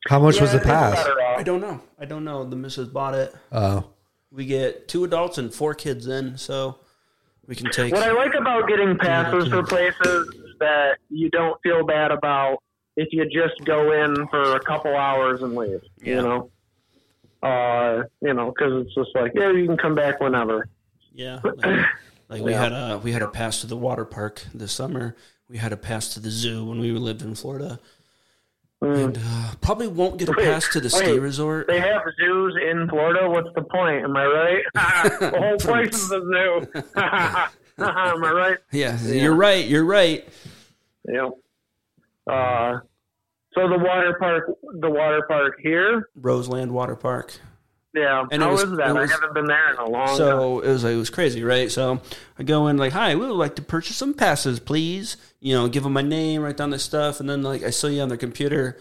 How 0.09 0.19
much 0.19 0.39
was 0.41 0.51
the 0.51 0.59
pass? 0.59 0.97
I 1.37 1.43
don't 1.43 1.61
know. 1.61 1.81
I 1.99 2.05
don't 2.05 2.23
know. 2.25 2.43
The 2.43 2.55
missus 2.55 2.87
bought 2.89 3.13
it. 3.15 3.33
Oh, 3.51 3.85
We 4.31 4.45
get 4.45 4.87
two 4.87 5.03
adults 5.03 5.37
and 5.37 5.53
four 5.53 5.73
kids 5.73 6.07
in, 6.07 6.37
so 6.37 6.77
we 7.47 7.55
can 7.55 7.71
take. 7.71 7.93
What 7.93 8.03
I 8.03 8.11
like 8.11 8.33
about 8.35 8.67
getting 8.67 8.97
passes 8.97 9.47
for 9.49 9.63
places 9.63 10.27
is 10.27 10.55
that 10.59 10.97
you 11.09 11.29
don't 11.29 11.59
feel 11.63 11.85
bad 11.85 12.11
about 12.11 12.57
if 12.97 13.09
you 13.11 13.25
just 13.29 13.63
go 13.65 13.91
in 14.03 14.27
for 14.27 14.55
a 14.55 14.59
couple 14.59 14.95
hours 14.95 15.41
and 15.41 15.55
leave. 15.55 15.81
Yeah. 16.01 16.15
You 16.15 16.21
know, 16.21 16.51
uh, 17.41 18.03
you 18.21 18.33
know, 18.33 18.47
because 18.55 18.85
it's 18.85 18.95
just 18.95 19.09
like 19.15 19.31
yeah, 19.35 19.51
you 19.51 19.65
can 19.67 19.77
come 19.77 19.95
back 19.95 20.19
whenever. 20.19 20.67
Yeah, 21.13 21.39
like, 21.43 21.85
like 22.29 22.41
we 22.41 22.51
Yeah. 22.51 22.61
had 22.63 22.71
a 22.71 22.97
we 23.03 23.11
had 23.11 23.21
a 23.21 23.27
pass 23.27 23.61
to 23.61 23.67
the 23.67 23.77
water 23.77 24.05
park 24.05 24.43
this 24.53 24.71
summer. 24.71 25.15
We 25.49 25.57
had 25.57 25.71
a 25.73 25.77
pass 25.77 26.13
to 26.15 26.19
the 26.19 26.29
zoo 26.31 26.65
when 26.65 26.79
we 26.79 26.91
lived 26.91 27.21
in 27.21 27.35
Florida, 27.35 27.79
and 28.83 29.17
uh, 29.17 29.51
probably 29.61 29.87
won't 29.87 30.17
get 30.17 30.29
a 30.29 30.33
Mm. 30.33 30.37
Wait, 30.37 30.45
pass 30.45 30.69
to 30.69 30.79
the 30.79 30.89
ski 30.89 31.19
resort. 31.19 31.67
They 31.67 31.79
have 31.79 32.01
zoos 32.19 32.55
in 32.69 32.87
Florida. 32.89 33.29
What's 33.29 33.49
the 33.55 33.63
point? 33.63 34.03
Am 34.03 34.15
I 34.15 34.25
right? 34.25 34.63
the 35.19 35.37
whole 35.37 35.57
place 35.57 35.95
is 35.95 36.11
a 36.11 36.21
zoo. 36.21 36.67
Am 37.77 38.23
I 38.23 38.31
right? 38.31 38.57
Yeah, 38.71 39.01
you're 39.01 39.35
right. 39.35 39.65
You're 39.65 39.85
right. 39.85 40.27
Yeah. 41.07 41.29
Uh, 42.27 42.79
so 43.53 43.67
the 43.69 43.77
water 43.77 44.15
park, 44.19 44.49
the 44.79 44.89
water 44.89 45.23
park 45.27 45.59
here. 45.61 46.09
Roseland 46.15 46.71
Water 46.71 46.95
Park. 46.95 47.39
Yeah. 47.93 48.25
And 48.31 48.41
it 48.41 48.45
How 48.45 48.53
is 48.53 48.65
was- 48.65 48.77
that? 48.77 48.93
was- 48.95 49.09
I 49.11 49.13
haven't 49.13 49.33
been 49.33 49.45
there 49.45 49.71
in 49.71 49.77
a 49.77 49.87
long 49.89 50.07
time. 50.07 50.17
So 50.17 50.59
it 50.61 50.69
was 50.69 50.83
like, 50.83 50.93
it 50.93 50.97
was 50.97 51.09
crazy, 51.09 51.43
right? 51.43 51.71
So 51.71 52.01
I 52.39 52.43
go 52.43 52.67
in 52.67 52.77
like, 52.77 52.93
"Hi, 52.93 53.15
we 53.15 53.27
would 53.27 53.35
like 53.35 53.55
to 53.57 53.61
purchase 53.61 53.97
some 53.97 54.13
passes, 54.13 54.59
please." 54.59 55.15
You 55.39 55.53
know, 55.55 55.67
give 55.67 55.83
them 55.83 55.93
my 55.93 56.01
name, 56.01 56.41
write 56.41 56.57
down 56.57 56.71
this 56.71 56.83
stuff, 56.83 57.19
and 57.19 57.29
then 57.29 57.43
like 57.43 57.61
I 57.63 57.69
see 57.69 57.99
on 58.01 58.09
the 58.09 58.17
computer 58.17 58.77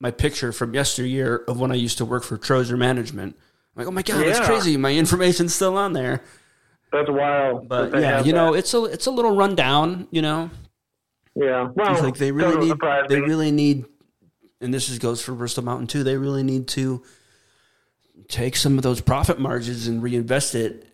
my 0.00 0.10
picture 0.10 0.52
from 0.52 0.72
yesteryear 0.74 1.42
of 1.48 1.58
when 1.60 1.70
I 1.72 1.74
used 1.74 1.98
to 1.98 2.04
work 2.04 2.22
for 2.22 2.38
Trozer 2.38 2.78
Management. 2.78 3.36
I'm 3.76 3.80
like, 3.80 3.88
"Oh 3.88 3.90
my 3.90 4.02
god, 4.02 4.24
that's 4.24 4.40
crazy! 4.46 4.76
My 4.76 4.92
information's 4.94 5.54
still 5.54 5.76
on 5.76 5.92
there." 5.92 6.22
That's 6.92 7.08
wild. 7.10 7.68
But 7.68 7.92
that 7.92 8.00
yeah, 8.00 8.22
you 8.22 8.32
know, 8.32 8.52
that. 8.52 8.58
it's 8.60 8.74
a 8.74 8.84
it's 8.84 9.06
a 9.06 9.10
little 9.10 9.34
rundown. 9.34 10.06
You 10.10 10.22
know, 10.22 10.50
yeah. 11.34 11.68
Well, 11.74 11.92
it's 11.92 12.02
like 12.02 12.16
they 12.16 12.30
really 12.32 12.68
need 12.68 12.76
they 13.08 13.20
me. 13.20 13.26
really 13.26 13.50
need, 13.50 13.86
and 14.60 14.72
this 14.72 14.88
is 14.88 14.98
goes 14.98 15.20
for 15.22 15.32
Bristol 15.32 15.64
Mountain 15.64 15.86
too. 15.88 16.02
They 16.04 16.16
really 16.16 16.42
need 16.42 16.68
to 16.68 17.02
take 18.28 18.56
some 18.56 18.76
of 18.76 18.82
those 18.82 19.00
profit 19.00 19.38
margins 19.38 19.86
and 19.86 20.02
reinvest 20.02 20.54
it 20.54 20.86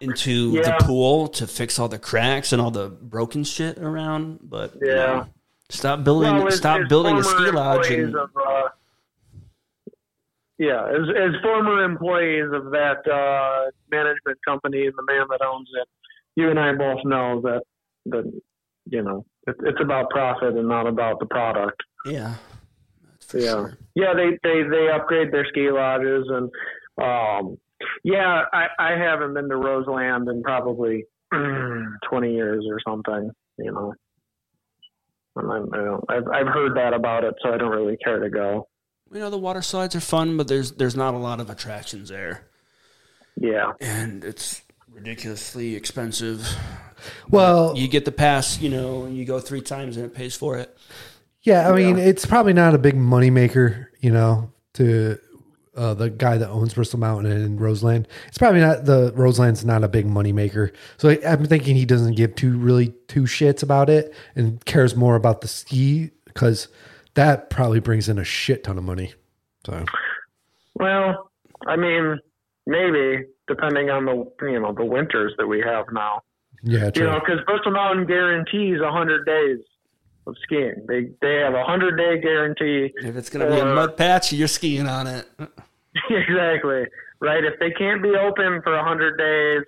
into 0.00 0.52
Yeah. 0.52 0.62
the 0.78 0.84
pool 0.84 1.28
to 1.28 1.46
fix 1.46 1.78
all 1.78 1.88
the 1.88 1.98
cracks 1.98 2.52
and 2.52 2.60
all 2.62 2.70
the 2.70 2.88
broken 2.88 3.44
shit 3.44 3.78
around. 3.78 4.38
But 4.42 4.74
you 4.80 4.88
Yeah. 4.88 4.94
know, 5.06 5.26
stop 5.68 6.04
building 6.04 6.34
Well, 6.36 6.48
as- 6.48 6.56
stop 6.56 6.80
as 6.80 6.88
building 6.88 7.16
a 7.18 7.22
ski 7.24 7.50
lodge 7.50 7.90
and 7.90 8.16
of, 8.16 8.30
uh, 8.36 8.68
yeah, 10.58 10.86
as, 10.88 11.08
as 11.16 11.40
former 11.42 11.82
employees 11.84 12.50
of 12.52 12.70
that 12.70 13.06
uh, 13.10 13.70
management 13.90 14.38
company 14.46 14.86
and 14.86 14.94
the 14.96 15.02
man 15.02 15.26
that 15.30 15.40
owns 15.44 15.68
it, 15.80 15.88
you 16.36 16.50
and 16.50 16.58
I 16.58 16.72
both 16.74 17.04
know 17.04 17.40
that 17.42 17.62
that 18.06 18.40
you 18.88 19.02
know 19.02 19.24
it, 19.46 19.56
it's 19.64 19.80
about 19.80 20.10
profit 20.10 20.54
and 20.54 20.68
not 20.68 20.86
about 20.86 21.18
the 21.20 21.26
product. 21.26 21.82
yeah, 22.06 22.34
Yeah. 23.34 23.40
sure. 23.50 23.78
Yeah, 23.94 24.14
they 24.14 24.38
they 24.42 24.62
they 24.68 24.88
upgrade 24.88 25.32
their 25.32 25.46
ski 25.48 25.70
lodges 25.70 26.26
and 26.28 26.50
um 27.02 27.56
yeah, 28.04 28.44
I 28.52 28.66
I 28.78 28.90
haven't 28.92 29.34
been 29.34 29.48
to 29.48 29.56
Roseland 29.56 30.28
in 30.28 30.42
probably 30.42 31.04
20 31.32 32.32
years 32.34 32.64
or 32.68 32.78
something, 32.86 33.30
you 33.58 33.72
know. 33.72 33.94
And 35.36 35.50
I'm, 35.52 35.72
I 35.72 35.76
don't, 35.76 36.04
I've 36.08 36.28
I've 36.28 36.46
heard 36.52 36.76
that 36.76 36.92
about 36.92 37.24
it, 37.24 37.34
so 37.42 37.52
I 37.52 37.56
don't 37.56 37.70
really 37.70 37.96
care 38.04 38.18
to 38.18 38.28
go. 38.28 38.68
You 39.12 39.20
know, 39.20 39.30
the 39.30 39.38
water 39.38 39.62
slides 39.62 39.94
are 39.96 40.00
fun, 40.00 40.36
but 40.36 40.48
there's 40.48 40.72
there's 40.72 40.96
not 40.96 41.14
a 41.14 41.18
lot 41.18 41.40
of 41.40 41.48
attractions 41.50 42.08
there, 42.10 42.48
Yeah. 43.36 43.72
and 43.80 44.24
it's 44.24 44.62
ridiculously 44.92 45.76
expensive. 45.76 46.46
well, 47.30 47.76
You 47.78 47.88
get 47.88 48.04
the 48.04 48.12
pass, 48.12 48.60
you 48.60 48.68
know, 48.68 49.04
and 49.04 49.16
you 49.16 49.24
go 49.24 49.38
three 49.40 49.62
times 49.62 49.96
and 49.96 50.04
it 50.06 50.14
pays 50.14 50.36
for 50.36 50.58
it. 50.58 50.76
Yeah. 51.42 51.68
I 51.68 51.74
mean, 51.74 51.98
it's 51.98 52.26
probably 52.26 52.52
not 52.52 52.74
a 52.74 52.78
big 52.78 52.94
moneymaker, 52.94 53.86
you 54.00 54.10
know, 54.10 54.52
to 54.74 55.18
uh, 55.76 55.94
the 55.94 56.10
guy 56.10 56.36
that 56.36 56.48
owns 56.48 56.74
Bristol 56.74 56.98
Mountain 56.98 57.32
and 57.32 57.60
Roseland. 57.60 58.08
It's 58.28 58.38
probably 58.38 58.60
not 58.60 58.84
the 58.84 59.12
Roseland's 59.14 59.64
not 59.64 59.84
a 59.84 59.88
big 59.88 60.06
moneymaker. 60.06 60.72
So 60.98 61.10
I, 61.10 61.18
I'm 61.26 61.44
thinking 61.46 61.76
he 61.76 61.86
doesn't 61.86 62.16
give 62.16 62.34
two 62.34 62.58
really 62.58 62.92
two 63.08 63.22
shits 63.22 63.62
about 63.62 63.88
it 63.88 64.14
and 64.34 64.64
cares 64.64 64.96
more 64.96 65.16
about 65.16 65.40
the 65.40 65.48
ski 65.48 66.10
because 66.24 66.68
that 67.14 67.50
probably 67.50 67.80
brings 67.80 68.08
in 68.08 68.18
a 68.18 68.24
shit 68.24 68.64
ton 68.64 68.78
of 68.78 68.84
money. 68.84 69.14
So 69.64 69.84
Well, 70.74 71.30
I 71.66 71.76
mean, 71.76 72.18
maybe 72.66 73.24
depending 73.46 73.90
on 73.90 74.04
the 74.04 74.46
you 74.46 74.60
know 74.60 74.72
the 74.72 74.84
winters 74.84 75.32
that 75.38 75.46
we 75.46 75.60
have 75.60 75.86
now. 75.92 76.22
yeah, 76.62 76.90
You 76.94 77.04
know, 77.04 77.20
because 77.20 77.44
Bristol 77.46 77.72
Mountain 77.72 78.06
guarantees 78.06 78.80
a 78.80 78.90
hundred 78.90 79.24
days 79.24 79.58
of 80.26 80.36
skiing. 80.42 80.84
They 80.86 81.10
they 81.20 81.36
have 81.36 81.54
a 81.54 81.64
hundred 81.64 81.96
day 81.96 82.20
guarantee. 82.20 82.92
If 82.96 83.16
it's 83.16 83.30
gonna 83.30 83.50
be 83.50 83.58
a 83.58 83.64
mud 83.64 83.96
patch, 83.96 84.32
you're 84.32 84.48
skiing 84.48 84.86
on 84.86 85.06
it. 85.06 85.26
exactly 86.10 86.84
right. 87.20 87.44
If 87.44 87.58
they 87.60 87.70
can't 87.70 88.02
be 88.02 88.10
open 88.10 88.60
for 88.62 88.74
a 88.74 88.84
hundred 88.84 89.16
days, 89.16 89.64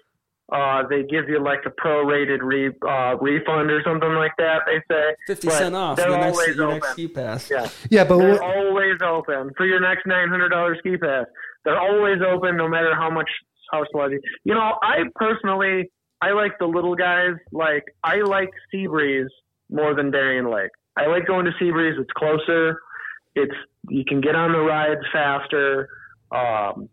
uh, 0.52 0.86
they 0.88 1.02
give 1.04 1.28
you 1.28 1.42
like 1.42 1.60
a 1.66 1.70
prorated 1.70 2.40
re, 2.42 2.68
uh, 2.86 3.16
refund 3.20 3.70
or 3.70 3.82
something 3.84 4.12
like 4.14 4.32
that. 4.38 4.62
They 4.66 4.82
say 4.92 5.14
Fifty 5.26 5.48
But 5.48 5.58
cent 5.58 5.74
off 5.74 5.96
They're 5.96 6.08
your 6.08 6.18
next, 6.18 6.38
always 6.38 6.56
your 6.56 6.66
open. 6.66 6.78
next 6.78 6.92
ski 6.92 7.08
pass. 7.08 7.50
Yeah, 7.50 7.68
yeah, 7.90 8.04
but 8.04 8.18
they're 8.18 8.32
what, 8.32 8.42
always 8.42 8.98
open 9.04 9.52
for 9.56 9.66
your 9.66 9.80
next 9.80 10.06
nine 10.06 10.28
hundred 10.28 10.50
dollars 10.50 10.78
ski 10.80 10.96
pass. 10.96 11.26
They're 11.64 11.78
always 11.78 12.18
open, 12.26 12.56
no 12.56 12.68
matter 12.68 12.94
how 12.94 13.10
much 13.10 13.28
how 13.70 13.84
sludgy. 13.92 14.18
You 14.44 14.54
know, 14.54 14.74
I 14.82 15.04
personally 15.14 15.90
I 16.20 16.32
like 16.32 16.58
the 16.58 16.66
little 16.66 16.94
guys. 16.94 17.34
Like 17.52 17.84
I 18.02 18.16
like 18.20 18.50
Seabreeze 18.74 19.28
more 19.72 19.94
than 19.94 20.10
Darien 20.10 20.50
Lake. 20.50 20.70
I 20.96 21.06
like 21.06 21.26
going 21.26 21.44
to 21.46 21.52
Seabreeze. 21.60 21.98
It's 21.98 22.10
closer. 22.16 22.78
It's 23.34 23.54
you 23.88 24.04
can 24.04 24.20
get 24.20 24.34
on 24.34 24.52
the 24.52 24.58
rides 24.60 25.00
faster. 25.12 25.88
Um, 26.30 26.88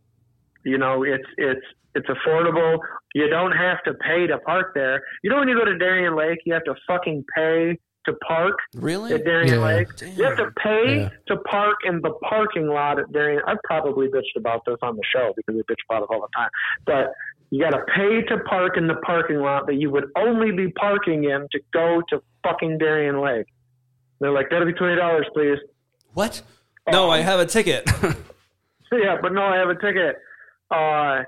you 0.65 0.77
know, 0.77 1.03
it's 1.03 1.27
it's 1.37 1.65
it's 1.95 2.07
affordable. 2.07 2.77
You 3.13 3.27
don't 3.29 3.51
have 3.51 3.83
to 3.83 3.93
pay 3.95 4.27
to 4.27 4.37
park 4.39 4.71
there. 4.75 5.01
You 5.23 5.29
know, 5.29 5.37
when 5.39 5.47
you 5.47 5.57
go 5.57 5.65
to 5.65 5.77
Darien 5.77 6.15
Lake, 6.15 6.39
you 6.45 6.53
have 6.53 6.63
to 6.65 6.75
fucking 6.87 7.25
pay 7.35 7.77
to 8.05 8.13
park 8.25 8.55
Really? 8.75 9.13
at 9.13 9.25
Darien 9.25 9.55
Yeah. 9.55 9.65
Lake. 9.65 9.87
You 10.15 10.23
have 10.23 10.37
to 10.37 10.51
pay 10.63 11.01
Yeah. 11.01 11.09
to 11.27 11.37
park 11.37 11.75
in 11.83 11.99
the 12.01 12.11
parking 12.29 12.67
lot 12.67 12.99
at 12.99 13.11
Darien. 13.11 13.41
I've 13.45 13.61
probably 13.65 14.07
bitched 14.07 14.37
about 14.37 14.63
this 14.65 14.77
on 14.81 14.95
the 14.95 15.01
show 15.13 15.33
because 15.35 15.55
we 15.55 15.61
bitch 15.63 15.81
about 15.89 16.03
it 16.03 16.09
all 16.09 16.21
the 16.21 16.29
time. 16.35 16.49
But 16.85 17.11
you 17.51 17.61
got 17.61 17.71
to 17.71 17.83
pay 17.95 18.21
to 18.23 18.37
park 18.43 18.77
in 18.77 18.87
the 18.87 18.95
parking 18.95 19.39
lot 19.39 19.65
that 19.67 19.75
you 19.75 19.89
would 19.89 20.05
only 20.15 20.51
be 20.51 20.71
parking 20.71 21.23
in 21.23 21.47
to 21.51 21.59
go 21.73 22.01
to 22.09 22.21
fucking 22.43 22.77
Darien 22.77 23.21
Lake. 23.21 23.47
They're 24.19 24.31
like, 24.31 24.49
that'll 24.49 24.67
be 24.67 24.73
twenty 24.73 24.95
dollars, 24.95 25.25
please. 25.33 25.57
What? 26.13 26.41
No, 26.91 27.09
I 27.09 27.21
have 27.21 27.39
a 27.39 27.45
ticket. 27.45 27.89
yeah, 28.91 29.17
but 29.21 29.33
no, 29.33 29.43
I 29.43 29.57
have 29.57 29.69
a 29.69 29.75
ticket. 29.75 30.17
Uh, 30.71 31.23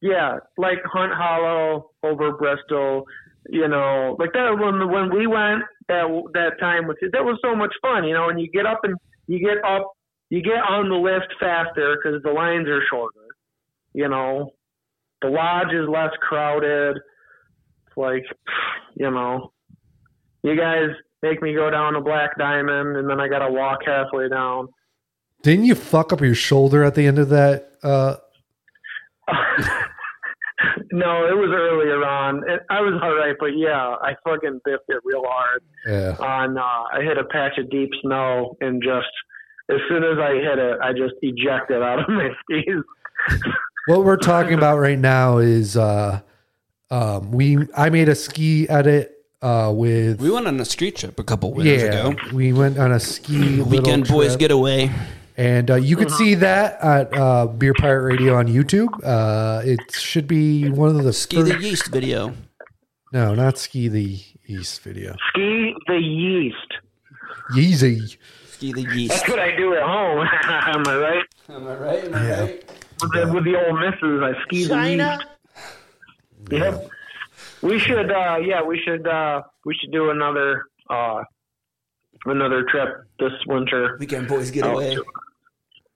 yeah, 0.00 0.38
like 0.56 0.78
Hunt 0.84 1.12
Hollow 1.12 1.90
over 2.02 2.32
Bristol. 2.32 3.04
You 3.48 3.68
know, 3.68 4.16
like 4.18 4.32
that 4.32 4.56
when 4.58 4.90
when 4.90 5.14
we 5.14 5.26
went 5.26 5.62
that 5.88 6.06
that 6.34 6.60
time 6.60 6.86
with 6.86 6.98
that 7.12 7.24
was 7.24 7.38
so 7.42 7.54
much 7.54 7.72
fun. 7.82 8.04
You 8.04 8.14
know, 8.14 8.28
and 8.28 8.40
you 8.40 8.48
get 8.50 8.66
up 8.66 8.80
and 8.84 8.96
you 9.26 9.38
get 9.38 9.62
up, 9.64 9.92
you 10.30 10.42
get 10.42 10.62
on 10.68 10.88
the 10.88 10.96
lift 10.96 11.34
faster 11.40 11.96
because 11.96 12.22
the 12.22 12.30
lines 12.30 12.68
are 12.68 12.82
shorter. 12.88 13.26
You 13.92 14.08
know, 14.08 14.52
the 15.22 15.28
lodge 15.28 15.72
is 15.72 15.88
less 15.88 16.10
crowded. 16.20 16.96
It's 16.96 17.96
like, 17.96 18.24
you 18.94 19.10
know, 19.10 19.52
you 20.42 20.56
guys 20.56 20.90
make 21.22 21.42
me 21.42 21.54
go 21.54 21.70
down 21.70 21.96
a 21.96 22.00
Black 22.00 22.38
Diamond, 22.38 22.96
and 22.96 23.08
then 23.10 23.20
I 23.20 23.28
got 23.28 23.40
to 23.40 23.50
walk 23.52 23.80
halfway 23.84 24.28
down. 24.28 24.68
didn't 25.42 25.64
you 25.64 25.74
fuck 25.74 26.12
up 26.12 26.20
your 26.20 26.34
shoulder 26.34 26.84
at 26.84 26.94
the 26.94 27.06
end 27.06 27.18
of 27.18 27.28
that? 27.30 27.72
Uh, 27.82 28.16
no, 30.92 31.26
it 31.26 31.36
was 31.36 31.50
earlier 31.52 32.04
on. 32.04 32.42
It, 32.48 32.60
I 32.70 32.80
was 32.80 32.98
all 33.02 33.14
right, 33.14 33.34
but 33.38 33.56
yeah, 33.56 33.94
I 34.00 34.14
fucking 34.24 34.60
biffed 34.64 34.84
it 34.88 35.00
real 35.04 35.22
hard. 35.26 35.62
yeah. 35.86 36.16
On 36.24 36.56
uh, 36.56 36.62
I 36.92 37.02
hit 37.02 37.18
a 37.18 37.24
patch 37.24 37.58
of 37.58 37.70
deep 37.70 37.90
snow, 38.02 38.56
and 38.60 38.82
just 38.82 39.08
as 39.70 39.78
soon 39.88 40.02
as 40.04 40.18
I 40.18 40.34
hit 40.34 40.58
it, 40.58 40.78
I 40.82 40.92
just 40.92 41.14
ejected 41.22 41.82
out 41.82 42.00
of 42.00 42.08
my 42.08 42.30
skis. 42.42 42.82
What 43.88 44.04
we're 44.04 44.16
talking 44.18 44.54
about 44.54 44.78
right 44.78 44.98
now 44.98 45.38
is 45.38 45.76
uh 45.76 46.20
um 46.90 47.32
we 47.32 47.58
I 47.76 47.90
made 47.90 48.08
a 48.08 48.14
ski 48.14 48.68
edit 48.68 49.14
uh, 49.40 49.72
with 49.74 50.20
We 50.20 50.30
went 50.30 50.46
on 50.48 50.58
a 50.60 50.64
street 50.64 50.96
trip 50.96 51.18
a 51.18 51.24
couple 51.24 51.52
winters 51.54 51.82
yeah, 51.82 52.08
ago. 52.08 52.16
we 52.32 52.52
went 52.52 52.76
on 52.78 52.90
a 52.92 52.98
ski 53.00 53.60
Weekend 53.62 54.02
little 54.02 54.16
boys 54.18 54.28
trip. 54.32 54.40
getaway. 54.40 54.90
And 55.36 55.70
uh, 55.70 55.76
you 55.76 55.94
can 55.96 56.10
see 56.10 56.34
that 56.34 56.80
at 56.82 57.16
uh, 57.16 57.46
Beer 57.46 57.72
Pirate 57.78 58.02
Radio 58.14 58.34
on 58.34 58.48
YouTube. 58.48 58.88
Uh, 59.04 59.62
it 59.64 59.78
should 59.92 60.26
be 60.26 60.68
one 60.68 60.96
of 60.96 61.04
the 61.04 61.12
Ski 61.12 61.40
the 61.42 61.52
first- 61.52 61.64
yeast 61.64 61.86
video. 61.92 62.34
no, 63.12 63.36
not 63.36 63.56
Ski 63.58 63.86
the 63.86 64.18
yeast 64.46 64.82
video. 64.82 65.14
Ski 65.30 65.74
the 65.86 65.94
yeast. 66.00 66.72
Yeezy. 67.54 68.16
Ski 68.48 68.72
the 68.72 68.82
yeast. 68.96 69.10
That's 69.14 69.28
what 69.28 69.38
I 69.38 69.54
do 69.56 69.74
at 69.74 69.82
home. 69.82 70.26
Am 70.42 70.86
I 70.88 70.96
right? 70.98 71.24
Am 71.50 71.66
I 71.68 71.74
right? 71.76 72.04
Am 72.04 72.14
I 72.14 72.26
Yeah. 72.28 72.40
right? 72.40 72.64
With 73.00 73.12
the, 73.12 73.32
with 73.32 73.44
the 73.44 73.56
old 73.56 73.78
missus, 73.80 74.22
I 74.22 74.32
ski 74.44 74.64
the 74.64 74.88
yeast. 74.88 75.26
Yep. 76.50 76.90
We 77.62 77.78
should, 77.78 78.10
uh, 78.10 78.38
yeah, 78.44 78.62
we 78.62 78.80
should, 78.84 79.06
uh, 79.06 79.42
we 79.64 79.74
should 79.80 79.92
do 79.92 80.10
another, 80.10 80.64
uh, 80.90 81.22
another 82.24 82.64
trip 82.70 83.04
this 83.18 83.32
winter. 83.46 83.96
Weekend 84.00 84.28
boys 84.28 84.50
get 84.50 84.64
getaway. 84.64 84.96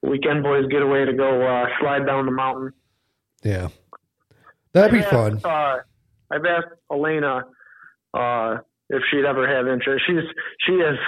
Weekend 0.03 0.43
boys 0.43 0.67
get 0.69 0.83
away 0.83 1.05
to 1.05 1.13
go 1.13 1.43
uh, 1.47 1.67
slide 1.81 2.07
down 2.07 2.27
the 2.27 2.33
mountain. 2.33 2.73
Yeah, 3.45 3.69
that'd 4.73 4.93
be 4.93 4.99
I've 5.05 5.11
fun. 5.11 5.37
asked, 5.37 5.47
Uh, 5.47 5.77
I've 6.31 6.45
asked 6.45 6.75
Elena 6.91 7.45
uh, 8.15 8.57
if 8.91 9.03
she'd 9.11 9.25
ever 9.25 9.47
have 9.49 9.67
interest. 9.69 10.05
She's 10.07 10.23
she 10.67 10.73
is 10.75 10.99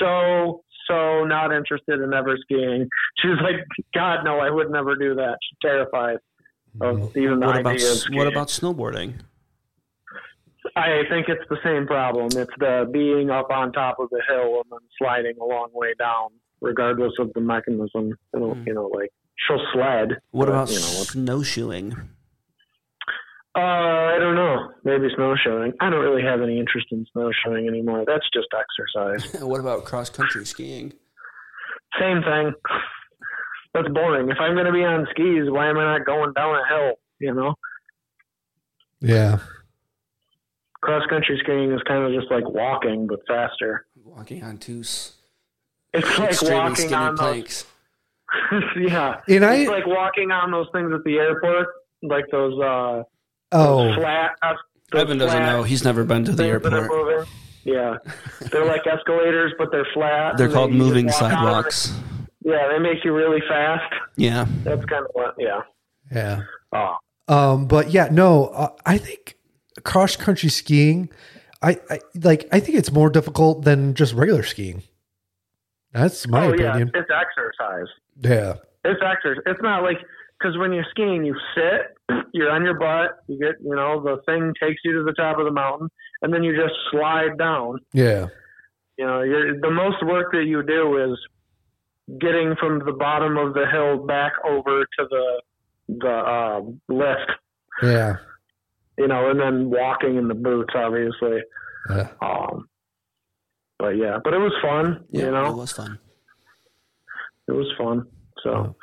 so 0.00 0.63
so 0.88 1.24
not 1.24 1.52
interested 1.52 2.00
in 2.00 2.12
ever 2.12 2.36
skiing. 2.42 2.88
She's 3.18 3.38
like, 3.42 3.56
God, 3.94 4.24
no, 4.24 4.38
I 4.38 4.50
would 4.50 4.70
never 4.70 4.96
do 4.96 5.14
that. 5.14 5.38
She's 5.42 5.58
terrified 5.62 6.18
of 6.80 6.96
mm. 6.96 7.16
even 7.16 7.40
the 7.40 7.46
What 7.46 7.56
idea 7.56 7.60
about 7.60 7.74
of 7.74 7.80
skiing. 7.80 8.18
what 8.18 8.26
about 8.26 8.48
snowboarding? 8.48 9.14
I 10.76 11.02
think 11.08 11.28
it's 11.28 11.44
the 11.50 11.58
same 11.62 11.86
problem. 11.86 12.26
It's 12.26 12.50
the 12.58 12.88
being 12.90 13.30
up 13.30 13.50
on 13.50 13.72
top 13.72 14.00
of 14.00 14.08
the 14.10 14.20
hill 14.28 14.62
and 14.62 14.64
then 14.70 14.80
sliding 14.98 15.34
a 15.40 15.44
long 15.44 15.68
way 15.72 15.94
down, 15.98 16.30
regardless 16.60 17.12
of 17.18 17.32
the 17.34 17.40
mechanism. 17.40 18.16
It'll, 18.34 18.54
hmm. 18.54 18.64
You 18.66 18.74
know, 18.74 18.86
like 18.86 19.10
she'll 19.46 19.64
sled. 19.72 20.18
What 20.30 20.46
but, 20.46 20.48
about 20.48 20.70
you 20.70 20.76
know? 20.76 20.80
snowshoeing? 20.80 21.96
Uh, 23.56 23.60
I 23.60 24.16
don't 24.18 24.34
know. 24.34 24.72
Maybe 24.84 25.06
snowshoeing. 25.14 25.74
I 25.80 25.88
don't 25.90 26.00
really 26.00 26.22
have 26.22 26.42
any 26.42 26.58
interest 26.58 26.88
in 26.90 27.06
snowshoeing 27.12 27.68
anymore. 27.68 28.04
That's 28.06 28.28
just 28.34 28.48
exercise. 28.52 29.42
what 29.42 29.60
about 29.60 29.84
cross 29.84 30.10
country 30.10 30.44
skiing? 30.44 30.92
Same 32.00 32.22
thing. 32.22 32.52
That's 33.74 33.88
boring. 33.88 34.28
If 34.28 34.38
I'm 34.40 34.54
going 34.54 34.66
to 34.66 34.72
be 34.72 34.82
on 34.84 35.06
skis, 35.10 35.50
why 35.50 35.68
am 35.70 35.78
I 35.78 35.98
not 35.98 36.06
going 36.06 36.32
down 36.32 36.56
a 36.56 36.68
hill? 36.68 36.92
You 37.20 37.32
know, 37.34 37.54
Yeah, 39.00 39.38
cross 40.80 41.04
country 41.08 41.38
skiing 41.42 41.72
is 41.72 41.80
kind 41.86 42.02
of 42.04 42.20
just 42.20 42.30
like 42.32 42.48
walking 42.48 43.06
but 43.06 43.20
faster. 43.28 43.86
Walking 44.04 44.42
on 44.42 44.58
two 44.58 44.80
s- 44.80 45.12
It's 45.92 46.18
like 46.18 46.42
walking 46.42 46.74
skinny 46.74 46.94
on 46.94 47.14
those. 47.14 47.18
planks. 47.20 47.66
yeah, 48.76 49.20
and 49.28 49.44
I 49.44 49.54
it's 49.58 49.70
like 49.70 49.86
walking 49.86 50.32
on 50.32 50.50
those 50.50 50.66
things 50.72 50.90
at 50.92 51.04
the 51.04 51.18
airport, 51.18 51.68
like 52.02 52.24
those 52.32 52.58
uh 52.60 53.04
oh 53.52 53.94
flat. 53.94 54.32
Uh, 54.42 54.54
Evan 54.94 55.18
doesn't 55.18 55.36
flat 55.38 55.52
know. 55.52 55.62
He's 55.62 55.84
never 55.84 56.04
been 56.04 56.24
to 56.24 56.32
the 56.32 56.36
things 56.36 56.62
that 56.62 56.72
are 56.72 56.82
airport. 56.82 57.28
Yeah, 57.64 57.96
they're 58.52 58.66
like 58.66 58.86
escalators, 58.86 59.52
but 59.58 59.70
they're 59.72 59.86
flat. 59.94 60.36
They're 60.36 60.50
called 60.50 60.72
you 60.72 60.78
moving 60.78 61.06
walk 61.06 61.22
on 61.22 61.30
sidewalks. 61.30 61.92
Yeah, 62.44 62.68
they 62.70 62.78
make 62.78 63.04
you 63.04 63.14
really 63.14 63.40
fast. 63.48 63.92
Yeah. 64.16 64.46
That's 64.64 64.84
kind 64.84 65.04
of 65.06 65.10
what. 65.14 65.34
Yeah. 65.38 65.60
yeah. 66.12 66.42
Oh, 66.72 66.96
Um, 67.26 67.66
but 67.66 67.90
yeah, 67.90 68.08
no, 68.10 68.46
uh, 68.48 68.68
I 68.84 68.98
think 68.98 69.38
cross 69.82 70.14
country 70.16 70.50
skiing, 70.50 71.08
I, 71.62 71.80
I 71.88 72.00
like. 72.22 72.46
I 72.52 72.60
think 72.60 72.76
it's 72.76 72.92
more 72.92 73.08
difficult 73.08 73.64
than 73.64 73.94
just 73.94 74.12
regular 74.12 74.42
skiing. 74.42 74.82
That's 75.92 76.28
my 76.28 76.46
oh 76.46 76.52
yeah, 76.52 76.70
opinion. 76.70 76.90
it's 76.94 77.08
exercise. 77.10 77.86
Yeah. 78.20 78.54
It's 78.84 79.00
exercise. 79.02 79.42
It's 79.46 79.62
not 79.62 79.82
like 79.82 79.98
because 80.44 80.58
when 80.58 80.72
you're 80.72 80.86
skiing, 80.90 81.24
you 81.24 81.34
sit, 81.54 82.16
you're 82.34 82.50
on 82.50 82.64
your 82.64 82.78
butt, 82.78 83.18
you 83.28 83.38
get, 83.38 83.54
you 83.62 83.74
know, 83.74 84.02
the 84.02 84.20
thing 84.26 84.52
takes 84.60 84.80
you 84.84 84.92
to 84.92 85.04
the 85.04 85.12
top 85.12 85.38
of 85.38 85.46
the 85.46 85.50
mountain, 85.50 85.88
and 86.20 86.32
then 86.32 86.42
you 86.42 86.54
just 86.54 86.74
slide 86.90 87.38
down. 87.38 87.78
Yeah. 87.92 88.26
You 88.98 89.06
know, 89.06 89.22
you're, 89.22 89.58
the 89.58 89.70
most 89.70 90.04
work 90.04 90.32
that 90.32 90.44
you 90.44 90.62
do 90.62 91.12
is 91.12 91.18
getting 92.20 92.54
from 92.60 92.80
the 92.84 92.92
bottom 92.92 93.38
of 93.38 93.54
the 93.54 93.64
hill 93.72 94.06
back 94.06 94.32
over 94.46 94.80
to 94.80 95.06
the 95.08 95.42
the 95.88 96.08
uh, 96.08 96.60
lift. 96.88 97.32
Yeah. 97.82 98.16
You 98.98 99.08
know, 99.08 99.30
and 99.30 99.40
then 99.40 99.70
walking 99.70 100.16
in 100.16 100.28
the 100.28 100.34
boots, 100.34 100.74
obviously. 100.74 101.40
Yeah. 101.90 102.08
Um, 102.22 102.68
but 103.78 103.90
yeah, 103.90 104.18
but 104.22 104.34
it 104.34 104.38
was 104.38 104.52
fun. 104.62 105.04
Yeah, 105.10 105.26
you 105.26 105.36
it 105.36 105.56
was 105.56 105.72
fun. 105.72 105.98
it 107.48 107.52
was 107.52 107.72
fun. 107.76 108.06
So 108.44 108.76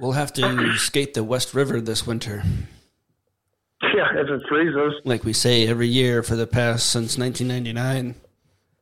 We'll 0.00 0.12
have 0.12 0.32
to 0.34 0.74
skate 0.76 1.14
the 1.14 1.24
West 1.24 1.54
River 1.54 1.80
this 1.80 2.06
winter, 2.06 2.42
yeah, 3.82 4.08
if 4.14 4.28
it 4.28 4.42
freezes, 4.48 4.94
like 5.04 5.24
we 5.24 5.32
say 5.32 5.66
every 5.66 5.88
year 5.88 6.22
for 6.22 6.36
the 6.36 6.46
past 6.46 6.90
since 6.90 7.16
1999. 7.16 8.14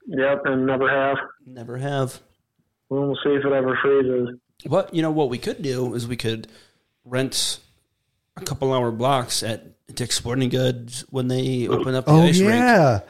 yep, 0.06 0.42
and 0.46 0.66
never 0.66 0.88
have. 0.88 1.18
Never 1.46 1.78
have. 1.78 2.20
Well, 2.88 3.06
we'll 3.06 3.18
see 3.22 3.30
if 3.30 3.44
it 3.44 3.52
ever 3.52 3.78
freezes. 3.82 4.38
What 4.66 4.94
you 4.94 5.02
know? 5.02 5.10
What 5.10 5.30
we 5.30 5.38
could 5.38 5.62
do 5.62 5.94
is 5.94 6.09
we 6.09 6.16
could 6.16 6.48
rent 7.05 7.60
a 8.36 8.40
couple 8.40 8.72
hour 8.72 8.90
blocks 8.90 9.42
at 9.42 9.66
Dick's 9.94 10.16
Sporting 10.16 10.48
Goods 10.48 11.05
when 11.10 11.28
they 11.28 11.68
open 11.68 11.94
up 11.94 12.06
the 12.06 12.12
Oh 12.12 12.22
ice 12.22 12.40
rink. 12.40 12.52
Oh 12.52 12.56
yeah. 12.56 13.01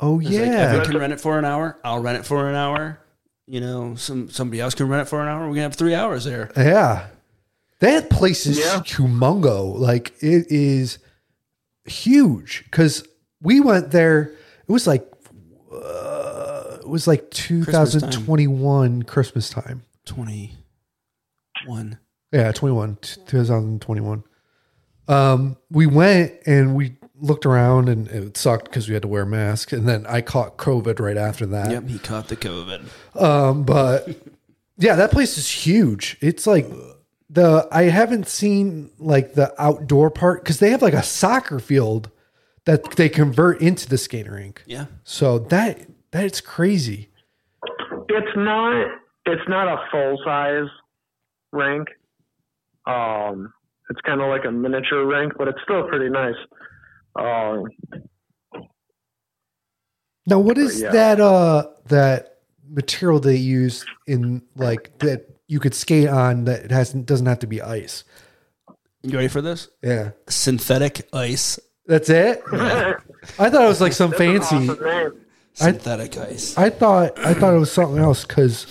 Oh 0.00 0.20
yeah. 0.20 0.40
like, 0.40 0.48
yeah. 0.48 0.72
Evan 0.72 0.84
can 0.90 0.98
rent 0.98 1.12
it 1.12 1.20
for 1.20 1.38
an 1.38 1.44
hour. 1.44 1.78
I'll 1.84 2.00
rent 2.00 2.18
it 2.18 2.26
for 2.26 2.48
an 2.48 2.54
hour. 2.54 3.00
You 3.48 3.60
know, 3.60 3.94
some 3.94 4.28
somebody 4.30 4.60
else 4.60 4.74
can 4.74 4.88
rent 4.88 5.06
it 5.06 5.10
for 5.10 5.22
an 5.22 5.28
hour. 5.28 5.48
We 5.48 5.54
can 5.56 5.62
have 5.62 5.74
three 5.74 5.94
hours 5.94 6.24
there. 6.24 6.50
Yeah. 6.56 7.06
That 7.80 8.10
place 8.10 8.44
is 8.46 8.58
Yeah. 8.58 8.80
humongo. 8.80 9.74
Like 9.78 10.12
it 10.20 10.46
is 10.50 10.98
huge 11.84 12.64
because 12.64 13.06
we 13.40 13.60
went 13.60 13.90
there. 13.90 14.32
It 14.68 14.72
was 14.72 14.86
like 14.86 15.10
uh, 15.72 16.76
it 16.80 16.88
was 16.88 17.06
like 17.06 17.30
2021 17.30 19.02
Christmas 19.04 19.48
time. 19.50 19.82
Twenty 20.04 20.54
one. 21.66 21.98
Yeah, 22.32 22.52
21, 22.52 22.98
2021. 23.26 24.22
Um, 25.08 25.56
we 25.70 25.86
went 25.86 26.34
and 26.46 26.74
we 26.76 26.96
looked 27.20 27.46
around 27.46 27.88
and 27.88 28.08
it 28.08 28.36
sucked 28.36 28.64
because 28.66 28.88
we 28.88 28.94
had 28.94 29.02
to 29.02 29.08
wear 29.08 29.26
masks. 29.26 29.72
And 29.72 29.88
then 29.88 30.06
I 30.06 30.20
caught 30.20 30.56
COVID 30.56 31.00
right 31.00 31.16
after 31.16 31.46
that. 31.46 31.70
Yep, 31.70 31.88
he 31.88 31.98
caught 31.98 32.28
the 32.28 32.36
COVID. 32.36 32.86
Um, 33.20 33.64
but 33.64 34.08
yeah, 34.78 34.94
that 34.96 35.10
place 35.10 35.38
is 35.38 35.48
huge. 35.48 36.16
It's 36.20 36.46
like 36.46 36.66
the 37.30 37.68
I 37.70 37.84
haven't 37.84 38.28
seen 38.28 38.90
like 38.98 39.34
the 39.34 39.54
outdoor 39.60 40.10
part 40.10 40.42
because 40.42 40.58
they 40.58 40.70
have 40.70 40.82
like 40.82 40.94
a 40.94 41.02
soccer 41.02 41.58
field 41.58 42.10
that 42.64 42.92
they 42.96 43.08
convert 43.08 43.60
into 43.60 43.88
the 43.88 43.98
skating 43.98 44.32
rink. 44.32 44.62
Yeah, 44.66 44.86
So 45.04 45.38
that 45.38 45.86
that's 46.10 46.40
crazy. 46.40 47.10
It's 48.08 48.36
not. 48.36 48.90
It's 49.26 49.46
not 49.48 49.68
a 49.68 49.78
full 49.90 50.18
size 50.24 50.68
rink. 51.52 51.88
Um, 52.86 53.52
it's 53.90 54.00
kind 54.02 54.20
of 54.20 54.28
like 54.28 54.44
a 54.46 54.50
miniature 54.50 55.04
rink, 55.04 55.34
but 55.36 55.48
it's 55.48 55.58
still 55.64 55.86
pretty 55.88 56.08
nice. 56.08 56.36
Um, 57.18 57.64
Now, 60.26 60.38
what 60.38 60.58
is 60.58 60.80
yeah. 60.82 60.90
that? 60.92 61.20
Uh, 61.20 61.68
that 61.86 62.40
material 62.70 63.18
they 63.18 63.36
use 63.36 63.84
in 64.06 64.42
like 64.54 64.98
that 64.98 65.26
you 65.46 65.58
could 65.58 65.74
skate 65.74 66.06
on 66.08 66.44
that 66.44 66.64
it 66.66 66.70
has 66.70 66.92
doesn't 66.92 67.24
have 67.26 67.38
to 67.38 67.46
be 67.46 67.62
ice. 67.62 68.04
you 69.02 69.14
ready 69.14 69.28
for 69.28 69.40
this? 69.40 69.68
Yeah, 69.82 70.10
Synthetic 70.28 71.08
ice. 71.14 71.58
that's 71.86 72.10
it. 72.10 72.42
I 72.52 73.48
thought 73.50 73.64
it 73.64 73.68
was 73.68 73.80
like 73.80 73.94
some 73.94 74.12
fancy. 74.12 74.56
awesome 74.68 74.84
name. 74.84 75.12
Synthetic 75.54 76.18
ice. 76.18 76.56
I 76.58 76.68
thought 76.70 77.18
I 77.18 77.32
thought 77.32 77.54
it 77.54 77.58
was 77.58 77.72
something 77.72 77.98
else 77.98 78.26
because 78.26 78.66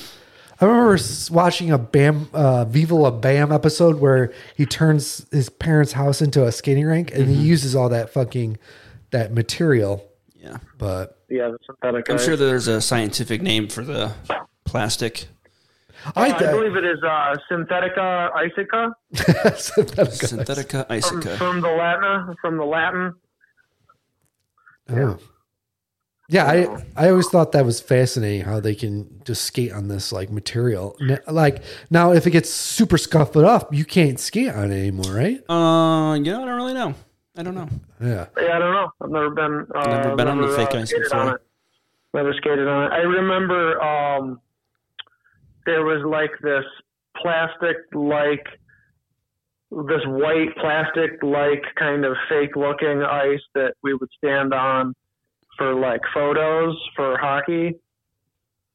I 0.60 0.66
remember 0.66 0.98
watching 1.32 1.72
a 1.72 1.78
Bam 1.78 2.30
uh, 2.34 2.66
Viva 2.66 2.96
La 2.96 3.12
Bam 3.12 3.52
episode 3.52 4.00
where 4.00 4.34
he 4.56 4.66
turns 4.66 5.26
his 5.32 5.50
parents' 5.50 5.92
house 5.94 6.22
into 6.22 6.46
a 6.46 6.52
skating 6.52 6.86
rink 6.86 7.12
and 7.14 7.28
he 7.28 7.36
uses 7.36 7.76
all 7.76 7.90
that 7.90 8.12
fucking 8.12 8.58
that 9.12 9.34
material. 9.34 10.04
Yeah, 10.36 10.58
But 10.78 11.20
Yeah, 11.30 11.50
the 11.50 11.58
synthetic. 11.66 12.10
I'm 12.10 12.16
ice. 12.16 12.26
sure 12.26 12.36
there's 12.36 12.68
a 12.68 12.82
scientific 12.82 13.42
name 13.42 13.68
for 13.68 13.84
the 13.84 14.14
plastic. 14.66 15.28
I, 16.16 16.32
I 16.32 16.52
believe 16.52 16.76
it 16.76 16.86
is 16.86 17.00
uh, 17.04 17.36
Synthetica 17.52 18.32
Isica 18.34 18.92
Synthetica 19.14 20.86
from, 20.88 21.22
Isica. 21.22 21.38
from 21.38 21.62
the 21.62 21.70
Latin. 21.70 22.36
From 22.42 22.58
the 22.58 22.64
Latin. 22.66 23.14
Oh. 24.90 25.18
Yeah, 26.30 26.46
I 26.46 27.06
I 27.06 27.10
always 27.10 27.30
thought 27.30 27.54
that 27.54 27.64
was 27.66 27.80
fascinating 27.80 28.42
how 28.42 28.60
they 28.60 28.76
can 28.76 29.22
just 29.24 29.44
skate 29.44 29.72
on 29.72 29.88
this 29.88 30.12
like 30.12 30.30
material. 30.30 30.98
Like 31.26 31.64
now, 31.90 32.12
if 32.12 32.28
it 32.28 32.32
gets 32.32 32.50
super 32.50 32.98
scuffed 32.98 33.38
up, 33.38 33.74
you 33.74 33.86
can't 33.86 34.20
skate 34.20 34.50
on 34.50 34.72
it 34.72 34.78
anymore, 34.78 35.14
right? 35.14 35.40
Uh, 35.50 36.16
you 36.16 36.32
know, 36.32 36.42
I 36.42 36.46
don't 36.46 36.56
really 36.58 36.74
know. 36.74 36.96
I 37.38 37.44
don't 37.44 37.56
know. 37.56 37.70
Yeah. 38.02 38.28
Yeah, 38.38 38.56
I 38.58 38.60
don't 38.60 38.74
know. 38.74 38.90
I've 39.02 39.10
never 39.10 39.30
been. 39.30 39.68
Uh, 39.74 39.88
Never 39.88 40.16
been 40.18 40.28
on 40.28 40.42
the 40.42 40.50
fake 40.50 40.74
uh, 40.74 40.80
ice 40.80 40.92
before. 40.92 41.42
Never 42.14 42.34
skated 42.34 42.68
on 42.68 42.86
it. 42.86 42.96
I 42.96 43.00
remember 43.00 43.82
um, 43.82 44.42
there 45.66 45.86
was 45.86 46.04
like 46.06 46.32
this 46.42 46.66
plastic 47.22 47.78
like 47.94 48.46
this 49.72 50.02
white 50.06 50.56
plastic 50.58 51.22
like 51.24 51.64
kind 51.76 52.04
of 52.06 52.18
fake 52.28 52.56
looking 52.56 53.02
ice 53.04 53.42
that 53.54 53.76
we 53.84 53.94
would 53.94 54.10
stand 54.18 54.54
on 54.54 54.94
for 55.58 55.76
like 55.76 56.02
photos 56.14 56.76
for 56.96 57.18
hockey. 57.18 57.76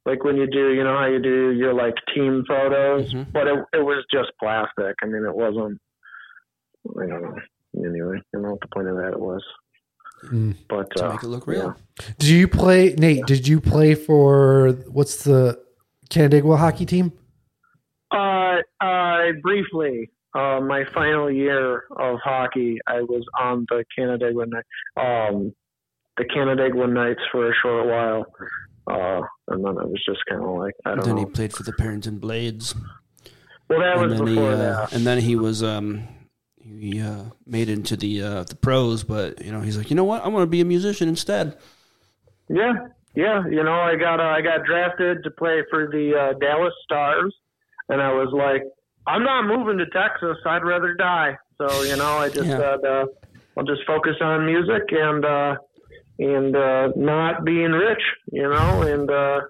Like 0.04 0.24
when 0.24 0.36
you 0.36 0.46
do, 0.48 0.72
you 0.72 0.82
know 0.82 0.96
how 0.98 1.06
you 1.06 1.20
do 1.22 1.52
your 1.52 1.72
like 1.74 1.94
team 2.14 2.44
photos, 2.46 3.12
Mhm. 3.12 3.32
but 3.32 3.46
it 3.46 3.64
it 3.72 3.84
was 3.84 4.04
just 4.12 4.32
plastic. 4.40 4.96
I 5.02 5.06
mean, 5.06 5.24
it 5.24 5.34
wasn't. 5.34 5.80
I 7.00 7.06
don't 7.06 7.22
know. 7.22 7.36
Anyway, 7.76 8.16
I 8.18 8.22
don't 8.32 8.42
know 8.42 8.50
what 8.52 8.60
the 8.60 8.68
point 8.74 8.88
of 8.88 8.96
that 8.96 9.12
it 9.12 9.20
was. 9.20 9.42
Mm. 10.24 10.56
But 10.68 10.90
To 10.96 11.06
uh, 11.06 11.10
make 11.12 11.22
it 11.22 11.26
look 11.28 11.46
real. 11.46 11.74
Did 12.18 12.28
you 12.28 12.48
play 12.48 12.94
Nate? 12.98 13.26
Did 13.26 13.46
you 13.48 13.60
play 13.60 13.94
for 13.94 14.72
what's 14.88 15.24
the 15.24 15.58
Canandaigua 16.10 16.56
hockey 16.56 16.84
team? 16.86 17.12
Uh, 18.10 18.58
uh, 18.80 19.32
briefly, 19.42 20.10
uh, 20.34 20.60
my 20.60 20.84
final 20.92 21.30
year 21.30 21.84
of 21.96 22.18
hockey, 22.22 22.78
I 22.86 23.00
was 23.02 23.24
on 23.40 23.66
the 23.70 23.84
Canandaigua 23.96 24.46
um, 24.96 25.54
the 26.16 26.24
Canandaigua 26.24 26.86
Knights 26.86 27.20
for 27.30 27.50
a 27.50 27.54
short 27.62 27.86
while, 27.86 28.26
uh, 28.86 29.22
and 29.48 29.64
then 29.64 29.72
it 29.78 29.88
was 29.88 30.02
just 30.06 30.20
kind 30.28 30.42
of 30.42 30.56
like 30.56 30.74
I 30.84 30.94
don't 30.94 31.04
then 31.06 31.16
he 31.18 31.24
played 31.26 31.52
for 31.52 31.62
the 31.62 31.72
Parrington 31.72 32.18
Blades. 32.18 32.74
Well, 33.68 33.80
that 33.80 33.96
and 33.96 34.10
was 34.10 34.18
then 34.18 34.26
he 34.26 34.34
before 34.34 34.52
uh, 34.52 34.56
that. 34.56 34.92
and 34.92 35.06
then 35.06 35.18
he 35.18 35.36
was 35.36 35.62
um 35.62 36.06
he 36.58 37.00
uh, 37.00 37.24
made 37.46 37.68
into 37.68 37.96
the 37.96 38.22
uh, 38.22 38.44
the 38.44 38.54
pros, 38.56 39.04
but 39.04 39.42
you 39.44 39.50
know 39.52 39.60
he's 39.60 39.76
like, 39.76 39.90
you 39.90 39.96
know 39.96 40.04
what, 40.04 40.22
I 40.24 40.28
want 40.28 40.42
to 40.42 40.46
be 40.46 40.60
a 40.60 40.64
musician 40.64 41.08
instead. 41.08 41.56
Yeah, 42.48 42.72
yeah. 43.14 43.46
You 43.48 43.62
know, 43.64 43.80
I 43.80 43.96
got 43.96 44.20
uh, 44.20 44.24
I 44.24 44.40
got 44.42 44.64
drafted 44.64 45.24
to 45.24 45.30
play 45.30 45.62
for 45.70 45.86
the 45.88 46.12
uh, 46.14 46.38
Dallas 46.38 46.74
Stars, 46.84 47.34
and 47.88 48.00
I 48.02 48.12
was 48.12 48.28
like, 48.32 48.62
I'm 49.06 49.22
not 49.24 49.46
moving 49.46 49.78
to 49.78 49.86
Texas. 49.86 50.36
I'd 50.44 50.64
rather 50.64 50.94
die. 50.94 51.36
So 51.58 51.82
you 51.82 51.96
know, 51.96 52.18
I 52.18 52.28
just 52.28 52.48
Yeah. 52.48 52.58
said 52.58 52.84
uh, 52.84 53.06
I'll 53.56 53.64
just 53.64 53.82
focus 53.86 54.16
on 54.20 54.44
music 54.46 54.82
and 54.90 55.24
uh, 55.24 55.56
and 56.18 56.54
uh, 56.56 56.88
not 56.96 57.44
being 57.44 57.72
rich. 57.72 58.02
You 58.30 58.42
know, 58.48 58.82
and 58.82 59.10
uh, 59.10 59.40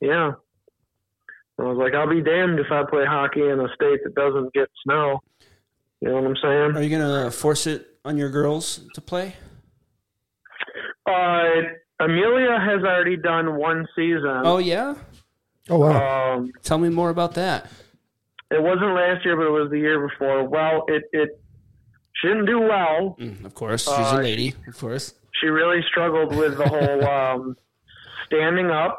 yeah. 0.00 0.32
I 1.58 1.62
was 1.62 1.78
like, 1.78 1.94
I'll 1.94 2.08
be 2.10 2.20
damned 2.20 2.58
if 2.58 2.66
I 2.72 2.82
play 2.82 3.04
hockey 3.06 3.48
in 3.48 3.60
a 3.60 3.68
state 3.76 4.00
that 4.02 4.14
doesn't 4.16 4.52
get 4.54 4.68
snow. 4.82 5.20
You 6.00 6.08
know 6.08 6.14
what 6.16 6.24
I'm 6.24 6.36
saying? 6.42 6.76
Are 6.76 6.82
you 6.82 6.90
gonna 6.90 7.30
force 7.30 7.66
it 7.68 7.86
on 8.04 8.16
your 8.18 8.28
girls 8.28 8.80
to 8.94 9.00
play? 9.00 9.36
Uh, 11.06 11.62
Amelia 12.00 12.58
has 12.58 12.82
already 12.82 13.16
done 13.16 13.56
one 13.56 13.86
season. 13.94 14.42
Oh 14.44 14.58
yeah, 14.58 14.94
Oh 15.70 15.78
wow. 15.78 16.34
Um, 16.38 16.52
tell 16.62 16.78
me 16.78 16.88
more 16.88 17.10
about 17.10 17.34
that. 17.34 17.70
It 18.50 18.62
wasn't 18.62 18.94
last 18.94 19.24
year, 19.24 19.36
but 19.36 19.46
it 19.46 19.50
was 19.50 19.70
the 19.70 19.78
year 19.78 20.06
before. 20.08 20.44
Well, 20.48 20.84
it 20.88 21.04
it 21.12 21.40
she 22.20 22.28
didn't 22.28 22.46
do 22.46 22.60
well. 22.60 23.16
Mm, 23.18 23.44
of 23.44 23.54
course, 23.54 23.84
she's 23.84 23.92
Uh, 24.12 24.16
a 24.18 24.22
lady. 24.22 24.54
Of 24.66 24.76
course. 24.78 25.14
She 25.44 25.50
really 25.50 25.82
struggled 25.90 26.34
with 26.34 26.56
the 26.56 26.66
whole 26.66 27.04
um, 27.44 27.56
standing 28.26 28.70
up 28.70 28.98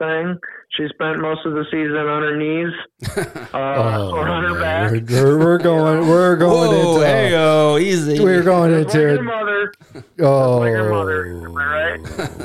thing. 0.00 0.36
She 0.70 0.88
spent 0.88 1.20
most 1.20 1.46
of 1.46 1.52
the 1.54 1.64
season 1.70 1.94
on 1.94 2.22
her 2.22 2.36
knees 2.36 2.72
uh, 3.54 4.10
or 4.12 4.28
on 4.28 4.42
her 4.42 4.60
back. 4.60 4.90
Oh, 4.92 5.22
We're, 5.24 5.38
we're 5.38 5.58
going. 5.58 6.08
We're 6.08 6.36
going 6.48 6.70
Whoa, 6.72 6.94
into. 6.96 7.06
hey 7.06 7.30
yo, 7.30 7.78
easy. 7.78 8.18
we're 8.18 8.42
going 8.42 8.72
Just 8.72 8.88
like 8.88 8.94
your 9.02 9.08
into. 9.10 9.22
mother. 9.22 9.72
Oh. 10.20 10.58
like 10.58 10.70
your 10.70 10.90
mother. 10.90 11.26
Am 11.46 11.56
I 11.56 11.64
right? 11.64 12.40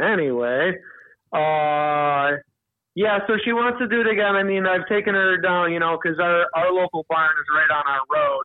Uh, 0.00 0.02
anyway, 0.02 0.72
uh, 1.34 2.36
yeah. 2.94 3.18
So 3.26 3.36
she 3.44 3.52
wants 3.52 3.78
to 3.80 3.88
do 3.88 4.00
it 4.00 4.06
again. 4.08 4.36
I 4.36 4.42
mean, 4.42 4.64
I've 4.66 4.86
taken 4.88 5.14
her 5.14 5.36
down, 5.36 5.70
you 5.70 5.80
know, 5.80 5.98
because 6.02 6.18
our 6.18 6.46
our 6.54 6.72
local 6.72 7.04
barn 7.10 7.30
is 7.38 7.46
right 7.54 7.76
on 7.76 7.84
our 7.86 8.00
road. 8.10 8.42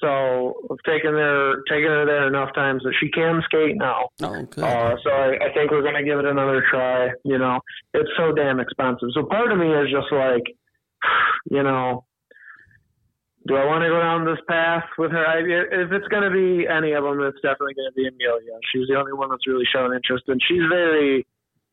So 0.00 0.54
I've 0.70 0.82
taken 0.86 1.12
her 1.12 1.62
taken 1.68 1.88
her 1.88 2.06
there 2.06 2.26
enough 2.26 2.54
times 2.54 2.82
that 2.84 2.94
she 2.98 3.10
can 3.10 3.42
skate 3.44 3.76
now. 3.76 4.08
Oh, 4.22 4.42
good. 4.44 4.64
Uh, 4.64 4.96
so 5.04 5.10
I, 5.10 5.50
I 5.50 5.52
think 5.52 5.70
we're 5.70 5.82
gonna 5.82 6.04
give 6.04 6.18
it 6.18 6.24
another 6.24 6.64
try. 6.70 7.10
You 7.24 7.38
know, 7.38 7.60
it's 7.92 8.10
so 8.16 8.32
damn 8.32 8.60
expensive. 8.60 9.10
So 9.12 9.24
part 9.24 9.52
of 9.52 9.58
me 9.58 9.72
is 9.72 9.90
just 9.90 10.10
like, 10.10 10.44
you 11.50 11.62
know, 11.62 12.04
do 13.46 13.56
I 13.56 13.64
want 13.66 13.82
to 13.82 13.88
go 13.88 14.00
down 14.00 14.24
this 14.24 14.40
path 14.48 14.84
with 14.96 15.12
her? 15.12 15.26
I, 15.26 15.38
if 15.84 15.92
it's 15.92 16.08
gonna 16.08 16.30
be 16.30 16.66
any 16.66 16.92
of 16.92 17.04
them, 17.04 17.20
it's 17.20 17.40
definitely 17.42 17.74
gonna 17.74 17.92
be 17.94 18.08
Amelia. 18.08 18.58
She's 18.72 18.88
the 18.88 18.96
only 18.96 19.12
one 19.12 19.30
that's 19.30 19.46
really 19.46 19.66
shown 19.70 19.94
interest, 19.94 20.24
and 20.28 20.40
she's 20.46 20.62
very 20.68 21.26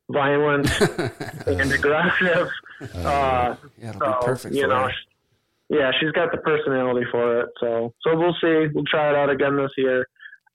violent 0.10 0.70
and 1.48 1.72
aggressive. 1.72 2.50
Uh, 2.82 3.56
yeah, 3.80 3.90
it'll 3.90 4.00
so, 4.00 4.06
be 4.06 4.26
perfect 4.26 4.56
you 4.56 4.62
for 4.64 4.68
know, 4.68 4.84
her. 4.84 4.92
Yeah, 5.70 5.92
she's 6.00 6.12
got 6.12 6.32
the 6.32 6.38
personality 6.38 7.06
for 7.12 7.42
it. 7.42 7.50
So, 7.60 7.94
so 8.02 8.18
we'll 8.18 8.36
see. 8.42 8.68
We'll 8.74 8.86
try 8.86 9.10
it 9.10 9.16
out 9.16 9.30
again 9.30 9.58
this 9.58 9.72
year. 9.78 10.08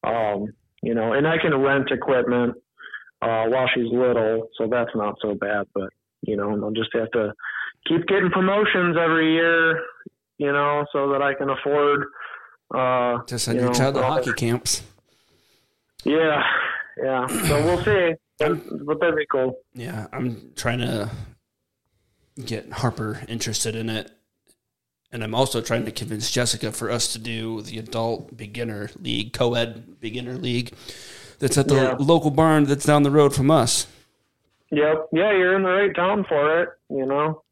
Um, 0.05 0.47
you 0.82 0.94
know, 0.94 1.12
and 1.12 1.26
I 1.26 1.39
can 1.39 1.55
rent 1.60 1.90
equipment 1.90 2.55
uh, 3.20 3.44
while 3.47 3.68
she's 3.74 3.93
little, 3.93 4.48
so 4.59 4.66
that's 4.70 4.90
not 4.94 5.16
so 5.22 5.34
bad. 5.34 5.66
But 5.74 5.90
you 6.22 6.36
know, 6.36 6.51
I'll 6.62 6.72
just 6.72 6.90
have 6.94 7.10
to 7.12 7.32
keep 7.86 8.06
getting 8.06 8.30
promotions 8.30 8.97
every 8.98 9.32
year. 9.34 9.80
You 10.39 10.51
know, 10.52 10.84
so 10.93 11.10
that 11.12 11.22
I 11.22 11.34
can 11.34 11.51
afford. 11.51 12.06
Uh, 12.74 13.22
To 13.24 13.39
send 13.39 13.56
you 13.56 13.64
your 13.64 13.72
know, 13.72 13.78
child 13.78 13.94
to 13.97 14.02
hockey 14.02 14.32
camps. 14.32 14.82
Yeah, 16.05 16.43
yeah. 17.01 17.26
So 17.26 17.64
we'll 17.64 17.84
see. 17.84 18.14
But 18.39 18.98
that'd 18.98 19.14
be 19.14 19.26
cool. 19.30 19.59
Yeah, 19.74 20.06
I'm 20.12 20.52
trying 20.56 20.78
to 20.80 21.10
get 22.44 22.72
Harper 22.72 23.20
interested 23.28 23.76
in 23.76 23.89
it. 23.89 24.10
And 25.12 25.22
I'm 25.22 25.34
also 25.34 25.60
trying 25.60 25.84
to 25.84 25.90
convince 25.93 26.30
Jessica 26.30 26.72
for 26.72 26.90
us 26.90 27.12
to 27.12 27.18
do 27.18 27.60
the 27.62 27.78
adult 27.78 28.34
beginner 28.36 28.89
league, 29.01 29.32
co 29.34 29.55
ed 29.55 30.01
beginner 30.01 30.34
league 30.34 30.72
that's 31.39 31.59
at 31.59 31.68
the 31.68 31.74
Yeah. 31.74 31.97
local 31.98 32.30
barn 32.30 32.64
that's 32.64 32.84
down 32.86 33.02
the 33.02 33.10
road 33.10 33.34
from 33.34 33.51
us. 33.51 33.86
Yep. 34.70 35.09
Yeah, 35.12 35.32
you're 35.32 35.55
in 35.56 35.62
the 35.64 35.68
right 35.68 35.94
town 35.94 36.24
for 36.26 36.62
it. 36.62 36.70
You 36.89 37.05
know, 37.05 37.43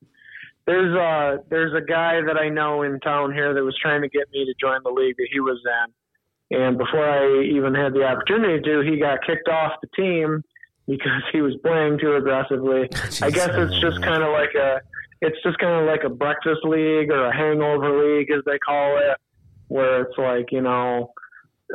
there's 0.66 0.96
uh 0.96 1.42
there's 1.50 1.74
a 1.74 1.84
guy 1.84 2.22
that 2.22 2.38
I 2.38 2.48
know 2.48 2.80
in 2.82 2.98
town 3.00 3.32
here 3.34 3.52
that 3.52 3.62
was 3.62 3.76
trying 3.80 4.00
to 4.00 4.08
get 4.08 4.30
me 4.32 4.46
to 4.46 4.54
join 4.58 4.82
the 4.82 4.90
league 4.90 5.16
that 5.18 5.28
he 5.30 5.40
was 5.40 5.58
in, 6.50 6.58
and 6.58 6.78
before 6.78 7.06
I 7.06 7.42
even 7.42 7.74
had 7.74 7.92
the 7.92 8.04
opportunity 8.04 8.62
to, 8.62 8.80
he 8.80 8.98
got 8.98 9.18
kicked 9.26 9.48
off 9.48 9.72
the 9.82 9.88
team 9.94 10.42
because 10.88 11.22
he 11.30 11.42
was 11.42 11.54
playing 11.62 11.98
too 11.98 12.14
aggressively. 12.16 12.88
I 13.20 13.30
guess 13.30 13.50
it's 13.52 13.78
just 13.80 14.00
kind 14.02 14.22
of 14.22 14.32
like 14.32 14.54
a 14.54 14.80
it's 15.20 15.36
just 15.44 15.58
kind 15.58 15.82
of 15.82 15.86
like 15.86 16.04
a 16.04 16.08
breakfast 16.14 16.60
league 16.64 17.10
or 17.10 17.26
a 17.26 17.36
hangover 17.36 18.16
league 18.18 18.30
as 18.30 18.42
they 18.46 18.58
call 18.58 18.98
it, 18.98 19.16
where 19.68 20.02
it's 20.02 20.18
like 20.18 20.52
you 20.52 20.60
know. 20.62 21.12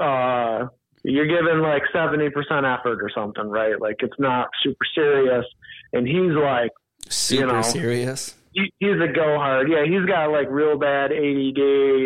uh 0.02 0.68
you're 1.08 1.28
giving 1.28 1.60
like 1.62 1.84
70% 1.94 2.32
effort 2.34 3.00
or 3.00 3.12
something, 3.14 3.48
right? 3.48 3.80
Like 3.80 3.98
it's 4.00 4.18
not 4.18 4.48
super 4.64 4.86
serious. 4.96 5.46
And 5.94 6.08
he's 6.08 6.32
like, 6.32 6.72
Super 7.10 7.46
know. 7.54 7.62
serious. 7.62 8.34
he, 8.54 8.74
he's 8.80 8.96
a 9.00 9.14
go 9.14 9.38
hard. 9.38 9.70
Yeah, 9.70 9.84
he's 9.86 10.04
got 10.08 10.32
like 10.32 10.48
real 10.50 10.80
bad 10.80 11.12
ADD 11.12 11.60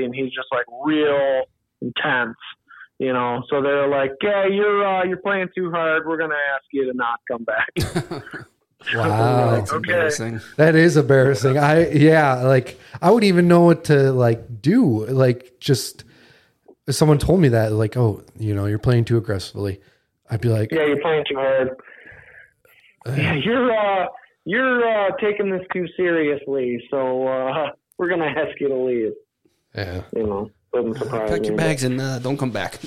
and 0.04 0.14
he's 0.14 0.34
just 0.34 0.50
like 0.52 0.66
real 0.86 1.44
intense, 1.82 2.36
you 2.98 3.14
know. 3.14 3.42
So 3.50 3.62
they're 3.62 3.88
like, 3.88 4.12
yeah, 4.22 4.46
you're 4.48 4.86
uh, 4.86 5.06
you're 5.06 5.16
playing 5.16 5.48
too 5.56 5.72
hard. 5.72 6.06
We're 6.06 6.18
gonna 6.18 6.36
ask 6.54 6.66
you 6.74 6.92
to 6.92 6.94
not 6.94 7.20
come 7.32 7.46
back. 7.46 7.70
Wow. 8.96 9.52
That's 9.56 9.72
Okay. 9.72 9.92
embarrassing. 9.92 10.42
That 10.58 10.76
is 10.76 10.98
embarrassing. 10.98 11.58
I 11.58 11.90
yeah, 11.90 12.42
like 12.44 12.80
I 13.02 13.12
wouldn't 13.12 13.28
even 13.28 13.48
know 13.48 13.62
what 13.62 13.84
to 13.86 14.12
like 14.12 14.62
do. 14.62 15.06
Like 15.06 15.60
just 15.60 16.04
if 16.88 16.96
someone 16.96 17.18
told 17.20 17.40
me 17.40 17.50
that, 17.50 17.72
like, 17.74 17.96
oh, 17.98 18.24
you 18.38 18.56
know, 18.56 18.66
you're 18.66 18.80
playing 18.80 19.06
too 19.06 19.18
aggressively. 19.18 19.80
I'd 20.30 20.42
be 20.42 20.50
like, 20.50 20.72
yeah, 20.72 20.86
you're 20.86 21.02
playing 21.02 21.24
too 21.30 21.36
hard. 21.36 21.70
Yeah, 23.08 23.34
you're 23.36 23.72
uh, 23.72 24.06
you're 24.46 24.86
uh, 24.88 25.12
taking 25.20 25.50
this 25.52 25.62
too 25.74 25.88
seriously. 25.98 26.84
So 26.90 27.28
uh, 27.28 27.72
we're 27.98 28.10
gonna 28.10 28.26
ask 28.26 28.60
you 28.60 28.68
to 28.70 28.76
leave. 28.76 29.12
yeah. 29.76 30.02
You 30.16 30.24
know, 30.24 30.52
doesn't 30.74 30.98
surprise 30.98 31.30
Pack 31.30 31.42
me. 31.42 31.48
your 31.48 31.58
bags 31.58 31.84
and 31.84 32.00
uh, 32.00 32.20
don't 32.20 32.38
come 32.38 32.52
back. 32.52 32.80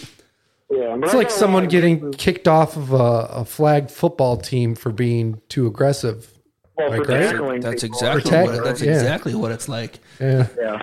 Yeah, 0.72 0.96
It's 1.02 1.12
like 1.14 1.30
someone 1.30 1.68
getting 1.68 1.98
good- 2.00 2.18
kicked 2.18 2.48
off 2.48 2.76
of 2.76 2.92
a, 2.92 2.96
a 2.96 3.44
flagged 3.44 3.90
football 3.90 4.36
team 4.38 4.74
for 4.74 4.90
being 4.90 5.40
too 5.48 5.66
aggressive. 5.66 6.32
well, 6.78 6.90
for 6.90 6.98
like, 7.00 7.08
right? 7.08 7.20
tackling 7.30 7.60
That's 7.60 7.82
people. 7.82 7.96
exactly 7.98 8.22
Protect- 8.22 8.52
what 8.52 8.64
that's 8.64 8.80
yeah. 8.82 8.92
exactly 8.92 9.34
what 9.34 9.52
it's 9.52 9.68
like. 9.68 9.98
Yeah. 10.20 10.46
Yeah. 10.58 10.78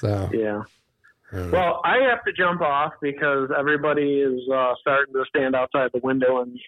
So 0.00 0.28
Yeah. 0.32 0.62
Well, 1.32 1.80
I 1.84 1.98
have 2.08 2.24
to 2.24 2.32
jump 2.32 2.60
off 2.60 2.92
because 3.00 3.50
everybody 3.56 4.18
is 4.20 4.40
uh, 4.52 4.74
starting 4.80 5.14
to 5.14 5.24
stand 5.28 5.54
outside 5.54 5.90
the 5.94 6.00
window 6.02 6.42
and 6.42 6.58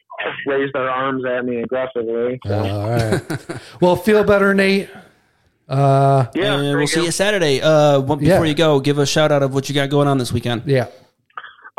raise 0.47 0.73
their 0.73 0.89
arms 0.89 1.25
at 1.25 1.45
me 1.45 1.57
aggressively. 1.63 2.39
So, 2.47 2.59
all 2.59 2.89
right. 2.91 3.59
well, 3.81 3.97
feel 3.97 4.23
better, 4.23 4.55
Nate. 4.55 4.89
Uh, 5.69 6.27
Yeah, 6.35 6.55
and 6.55 6.63
we'll 6.63 6.77
thank 6.79 6.91
see 6.91 7.01
you. 7.01 7.07
you 7.07 7.13
Saturday. 7.13 7.61
Uh, 7.61 8.03
before 8.03 8.23
Yeah. 8.23 8.43
you 8.45 8.55
go, 8.55 8.79
give 8.79 8.99
a 8.99 9.07
shout 9.07 9.33
out 9.33 9.43
of 9.43 9.53
what 9.53 9.69
you 9.69 9.75
got 9.75 9.91
going 9.91 10.07
on 10.07 10.19
this 10.19 10.33
weekend. 10.33 10.63
yeah. 10.67 10.87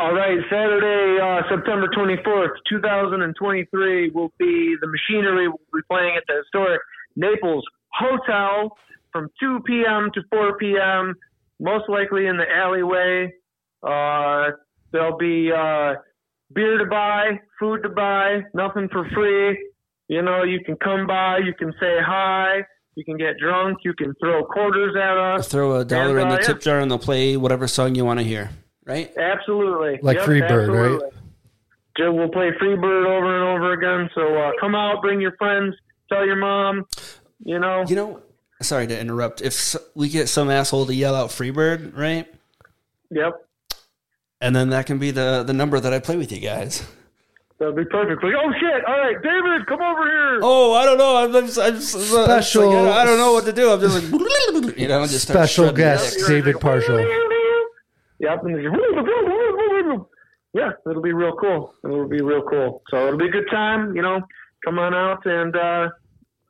All 0.00 0.12
right, 0.12 0.38
Saturday, 0.50 1.20
uh, 1.22 1.42
September 1.48 1.86
24th, 1.96 2.50
2023 2.68 4.10
will 4.10 4.32
be 4.38 4.74
the 4.80 4.88
machinery 4.88 5.46
will 5.46 5.60
be 5.72 5.80
playing 5.88 6.16
at 6.16 6.24
the 6.26 6.42
historic 6.42 6.80
Naples 7.14 7.64
Hotel 7.92 8.76
from 9.12 9.28
2 9.38 9.60
p.m. 9.64 10.10
to 10.14 10.20
4 10.30 10.58
p.m. 10.58 11.14
Most 11.60 11.88
likely 11.88 12.26
in 12.26 12.36
the 12.36 12.44
alleyway. 12.52 13.32
Uh, 13.84 14.56
there'll 14.90 15.16
be 15.16 15.52
uh, 15.52 15.94
beer 16.52 16.78
to 16.78 16.86
buy, 16.86 17.38
food 17.60 17.84
to 17.84 17.88
buy, 17.88 18.40
nothing 18.52 18.88
for 18.90 19.08
free. 19.14 19.56
You 20.08 20.22
know, 20.22 20.42
you 20.42 20.58
can 20.64 20.76
come 20.76 21.06
by, 21.06 21.38
you 21.38 21.54
can 21.54 21.72
say 21.78 21.98
hi, 22.04 22.62
you 22.96 23.04
can 23.04 23.16
get 23.16 23.38
drunk, 23.38 23.78
you 23.84 23.94
can 23.94 24.12
throw 24.20 24.44
quarters 24.44 24.96
at 24.96 25.16
us. 25.16 25.46
Throw 25.46 25.76
a 25.76 25.84
dollar 25.84 26.18
in 26.18 26.24
And, 26.24 26.32
the 26.32 26.34
uh, 26.34 26.38
yeah. 26.40 26.46
tip 26.48 26.60
jar 26.60 26.80
and 26.80 26.90
they'll 26.90 26.98
play 26.98 27.36
whatever 27.36 27.68
song 27.68 27.94
you 27.94 28.04
want 28.04 28.18
to 28.18 28.24
hear. 28.24 28.50
Right? 28.86 29.16
Absolutely. 29.16 29.98
Like 30.02 30.18
Yep, 30.18 30.26
Freebird, 30.26 30.68
right? 30.68 30.92
absolutely. 30.92 31.08
Joe 31.96 32.12
will 32.12 32.28
play 32.28 32.50
Freebird 32.60 33.06
over 33.06 33.34
and 33.34 33.56
over 33.62 33.72
again. 33.72 34.10
So 34.14 34.36
uh, 34.36 34.50
come 34.60 34.74
out, 34.74 35.00
bring 35.00 35.20
your 35.20 35.36
friends, 35.36 35.74
tell 36.08 36.26
your 36.26 36.36
mom. 36.36 36.84
You 37.44 37.58
know, 37.58 37.84
You 37.86 37.96
know, 37.96 38.22
sorry 38.62 38.86
to 38.88 38.98
interrupt. 38.98 39.42
If 39.42 39.76
we 39.94 40.08
get 40.08 40.28
some 40.28 40.50
asshole 40.50 40.86
to 40.86 40.94
yell 40.94 41.14
out 41.14 41.30
Freebird, 41.30 41.96
right? 41.96 42.26
yep, 43.10 43.32
And 44.40 44.56
then 44.56 44.70
that 44.70 44.86
can 44.86 44.98
be 44.98 45.10
the 45.12 45.44
the 45.46 45.52
number 45.52 45.78
that 45.78 45.92
I 45.92 45.98
play 46.00 46.16
with 46.16 46.32
you 46.32 46.40
guys. 46.40 46.84
That'd 47.60 47.76
be 47.76 47.84
perfect. 47.84 48.22
Like, 48.24 48.34
oh 48.36 48.52
shit! 48.58 48.84
All 48.84 48.98
right, 48.98 49.22
David, 49.22 49.66
come 49.68 49.80
over 49.80 50.02
here. 50.04 50.40
Oh, 50.42 50.74
I 50.74 50.84
don't 50.84 50.98
know. 50.98 51.16
I'm, 51.16 51.34
I'm, 51.36 51.44
I'm 51.44 51.80
Special- 51.80 52.70
I, 52.70 52.72
don't, 52.72 52.88
I 52.88 53.04
don't 53.04 53.18
know 53.18 53.32
what 53.32 53.44
to 53.44 53.52
do. 53.52 53.70
I'm 53.70 53.80
just 53.80 53.94
like, 54.12 54.76
you 54.78 54.88
know, 54.88 55.06
just 55.06 55.28
Special 55.28 55.70
guest. 55.72 56.18
David 56.26 56.56
Parshall. 56.56 57.30
Yep. 58.24 58.42
And 58.44 58.54
then- 58.56 60.04
yeah, 60.54 60.70
it'll 60.88 61.02
be 61.02 61.12
real 61.12 61.34
cool. 61.36 61.74
It'll 61.84 62.08
be 62.08 62.20
real 62.22 62.42
cool. 62.42 62.82
So 62.90 63.06
it'll 63.08 63.18
be 63.18 63.26
a 63.28 63.30
good 63.30 63.48
time. 63.50 63.94
You 63.96 64.02
know, 64.02 64.20
come 64.64 64.78
on 64.78 64.94
out 64.94 65.24
and 65.26 65.54
uh, 65.56 65.88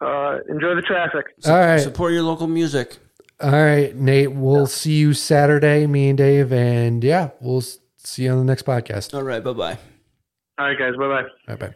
uh, 0.00 0.38
enjoy 0.48 0.74
the 0.74 0.82
traffic. 0.86 1.24
All 1.46 1.52
right. 1.58 1.80
Support 1.80 2.12
your 2.12 2.22
local 2.22 2.46
music. 2.46 2.98
All 3.40 3.50
right, 3.50 3.94
Nate. 3.96 4.30
We'll 4.32 4.66
see 4.66 4.92
you 4.92 5.12
Saturday, 5.12 5.86
me 5.86 6.08
and 6.10 6.16
Dave, 6.18 6.52
and 6.52 7.02
yeah, 7.02 7.30
we'll 7.40 7.62
see 7.62 8.24
you 8.24 8.30
on 8.30 8.38
the 8.38 8.44
next 8.44 8.64
podcast. 8.64 9.12
All 9.14 9.24
right. 9.24 9.42
Bye 9.42 9.52
bye. 9.52 9.78
All 10.58 10.66
right, 10.68 10.78
guys. 10.78 10.94
Bye 10.96 11.08
bye. 11.08 11.28
Bye 11.48 11.66
bye. 11.66 11.74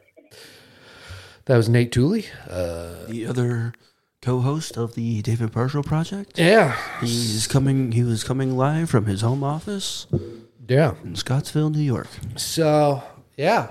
That 1.47 1.57
was 1.57 1.69
Nate 1.69 1.91
Tooley. 1.93 2.27
Uh, 2.49 3.07
The 3.09 3.27
other 3.27 3.73
co-host 4.23 4.77
of 4.77 4.95
the 4.95 5.23
David 5.23 5.53
Parshall 5.53 5.85
Project. 5.85 6.39
yeah, 6.39 6.77
He's 7.01 7.47
coming. 7.47 7.93
He 7.93 8.03
was 8.03 8.24
coming 8.24 8.57
live 8.57 8.90
from 8.90 9.07
his 9.07 9.20
home 9.20 9.43
office 9.45 10.07
yeah. 10.66 10.95
in 11.05 11.15
Scottsville, 11.16 11.70
New 11.70 11.81
York. 11.82 12.09
So 12.36 13.03
yeah. 13.36 13.69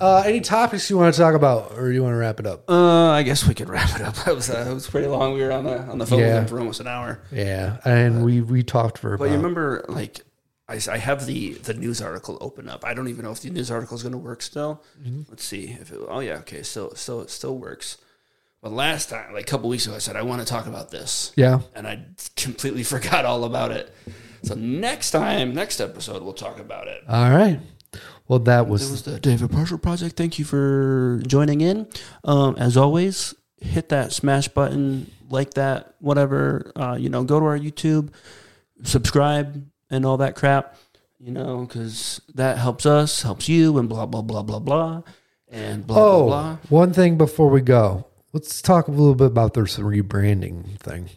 Uh, 0.00 0.22
any 0.24 0.40
topics 0.40 0.88
you 0.88 0.96
want 0.96 1.12
to 1.12 1.20
talk 1.20 1.34
about, 1.34 1.72
or 1.76 1.90
you 1.90 2.04
want 2.04 2.12
to 2.12 2.18
wrap 2.18 2.38
it 2.38 2.46
up? 2.46 2.70
Uh, 2.70 3.08
I 3.10 3.24
guess 3.24 3.44
we 3.48 3.52
could 3.52 3.68
wrap 3.68 3.96
it 3.96 4.02
up. 4.02 4.14
That 4.24 4.32
was 4.36 4.48
uh, 4.48 4.64
it 4.70 4.72
was 4.72 4.88
pretty 4.88 5.08
long. 5.08 5.34
We 5.34 5.42
were 5.42 5.50
on 5.50 5.64
the 5.64 5.80
on 5.80 5.98
the 5.98 6.06
phone 6.06 6.20
Yeah. 6.20 6.26
with 6.34 6.42
him 6.42 6.46
for 6.46 6.60
almost 6.60 6.78
an 6.78 6.86
hour. 6.86 7.20
Yeah, 7.32 7.78
and 7.84 8.24
we 8.24 8.40
we 8.40 8.62
talked 8.62 8.98
for 8.98 9.16
But 9.16 9.24
about 9.24 9.32
you 9.32 9.36
remember, 9.38 9.84
like, 9.88 10.20
I, 10.68 10.78
I 10.88 10.98
have 10.98 11.26
the 11.26 11.54
the 11.54 11.74
news 11.74 12.00
article 12.00 12.38
open 12.40 12.68
up. 12.68 12.84
I 12.84 12.94
don't 12.94 13.08
even 13.08 13.24
know 13.24 13.32
if 13.32 13.40
the 13.40 13.50
news 13.50 13.72
article 13.72 13.96
is 13.96 14.04
going 14.04 14.12
to 14.12 14.18
work 14.18 14.40
still. 14.40 14.84
Let's 15.28 15.42
see 15.42 15.76
if 15.80 15.90
it. 15.90 15.98
Oh 16.08 16.20
yeah, 16.20 16.34
okay. 16.38 16.62
So 16.62 16.92
so 16.94 17.18
it 17.18 17.28
still 17.30 17.58
works. 17.58 17.96
But 18.60 18.72
last 18.72 19.08
time, 19.08 19.32
like 19.32 19.42
a 19.42 19.46
couple 19.46 19.68
weeks 19.68 19.86
ago, 19.86 19.94
I 19.94 19.98
said 19.98 20.16
I 20.16 20.22
want 20.22 20.40
to 20.40 20.46
talk 20.46 20.66
about 20.66 20.90
this, 20.90 21.32
yeah. 21.36 21.60
and 21.74 21.86
I 21.86 22.04
completely 22.36 22.82
forgot 22.94 23.24
all 23.24 23.44
about 23.44 23.70
it. 23.70 23.94
So 24.42 24.54
next 24.54 25.12
time, 25.12 25.54
next 25.54 25.80
episode, 25.80 26.22
we'll 26.22 26.32
talk 26.32 26.58
about 26.58 26.88
it. 26.88 27.02
All 27.08 27.30
right. 27.30 27.60
Well, 28.26 28.40
that 28.40 28.68
was, 28.68 28.90
was 28.90 29.02
the 29.02 29.18
David 29.18 29.50
Parshall 29.50 29.80
Project. 29.80 30.16
Thank 30.16 30.38
you 30.38 30.44
for 30.44 31.22
joining 31.26 31.60
in. 31.60 31.88
Um, 32.24 32.56
as 32.58 32.76
always, 32.76 33.34
hit 33.60 33.88
that 33.88 34.12
smash 34.12 34.48
button, 34.48 35.10
like 35.30 35.54
that, 35.54 35.94
whatever. 36.00 36.72
Uh, 36.76 36.96
you 36.98 37.08
know, 37.08 37.24
go 37.24 37.40
to 37.40 37.46
our 37.46 37.58
YouTube, 37.58 38.10
subscribe, 38.82 39.66
and 39.88 40.04
all 40.04 40.18
that 40.18 40.34
crap. 40.34 40.76
You 41.18 41.32
know, 41.32 41.62
because 41.62 42.20
that 42.34 42.58
helps 42.58 42.86
us, 42.86 43.22
helps 43.22 43.48
you, 43.48 43.78
and 43.78 43.88
blah 43.88 44.06
blah 44.06 44.22
blah 44.22 44.42
blah 44.42 44.60
blah, 44.60 45.02
and 45.48 45.86
blah 45.86 45.96
oh, 45.98 46.26
blah 46.26 46.42
blah. 46.42 46.56
one 46.68 46.92
thing 46.92 47.16
before 47.16 47.48
we 47.48 47.60
go. 47.60 48.06
Let's 48.38 48.62
talk 48.62 48.86
a 48.86 48.92
little 48.92 49.16
bit 49.16 49.26
about 49.26 49.54
this 49.54 49.78
rebranding 49.78 50.78
thing. 50.78 51.10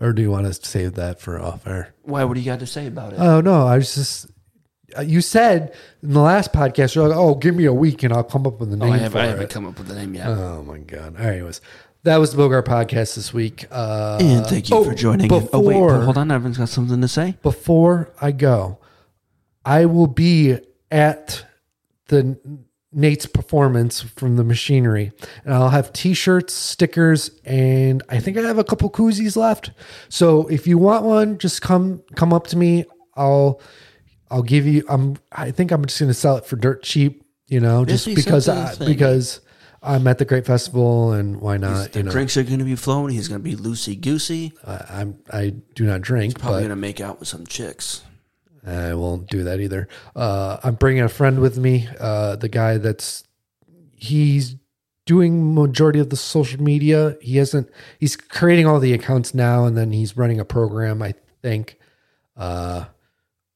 Or 0.00 0.12
do 0.12 0.22
you 0.22 0.30
want 0.30 0.46
to 0.46 0.54
save 0.54 0.94
that 0.94 1.20
for 1.20 1.40
off 1.40 1.66
air? 1.66 1.94
Why? 2.02 2.22
What 2.22 2.34
do 2.34 2.40
you 2.40 2.46
got 2.46 2.60
to 2.60 2.66
say 2.66 2.86
about 2.86 3.12
it? 3.12 3.18
Oh 3.18 3.40
no, 3.40 3.66
I 3.66 3.74
was 3.78 3.92
just. 3.92 4.30
uh, 4.96 5.00
You 5.00 5.20
said 5.20 5.74
in 6.00 6.12
the 6.12 6.20
last 6.20 6.52
podcast, 6.52 6.94
you're 6.94 7.08
like, 7.08 7.18
"Oh, 7.18 7.34
give 7.34 7.56
me 7.56 7.64
a 7.64 7.72
week 7.72 8.04
and 8.04 8.12
I'll 8.12 8.22
come 8.22 8.46
up 8.46 8.60
with 8.60 8.70
a 8.72 8.76
oh, 8.76 8.84
name 8.84 8.92
I, 8.92 8.98
have, 8.98 9.14
haven't 9.14 9.50
come 9.50 9.66
up 9.66 9.76
with 9.76 9.90
a 9.90 9.96
name 9.96 10.14
yet. 10.14 10.28
Oh 10.28 10.62
my 10.62 10.78
god! 10.78 11.16
All 11.18 11.24
right, 11.24 11.32
anyways, 11.34 11.60
that 12.04 12.18
was 12.18 12.30
the 12.30 12.36
Bogart 12.36 12.66
podcast 12.66 13.16
this 13.16 13.34
week. 13.34 13.66
Uh, 13.72 14.18
and 14.20 14.46
thank 14.46 14.70
you 14.70 14.76
oh, 14.76 14.84
for 14.84 14.94
joining. 14.94 15.22
in. 15.22 15.28
Before, 15.28 15.50
Oh 15.52 15.60
wait, 15.60 16.04
hold 16.04 16.16
on. 16.16 16.30
Evan's 16.30 16.58
got 16.58 16.68
something 16.68 17.00
to 17.00 17.08
say. 17.08 17.36
Before 17.42 18.12
I 18.20 18.30
go, 18.30 18.78
I 19.64 19.86
will 19.86 20.06
be 20.06 20.58
at 20.92 21.44
the 22.06 22.38
Nate's 22.90 23.26
performance 23.26 24.00
from 24.00 24.36
the 24.36 24.44
machinery, 24.44 25.12
and 25.44 25.52
I'll 25.52 25.68
have 25.68 25.92
T-shirts, 25.92 26.54
stickers, 26.54 27.30
and 27.44 28.02
I 28.08 28.18
think 28.18 28.38
I 28.38 28.42
have 28.42 28.58
a 28.58 28.64
couple 28.64 28.88
koozies 28.90 29.36
left. 29.36 29.72
So 30.08 30.46
if 30.46 30.66
you 30.66 30.78
want 30.78 31.04
one, 31.04 31.38
just 31.38 31.60
come 31.60 32.02
come 32.16 32.32
up 32.32 32.46
to 32.48 32.56
me. 32.56 32.86
I'll 33.14 33.60
I'll 34.30 34.42
give 34.42 34.66
you. 34.66 34.84
I'm. 34.88 35.16
I 35.32 35.50
think 35.50 35.70
I'm 35.70 35.84
just 35.84 35.98
going 36.00 36.08
to 36.08 36.14
sell 36.14 36.36
it 36.36 36.46
for 36.46 36.56
dirt 36.56 36.82
cheap. 36.82 37.24
You 37.46 37.60
know, 37.60 37.84
just 37.84 38.06
because 38.06 38.48
I, 38.48 38.74
thing. 38.74 38.88
because 38.88 39.40
I'm 39.82 40.06
at 40.06 40.18
the 40.18 40.24
Grape 40.24 40.46
Festival, 40.46 41.12
and 41.12 41.40
why 41.40 41.56
not? 41.56 41.92
The 41.92 42.00
You 42.00 42.04
know, 42.04 42.10
drinks 42.10 42.36
are 42.36 42.42
going 42.42 42.58
to 42.58 42.64
be 42.64 42.76
flowing. 42.76 43.12
He's 43.14 43.28
going 43.28 43.42
to 43.42 43.44
be 43.44 43.56
loosey 43.56 43.98
goosey. 44.00 44.52
I, 44.66 44.84
I'm 44.90 45.18
I 45.32 45.54
do 45.74 45.84
not 45.84 46.00
drink, 46.00 46.38
Probably 46.38 46.56
but 46.56 46.60
going 46.60 46.70
to 46.70 46.76
make 46.76 47.00
out 47.00 47.20
with 47.20 47.28
some 47.28 47.46
chicks. 47.46 48.02
I 48.66 48.94
won't 48.94 49.28
do 49.28 49.44
that 49.44 49.60
either. 49.60 49.88
Uh, 50.14 50.58
I'm 50.62 50.74
bringing 50.74 51.02
a 51.02 51.08
friend 51.08 51.40
with 51.40 51.58
me. 51.58 51.88
Uh, 51.98 52.36
the 52.36 52.48
guy 52.48 52.78
that's 52.78 53.24
he's 53.94 54.56
doing 55.06 55.54
majority 55.54 55.98
of 55.98 56.10
the 56.10 56.16
social 56.16 56.62
media. 56.62 57.16
He 57.20 57.38
hasn't. 57.38 57.70
He's 57.98 58.14
creating 58.16 58.66
all 58.66 58.78
the 58.78 58.92
accounts 58.92 59.34
now, 59.34 59.64
and 59.64 59.76
then 59.76 59.90
he's 59.90 60.16
running 60.16 60.38
a 60.38 60.44
program. 60.44 61.02
I 61.02 61.14
think, 61.42 61.78
uh, 62.36 62.84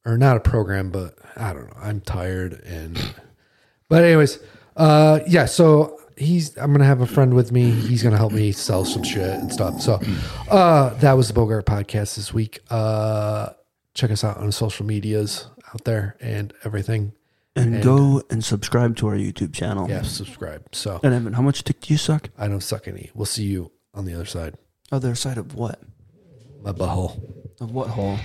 or 0.07 0.17
not 0.17 0.37
a 0.37 0.41
program, 0.41 0.91
but 0.91 1.19
I 1.37 1.53
don't 1.53 1.67
know. 1.67 1.77
I'm 1.81 2.01
tired, 2.01 2.55
and 2.65 2.99
but 3.89 4.03
anyways, 4.03 4.39
uh, 4.77 5.21
yeah. 5.27 5.45
So 5.45 6.01
he's. 6.17 6.57
I'm 6.57 6.73
gonna 6.73 6.85
have 6.85 7.03
a 7.03 7.07
friend 7.07 7.35
with 7.35 7.53
me. 7.53 7.71
He's 7.71 8.03
gonna 8.03 8.17
help 8.17 8.33
me 8.33 8.53
sell 8.53 8.85
some 8.85 9.03
shit 9.03 9.39
and 9.39 9.53
stuff. 9.53 9.81
So 9.81 10.01
uh, 10.51 10.95
that 10.95 11.13
was 11.13 11.29
the 11.29 11.35
Bogart 11.35 11.67
podcast 11.67 12.17
this 12.17 12.33
week. 12.33 12.61
Uh, 12.71 13.51
check 13.95 14.11
us 14.11 14.25
out 14.25 14.37
on 14.39 14.53
social 14.53 14.87
medias 14.87 15.47
out 15.75 15.85
there 15.85 16.17
and 16.21 16.53
everything. 16.65 17.13
And, 17.55 17.75
And- 17.75 17.85
go 17.85 18.19
uh, 18.19 18.23
and 18.31 18.45
subscribe 18.45 18.97
to 18.97 19.09
our 19.09 19.15
YouTube 19.17 19.53
channel. 19.53 19.89
Yeah, 19.89 20.03
subscribe. 20.03 20.75
So 20.75 21.01
And 21.03 21.13
Evan, 21.13 21.35
how 21.35 21.43
much 21.43 21.63
dick 21.65 21.81
do 21.81 21.93
you 21.93 21.99
suck? 21.99 22.31
I 22.39 22.49
don't 22.49 22.63
suck 22.63 22.89
any. 22.89 23.11
We'll 23.15 23.27
see 23.27 23.45
you 23.45 23.73
on 23.95 24.07
the 24.07 24.15
other 24.15 24.25
side. 24.25 24.55
Other 24.91 25.15
side 25.15 25.39
of 25.39 25.55
what? 25.55 25.79
My 26.63 26.73
butthole. 26.73 27.21
Of 27.61 27.73
what 27.73 27.89
hole? 27.89 28.19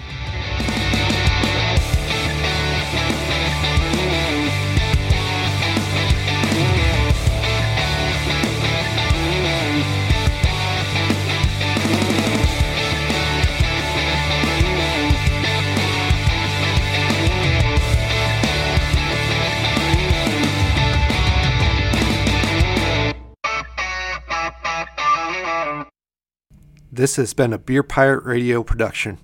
This 26.91 27.17
has 27.17 27.33
been 27.33 27.51
a 27.51 27.57
Beer 27.57 27.83
Pirate 27.83 28.23
Radio 28.23 28.63
production. 28.63 29.17